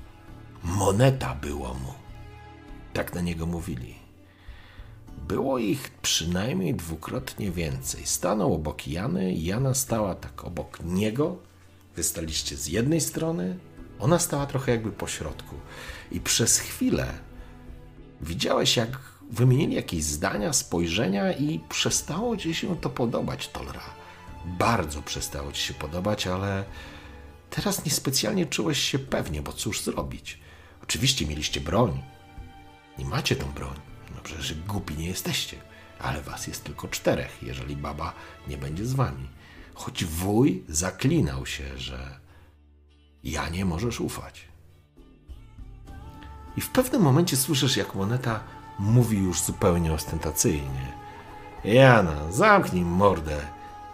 Moneta 0.63 1.35
było 1.35 1.75
mu. 1.75 1.95
Tak 2.93 3.15
na 3.15 3.21
niego 3.21 3.47
mówili. 3.47 3.95
Było 5.29 5.59
ich 5.59 5.91
przynajmniej 6.03 6.75
dwukrotnie 6.75 7.51
więcej. 7.51 8.07
Stanął 8.07 8.55
obok 8.55 8.87
Jany, 8.87 9.35
Jana 9.35 9.75
stała 9.75 10.15
tak 10.15 10.45
obok 10.45 10.79
niego. 10.85 11.37
Wy 11.97 12.03
staliście 12.03 12.57
z 12.57 12.67
jednej 12.67 13.01
strony, 13.01 13.59
ona 13.99 14.19
stała 14.19 14.47
trochę 14.47 14.73
jakby 14.73 14.93
po 14.93 15.07
środku. 15.07 15.57
I 16.13 16.21
przez 16.21 16.59
chwilę 16.59 17.07
widziałeś, 18.21 18.77
jak 18.77 19.14
wymienili 19.31 19.75
jakieś 19.75 20.05
zdania, 20.05 20.53
spojrzenia 20.53 21.33
i 21.33 21.61
przestało 21.69 22.37
ci 22.37 22.55
się 22.55 22.77
to 22.77 22.91
podobać, 22.91 23.49
Tolra. 23.49 23.85
Bardzo 24.45 25.03
przestało 25.03 25.53
ci 25.53 25.63
się 25.63 25.75
podobać, 25.75 26.27
ale 26.27 26.65
teraz 27.51 27.85
niespecjalnie 27.85 28.47
czułeś 28.47 28.79
się 28.79 28.99
pewnie, 28.99 29.43
bo 29.43 29.53
cóż 29.53 29.81
zrobić? 29.81 30.39
Oczywiście 30.83 31.27
mieliście 31.27 31.61
broń, 31.61 32.03
i 32.99 33.05
macie 33.05 33.37
tą 33.37 33.53
broń. 33.53 33.77
No 34.15 34.21
przecież 34.23 34.55
głupi 34.55 34.95
nie 34.95 35.07
jesteście. 35.07 35.57
Ale 35.99 36.23
was 36.23 36.47
jest 36.47 36.65
tylko 36.65 36.89
czterech, 36.89 37.39
jeżeli 37.43 37.77
baba 37.77 38.13
nie 38.49 38.59
będzie 38.59 38.87
z 38.87 38.95
wami. 38.95 39.29
Choć 39.75 40.05
wuj 40.05 40.65
zaklinał 40.69 41.47
się, 41.47 41.79
że 41.79 42.21
ja 43.25 43.49
nie 43.49 43.65
możesz 43.65 44.01
ufać. 44.01 44.49
I 46.57 46.61
w 46.61 46.71
pewnym 46.71 47.03
momencie 47.03 47.37
słyszysz, 47.37 47.77
jak 47.77 47.95
moneta 47.95 48.45
mówi 48.79 49.19
już 49.19 49.43
zupełnie 49.43 49.93
ostentacyjnie. 49.93 50.93
Jana, 51.65 52.33
zamknij 52.33 52.85
mordę. 52.85 53.37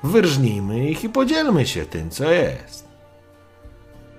Wyrżnijmy 0.03 0.91
ich 0.91 1.05
i 1.05 1.09
podzielmy 1.09 1.67
się 1.67 1.87
tym, 1.87 2.11
co 2.11 2.31
jest. 2.31 2.89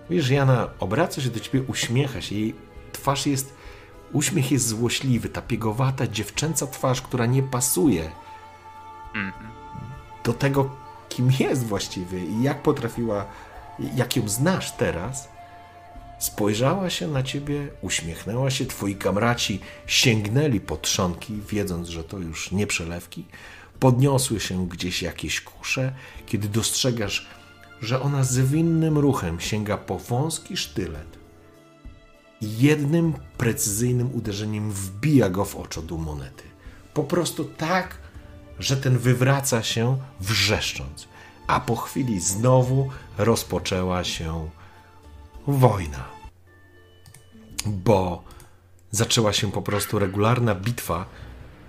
Wiesz, 0.09 0.29
Jana 0.29 0.67
obraca 0.79 1.21
się 1.21 1.29
do 1.29 1.39
ciebie, 1.39 1.63
uśmiecha 1.67 2.21
się. 2.21 2.35
Jej 2.35 2.55
twarz 2.91 3.25
jest 3.25 3.53
Uśmiech 4.13 4.51
jest 4.51 4.67
złośliwy, 4.67 5.29
ta 5.29 5.41
piegowata, 5.41 6.07
dziewczęca 6.07 6.67
twarz, 6.67 7.01
która 7.01 7.25
nie 7.25 7.43
pasuje 7.43 8.11
do 10.23 10.33
tego, 10.33 10.69
kim 11.09 11.31
jest 11.39 11.65
właściwie 11.65 12.25
i 12.25 12.43
jak 12.43 12.61
potrafiła, 12.61 13.25
jak 13.95 14.15
ją 14.15 14.29
znasz 14.29 14.71
teraz. 14.71 15.29
Spojrzała 16.21 16.89
się 16.89 17.07
na 17.07 17.23
ciebie, 17.23 17.67
uśmiechnęła 17.81 18.51
się, 18.51 18.65
twoi 18.65 18.95
kamraci 18.95 19.59
sięgnęli 19.87 20.59
po 20.59 20.77
trzonki, 20.77 21.41
wiedząc, 21.49 21.89
że 21.89 22.03
to 22.03 22.17
już 22.19 22.51
nie 22.51 22.67
przelewki. 22.67 23.25
Podniosły 23.79 24.39
się 24.39 24.67
gdzieś 24.67 25.01
jakieś 25.01 25.41
kusze, 25.41 25.93
kiedy 26.25 26.47
dostrzegasz, 26.47 27.27
że 27.81 28.01
ona 28.01 28.23
zwinnym 28.23 28.97
ruchem 28.97 29.39
sięga 29.39 29.77
po 29.77 29.99
wąski 29.99 30.57
sztylet 30.57 31.17
i 32.41 32.57
jednym 32.57 33.13
precyzyjnym 33.37 34.15
uderzeniem 34.15 34.71
wbija 34.71 35.29
go 35.29 35.45
w 35.45 35.55
oczodół 35.55 35.97
monety. 35.97 36.43
Po 36.93 37.03
prostu 37.03 37.45
tak, 37.45 37.97
że 38.59 38.77
ten 38.77 38.97
wywraca 38.97 39.63
się 39.63 39.97
wrzeszcząc. 40.19 41.07
A 41.47 41.59
po 41.59 41.75
chwili 41.75 42.19
znowu 42.19 42.89
rozpoczęła 43.17 44.03
się 44.03 44.49
wojna. 45.47 46.05
Bo 47.65 48.23
zaczęła 48.91 49.33
się 49.33 49.51
po 49.51 49.61
prostu 49.61 49.99
regularna 49.99 50.55
bitwa 50.55 51.05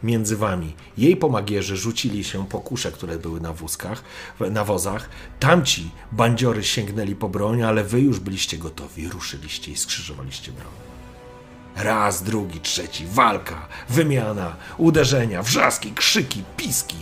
między 0.02 0.36
wami. 0.36 0.74
Jej 0.98 1.16
pomagierzy 1.16 1.76
rzucili 1.76 2.24
się 2.24 2.46
po 2.46 2.60
kusze, 2.60 2.92
które 2.92 3.18
były 3.18 3.40
na 3.40 3.52
wózkach, 3.52 4.02
na 4.50 4.64
wozach. 4.64 5.08
Tamci 5.40 5.90
bandziory 6.12 6.64
sięgnęli 6.64 7.14
po 7.14 7.28
broń, 7.28 7.62
ale 7.62 7.84
wy 7.84 8.00
już 8.00 8.20
byliście 8.20 8.58
gotowi, 8.58 9.08
ruszyliście 9.08 9.72
i 9.72 9.76
skrzyżowaliście 9.76 10.52
broń. 10.52 10.72
Raz, 11.76 12.22
drugi, 12.22 12.60
trzeci, 12.60 13.06
walka, 13.06 13.68
wymiana, 13.88 14.56
uderzenia, 14.78 15.42
wrzaski, 15.42 15.92
krzyki, 15.92 16.44
piski. 16.56 16.96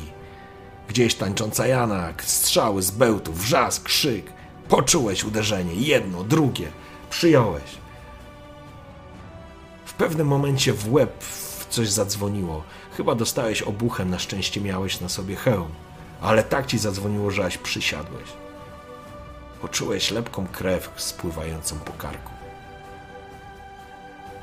Gdzieś 0.89 1.15
tańcząca 1.15 1.67
Jana, 1.67 2.13
strzały 2.23 2.83
z 2.83 2.91
bełtu, 2.91 3.33
wrzask, 3.33 3.83
krzyk. 3.83 4.33
Poczułeś 4.71 5.25
uderzenie, 5.25 5.75
jedno, 5.75 6.25
drugie, 6.25 6.69
przyjąłeś. 7.11 7.79
W 9.85 9.93
pewnym 9.93 10.27
momencie 10.27 10.73
w 10.73 10.93
łeb 10.93 11.25
coś 11.71 11.89
zadzwoniło. 11.89 12.63
Chyba 12.97 13.15
dostałeś 13.15 13.63
obuchem, 13.63 14.11
na 14.11 14.19
szczęście 14.19 14.61
miałeś 14.61 15.01
na 15.01 15.09
sobie 15.09 15.37
hełm. 15.37 15.71
Ale 16.21 16.43
tak 16.43 16.67
ci 16.67 16.79
zadzwoniło, 16.79 17.31
że 17.31 17.45
aś 17.45 17.59
przysiadłeś. 17.59 18.29
Poczułeś 19.63 20.11
lepką 20.11 20.47
krew 20.47 20.91
spływającą 20.97 21.79
po 21.79 21.93
karku. 21.93 22.33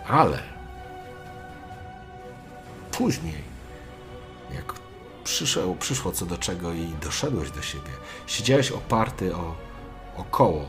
Ale 0.08 0.40
później, 2.92 3.44
jak 4.56 4.74
przyszło, 5.24 5.76
przyszło 5.76 6.12
co 6.12 6.26
do 6.26 6.38
czego 6.38 6.74
i 6.74 6.88
doszedłeś 7.02 7.52
do 7.52 7.62
siebie, 7.62 7.92
siedziałeś 8.28 8.72
oparty 8.72 9.36
o, 9.36 9.67
o 10.18 10.24
koło. 10.24 10.66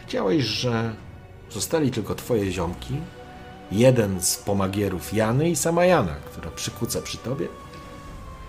Widziałeś, 0.00 0.44
że 0.44 0.94
zostali 1.50 1.90
tylko 1.90 2.14
twoje 2.14 2.52
ziomki, 2.52 3.00
jeden 3.72 4.20
z 4.22 4.36
pomagierów 4.36 5.12
Jany 5.14 5.50
i 5.50 5.56
sama 5.56 5.84
Jana, 5.84 6.14
która 6.14 6.50
przykuca 6.50 7.02
przy 7.02 7.18
tobie, 7.18 7.48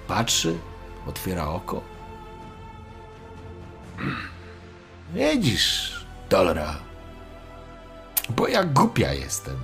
patrzy, 0.07 0.57
otwiera 1.07 1.47
oko. 1.47 1.81
Widzisz, 5.13 6.05
Dolra, 6.29 6.75
bo 8.29 8.47
ja 8.47 8.63
głupia 8.63 9.13
jestem. 9.13 9.57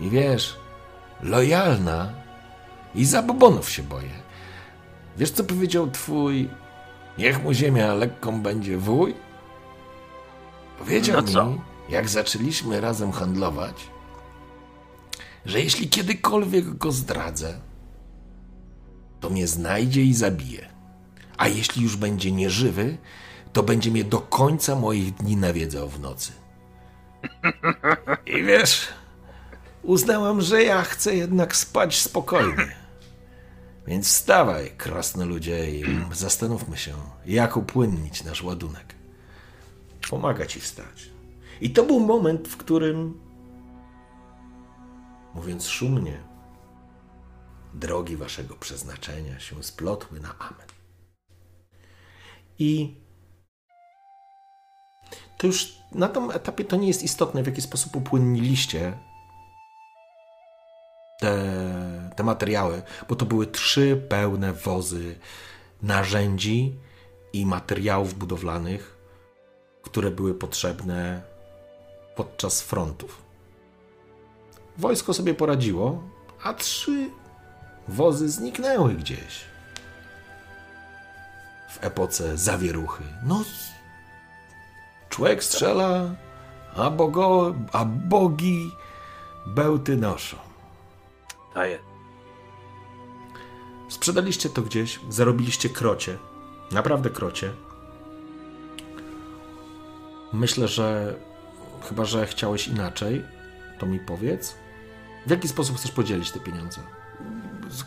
I 0.00 0.10
wiesz, 0.10 0.56
lojalna 1.22 2.12
i 2.94 3.04
zabobonów 3.04 3.70
się 3.70 3.82
boję. 3.82 4.20
Wiesz, 5.16 5.30
co 5.30 5.44
powiedział 5.44 5.90
twój 5.90 6.48
niech 7.20 7.42
mu 7.42 7.52
ziemia 7.52 7.94
lekką 7.94 8.42
będzie 8.42 8.78
wuj? 8.78 9.14
Powiedział 10.78 11.22
No 11.34 11.46
mi, 11.46 11.60
jak 11.88 12.08
zaczęliśmy 12.08 12.80
razem 12.80 13.12
handlować, 13.12 13.86
że 15.46 15.60
jeśli 15.60 15.88
kiedykolwiek 15.88 16.76
go 16.76 16.92
zdradzę, 16.92 17.60
to 19.20 19.30
mnie 19.30 19.46
znajdzie 19.46 20.02
i 20.02 20.14
zabije. 20.14 20.68
A 21.36 21.48
jeśli 21.48 21.82
już 21.82 21.96
będzie 21.96 22.32
nieżywy, 22.32 22.98
to 23.52 23.62
będzie 23.62 23.90
mnie 23.90 24.04
do 24.04 24.20
końca 24.20 24.76
moich 24.76 25.14
dni 25.14 25.36
nawiedzał 25.36 25.88
w 25.88 26.00
nocy. 26.00 26.32
I 28.26 28.42
wiesz, 28.42 28.88
uznałam, 29.82 30.40
że 30.40 30.62
ja 30.62 30.82
chcę 30.82 31.14
jednak 31.14 31.56
spać 31.56 32.00
spokojnie. 32.00 32.76
Więc 33.86 34.06
wstawaj, 34.06 34.70
krasnoludzie, 34.76 35.70
i 35.70 35.84
zastanówmy 36.12 36.76
się, 36.76 36.94
jak 37.26 37.56
upłynnić 37.56 38.24
nasz 38.24 38.42
ładunek. 38.42 38.94
Pomaga 40.10 40.46
ci 40.46 40.60
wstać. 40.60 41.10
I 41.60 41.70
to 41.70 41.82
był 41.82 42.00
moment, 42.00 42.48
w 42.48 42.56
którym, 42.56 43.20
mówiąc 45.34 45.66
szumnie, 45.66 46.20
drogi 47.74 48.16
waszego 48.16 48.54
przeznaczenia 48.54 49.40
się 49.40 49.62
splotły 49.62 50.20
na 50.20 50.38
amen. 50.38 50.66
I 52.58 52.96
to 55.38 55.46
już 55.46 55.74
na 55.92 56.08
tym 56.08 56.30
etapie 56.30 56.64
to 56.64 56.76
nie 56.76 56.88
jest 56.88 57.02
istotne, 57.02 57.42
w 57.42 57.46
jaki 57.46 57.62
sposób 57.62 57.96
upłynniliście 57.96 58.98
te, 61.20 61.99
te 62.20 62.24
materiały, 62.24 62.82
bo 63.08 63.16
to 63.16 63.26
były 63.26 63.46
trzy 63.46 64.06
pełne 64.08 64.52
wozy 64.52 65.18
narzędzi 65.82 66.76
i 67.32 67.46
materiałów 67.46 68.14
budowlanych, 68.14 68.96
które 69.82 70.10
były 70.10 70.34
potrzebne 70.34 71.22
podczas 72.16 72.62
frontów. 72.62 73.22
Wojsko 74.78 75.14
sobie 75.14 75.34
poradziło, 75.34 76.02
a 76.42 76.54
trzy 76.54 77.10
wozy 77.88 78.28
zniknęły 78.28 78.94
gdzieś 78.94 79.44
w 81.70 81.84
epoce 81.84 82.36
zawieruchy. 82.36 83.04
No, 83.26 83.44
człowiek 85.08 85.44
strzela, 85.44 86.14
a, 86.76 86.90
bogo, 86.90 87.54
a 87.72 87.84
bogi 87.84 88.70
bełty 89.46 89.96
noszą. 89.96 90.36
Daję. 91.54 91.89
Sprzedaliście 93.90 94.48
to 94.50 94.62
gdzieś, 94.62 95.00
zarobiliście 95.08 95.68
krocie. 95.68 96.18
Naprawdę 96.72 97.10
krocie. 97.10 97.52
Myślę, 100.32 100.68
że 100.68 101.14
chyba, 101.88 102.04
że 102.04 102.26
chciałeś 102.26 102.68
inaczej, 102.68 103.24
to 103.78 103.86
mi 103.86 103.98
powiedz. 104.00 104.54
W 105.26 105.30
jaki 105.30 105.48
sposób 105.48 105.76
chcesz 105.76 105.90
podzielić 105.90 106.30
te 106.30 106.40
pieniądze? 106.40 106.80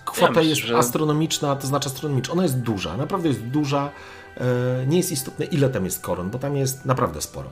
Kwota 0.06 0.28
myślę, 0.32 0.46
jest 0.46 0.62
że- 0.62 0.78
astronomiczna, 0.78 1.56
to 1.56 1.68
znaczy 1.68 1.90
astronomiczna. 1.90 2.34
Ona 2.34 2.44
jest 2.44 2.60
duża, 2.62 2.98
naprawdę 2.98 3.28
jest 3.28 3.42
duża. 3.42 3.90
E, 4.38 4.86
Nie 4.88 4.98
jest 4.98 5.12
istotne, 5.12 5.46
ile 5.46 5.70
tam 5.70 5.86
jest 5.86 6.02
koron, 6.02 6.30
bo 6.30 6.40
tam 6.40 6.56
jest 6.56 6.86
naprawdę 6.86 7.22
sporo. 7.22 7.50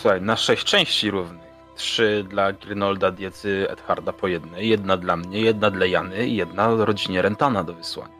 Słuchaj, 0.00 0.22
na 0.22 0.36
sześć 0.36 0.64
części 0.64 1.10
równych. 1.10 1.53
Trzy 1.76 2.24
dla 2.28 2.52
Grinolda, 2.52 3.10
Diecy, 3.10 3.66
Edharda 3.70 4.12
po 4.12 4.28
jednej. 4.28 4.68
Jedna 4.68 4.96
dla 4.96 5.16
mnie, 5.16 5.40
jedna 5.40 5.70
dla 5.70 5.86
Jany 5.86 6.26
i 6.26 6.36
jedna 6.36 6.74
rodzinie 6.74 7.22
Rentana 7.22 7.64
do 7.64 7.74
wysłania. 7.74 8.14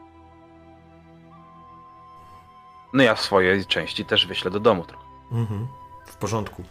No 2.93 3.03
ja 3.03 3.15
swojej 3.15 3.65
części 3.65 4.05
też 4.05 4.27
wyślę 4.27 4.51
do 4.51 4.59
domu 4.59 4.85
trochę. 4.85 5.05
Mhm, 5.31 5.67
w 6.05 6.15
porządku. 6.15 6.63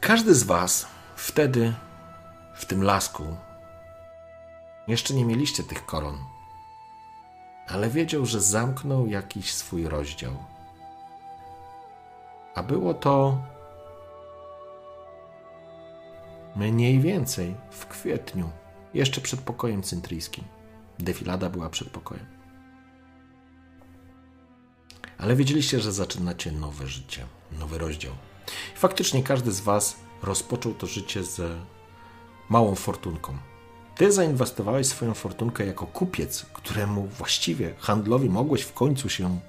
Każdy 0.00 0.34
z 0.34 0.42
Was 0.42 0.88
wtedy 1.16 1.72
w 2.54 2.64
tym 2.66 2.82
lasku 2.82 3.36
jeszcze 4.88 5.14
nie 5.14 5.24
mieliście 5.24 5.62
tych 5.62 5.86
koron, 5.86 6.18
ale 7.68 7.88
wiedział, 7.88 8.26
że 8.26 8.40
zamknął 8.40 9.06
jakiś 9.06 9.54
swój 9.54 9.88
rozdział. 9.88 10.32
A 12.54 12.62
było 12.62 12.94
to 12.94 13.38
mniej 16.56 17.00
więcej 17.00 17.54
w 17.70 17.86
kwietniu, 17.86 18.50
jeszcze 18.94 19.20
przed 19.20 19.40
pokojem 19.40 19.82
cyntryjskim. 19.82 20.44
Defilada 20.98 21.50
była 21.50 21.70
przed 21.70 21.90
pokojem. 21.90 22.26
Ale 25.18 25.36
wiedzieliście, 25.36 25.80
że 25.80 25.92
zaczynacie 25.92 26.52
nowe 26.52 26.86
życie, 26.86 27.26
nowy 27.58 27.78
rozdział. 27.78 28.12
I 28.74 28.78
faktycznie 28.78 29.22
każdy 29.22 29.52
z 29.52 29.60
Was 29.60 29.96
rozpoczął 30.22 30.74
to 30.74 30.86
życie 30.86 31.24
z 31.24 31.58
małą 32.48 32.74
fortunką. 32.74 33.38
Ty 33.96 34.12
zainwestowałeś 34.12 34.86
swoją 34.86 35.14
fortunkę 35.14 35.66
jako 35.66 35.86
kupiec, 35.86 36.46
któremu 36.52 37.06
właściwie 37.06 37.74
handlowi 37.78 38.30
mogłeś 38.30 38.62
w 38.62 38.72
końcu 38.72 39.08
się, 39.08 39.40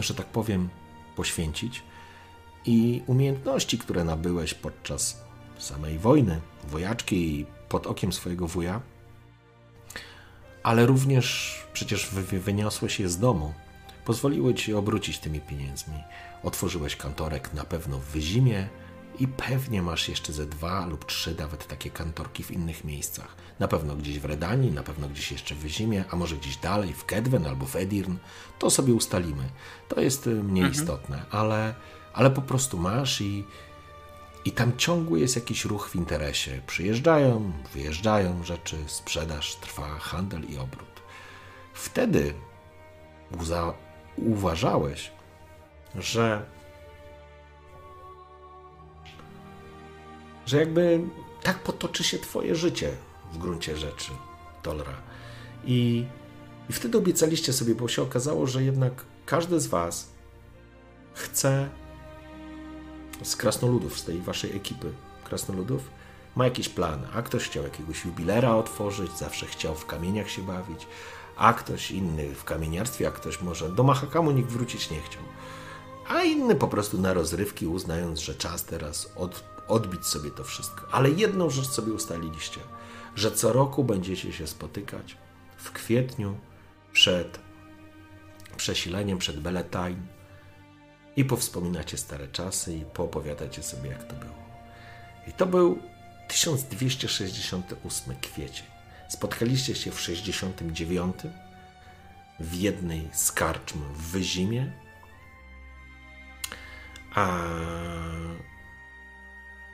że 0.00 0.14
tak 0.14 0.26
powiem, 0.26 0.68
poświęcić. 1.16 1.82
I 2.66 3.02
umiejętności, 3.06 3.78
które 3.78 4.04
nabyłeś 4.04 4.54
podczas 4.54 5.24
samej 5.58 5.98
wojny, 5.98 6.40
wojaczki 6.68 7.40
i 7.40 7.46
pod 7.68 7.86
okiem 7.86 8.12
swojego 8.12 8.46
wuja, 8.46 8.80
ale 10.62 10.86
również 10.86 11.58
przecież 11.72 12.10
wy- 12.10 12.40
wyniosłeś 12.40 13.00
je 13.00 13.08
z 13.08 13.18
domu. 13.18 13.54
Pozwoliły 14.04 14.54
ci 14.54 14.74
obrócić 14.74 15.18
tymi 15.18 15.40
pieniędzmi. 15.40 15.94
Otworzyłeś 16.42 16.96
kantorek 16.96 17.54
na 17.54 17.64
pewno 17.64 17.98
w 17.98 18.04
Wyzimie 18.04 18.68
i 19.18 19.28
pewnie 19.28 19.82
masz 19.82 20.08
jeszcze 20.08 20.32
ze 20.32 20.46
dwa 20.46 20.86
lub 20.86 21.04
trzy 21.04 21.34
nawet 21.38 21.66
takie 21.66 21.90
kantorki 21.90 22.42
w 22.44 22.50
innych 22.50 22.84
miejscach. 22.84 23.36
Na 23.58 23.68
pewno 23.68 23.96
gdzieś 23.96 24.18
w 24.18 24.24
Redanii, 24.24 24.70
na 24.70 24.82
pewno 24.82 25.08
gdzieś 25.08 25.32
jeszcze 25.32 25.54
w 25.54 25.58
Wyzimie, 25.58 26.04
a 26.10 26.16
może 26.16 26.36
gdzieś 26.36 26.56
dalej, 26.56 26.92
w 26.92 27.04
Kedwen 27.04 27.46
albo 27.46 27.66
w 27.66 27.76
Edirn. 27.76 28.16
To 28.58 28.70
sobie 28.70 28.94
ustalimy. 28.94 29.48
To 29.88 30.00
jest 30.00 30.26
y, 30.26 30.30
mniej 30.30 30.70
istotne, 30.70 31.22
ale, 31.30 31.74
ale 32.14 32.30
po 32.30 32.42
prostu 32.42 32.78
masz 32.78 33.20
i, 33.20 33.44
i 34.44 34.52
tam 34.52 34.76
ciągły 34.76 35.20
jest 35.20 35.36
jakiś 35.36 35.64
ruch 35.64 35.88
w 35.88 35.96
interesie. 35.96 36.60
Przyjeżdżają, 36.66 37.52
wyjeżdżają 37.74 38.44
rzeczy, 38.44 38.76
sprzedaż, 38.86 39.56
trwa 39.56 39.88
handel 39.88 40.44
i 40.44 40.58
obrót. 40.58 41.02
Wtedy 41.74 42.34
uważałeś, 44.16 45.12
że 45.94 46.46
że 50.46 50.56
jakby 50.56 51.00
tak 51.42 51.58
potoczy 51.58 52.04
się 52.04 52.18
twoje 52.18 52.54
życie 52.54 52.92
w 53.32 53.38
gruncie 53.38 53.76
rzeczy, 53.76 54.12
Tolra. 54.62 54.94
I, 55.64 56.06
I 56.70 56.72
wtedy 56.72 56.98
obiecaliście 56.98 57.52
sobie, 57.52 57.74
bo 57.74 57.88
się 57.88 58.02
okazało, 58.02 58.46
że 58.46 58.62
jednak 58.62 58.92
każdy 59.26 59.60
z 59.60 59.66
was 59.66 60.08
chce 61.14 61.68
z 63.24 63.36
krasnoludów, 63.36 63.98
z 63.98 64.04
tej 64.04 64.20
waszej 64.20 64.56
ekipy 64.56 64.92
krasnoludów, 65.24 65.90
ma 66.36 66.44
jakiś 66.44 66.68
plan. 66.68 67.06
A 67.14 67.22
ktoś 67.22 67.44
chciał 67.44 67.64
jakiegoś 67.64 68.04
jubilera 68.04 68.56
otworzyć, 68.56 69.12
zawsze 69.18 69.46
chciał 69.46 69.74
w 69.74 69.86
kamieniach 69.86 70.30
się 70.30 70.42
bawić, 70.42 70.86
a 71.36 71.52
ktoś 71.52 71.90
inny 71.90 72.34
w 72.34 72.44
kamieniarstwie, 72.44 73.08
a 73.08 73.10
ktoś 73.10 73.40
może 73.42 73.68
do 73.68 73.82
Mahakamu 73.82 74.30
nikt 74.30 74.50
wrócić 74.50 74.90
nie 74.90 75.00
chciał. 75.00 75.22
A 76.08 76.22
inny 76.22 76.54
po 76.54 76.68
prostu 76.68 77.00
na 77.00 77.14
rozrywki, 77.14 77.66
uznając, 77.66 78.20
że 78.20 78.34
czas 78.34 78.64
teraz 78.64 79.12
od, 79.16 79.44
odbić 79.68 80.06
sobie 80.06 80.30
to 80.30 80.44
wszystko. 80.44 80.86
Ale 80.92 81.10
jedną 81.10 81.50
rzecz 81.50 81.66
sobie 81.66 81.92
ustaliliście, 81.92 82.60
że 83.16 83.30
co 83.32 83.52
roku 83.52 83.84
będziecie 83.84 84.32
się 84.32 84.46
spotykać 84.46 85.16
w 85.56 85.72
kwietniu 85.72 86.36
przed 86.92 87.40
przesileniem, 88.56 89.18
przed 89.18 89.40
Beletaine 89.40 90.13
i 91.16 91.24
powspominacie 91.24 91.96
stare 91.96 92.28
czasy 92.28 92.74
i 92.76 92.84
poopowiadacie 92.84 93.62
sobie, 93.62 93.90
jak 93.90 94.04
to 94.04 94.14
było. 94.14 94.34
I 95.26 95.32
to 95.32 95.46
był 95.46 95.78
1268 96.28 98.16
kwiecień. 98.20 98.66
Spotkaliście 99.08 99.74
się 99.74 99.90
w 99.90 100.00
69 100.00 101.16
w 102.40 102.54
jednej 102.54 103.08
z 103.12 103.32
karczm 103.32 103.78
w 103.78 104.10
Wyzimie, 104.10 104.72
a 107.14 107.38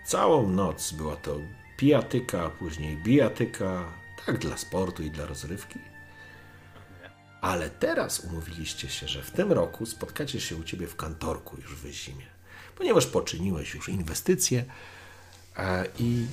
całą 0.04 0.48
noc 0.48 0.92
była 0.92 1.16
to 1.16 1.36
pijatyka, 1.76 2.50
później 2.50 2.96
bijatyka, 2.96 3.84
tak 4.26 4.38
dla 4.38 4.56
sportu 4.56 5.02
i 5.02 5.10
dla 5.10 5.26
rozrywki. 5.26 5.78
Ale 7.40 7.70
teraz 7.70 8.20
umówiliście 8.20 8.88
się, 8.88 9.08
że 9.08 9.22
w 9.22 9.30
tym 9.30 9.52
roku 9.52 9.86
spotkacie 9.86 10.40
się 10.40 10.56
u 10.56 10.64
ciebie 10.64 10.86
w 10.86 10.96
kantorku 10.96 11.56
już 11.56 11.74
w 11.74 11.90
zimie, 11.90 12.26
ponieważ 12.78 13.06
poczyniłeś 13.06 13.74
już 13.74 13.88
inwestycje 13.88 14.64
e, 15.56 15.86
i 15.98 16.26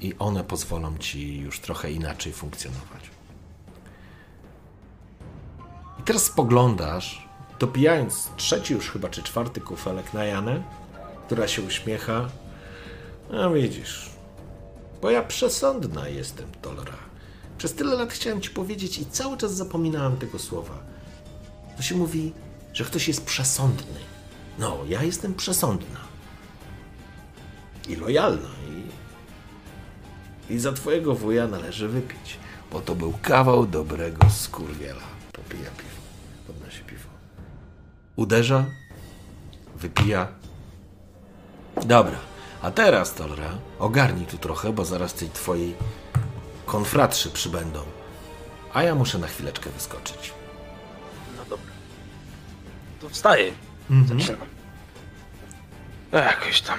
i 0.00 0.14
one 0.18 0.44
pozwolą 0.44 0.98
ci 0.98 1.38
już 1.38 1.60
trochę 1.60 1.90
inaczej 1.90 2.32
funkcjonować. 2.32 3.10
I 6.00 6.02
teraz 6.02 6.24
spoglądasz, 6.24 7.28
dopijając 7.58 8.30
trzeci 8.36 8.74
już 8.74 8.90
chyba 8.90 9.08
czy 9.08 9.22
czwarty 9.22 9.60
kufelek 9.60 10.14
na 10.14 10.24
Janę, 10.24 10.62
która 11.26 11.48
się 11.48 11.62
uśmiecha. 11.62 12.28
No 13.30 13.52
widzisz, 13.52 14.10
bo 15.02 15.10
ja 15.10 15.22
przesądna 15.22 16.08
jestem, 16.08 16.46
Tolra. 16.62 17.03
Przez 17.58 17.74
tyle 17.74 17.94
lat 17.94 18.12
chciałem 18.12 18.40
ci 18.40 18.50
powiedzieć 18.50 18.98
i 18.98 19.06
cały 19.06 19.36
czas 19.36 19.54
zapominałem 19.54 20.16
tego 20.16 20.38
słowa. 20.38 20.78
To 21.76 21.82
się 21.82 21.94
mówi, 21.94 22.32
że 22.72 22.84
ktoś 22.84 23.08
jest 23.08 23.24
przesądny. 23.24 24.00
No, 24.58 24.78
ja 24.88 25.02
jestem 25.02 25.34
przesądna. 25.34 26.00
I 27.88 27.96
lojalna. 27.96 28.48
I, 30.48 30.54
i 30.54 30.58
za 30.58 30.72
twojego 30.72 31.14
wuja 31.14 31.46
należy 31.46 31.88
wypić. 31.88 32.38
Bo 32.72 32.80
to 32.80 32.94
był 32.94 33.14
kawał 33.22 33.66
dobrego 33.66 34.30
skurwiela. 34.30 35.02
Popija 35.32 35.70
piwo. 35.70 36.00
Podnosi 36.46 36.84
piwo. 36.84 37.08
Uderza. 38.16 38.64
Wypija. 39.76 40.28
Dobra. 41.84 42.18
A 42.62 42.70
teraz, 42.70 43.14
Tolra, 43.14 43.58
ogarnij 43.78 44.26
tu 44.26 44.38
trochę, 44.38 44.72
bo 44.72 44.84
zaraz 44.84 45.14
tej 45.14 45.30
twojej 45.30 45.74
konfratrzy 46.66 47.30
przybędą. 47.30 47.80
A 48.74 48.82
ja 48.82 48.94
muszę 48.94 49.18
na 49.18 49.26
chwileczkę 49.26 49.70
wyskoczyć. 49.70 50.32
No 51.36 51.44
dobra. 51.44 51.72
To 53.00 53.08
wstaję. 53.08 53.52
Zaczynam. 54.08 54.46
Jakoś 56.12 56.60
tam. 56.60 56.78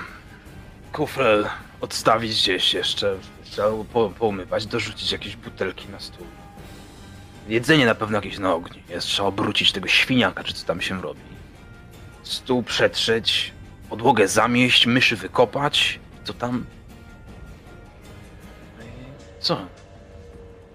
Kufel 0.93 1.49
odstawić 1.81 2.31
gdzieś 2.41 2.73
jeszcze. 2.73 3.17
Trzeba 3.43 3.69
po, 3.93 4.09
poumywać, 4.09 4.65
dorzucić 4.65 5.11
jakieś 5.11 5.35
butelki 5.35 5.89
na 5.89 5.99
stół. 5.99 6.27
Jedzenie 7.47 7.85
na 7.85 7.95
pewno 7.95 8.17
jakieś 8.17 8.37
na 8.37 8.53
ogniu. 8.53 8.81
Jest 8.89 9.07
trzeba 9.07 9.27
obrócić 9.27 9.71
tego 9.71 9.87
świniaka, 9.87 10.43
czy 10.43 10.53
co 10.53 10.65
tam 10.65 10.81
się 10.81 11.01
robi. 11.01 11.19
Stół 12.23 12.63
przetrzeć, 12.63 13.53
podłogę 13.89 14.27
zamieść, 14.27 14.85
myszy 14.85 15.15
wykopać. 15.15 15.99
Co 16.23 16.33
tam? 16.33 16.65
Co? 19.45 19.57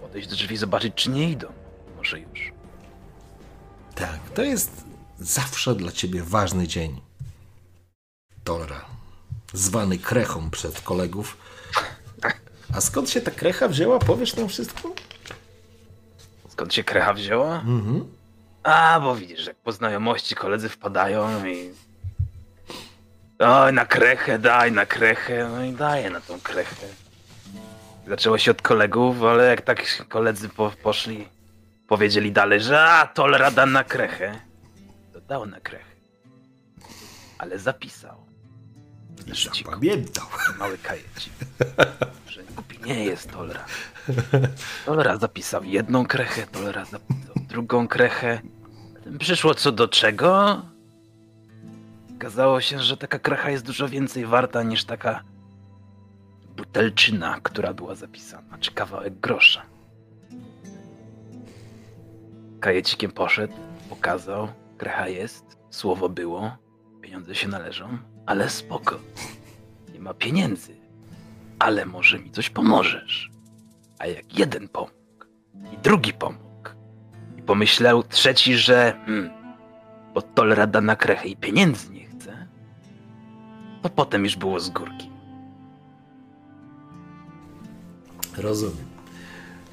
Podejść 0.01 0.29
do 0.29 0.37
drzwi, 0.37 0.57
zobaczyć, 0.57 0.95
czy 0.95 1.11
nie 1.11 1.31
idą. 1.31 1.53
Może 1.97 2.21
już. 2.21 2.53
Tak, 3.95 4.19
to 4.35 4.43
jest 4.43 4.85
zawsze 5.19 5.75
dla 5.75 5.93
ciebie 5.93 6.23
ważny 6.23 6.69
dzień. 6.69 7.01
Tolra, 8.45 8.85
zwany 9.53 9.99
krechą 9.99 10.51
przez 10.51 10.81
kolegów. 10.81 11.37
A 12.75 12.81
skąd 12.81 13.11
się 13.11 13.21
ta 13.21 13.31
krecha 13.31 13.69
wzięła? 13.69 13.99
Powiesz 13.99 14.37
nam 14.37 14.49
wszystko? 14.49 14.95
Skąd 16.49 16.75
się 16.75 16.85
krecha 16.85 17.13
wzięła? 17.13 17.65
A, 18.63 19.01
bo 19.01 19.17
widzisz, 19.17 19.47
jak 19.47 19.57
po 19.57 19.73
znajomości 19.73 20.35
koledzy 20.35 20.69
wpadają 20.69 21.47
i... 21.47 21.71
Oj, 23.39 23.73
na 23.73 23.87
krechę, 23.87 24.39
daj 24.39 24.73
na 24.73 24.87
krechę, 24.87 25.49
no 25.53 25.65
i 25.65 25.73
daję 25.73 26.11
na 26.11 26.21
tą 26.21 26.41
krechę. 26.41 26.87
Zaczęło 28.11 28.39
się 28.39 28.51
od 28.51 28.63
kolegów, 28.63 29.23
ale 29.23 29.45
jak 29.45 29.63
tak 29.63 30.07
koledzy 30.09 30.49
po, 30.49 30.73
poszli, 30.83 31.29
powiedzieli 31.89 32.33
dalej, 32.33 32.61
że 32.61 32.83
a, 32.83 33.07
tolera 33.07 33.51
da 33.51 33.67
na 33.67 33.85
krechę, 33.85 34.41
to 35.13 35.21
dał 35.21 35.47
na 35.47 35.61
krechę. 35.61 35.91
Ale 37.39 37.59
zapisał. 37.59 38.27
zeszyciku. 39.29 39.71
Zapamiętał. 39.71 40.27
Mały 40.59 40.79
kajecik. 40.79 41.33
Że 42.27 42.43
głupi 42.43 42.79
nie 42.85 43.05
jest 43.05 43.31
Tolera. 43.31 43.65
Tolera 44.87 45.17
zapisał 45.17 45.65
jedną 45.65 46.07
krechę, 46.07 46.47
Tolera 46.47 46.85
zapisał 46.85 47.35
drugą 47.49 47.89
krechę. 47.89 48.41
Przyszło 49.19 49.55
co 49.55 49.73
do 49.73 49.89
czego? 49.89 50.63
Okazało 52.17 52.61
się, 52.61 52.81
że 52.81 52.97
taka 52.97 53.19
krecha 53.19 53.51
jest 53.51 53.65
dużo 53.65 53.89
więcej 53.89 54.27
warta 54.27 54.63
niż 54.63 54.85
taka 54.85 55.30
butelczyna, 56.61 57.41
która 57.43 57.75
była 57.75 57.95
zapisana, 57.95 58.59
czy 58.59 58.73
kawałek 58.73 59.21
grosza. 59.21 59.63
Kajecikiem 62.61 63.13
poszedł, 63.13 63.55
pokazał, 63.89 64.49
krecha 64.79 65.09
jest, 65.09 65.59
słowo 65.71 66.09
było, 66.09 66.57
pieniądze 67.01 67.35
się 67.35 67.49
należą, 67.49 67.99
ale 68.27 68.51
spoko. 68.51 68.99
Nie 69.93 70.01
ma 70.01 70.15
pieniędzy, 70.15 70.77
ale 71.59 71.87
może 71.87 72.19
mi 72.19 72.31
coś 72.31 72.51
pomożesz. 72.51 73.31
A 73.99 74.07
jak 74.07 74.39
jeden 74.39 74.69
pomógł 74.69 75.25
i 75.73 75.79
drugi 75.79 76.13
pomógł 76.13 76.71
i 77.37 77.43
pomyślał 77.43 78.03
trzeci, 78.03 78.57
że 78.57 79.01
hmm, 79.07 79.31
bo 80.15 80.23
tolera 80.23 80.67
da 80.67 80.81
na 80.81 80.97
krechę 80.97 81.29
i 81.29 81.37
pieniędzy 81.37 81.93
nie 81.93 82.07
chce, 82.07 82.49
to 83.83 83.89
potem 83.89 84.25
już 84.25 84.37
było 84.37 84.61
z 84.61 84.71
górki. 84.71 85.10
Rozumiem. 88.37 88.87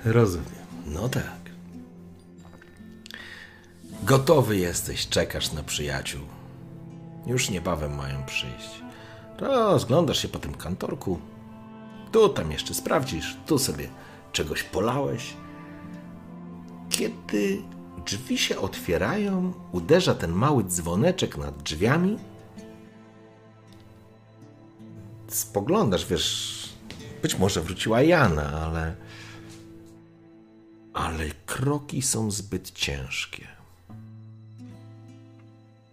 Rozumiem. 0.05 0.65
No 0.85 1.09
tak. 1.09 1.37
Gotowy 4.03 4.57
jesteś, 4.57 5.07
czekasz 5.07 5.51
na 5.51 5.63
przyjaciół. 5.63 6.21
Już 7.27 7.49
niebawem 7.49 7.95
mają 7.95 8.25
przyjść. 8.25 8.81
Rozglądasz 9.39 10.21
się 10.21 10.27
po 10.27 10.39
tym 10.39 10.53
kantorku. 10.53 11.19
Tu 12.11 12.29
tam 12.29 12.51
jeszcze 12.51 12.73
sprawdzisz, 12.73 13.37
tu 13.45 13.59
sobie 13.59 13.89
czegoś 14.31 14.63
polałeś. 14.63 15.33
Kiedy 16.89 17.61
drzwi 18.05 18.37
się 18.37 18.59
otwierają, 18.59 19.53
uderza 19.71 20.15
ten 20.15 20.31
mały 20.31 20.63
dzwoneczek 20.63 21.37
nad 21.37 21.63
drzwiami. 21.63 22.17
Spoglądasz, 25.27 26.05
wiesz, 26.05 26.66
być 27.21 27.37
może 27.37 27.61
wróciła 27.61 28.01
Jana, 28.01 28.61
ale. 28.61 28.95
Ale 30.93 31.25
kroki 31.45 32.01
są 32.01 32.31
zbyt 32.31 32.71
ciężkie. 32.71 33.47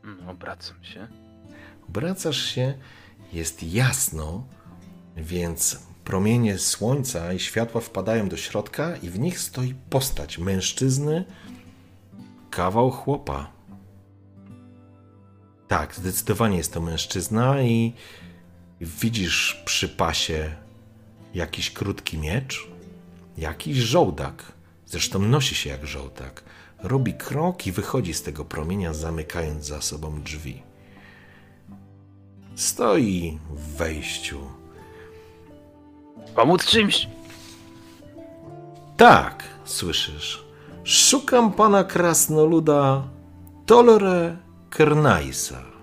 No, 0.04 0.30
obracam 0.30 0.84
się. 0.84 1.08
Obracasz 1.88 2.42
się, 2.42 2.74
jest 3.32 3.62
jasno, 3.62 4.46
więc 5.16 5.78
promienie 6.04 6.58
słońca 6.58 7.32
i 7.32 7.38
światła 7.38 7.80
wpadają 7.80 8.28
do 8.28 8.36
środka, 8.36 8.96
i 8.96 9.10
w 9.10 9.18
nich 9.18 9.40
stoi 9.40 9.74
postać 9.90 10.38
mężczyzny, 10.38 11.24
kawał 12.50 12.90
chłopa. 12.90 13.50
Tak, 15.68 15.94
zdecydowanie 15.94 16.56
jest 16.56 16.72
to 16.72 16.80
mężczyzna, 16.80 17.62
i 17.62 17.92
widzisz 18.80 19.62
przy 19.64 19.88
pasie 19.88 20.63
jakiś 21.34 21.70
krótki 21.70 22.18
miecz, 22.18 22.68
jakiś 23.38 23.76
żołdak. 23.76 24.52
Zresztą 24.86 25.18
nosi 25.18 25.54
się 25.54 25.70
jak 25.70 25.86
żołdak. 25.86 26.44
Robi 26.82 27.14
krok 27.14 27.66
i 27.66 27.72
wychodzi 27.72 28.14
z 28.14 28.22
tego 28.22 28.44
promienia, 28.44 28.94
zamykając 28.94 29.66
za 29.66 29.82
sobą 29.82 30.22
drzwi. 30.22 30.62
Stoi 32.54 33.38
w 33.50 33.76
wejściu. 33.76 34.40
Pomóc 36.34 36.64
czymś? 36.64 37.08
Tak, 38.96 39.44
słyszysz. 39.64 40.44
Szukam 40.84 41.52
pana 41.52 41.84
krasnoluda 41.84 43.02
Tolre 43.66 44.36
Kernajsa. 44.70 45.73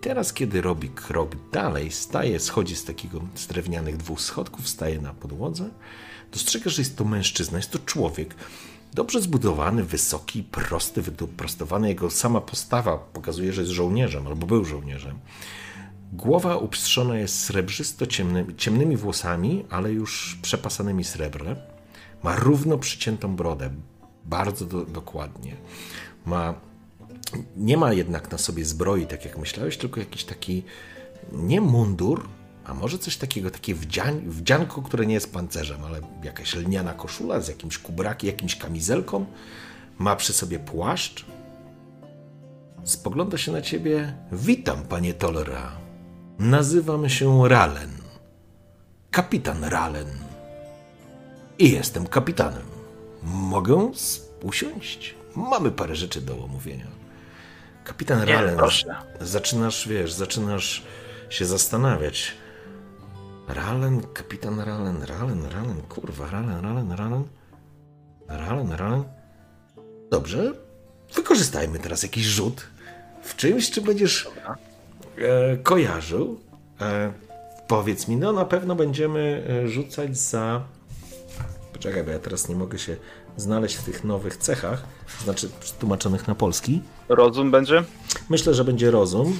Teraz, 0.00 0.32
kiedy 0.32 0.60
robi 0.60 0.88
krok 0.88 1.36
dalej, 1.52 1.90
staje, 1.90 2.40
schodzi 2.40 2.76
z 2.76 2.84
takiego 2.84 3.20
z 3.34 3.46
drewnianych 3.46 3.96
dwóch 3.96 4.20
schodków, 4.20 4.68
staje 4.68 5.00
na 5.00 5.14
podłodze, 5.14 5.70
dostrzegasz, 6.32 6.74
że 6.74 6.82
jest 6.82 6.96
to 6.96 7.04
mężczyzna, 7.04 7.58
jest 7.58 7.70
to 7.70 7.78
człowiek. 7.78 8.34
Dobrze 8.94 9.20
zbudowany, 9.20 9.84
wysoki, 9.84 10.42
prosty, 10.42 11.02
wyprostowany. 11.02 11.88
Jego 11.88 12.10
sama 12.10 12.40
postawa 12.40 12.98
pokazuje, 12.98 13.52
że 13.52 13.60
jest 13.60 13.72
żołnierzem 13.72 14.26
albo 14.26 14.46
był 14.46 14.64
żołnierzem. 14.64 15.18
Głowa 16.12 16.56
upstrzona 16.56 17.18
jest 17.18 17.40
srebrzysto 17.40 18.06
ciemnymi, 18.06 18.56
ciemnymi 18.56 18.96
włosami, 18.96 19.64
ale 19.70 19.92
już 19.92 20.38
przepasanymi 20.42 21.04
srebrem. 21.04 21.56
Ma 22.22 22.36
równo 22.36 22.78
przyciętą 22.78 23.36
brodę, 23.36 23.70
bardzo 24.24 24.64
do, 24.64 24.84
dokładnie. 24.84 25.56
Ma, 26.26 26.54
nie 27.56 27.76
ma 27.76 27.92
jednak 27.92 28.32
na 28.32 28.38
sobie 28.38 28.64
zbroi, 28.64 29.06
tak 29.06 29.24
jak 29.24 29.38
myślałeś, 29.38 29.76
tylko 29.76 30.00
jakiś 30.00 30.24
taki 30.24 30.62
nie 31.32 31.60
mundur, 31.60 32.28
a 32.64 32.74
może 32.74 32.98
coś 32.98 33.16
takiego, 33.16 33.50
takie 33.50 33.74
wdziań, 33.74 34.22
wdzianko, 34.26 34.82
które 34.82 35.06
nie 35.06 35.14
jest 35.14 35.32
pancerzem, 35.32 35.84
ale 35.84 36.00
jakaś 36.22 36.54
lniana 36.54 36.94
koszula 36.94 37.40
z 37.40 37.48
jakimś 37.48 37.78
kubrakiem, 37.78 38.30
jakimś 38.30 38.56
kamizelką. 38.56 39.26
Ma 39.98 40.16
przy 40.16 40.32
sobie 40.32 40.58
płaszcz. 40.58 41.24
Spogląda 42.84 43.38
się 43.38 43.52
na 43.52 43.62
ciebie. 43.62 44.14
Witam, 44.32 44.82
panie 44.82 45.14
Tolera. 45.14 45.72
Nazywam 46.38 47.08
się 47.08 47.48
Ralen. 47.48 47.90
kapitan 49.10 49.64
Ralen. 49.64 50.08
I 51.58 51.70
jestem 51.70 52.06
kapitanem. 52.06 52.66
Mogę 53.22 53.90
usiąść? 54.42 55.14
Mamy 55.36 55.70
parę 55.70 55.96
rzeczy 55.96 56.20
do 56.20 56.44
omówienia. 56.44 56.99
Kapitan 57.90 58.26
Nie, 58.26 58.32
Ralen, 58.34 58.56
proszę. 58.56 58.94
zaczynasz, 59.20 59.88
wiesz, 59.88 60.12
zaczynasz 60.12 60.82
się 61.30 61.44
zastanawiać. 61.44 62.32
Ralen, 63.48 64.02
kapitan 64.14 64.60
Ralen, 64.60 65.02
Ralen, 65.02 65.46
Ralen, 65.52 65.82
kurwa, 65.88 66.30
Ralen, 66.30 66.60
Ralen, 66.64 66.92
Ralen. 66.92 67.24
Ralen, 68.28 68.72
Ralen. 68.72 69.04
Dobrze, 70.10 70.52
wykorzystajmy 71.14 71.78
teraz 71.78 72.02
jakiś 72.02 72.24
rzut 72.24 72.66
w 73.22 73.36
czymś, 73.36 73.70
czy 73.70 73.82
będziesz 73.82 74.28
e, 75.18 75.56
kojarzył. 75.56 76.40
E, 76.80 77.12
powiedz 77.68 78.08
mi, 78.08 78.16
no 78.16 78.32
na 78.32 78.44
pewno 78.44 78.74
będziemy 78.74 79.46
e, 79.64 79.68
rzucać 79.68 80.18
za. 80.18 80.64
Poczekaj, 81.80 82.04
bo 82.04 82.10
ja 82.10 82.18
teraz 82.18 82.48
nie 82.48 82.56
mogę 82.56 82.78
się 82.78 82.96
znaleźć 83.36 83.76
w 83.76 83.84
tych 83.84 84.04
nowych 84.04 84.36
cechach, 84.36 84.82
znaczy 85.24 85.48
tłumaczonych 85.78 86.28
na 86.28 86.34
polski. 86.34 86.82
Rozum 87.08 87.50
będzie? 87.50 87.84
Myślę, 88.30 88.54
że 88.54 88.64
będzie 88.64 88.90
rozum. 88.90 89.38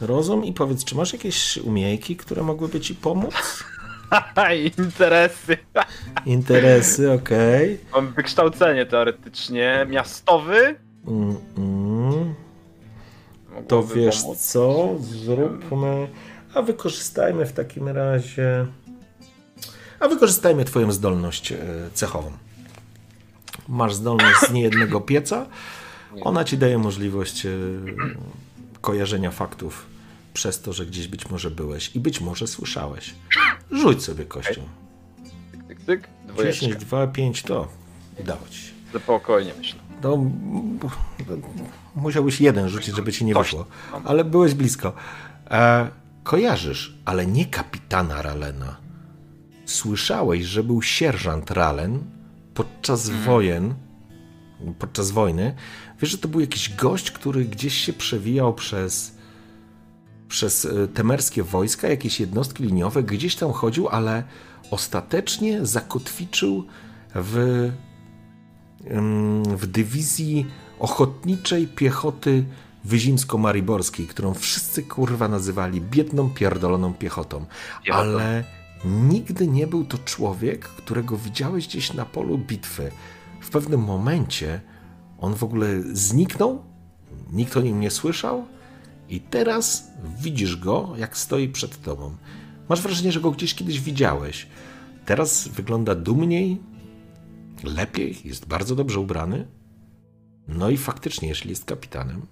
Rozum 0.00 0.44
i 0.44 0.52
powiedz, 0.52 0.84
czy 0.84 0.96
masz 0.96 1.12
jakieś 1.12 1.56
umiejki, 1.56 2.16
które 2.16 2.42
mogłyby 2.42 2.80
ci 2.80 2.94
pomóc? 2.94 3.64
Interesy. 4.78 5.56
Interesy, 6.26 7.12
okej. 7.12 7.78
Mam 7.92 8.12
wykształcenie 8.12 8.86
teoretycznie 8.86 9.86
miastowy. 9.90 10.76
Mm, 11.06 11.36
mm. 11.58 12.34
To 13.68 13.82
wiesz 13.82 14.22
pomóc. 14.22 14.38
co? 14.38 14.94
Zróbmy. 15.00 16.08
A 16.54 16.62
wykorzystajmy 16.62 17.46
w 17.46 17.52
takim 17.52 17.88
razie. 17.88 18.66
A 20.00 20.08
wykorzystajmy 20.08 20.64
Twoją 20.64 20.92
zdolność 20.92 21.52
e, 21.52 21.58
cechową. 21.94 22.32
Masz 23.68 23.94
zdolność 23.94 24.38
z 24.48 24.50
niejednego 24.50 25.00
pieca. 25.00 25.46
Ona 26.20 26.44
ci 26.44 26.58
daje 26.58 26.78
możliwość 26.78 27.46
e, 27.46 27.50
kojarzenia 28.80 29.30
faktów 29.30 29.86
przez 30.34 30.60
to, 30.60 30.72
że 30.72 30.86
gdzieś 30.86 31.08
być 31.08 31.30
może 31.30 31.50
byłeś 31.50 31.96
i 31.96 32.00
być 32.00 32.20
może 32.20 32.46
słyszałeś. 32.46 33.14
Rzuć 33.70 34.04
sobie 34.04 34.24
kością. 34.24 34.62
Tyk, 35.52 35.66
tyk, 35.68 35.78
tyk. 35.86 36.08
10, 36.36 36.72
Dwójeczka. 36.72 36.86
2, 36.86 37.06
5 37.06 37.42
to 37.42 37.68
udało 38.18 38.40
ci 38.50 38.58
się. 38.58 38.72
Spokojnie 38.98 39.52
myślę. 39.58 39.80
No, 40.02 40.30
musiałbyś 41.94 42.40
jeden 42.40 42.68
rzucić, 42.68 42.96
żeby 42.96 43.12
ci 43.12 43.24
nie 43.24 43.34
wyszło. 43.34 43.66
Ale 44.04 44.24
byłeś 44.24 44.54
blisko. 44.54 44.92
E, 45.50 45.88
kojarzysz, 46.24 46.98
ale 47.04 47.26
nie 47.26 47.46
kapitana 47.46 48.22
Ralena. 48.22 48.76
Słyszałeś, 49.64 50.44
że 50.44 50.64
był 50.64 50.82
sierżant 50.82 51.50
Ralen 51.50 52.04
podczas 52.54 53.10
wojen, 53.10 53.74
podczas 54.78 55.10
wojny. 55.10 55.54
Wiesz, 56.00 56.10
że 56.10 56.18
to 56.18 56.28
był 56.28 56.40
jakiś 56.40 56.74
gość, 56.74 57.10
który 57.10 57.44
gdzieś 57.44 57.74
się 57.74 57.92
przewijał 57.92 58.54
przez, 58.54 59.16
przez 60.28 60.64
e, 60.64 60.88
temerskie 60.88 61.42
wojska, 61.42 61.88
jakieś 61.88 62.20
jednostki 62.20 62.64
liniowe, 62.64 63.02
gdzieś 63.02 63.36
tam 63.36 63.52
chodził, 63.52 63.88
ale 63.88 64.24
ostatecznie 64.70 65.66
zakotwiczył 65.66 66.66
w 67.14 67.70
w 69.56 69.66
dywizji 69.66 70.46
ochotniczej 70.78 71.66
piechoty 71.66 72.44
wyzimsko-mariborskiej, 72.84 74.06
którą 74.06 74.34
wszyscy 74.34 74.82
kurwa 74.82 75.28
nazywali 75.28 75.80
biedną, 75.80 76.30
pierdoloną 76.30 76.94
piechotą. 76.94 77.46
Piechotą. 77.84 78.04
Ale 78.04 78.44
nigdy 78.84 79.48
nie 79.48 79.66
był 79.66 79.84
to 79.84 79.98
człowiek, 79.98 80.68
którego 80.68 81.16
widziałeś 81.16 81.68
gdzieś 81.68 81.92
na 81.92 82.04
polu 82.04 82.38
bitwy. 82.38 82.90
W 83.40 83.50
pewnym 83.50 83.80
momencie 83.80 84.60
on 85.18 85.34
w 85.34 85.44
ogóle 85.44 85.66
zniknął, 85.92 86.64
nikt 87.32 87.56
o 87.56 87.60
nim 87.60 87.80
nie 87.80 87.90
słyszał 87.90 88.46
i 89.08 89.20
teraz 89.20 89.90
widzisz 90.18 90.56
go, 90.56 90.92
jak 90.96 91.16
stoi 91.16 91.48
przed 91.48 91.82
tobą. 91.82 92.16
Masz 92.68 92.80
wrażenie, 92.80 93.12
że 93.12 93.20
go 93.20 93.30
gdzieś 93.30 93.54
kiedyś 93.54 93.80
widziałeś. 93.80 94.46
Teraz 95.06 95.48
wygląda 95.48 95.94
dumniej, 95.94 96.60
lepiej, 97.64 98.16
jest 98.24 98.46
bardzo 98.46 98.76
dobrze 98.76 99.00
ubrany. 99.00 99.46
No 100.48 100.70
i 100.70 100.76
faktycznie, 100.76 101.28
jeśli 101.28 101.50
jest 101.50 101.64
kapitanem, 101.64 102.26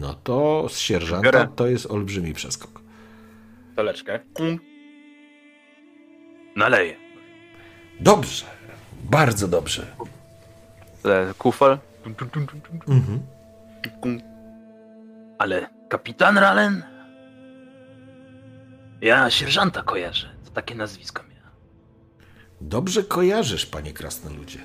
no 0.00 0.14
to 0.14 0.66
z 0.68 0.78
sierżanta 0.78 1.22
Biorę. 1.22 1.48
to 1.56 1.66
jest 1.66 1.86
olbrzymi 1.86 2.34
przeskok. 2.34 2.80
Toleczkę. 3.76 4.20
Naleję. 6.56 6.96
Dobrze, 8.00 8.44
bardzo 9.04 9.48
dobrze. 9.48 9.86
Le- 11.04 11.34
Kufel. 11.38 11.78
Mhm. 12.88 13.20
Ale 15.38 15.68
kapitan 15.88 16.38
Ralen? 16.38 16.82
Ja 19.00 19.30
sierżanta 19.30 19.82
kojarzę. 19.82 20.28
To 20.44 20.50
takie 20.50 20.74
nazwisko 20.74 21.22
miał. 21.22 21.50
Dobrze 22.60 23.02
kojarzysz, 23.04 23.66
panie 23.66 23.92
krasnoludzie. 23.92 24.58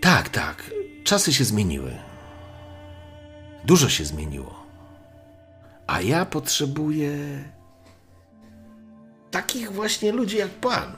Tak, 0.00 0.28
tak, 0.28 0.70
czasy 1.04 1.32
się 1.32 1.44
zmieniły. 1.44 1.98
Dużo 3.66 3.88
się 3.88 4.04
zmieniło. 4.04 4.66
A 5.86 6.00
ja 6.00 6.26
potrzebuję 6.26 7.44
takich 9.30 9.72
właśnie 9.72 10.12
ludzi 10.12 10.36
jak 10.36 10.50
pan, 10.50 10.96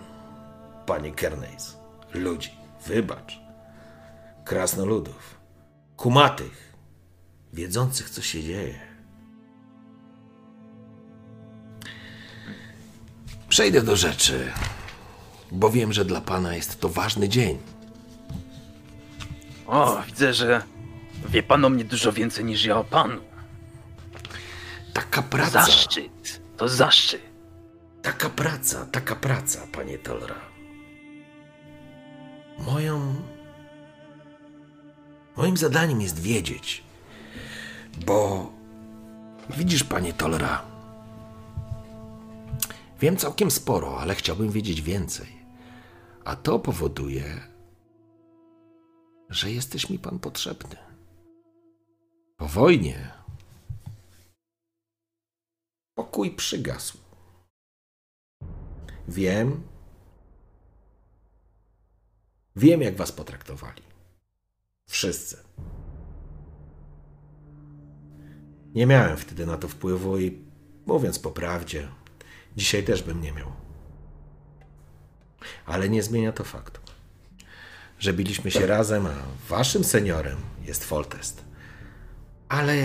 panie 0.87 1.13
Kerneys. 1.13 1.77
Ludzi, 2.15 2.51
wybacz. 2.87 3.41
Krasnoludów, 4.45 5.39
kumatych, 5.97 6.75
wiedzących, 7.53 8.11
co 8.11 8.23
się 8.23 8.43
dzieje. 8.43 8.79
Przejdę 13.49 13.83
do 13.83 13.97
rzeczy, 13.97 14.53
bo 15.53 15.71
wiem, 15.71 15.93
że 15.93 16.05
dla 16.05 16.21
pana 16.21 16.55
jest 16.55 16.81
to 16.81 16.89
ważny 16.89 17.29
dzień. 17.29 17.59
O, 19.67 20.03
widzę, 20.07 20.35
że 20.35 20.63
wie 21.27 21.43
pan 21.43 21.65
o 21.65 21.69
mnie 21.69 21.85
dużo 21.85 22.13
więcej 22.13 22.45
niż 22.45 22.65
ja 22.65 22.79
o 22.79 22.85
panu. 22.85 23.21
Taka 24.93 25.23
praca. 25.23 25.51
Zaszczyt. 25.51 26.43
To 26.57 26.69
zaszczyt. 26.69 27.23
Taka 28.03 28.31
praca, 28.31 28.87
taka 28.87 29.17
praca, 29.17 29.67
panie 29.73 29.99
Tolra. 29.99 30.35
Moją. 32.59 33.15
Moim 35.37 35.57
zadaniem 35.57 36.01
jest 36.01 36.21
wiedzieć, 36.21 36.83
bo 38.07 38.51
widzisz, 39.51 39.85
panie 39.85 40.13
Tolra. 40.13 40.63
Wiem 43.01 43.17
całkiem 43.17 43.51
sporo, 43.51 44.01
ale 44.01 44.15
chciałbym 44.15 44.51
wiedzieć 44.51 44.83
więcej. 44.83 45.39
A 46.25 46.37
to 46.37 46.59
powoduje, 46.59 47.25
że 49.29 49.51
jesteś 49.51 49.91
mi 49.91 49.99
pan 49.99 50.19
potrzebny. 50.19 50.88
Po 52.39 52.49
wojnie 52.49 53.13
pokój 55.95 56.31
przygasł. 56.31 56.99
Wiem. 59.09 59.63
Wiem, 62.57 62.83
jak 62.83 62.97
was 62.97 63.13
potraktowali. 63.13 63.83
Wszyscy. 64.89 65.37
Nie 68.75 68.87
miałem 68.87 69.17
wtedy 69.17 69.47
na 69.47 69.57
to 69.57 69.69
wpływu 69.69 70.19
i 70.19 70.43
mówiąc 70.87 71.19
po 71.19 71.31
prawdzie, 71.31 71.89
dzisiaj 72.57 72.85
też 72.85 73.03
bym 73.03 73.21
nie 73.21 73.33
miał. 73.33 73.53
Ale 75.67 75.89
nie 75.89 76.03
zmienia 76.03 76.33
to 76.33 76.45
faktu, 76.45 76.81
że 77.99 78.13
biliśmy 78.13 78.51
się 78.51 78.67
razem, 78.67 79.07
a 79.07 79.15
waszym 79.49 79.85
seniorem 79.85 80.39
jest 80.63 80.85
Foltest. 80.85 81.48
Ale 82.49 82.77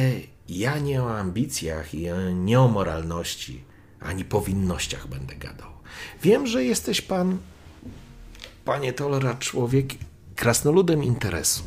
ja 0.49 0.79
nie 0.79 1.03
o 1.03 1.17
ambicjach 1.19 1.93
i 1.93 2.07
nie 2.33 2.59
o 2.59 2.67
moralności, 2.67 3.63
ani 3.99 4.25
powinnościach 4.25 5.07
będę 5.07 5.35
gadał. 5.35 5.69
Wiem, 6.21 6.47
że 6.47 6.63
jesteś 6.63 7.01
pan, 7.01 7.37
panie 8.65 8.93
Tolera, 8.93 9.35
człowiek 9.35 9.87
krasnoludem 10.35 11.03
interesu. 11.03 11.63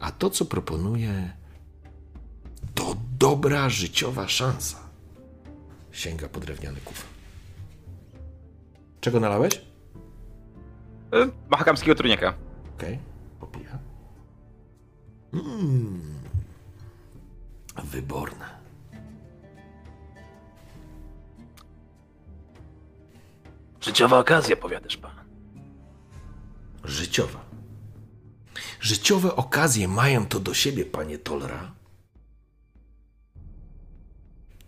A 0.00 0.12
to, 0.12 0.30
co 0.30 0.44
proponuję, 0.44 1.32
to 2.74 2.96
dobra 3.18 3.68
życiowa 3.68 4.28
szansa. 4.28 4.78
Sięga 5.92 6.28
po 6.28 6.40
drewniany 6.40 6.80
kufel. 6.84 7.06
Czego 9.00 9.20
nalałeś? 9.20 9.54
Y, 11.14 11.30
Mahakamskiego 11.50 11.94
truniaka. 11.94 12.34
Okej, 12.76 12.98
popija. 12.98 13.11
Mm. 15.32 16.22
wyborne. 17.84 18.62
Życiowa 23.80 24.18
okazja, 24.18 24.56
powiadasz 24.56 24.96
pan. 24.96 25.16
Życiowa. 26.84 27.44
Życiowe 28.80 29.36
okazje 29.36 29.88
mają 29.88 30.26
to 30.26 30.40
do 30.40 30.54
siebie, 30.54 30.84
panie 30.84 31.18
Tolra, 31.18 31.74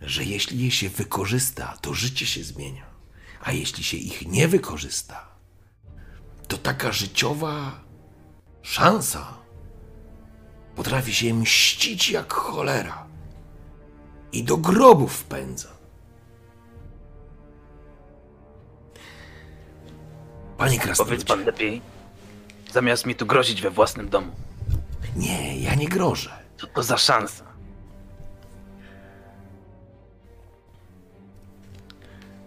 że 0.00 0.24
jeśli 0.24 0.64
je 0.64 0.70
się 0.70 0.88
wykorzysta, 0.88 1.78
to 1.80 1.94
życie 1.94 2.26
się 2.26 2.44
zmienia. 2.44 2.86
A 3.40 3.52
jeśli 3.52 3.84
się 3.84 3.96
ich 3.96 4.26
nie 4.26 4.48
wykorzysta, 4.48 5.28
to 6.48 6.58
taka 6.58 6.92
życiowa 6.92 7.80
szansa 8.62 9.43
potrafi 10.76 11.14
się 11.14 11.34
mścić 11.34 12.10
jak 12.10 12.32
cholera 12.32 13.06
i 14.32 14.44
do 14.44 14.56
grobów 14.56 15.12
wpędza. 15.16 15.68
Panie 20.58 20.78
Powiedz 20.78 20.82
Krasnoludzie, 20.82 21.24
pan 21.24 21.44
lepiej, 21.44 21.82
zamiast 22.72 23.06
mi 23.06 23.14
tu 23.14 23.26
grozić 23.26 23.62
we 23.62 23.70
własnym 23.70 24.08
domu. 24.08 24.32
nie, 25.16 25.58
ja 25.60 25.74
nie 25.74 25.88
grożę. 25.88 26.30
Co 26.56 26.66
to 26.66 26.82
za 26.82 26.96
szansa? 26.98 27.44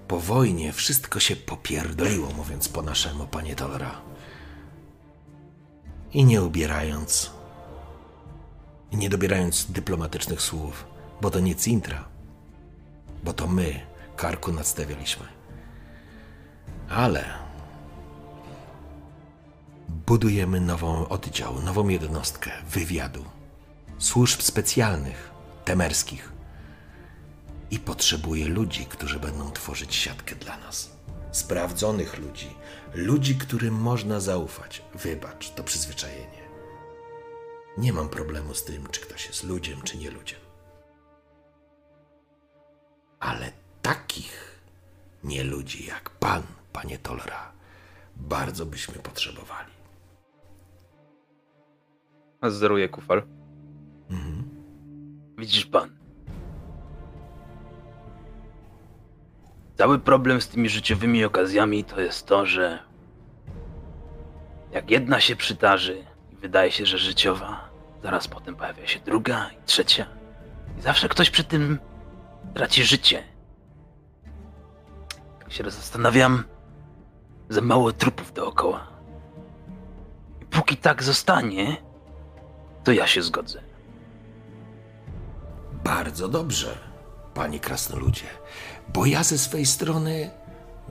Po 0.07 0.19
wojnie 0.19 0.73
wszystko 0.73 1.19
się 1.19 1.35
popierdoliło, 1.35 2.29
mówiąc 2.29 2.69
po 2.69 2.81
naszemu, 2.81 3.27
panie 3.27 3.55
Tolera. 3.55 4.01
I 6.13 6.25
nie 6.25 6.41
ubierając, 6.43 7.31
nie 8.93 9.09
dobierając 9.09 9.71
dyplomatycznych 9.71 10.41
słów, 10.41 10.85
bo 11.21 11.29
to 11.29 11.39
nie 11.39 11.55
Cintra, 11.55 12.05
bo 13.23 13.33
to 13.33 13.47
my 13.47 13.79
karku 14.15 14.51
nadstawialiśmy. 14.51 15.25
Ale 16.89 17.25
budujemy 19.87 20.61
nową 20.61 21.07
oddział, 21.07 21.61
nową 21.61 21.87
jednostkę 21.87 22.51
wywiadu, 22.69 23.25
służb 23.97 24.41
specjalnych, 24.41 25.31
temerskich, 25.65 26.37
i 27.71 27.79
potrzebuje 27.79 28.47
ludzi, 28.47 28.85
którzy 28.85 29.19
będą 29.19 29.51
tworzyć 29.51 29.95
siatkę 29.95 30.35
dla 30.35 30.57
nas. 30.57 30.89
Sprawdzonych 31.31 32.17
ludzi, 32.17 32.49
ludzi, 32.93 33.35
którym 33.35 33.73
można 33.73 34.19
zaufać. 34.19 34.81
Wybacz, 34.93 35.49
to 35.49 35.63
przyzwyczajenie. 35.63 36.36
Nie 37.77 37.93
mam 37.93 38.09
problemu 38.09 38.53
z 38.53 38.63
tym, 38.63 38.87
czy 38.87 39.01
ktoś 39.01 39.27
jest 39.27 39.43
ludziem, 39.43 39.81
czy 39.81 39.97
nie 39.97 40.11
ludziem. 40.11 40.39
Ale 43.19 43.51
takich 43.81 44.61
nie 45.23 45.43
ludzi 45.43 45.85
jak 45.85 46.09
pan, 46.09 46.43
panie 46.73 46.97
Tolera, 46.97 47.51
bardzo 48.15 48.65
byśmy 48.65 48.93
potrzebowali. 48.93 49.71
Zeruje 52.43 52.89
kufel. 52.89 53.21
Widzisz 55.37 55.65
pan. 55.65 55.97
Cały 59.77 59.99
problem 59.99 60.41
z 60.41 60.47
tymi 60.47 60.69
życiowymi 60.69 61.25
okazjami 61.25 61.83
to 61.83 62.01
jest 62.01 62.25
to, 62.25 62.45
że 62.45 62.79
jak 64.71 64.91
jedna 64.91 65.19
się 65.19 65.35
przydarzy 65.35 66.05
i 66.31 66.35
wydaje 66.35 66.71
się, 66.71 66.85
że 66.85 66.97
życiowa, 66.97 67.66
zaraz 68.03 68.27
potem 68.27 68.55
pojawia 68.55 68.87
się 68.87 68.99
druga 68.99 69.49
i 69.49 69.65
trzecia. 69.65 70.05
I 70.79 70.81
zawsze 70.81 71.09
ktoś 71.09 71.29
przy 71.29 71.43
tym 71.43 71.79
traci 72.53 72.83
życie. 72.83 73.23
Tak 75.39 75.53
się 75.53 75.63
zastanawiam, 75.71 76.43
za 77.49 77.61
mało 77.61 77.91
trupów 77.91 78.33
dookoła. 78.33 78.87
I 80.41 80.45
póki 80.45 80.77
tak 80.77 81.03
zostanie, 81.03 81.77
to 82.83 82.91
ja 82.91 83.07
się 83.07 83.21
zgodzę. 83.21 83.61
Bardzo 85.83 86.27
dobrze, 86.27 86.77
panie 87.33 87.59
krasnoludzie, 87.59 88.25
bo 88.93 89.05
ja 89.05 89.23
ze 89.23 89.37
swej 89.37 89.65
strony, 89.65 90.29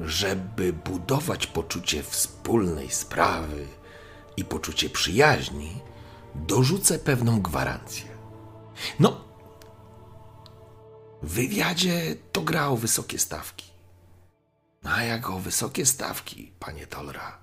żeby 0.01 0.73
budować 0.73 1.47
poczucie 1.47 2.03
wspólnej 2.03 2.91
sprawy 2.91 3.67
i 4.37 4.45
poczucie 4.45 4.91
przyjaźni, 4.91 5.81
dorzucę 6.37 6.99
pewną 6.99 7.43
gwarancję. 7.43 8.05
No, 9.01 9.25
w 11.23 11.33
wywiadzie 11.33 12.17
to 12.33 12.41
gra 12.41 12.69
o 12.69 12.77
wysokie 12.77 13.19
stawki. 13.19 13.67
A 14.83 15.03
jak 15.03 15.31
o 15.31 15.39
wysokie 15.39 15.87
stawki, 15.87 16.53
panie 16.59 16.87
Tolra, 16.87 17.39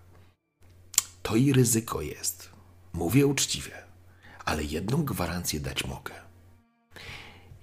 to 1.24 1.36
i 1.36 1.54
ryzyko 1.54 2.02
jest. 2.02 2.50
Mówię 2.94 3.28
uczciwie, 3.28 3.84
ale 4.46 4.64
jedną 4.64 5.06
gwarancję 5.06 5.60
dać 5.60 5.86
mogę. 5.86 6.14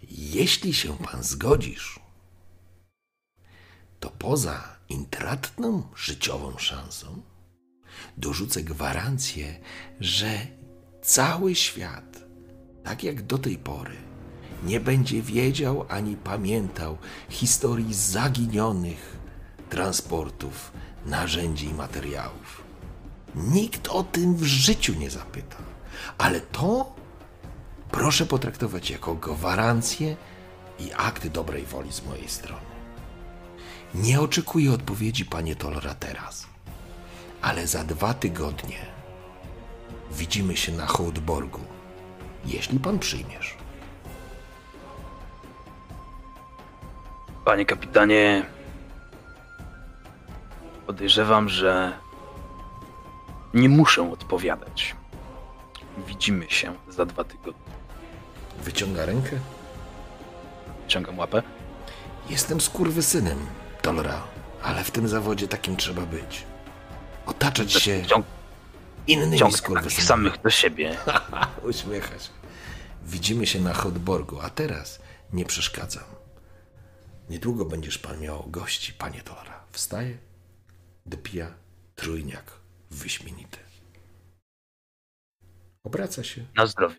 Jeśli 0.02 0.74
się 0.74 0.98
pan 0.98 1.22
zgodzisz, 1.22 2.00
to 4.00 4.10
poza 4.10 4.76
intratną 4.88 5.82
życiową 5.96 6.58
szansą 6.58 7.22
dorzucę 8.16 8.62
gwarancję, 8.62 9.60
że 10.00 10.46
cały 11.02 11.54
świat, 11.54 12.24
tak 12.84 13.04
jak 13.04 13.22
do 13.22 13.38
tej 13.38 13.58
pory, 13.58 13.96
nie 14.64 14.80
będzie 14.80 15.22
wiedział 15.22 15.86
ani 15.88 16.16
pamiętał 16.16 16.98
historii 17.28 17.94
zaginionych 17.94 19.16
transportów, 19.70 20.72
narzędzi 21.06 21.66
i 21.66 21.74
materiałów. 21.74 22.62
Nikt 23.34 23.88
o 23.88 24.02
tym 24.02 24.34
w 24.36 24.42
życiu 24.42 24.94
nie 24.94 25.10
zapyta, 25.10 25.56
ale 26.18 26.40
to 26.40 26.94
proszę 27.90 28.26
potraktować 28.26 28.90
jako 28.90 29.14
gwarancję 29.14 30.16
i 30.78 30.90
akt 30.96 31.28
dobrej 31.28 31.66
woli 31.66 31.92
z 31.92 32.06
mojej 32.06 32.28
strony. 32.28 32.70
Nie 33.94 34.20
oczekuję 34.20 34.72
odpowiedzi, 34.72 35.24
panie 35.24 35.56
Tolra, 35.56 35.94
teraz, 35.94 36.46
ale 37.42 37.66
za 37.66 37.84
dwa 37.84 38.14
tygodnie 38.14 38.89
widzimy 40.10 40.56
się 40.56 40.72
na 40.72 40.86
Hołdborgu, 40.86 41.60
jeśli 42.44 42.78
pan 42.78 42.98
przyjmiesz. 42.98 43.56
Panie 47.44 47.66
kapitanie, 47.66 48.46
podejrzewam, 50.86 51.48
że 51.48 51.92
nie 53.54 53.68
muszę 53.68 54.12
odpowiadać. 54.12 54.96
Widzimy 56.06 56.50
się 56.50 56.74
za 56.88 57.06
dwa 57.06 57.24
tygodnie. 57.24 57.72
Wyciąga 58.58 59.06
rękę. 59.06 59.38
Ciągam 60.88 61.18
łapę. 61.18 61.42
Jestem 62.30 62.60
skurwysynem, 62.60 63.38
Tolra, 63.82 64.22
ale 64.62 64.84
w 64.84 64.90
tym 64.90 65.08
zawodzie 65.08 65.48
takim 65.48 65.76
trzeba 65.76 66.02
być. 66.02 66.44
Otaczać 67.26 67.72
się 67.72 68.02
innymi 69.12 69.52
skurwysynami. 69.52 70.06
samych 70.06 70.42
do 70.42 70.50
siebie. 70.50 70.96
Uśmiecha 71.70 72.18
się. 72.18 72.30
Widzimy 73.04 73.46
się 73.46 73.60
na 73.60 73.74
Hotborgu, 73.74 74.40
a 74.40 74.50
teraz 74.50 75.00
nie 75.32 75.44
przeszkadzam. 75.44 76.04
Niedługo 77.30 77.64
będziesz 77.64 77.98
pan 77.98 78.20
miał 78.20 78.44
gości, 78.46 78.92
panie 78.92 79.22
Tora. 79.22 79.64
Wstaje, 79.72 80.18
dopija 81.06 81.54
trójniak 81.94 82.52
wyśmienity. 82.90 83.58
Obraca 85.84 86.24
się, 86.24 86.44
Na 86.56 86.66
zdrowie. 86.66 86.96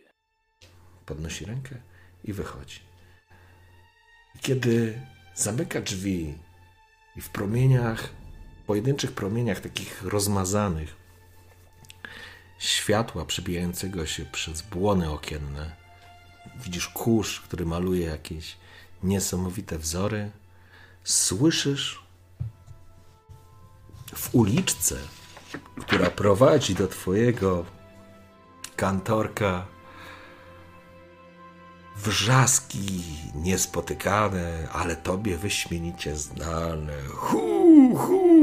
podnosi 1.06 1.46
rękę 1.46 1.76
i 2.24 2.34
wychodzi. 2.34 2.80
I 4.36 4.40
kiedy 4.40 5.02
zamyka 5.36 5.82
drzwi 5.82 6.38
i 7.16 7.22
w 7.22 7.30
promieniach, 7.30 8.10
pojedynczych 8.68 9.12
promieniach 9.12 9.60
takich 9.60 10.04
rozmazanych, 10.04 10.96
światła 12.62 13.26
przebijającego 13.26 14.06
się 14.06 14.26
przez 14.26 14.62
błony 14.62 15.12
okienne, 15.12 15.76
widzisz 16.56 16.88
kurz, 16.88 17.42
który 17.42 17.66
maluje 17.66 18.06
jakieś 18.06 18.58
niesamowite 19.04 19.78
wzory, 19.78 20.32
słyszysz 21.04 22.04
w 24.16 24.36
uliczce, 24.36 24.96
która 25.80 26.10
prowadzi 26.10 26.76
do 26.76 26.88
twojego 26.88 27.66
kantorka 28.76 29.66
wrzaski 31.98 33.04
niespotykane, 33.36 34.68
ale 34.72 34.96
tobie 34.96 35.38
wyśmienicie 35.38 36.16
znane. 36.16 36.94
Hu, 37.16 37.96
hu, 37.96 38.41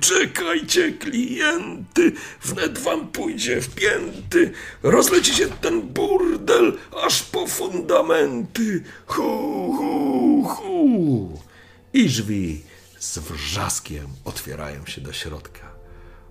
czekajcie, 0.00 0.92
klienty, 0.92 2.12
wnet 2.42 2.78
wam 2.78 3.08
pójdzie 3.08 3.60
w 3.60 3.74
pięty, 3.74 4.52
rozleci 4.82 5.34
się 5.34 5.46
ten 5.46 5.82
burdel 5.82 6.78
aż 7.06 7.22
po 7.22 7.46
fundamenty. 7.46 8.82
Hu, 9.06 9.72
hu, 9.72 10.44
hu. 10.44 11.40
I 11.92 12.06
drzwi 12.06 12.62
z 12.98 13.18
wrzaskiem 13.18 14.06
otwierają 14.24 14.86
się 14.86 15.00
do 15.00 15.12
środka. 15.12 15.72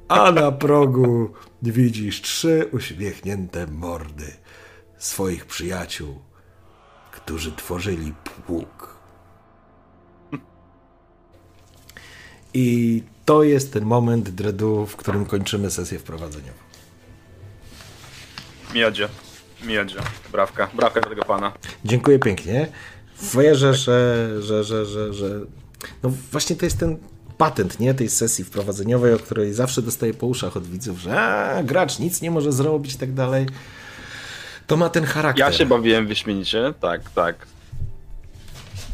A 0.07 0.31
na 0.31 0.51
progu 0.51 1.33
widzisz 1.61 2.21
trzy 2.21 2.69
uśmiechnięte 2.71 3.67
mordy 3.67 4.33
swoich 4.97 5.45
przyjaciół, 5.45 6.21
którzy 7.11 7.51
tworzyli 7.51 8.13
pług. 8.23 8.95
I 12.53 13.03
to 13.25 13.43
jest 13.43 13.73
ten 13.73 13.85
moment 13.85 14.29
dreadu, 14.29 14.85
w 14.85 14.95
którym 14.95 15.25
kończymy 15.25 15.71
sesję 15.71 15.99
wprowadzeniową. 15.99 16.57
Miodzie. 18.73 19.07
Miodzie. 19.63 19.95
Brawka. 20.31 20.67
Brawka 20.73 21.01
dla 21.01 21.09
tego 21.09 21.23
pana. 21.25 21.53
Dziękuję 21.85 22.19
pięknie. 22.19 22.67
Wierzę, 23.33 23.73
że, 23.73 24.27
że, 24.41 24.63
że, 24.63 24.85
że, 24.85 25.13
że... 25.13 25.39
No 26.03 26.11
właśnie 26.31 26.55
to 26.55 26.65
jest 26.65 26.79
ten 26.79 26.97
patent 27.37 27.79
nie 27.79 27.93
tej 27.93 28.09
sesji 28.09 28.43
wprowadzeniowej, 28.43 29.13
o 29.13 29.19
której 29.19 29.53
zawsze 29.53 29.81
dostaję 29.81 30.13
po 30.13 30.27
uszach 30.27 30.57
od 30.57 30.67
widzów, 30.67 30.99
że 30.99 31.21
a, 31.21 31.63
gracz 31.63 31.99
nic 31.99 32.21
nie 32.21 32.31
może 32.31 32.51
zrobić 32.51 32.93
i 32.93 32.97
tak 32.97 33.13
dalej. 33.13 33.45
To 34.67 34.77
ma 34.77 34.89
ten 34.89 35.03
charakter. 35.03 35.45
Ja 35.45 35.51
się 35.51 35.65
bawiłem 35.65 36.07
wyśmienicie, 36.07 36.73
tak, 36.79 37.09
tak. 37.09 37.47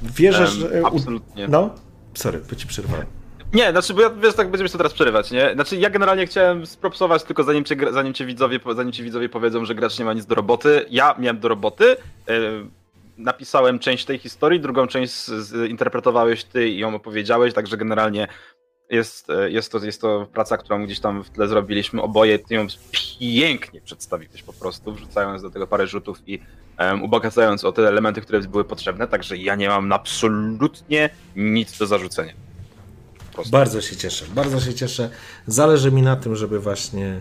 Wierzę, 0.04 0.44
Em, 0.44 0.50
że... 0.50 0.82
absolutnie. 0.86 1.48
No, 1.48 1.76
sorry, 2.14 2.42
bo 2.50 2.56
ci 2.56 2.68
przerwałem. 2.68 3.06
Nie, 3.54 3.72
znaczy, 3.72 3.94
bo 3.94 4.02
ja 4.02 4.10
wiesz, 4.10 4.36
tak 4.36 4.52
będziemy 4.52 4.70
się 4.70 4.78
teraz 4.78 4.94
przerywać, 4.94 5.32
nie? 5.32 5.54
Znaczy, 5.54 5.78
ja 5.78 5.90
generalnie 5.90 6.26
chciałem 6.26 6.66
spropsować 6.66 7.24
tylko 7.24 7.44
zanim 7.44 7.64
cię, 7.64 7.76
zanim 7.92 8.14
cię 8.14 8.26
widzowie, 8.26 8.60
zanim 8.76 8.92
ci 8.92 9.04
widzowie 9.04 9.30
powiedzą, 9.30 9.66
że 9.66 9.76
gracz 9.76 10.00
nie 10.00 10.06
ma 10.06 10.14
nic 10.14 10.26
do 10.26 10.36
roboty. 10.36 10.86
Ja 10.90 11.16
miałem 11.20 11.40
do 11.40 11.48
roboty. 11.48 11.96
Yy, 12.28 12.68
napisałem 13.18 13.80
część 13.80 14.06
tej 14.06 14.18
historii, 14.18 14.60
drugą 14.60 14.88
część 14.88 15.14
z, 15.14 15.28
z, 15.28 15.70
interpretowałeś 15.70 16.44
ty 16.44 16.70
i 16.70 16.78
ją 16.78 16.96
opowiedziałeś, 16.96 17.54
także 17.54 17.78
generalnie 17.78 18.28
jest, 18.90 19.30
e, 19.30 19.52
jest, 19.52 19.72
to, 19.72 19.86
jest 19.86 20.02
to 20.02 20.28
praca, 20.34 20.58
którą 20.58 20.86
gdzieś 20.86 21.00
tam 21.00 21.24
w 21.24 21.30
tle 21.30 21.48
zrobiliśmy 21.48 22.02
oboje. 22.02 22.40
Ty 22.40 22.56
ją 22.56 22.68
pięknie 23.20 23.82
przedstawiłeś 23.82 24.44
po 24.44 24.54
prostu, 24.54 24.94
wrzucając 24.94 25.42
do 25.42 25.50
tego 25.50 25.68
parę 25.68 25.88
rzutów 25.88 26.18
i 26.28 26.40
ubogacając 27.02 27.64
o 27.64 27.72
te 27.72 27.88
elementy, 27.88 28.22
które 28.22 28.40
były 28.40 28.64
potrzebne, 28.64 29.08
także 29.08 29.38
ja 29.38 29.56
nie 29.56 29.70
mam 29.70 29.92
absolutnie 29.92 31.10
nic 31.36 31.78
do 31.78 31.86
zarzucenia. 31.86 32.34
Prostu. 33.38 33.52
Bardzo 33.52 33.82
się 33.82 33.96
cieszę, 33.96 34.26
bardzo 34.36 34.60
się 34.60 34.74
cieszę. 34.74 35.10
Zależy 35.48 35.92
mi 35.92 36.02
na 36.02 36.16
tym, 36.16 36.36
żeby 36.36 36.60
właśnie. 36.60 37.20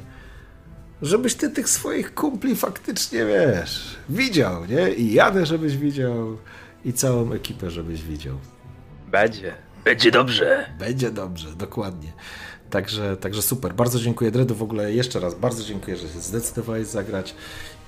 Żebyś 1.02 1.34
ty 1.34 1.51
tych 1.51 1.68
swoich 1.68 2.14
kumpli 2.14 2.56
faktycznie 2.56 3.26
wiesz, 3.26 3.97
widział, 4.09 4.66
nie? 4.66 4.90
I 4.90 5.12
Janę, 5.12 5.47
żebyś 5.47 5.76
widział, 5.76 6.36
i 6.84 6.93
całą 6.93 7.32
ekipę, 7.32 7.70
żebyś 7.70 8.02
widział. 8.02 8.38
Będzie. 9.10 9.55
Będzie 9.84 10.10
dobrze. 10.10 10.66
Będzie 10.78 11.10
dobrze, 11.10 11.48
dokładnie. 11.56 12.12
Także, 12.70 13.16
także 13.16 13.43
super. 13.43 13.74
Bardzo 13.74 13.98
dziękuję 14.01 14.30
Dredu. 14.30 14.55
W 14.55 14.62
ogóle 14.62 14.93
jeszcze 14.93 15.20
raz 15.20 15.34
bardzo 15.34 15.64
dziękuję, 15.64 15.97
że 15.97 16.09
się 16.09 16.20
zdecydowałeś 16.20 16.86
zagrać. 16.86 17.34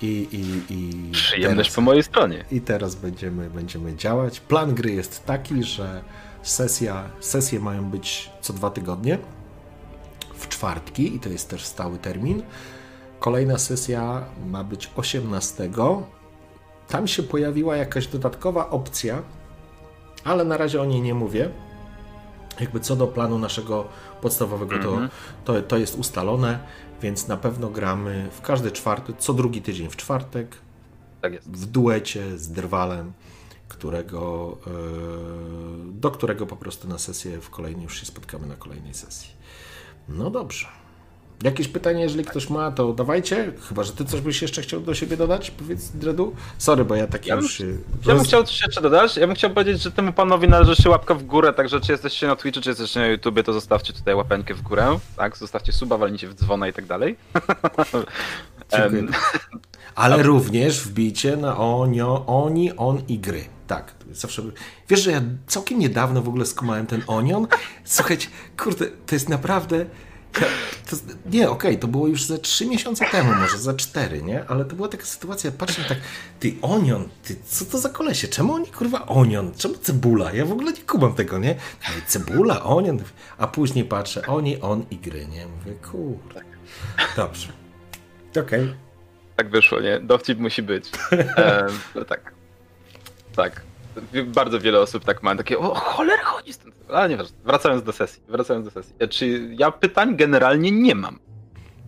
I, 0.03 0.07
i, 0.33 0.73
i 0.75 1.11
Przyjemność 1.13 1.69
teraz- 1.69 1.75
po 1.77 1.81
mojej 1.81 2.03
stronie. 2.03 2.45
I 2.53 2.61
teraz 2.61 2.95
będziemy, 2.95 3.51
będziemy 3.51 3.97
działać. 3.97 4.41
Plan 4.41 4.75
gry 4.75 4.91
jest 4.93 5.25
taki, 5.27 5.63
że 5.63 6.03
sesja, 6.43 7.10
sesje 7.20 7.60
mają 7.60 7.90
być 7.90 8.31
co 8.40 8.52
dwa 8.52 8.70
tygodnie 8.70 9.19
w 10.35 10.48
czwartki 10.48 11.16
i 11.16 11.20
to 11.20 11.28
jest 11.28 11.51
też 11.51 11.65
stały 11.65 11.98
termin. 11.98 12.43
Kolejna 13.20 13.59
sesja 13.59 14.24
ma 14.47 14.65
być 14.65 14.90
18. 14.97 15.70
Tam 16.89 17.08
się 17.08 17.23
pojawiła 17.23 17.76
jakaś 17.76 18.07
dodatkowa 18.07 18.70
opcja, 18.70 19.23
ale 20.25 20.44
na 20.44 20.57
razie 20.57 20.83
o 20.83 20.84
niej 20.84 21.00
nie 21.02 21.15
mówię. 21.15 21.50
Jakby 22.60 22.81
co 22.81 22.97
do 22.97 23.07
planu 23.07 23.39
naszego 23.39 23.89
podstawowego, 24.20 24.75
Mhm. 24.75 25.08
to, 25.44 25.52
to, 25.55 25.62
to 25.62 25.78
jest 25.78 25.99
ustalone, 25.99 26.58
więc 27.02 27.28
na 27.28 27.36
pewno 27.36 27.68
gramy 27.68 28.28
w 28.33 28.41
każdy 28.41 28.70
czwartek, 28.73 29.17
co 29.18 29.34
drugi 29.34 29.62
tydzień 29.62 29.89
w 29.91 29.97
czwartek, 29.97 30.57
Tak 31.20 31.33
w 31.42 31.67
duecie 31.67 32.39
z 32.39 32.49
Drwalem, 32.49 33.12
którego, 33.69 34.57
e, 34.67 34.71
do 35.93 36.11
którego 36.11 36.47
po 36.47 36.57
prostu 36.57 36.89
na 36.89 36.99
sesję 36.99 37.41
w 37.41 37.51
kolejnej 37.51 37.85
już 37.85 38.01
się 38.01 38.07
spotkamy 38.07 38.47
na 38.47 38.57
kolejnej 38.57 38.95
sesji. 38.95 39.31
No 40.09 40.31
dobrze. 40.31 40.67
Jakieś 41.43 41.69
pytania, 41.69 42.01
jeżeli 42.01 42.25
ktoś 42.25 42.51
ma, 42.51 42.71
to 42.71 42.93
dawajcie. 42.93 43.53
Chyba, 43.69 43.83
że 43.85 43.93
ty 43.93 44.05
coś 44.05 44.21
byś 44.21 44.43
jeszcze 44.43 44.63
chciał 44.63 44.81
do 44.81 44.95
siebie 44.95 45.17
dodać, 45.17 45.51
powiedz 45.51 45.89
Dredu. 45.91 46.35
Sorry, 46.59 46.85
bo 46.85 46.95
ja 46.95 47.07
tak 47.07 47.27
Ja 47.27 47.35
bym- 47.37 47.43
już 47.45 47.59
się... 47.59 47.65
Ja 47.67 47.73
bym 48.07 48.17
roz- 48.17 48.27
chciał 48.27 48.45
coś 48.45 48.63
jeszcze 48.63 48.81
dodać. 48.81 49.17
Ja 49.17 49.27
bym 49.27 49.37
chciał 49.37 49.51
powiedzieć, 49.51 49.83
że 49.83 49.91
temu 49.93 50.13
panowi 50.13 50.49
należy 50.49 50.77
się 50.83 50.91
łapka 50.91 51.15
w 51.15 51.23
górę, 51.23 51.53
także 51.53 51.81
czy 51.81 51.93
jesteście 51.93 52.27
na 52.27 52.37
Twitchu, 52.37 52.61
czy 52.61 52.69
jesteście 52.71 53.01
na 53.01 53.07
YouTubie, 53.07 53.43
to 53.43 53.53
zostawcie 53.53 53.93
tutaj 53.93 54.15
łapenkę 54.15 54.55
w 54.55 54.63
górę, 54.63 54.99
tak? 55.17 55.37
Zostawcie 55.37 55.73
suba, 55.73 55.97
walnijcie 55.99 56.29
w 56.29 56.35
dzwona 56.35 56.69
i 56.69 56.73
tak 56.73 56.87
dalej. 56.87 57.17
Dziękuję. 58.73 59.03
Ale 59.95 60.23
również 60.23 60.81
wbijcie 60.81 61.37
na 61.37 61.59
onio, 61.59 62.27
oni, 62.27 62.77
on 62.77 63.03
i 63.09 63.19
gry. 63.19 63.45
Tak, 63.69 63.95
zawsze. 64.13 64.43
Wiesz, 64.89 65.03
że 65.03 65.11
ja 65.11 65.23
całkiem 65.47 65.79
niedawno 65.79 66.23
w 66.23 66.29
ogóle 66.29 66.47
skumałem 66.47 66.87
ten 66.87 67.03
onion. 67.07 67.47
Słuchajcie, 67.85 68.29
kurde, 68.57 68.87
to 68.87 69.15
jest 69.15 69.29
naprawdę. 69.29 69.87
To, 70.91 70.97
nie, 71.27 71.51
okej, 71.51 71.79
to 71.79 71.89
było 71.89 72.09
już 72.09 72.25
ze 72.25 72.39
trzy 72.39 72.67
miesiące 72.67 73.05
temu, 73.05 73.35
może 73.35 73.59
za 73.59 73.75
cztery, 73.75 74.23
nie? 74.23 74.45
Ale 74.49 74.65
to 74.65 74.77
była 74.77 74.89
taka 74.89 75.05
sytuacja, 75.05 75.51
patrzę 75.53 75.85
tak, 75.89 75.99
ty 76.41 76.55
onion, 76.63 77.09
ty, 77.25 77.37
co 77.47 77.65
to 77.65 77.79
za 77.79 77.89
kolesie? 77.89 78.29
Czemu 78.29 78.55
oni 78.55 78.67
kurwa 78.67 79.07
onion? 79.07 79.53
Czemu 79.57 79.75
cebula? 79.75 80.33
Ja 80.33 80.45
w 80.45 80.53
ogóle 80.53 80.73
nie 80.73 80.83
kumam 80.83 81.15
tego, 81.15 81.39
nie? 81.39 81.55
Mówię, 81.89 82.03
cebula, 82.07 82.65
onion, 82.65 82.99
a 83.39 83.47
później 83.47 83.85
patrzę, 83.85 84.27
oni, 84.27 84.61
on 84.61 84.85
i 84.91 84.97
gry, 84.97 85.27
nie? 85.27 85.47
Mówię, 85.47 85.73
kurde. 85.91 86.41
Dobrze. 87.17 87.49
Okej. 88.41 88.75
tak 89.37 89.51
wyszło, 89.51 89.81
nie? 89.81 90.01
Dowcip 90.01 90.39
musi 90.39 90.63
być. 90.63 90.91
Em, 91.37 91.79
no 91.95 92.05
tak. 92.05 92.38
Tak. 93.39 93.62
Bardzo 94.26 94.60
wiele 94.60 94.81
osób 94.81 95.05
tak 95.05 95.23
ma 95.23 95.36
takie, 95.36 95.58
o 95.58 95.75
cholera 95.75 96.25
chodzi 96.25 96.55
tym. 96.55 96.73
Ale 96.89 97.08
nieważne. 97.08 97.36
Wracając 97.44 97.83
do 97.83 97.92
sesji. 97.92 98.23
Wracając 98.28 98.65
do 98.65 98.70
sesji. 98.70 98.94
Czy 99.10 99.55
ja 99.58 99.70
pytań 99.70 100.17
generalnie 100.17 100.70
nie 100.70 100.94
mam. 100.94 101.18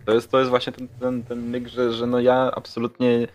To 0.05 0.13
jest, 0.13 0.31
to 0.31 0.39
jest 0.39 0.49
właśnie 0.49 0.73
ten, 0.73 0.87
ten, 0.87 1.23
ten 1.23 1.49
myk, 1.49 1.67
że, 1.67 1.93
że 1.93 2.07
no 2.07 2.19
ja 2.19 2.51
absolutnie. 2.55 3.27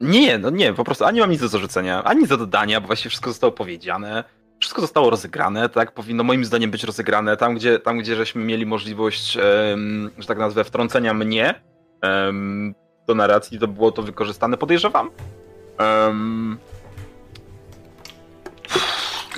Nie, 0.00 0.38
no 0.38 0.50
nie, 0.50 0.72
po 0.72 0.84
prostu 0.84 1.04
ani 1.04 1.20
mam 1.20 1.30
nic 1.30 1.40
do 1.40 1.48
zarzucenia, 1.48 2.04
ani 2.04 2.26
do 2.26 2.36
dodania, 2.36 2.80
bo 2.80 2.86
właściwie 2.86 3.10
wszystko 3.10 3.30
zostało 3.30 3.52
powiedziane. 3.52 4.24
Wszystko 4.60 4.80
zostało 4.80 5.10
rozegrane, 5.10 5.68
tak? 5.68 5.92
Powinno 5.92 6.24
moim 6.24 6.44
zdaniem 6.44 6.70
być 6.70 6.84
rozegrane. 6.84 7.36
Tam, 7.36 7.54
gdzie, 7.54 7.78
tam, 7.78 7.98
gdzie 7.98 8.16
żeśmy 8.16 8.44
mieli 8.44 8.66
możliwość, 8.66 9.36
em, 9.36 10.10
że 10.18 10.26
tak 10.26 10.38
nazwę, 10.38 10.64
wtrącenia 10.64 11.14
mnie 11.14 11.62
em, 12.00 12.74
do 13.06 13.14
narracji, 13.14 13.58
to 13.58 13.68
było 13.68 13.92
to 13.92 14.02
wykorzystane, 14.02 14.56
podejrzewam. 14.56 15.10
Em, 15.78 16.58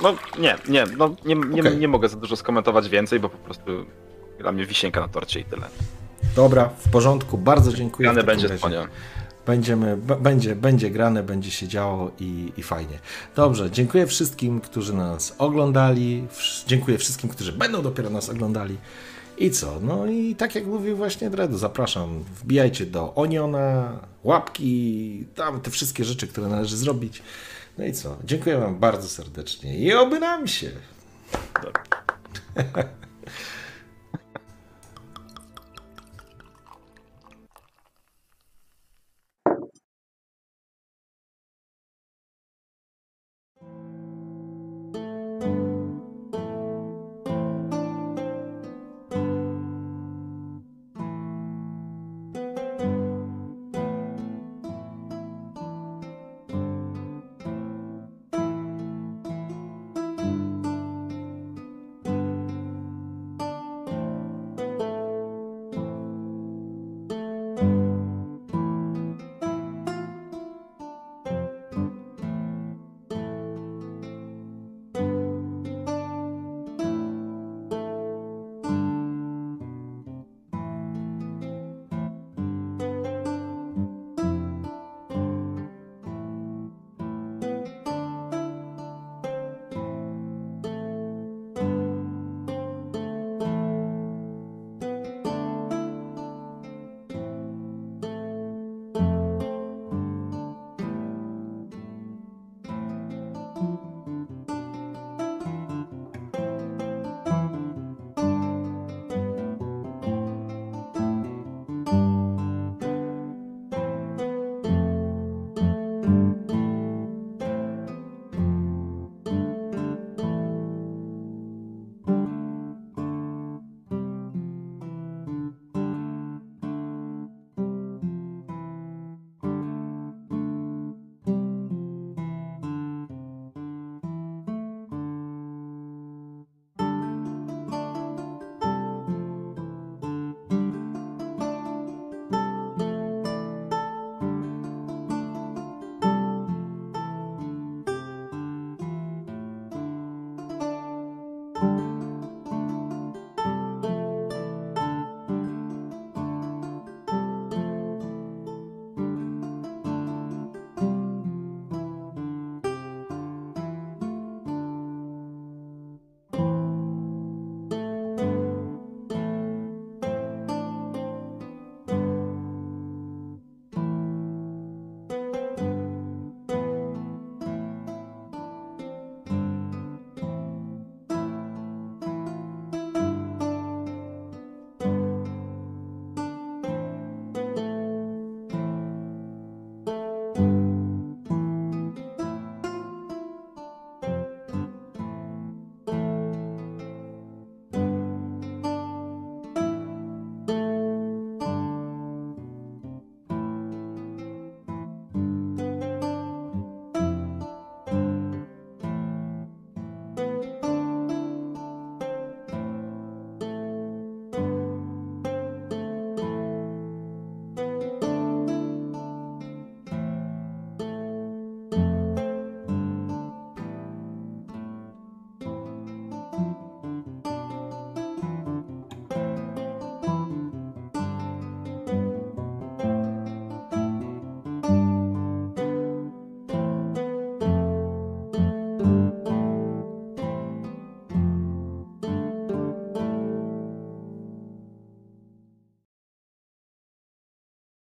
no 0.03 0.15
nie, 0.39 0.55
nie, 0.69 0.85
no 0.97 1.15
nie, 1.25 1.35
nie, 1.35 1.61
Okej. 1.61 1.77
nie 1.77 1.87
mogę 1.87 2.09
za 2.09 2.17
dużo 2.17 2.35
skomentować 2.35 2.89
więcej, 2.89 3.19
bo 3.19 3.29
po 3.29 3.37
prostu 3.37 3.85
dla 4.39 4.51
mnie 4.51 4.65
wisienka 4.65 5.01
na 5.01 5.07
torcie 5.07 5.39
i 5.39 5.43
tyle. 5.43 5.67
Dobra, 6.35 6.69
w 6.77 6.89
porządku, 6.91 7.37
bardzo 7.37 7.73
dziękuję. 7.73 8.09
Grane 8.09 8.23
będzie 8.23 8.49
dzwonią. 8.49 8.87
Będziemy, 9.45 9.97
będzie, 9.97 10.55
będzie 10.55 10.89
grane, 10.89 11.23
będzie 11.23 11.51
się 11.51 11.67
działo 11.67 12.11
i, 12.19 12.53
i 12.57 12.63
fajnie. 12.63 12.99
Dobrze, 13.35 13.71
dziękuję 13.71 14.07
wszystkim, 14.07 14.61
którzy 14.61 14.93
nas 14.93 15.35
oglądali. 15.37 16.27
Dziękuję 16.67 16.97
wszystkim, 16.97 17.29
którzy 17.29 17.51
będą 17.51 17.81
dopiero 17.81 18.09
nas 18.09 18.29
oglądali. 18.29 18.77
I 19.37 19.51
co? 19.51 19.79
No 19.81 20.05
i 20.05 20.35
tak 20.35 20.55
jak 20.55 20.65
mówił 20.65 20.97
właśnie 20.97 21.29
Dredu, 21.29 21.57
zapraszam. 21.57 22.23
Wbijajcie 22.43 22.85
do 22.85 23.15
Oniona, 23.15 23.99
łapki, 24.23 25.25
tam 25.35 25.61
te 25.61 25.71
wszystkie 25.71 26.03
rzeczy, 26.03 26.27
które 26.27 26.47
należy 26.47 26.77
zrobić. 26.77 27.21
No 27.77 27.85
i 27.85 27.93
co? 27.93 28.17
Dziękuję 28.23 28.57
Wam 28.57 28.79
bardzo 28.79 29.09
serdecznie 29.09 29.77
i 29.77 29.93
oby 29.93 30.19
nam 30.19 30.47
się. 30.47 30.71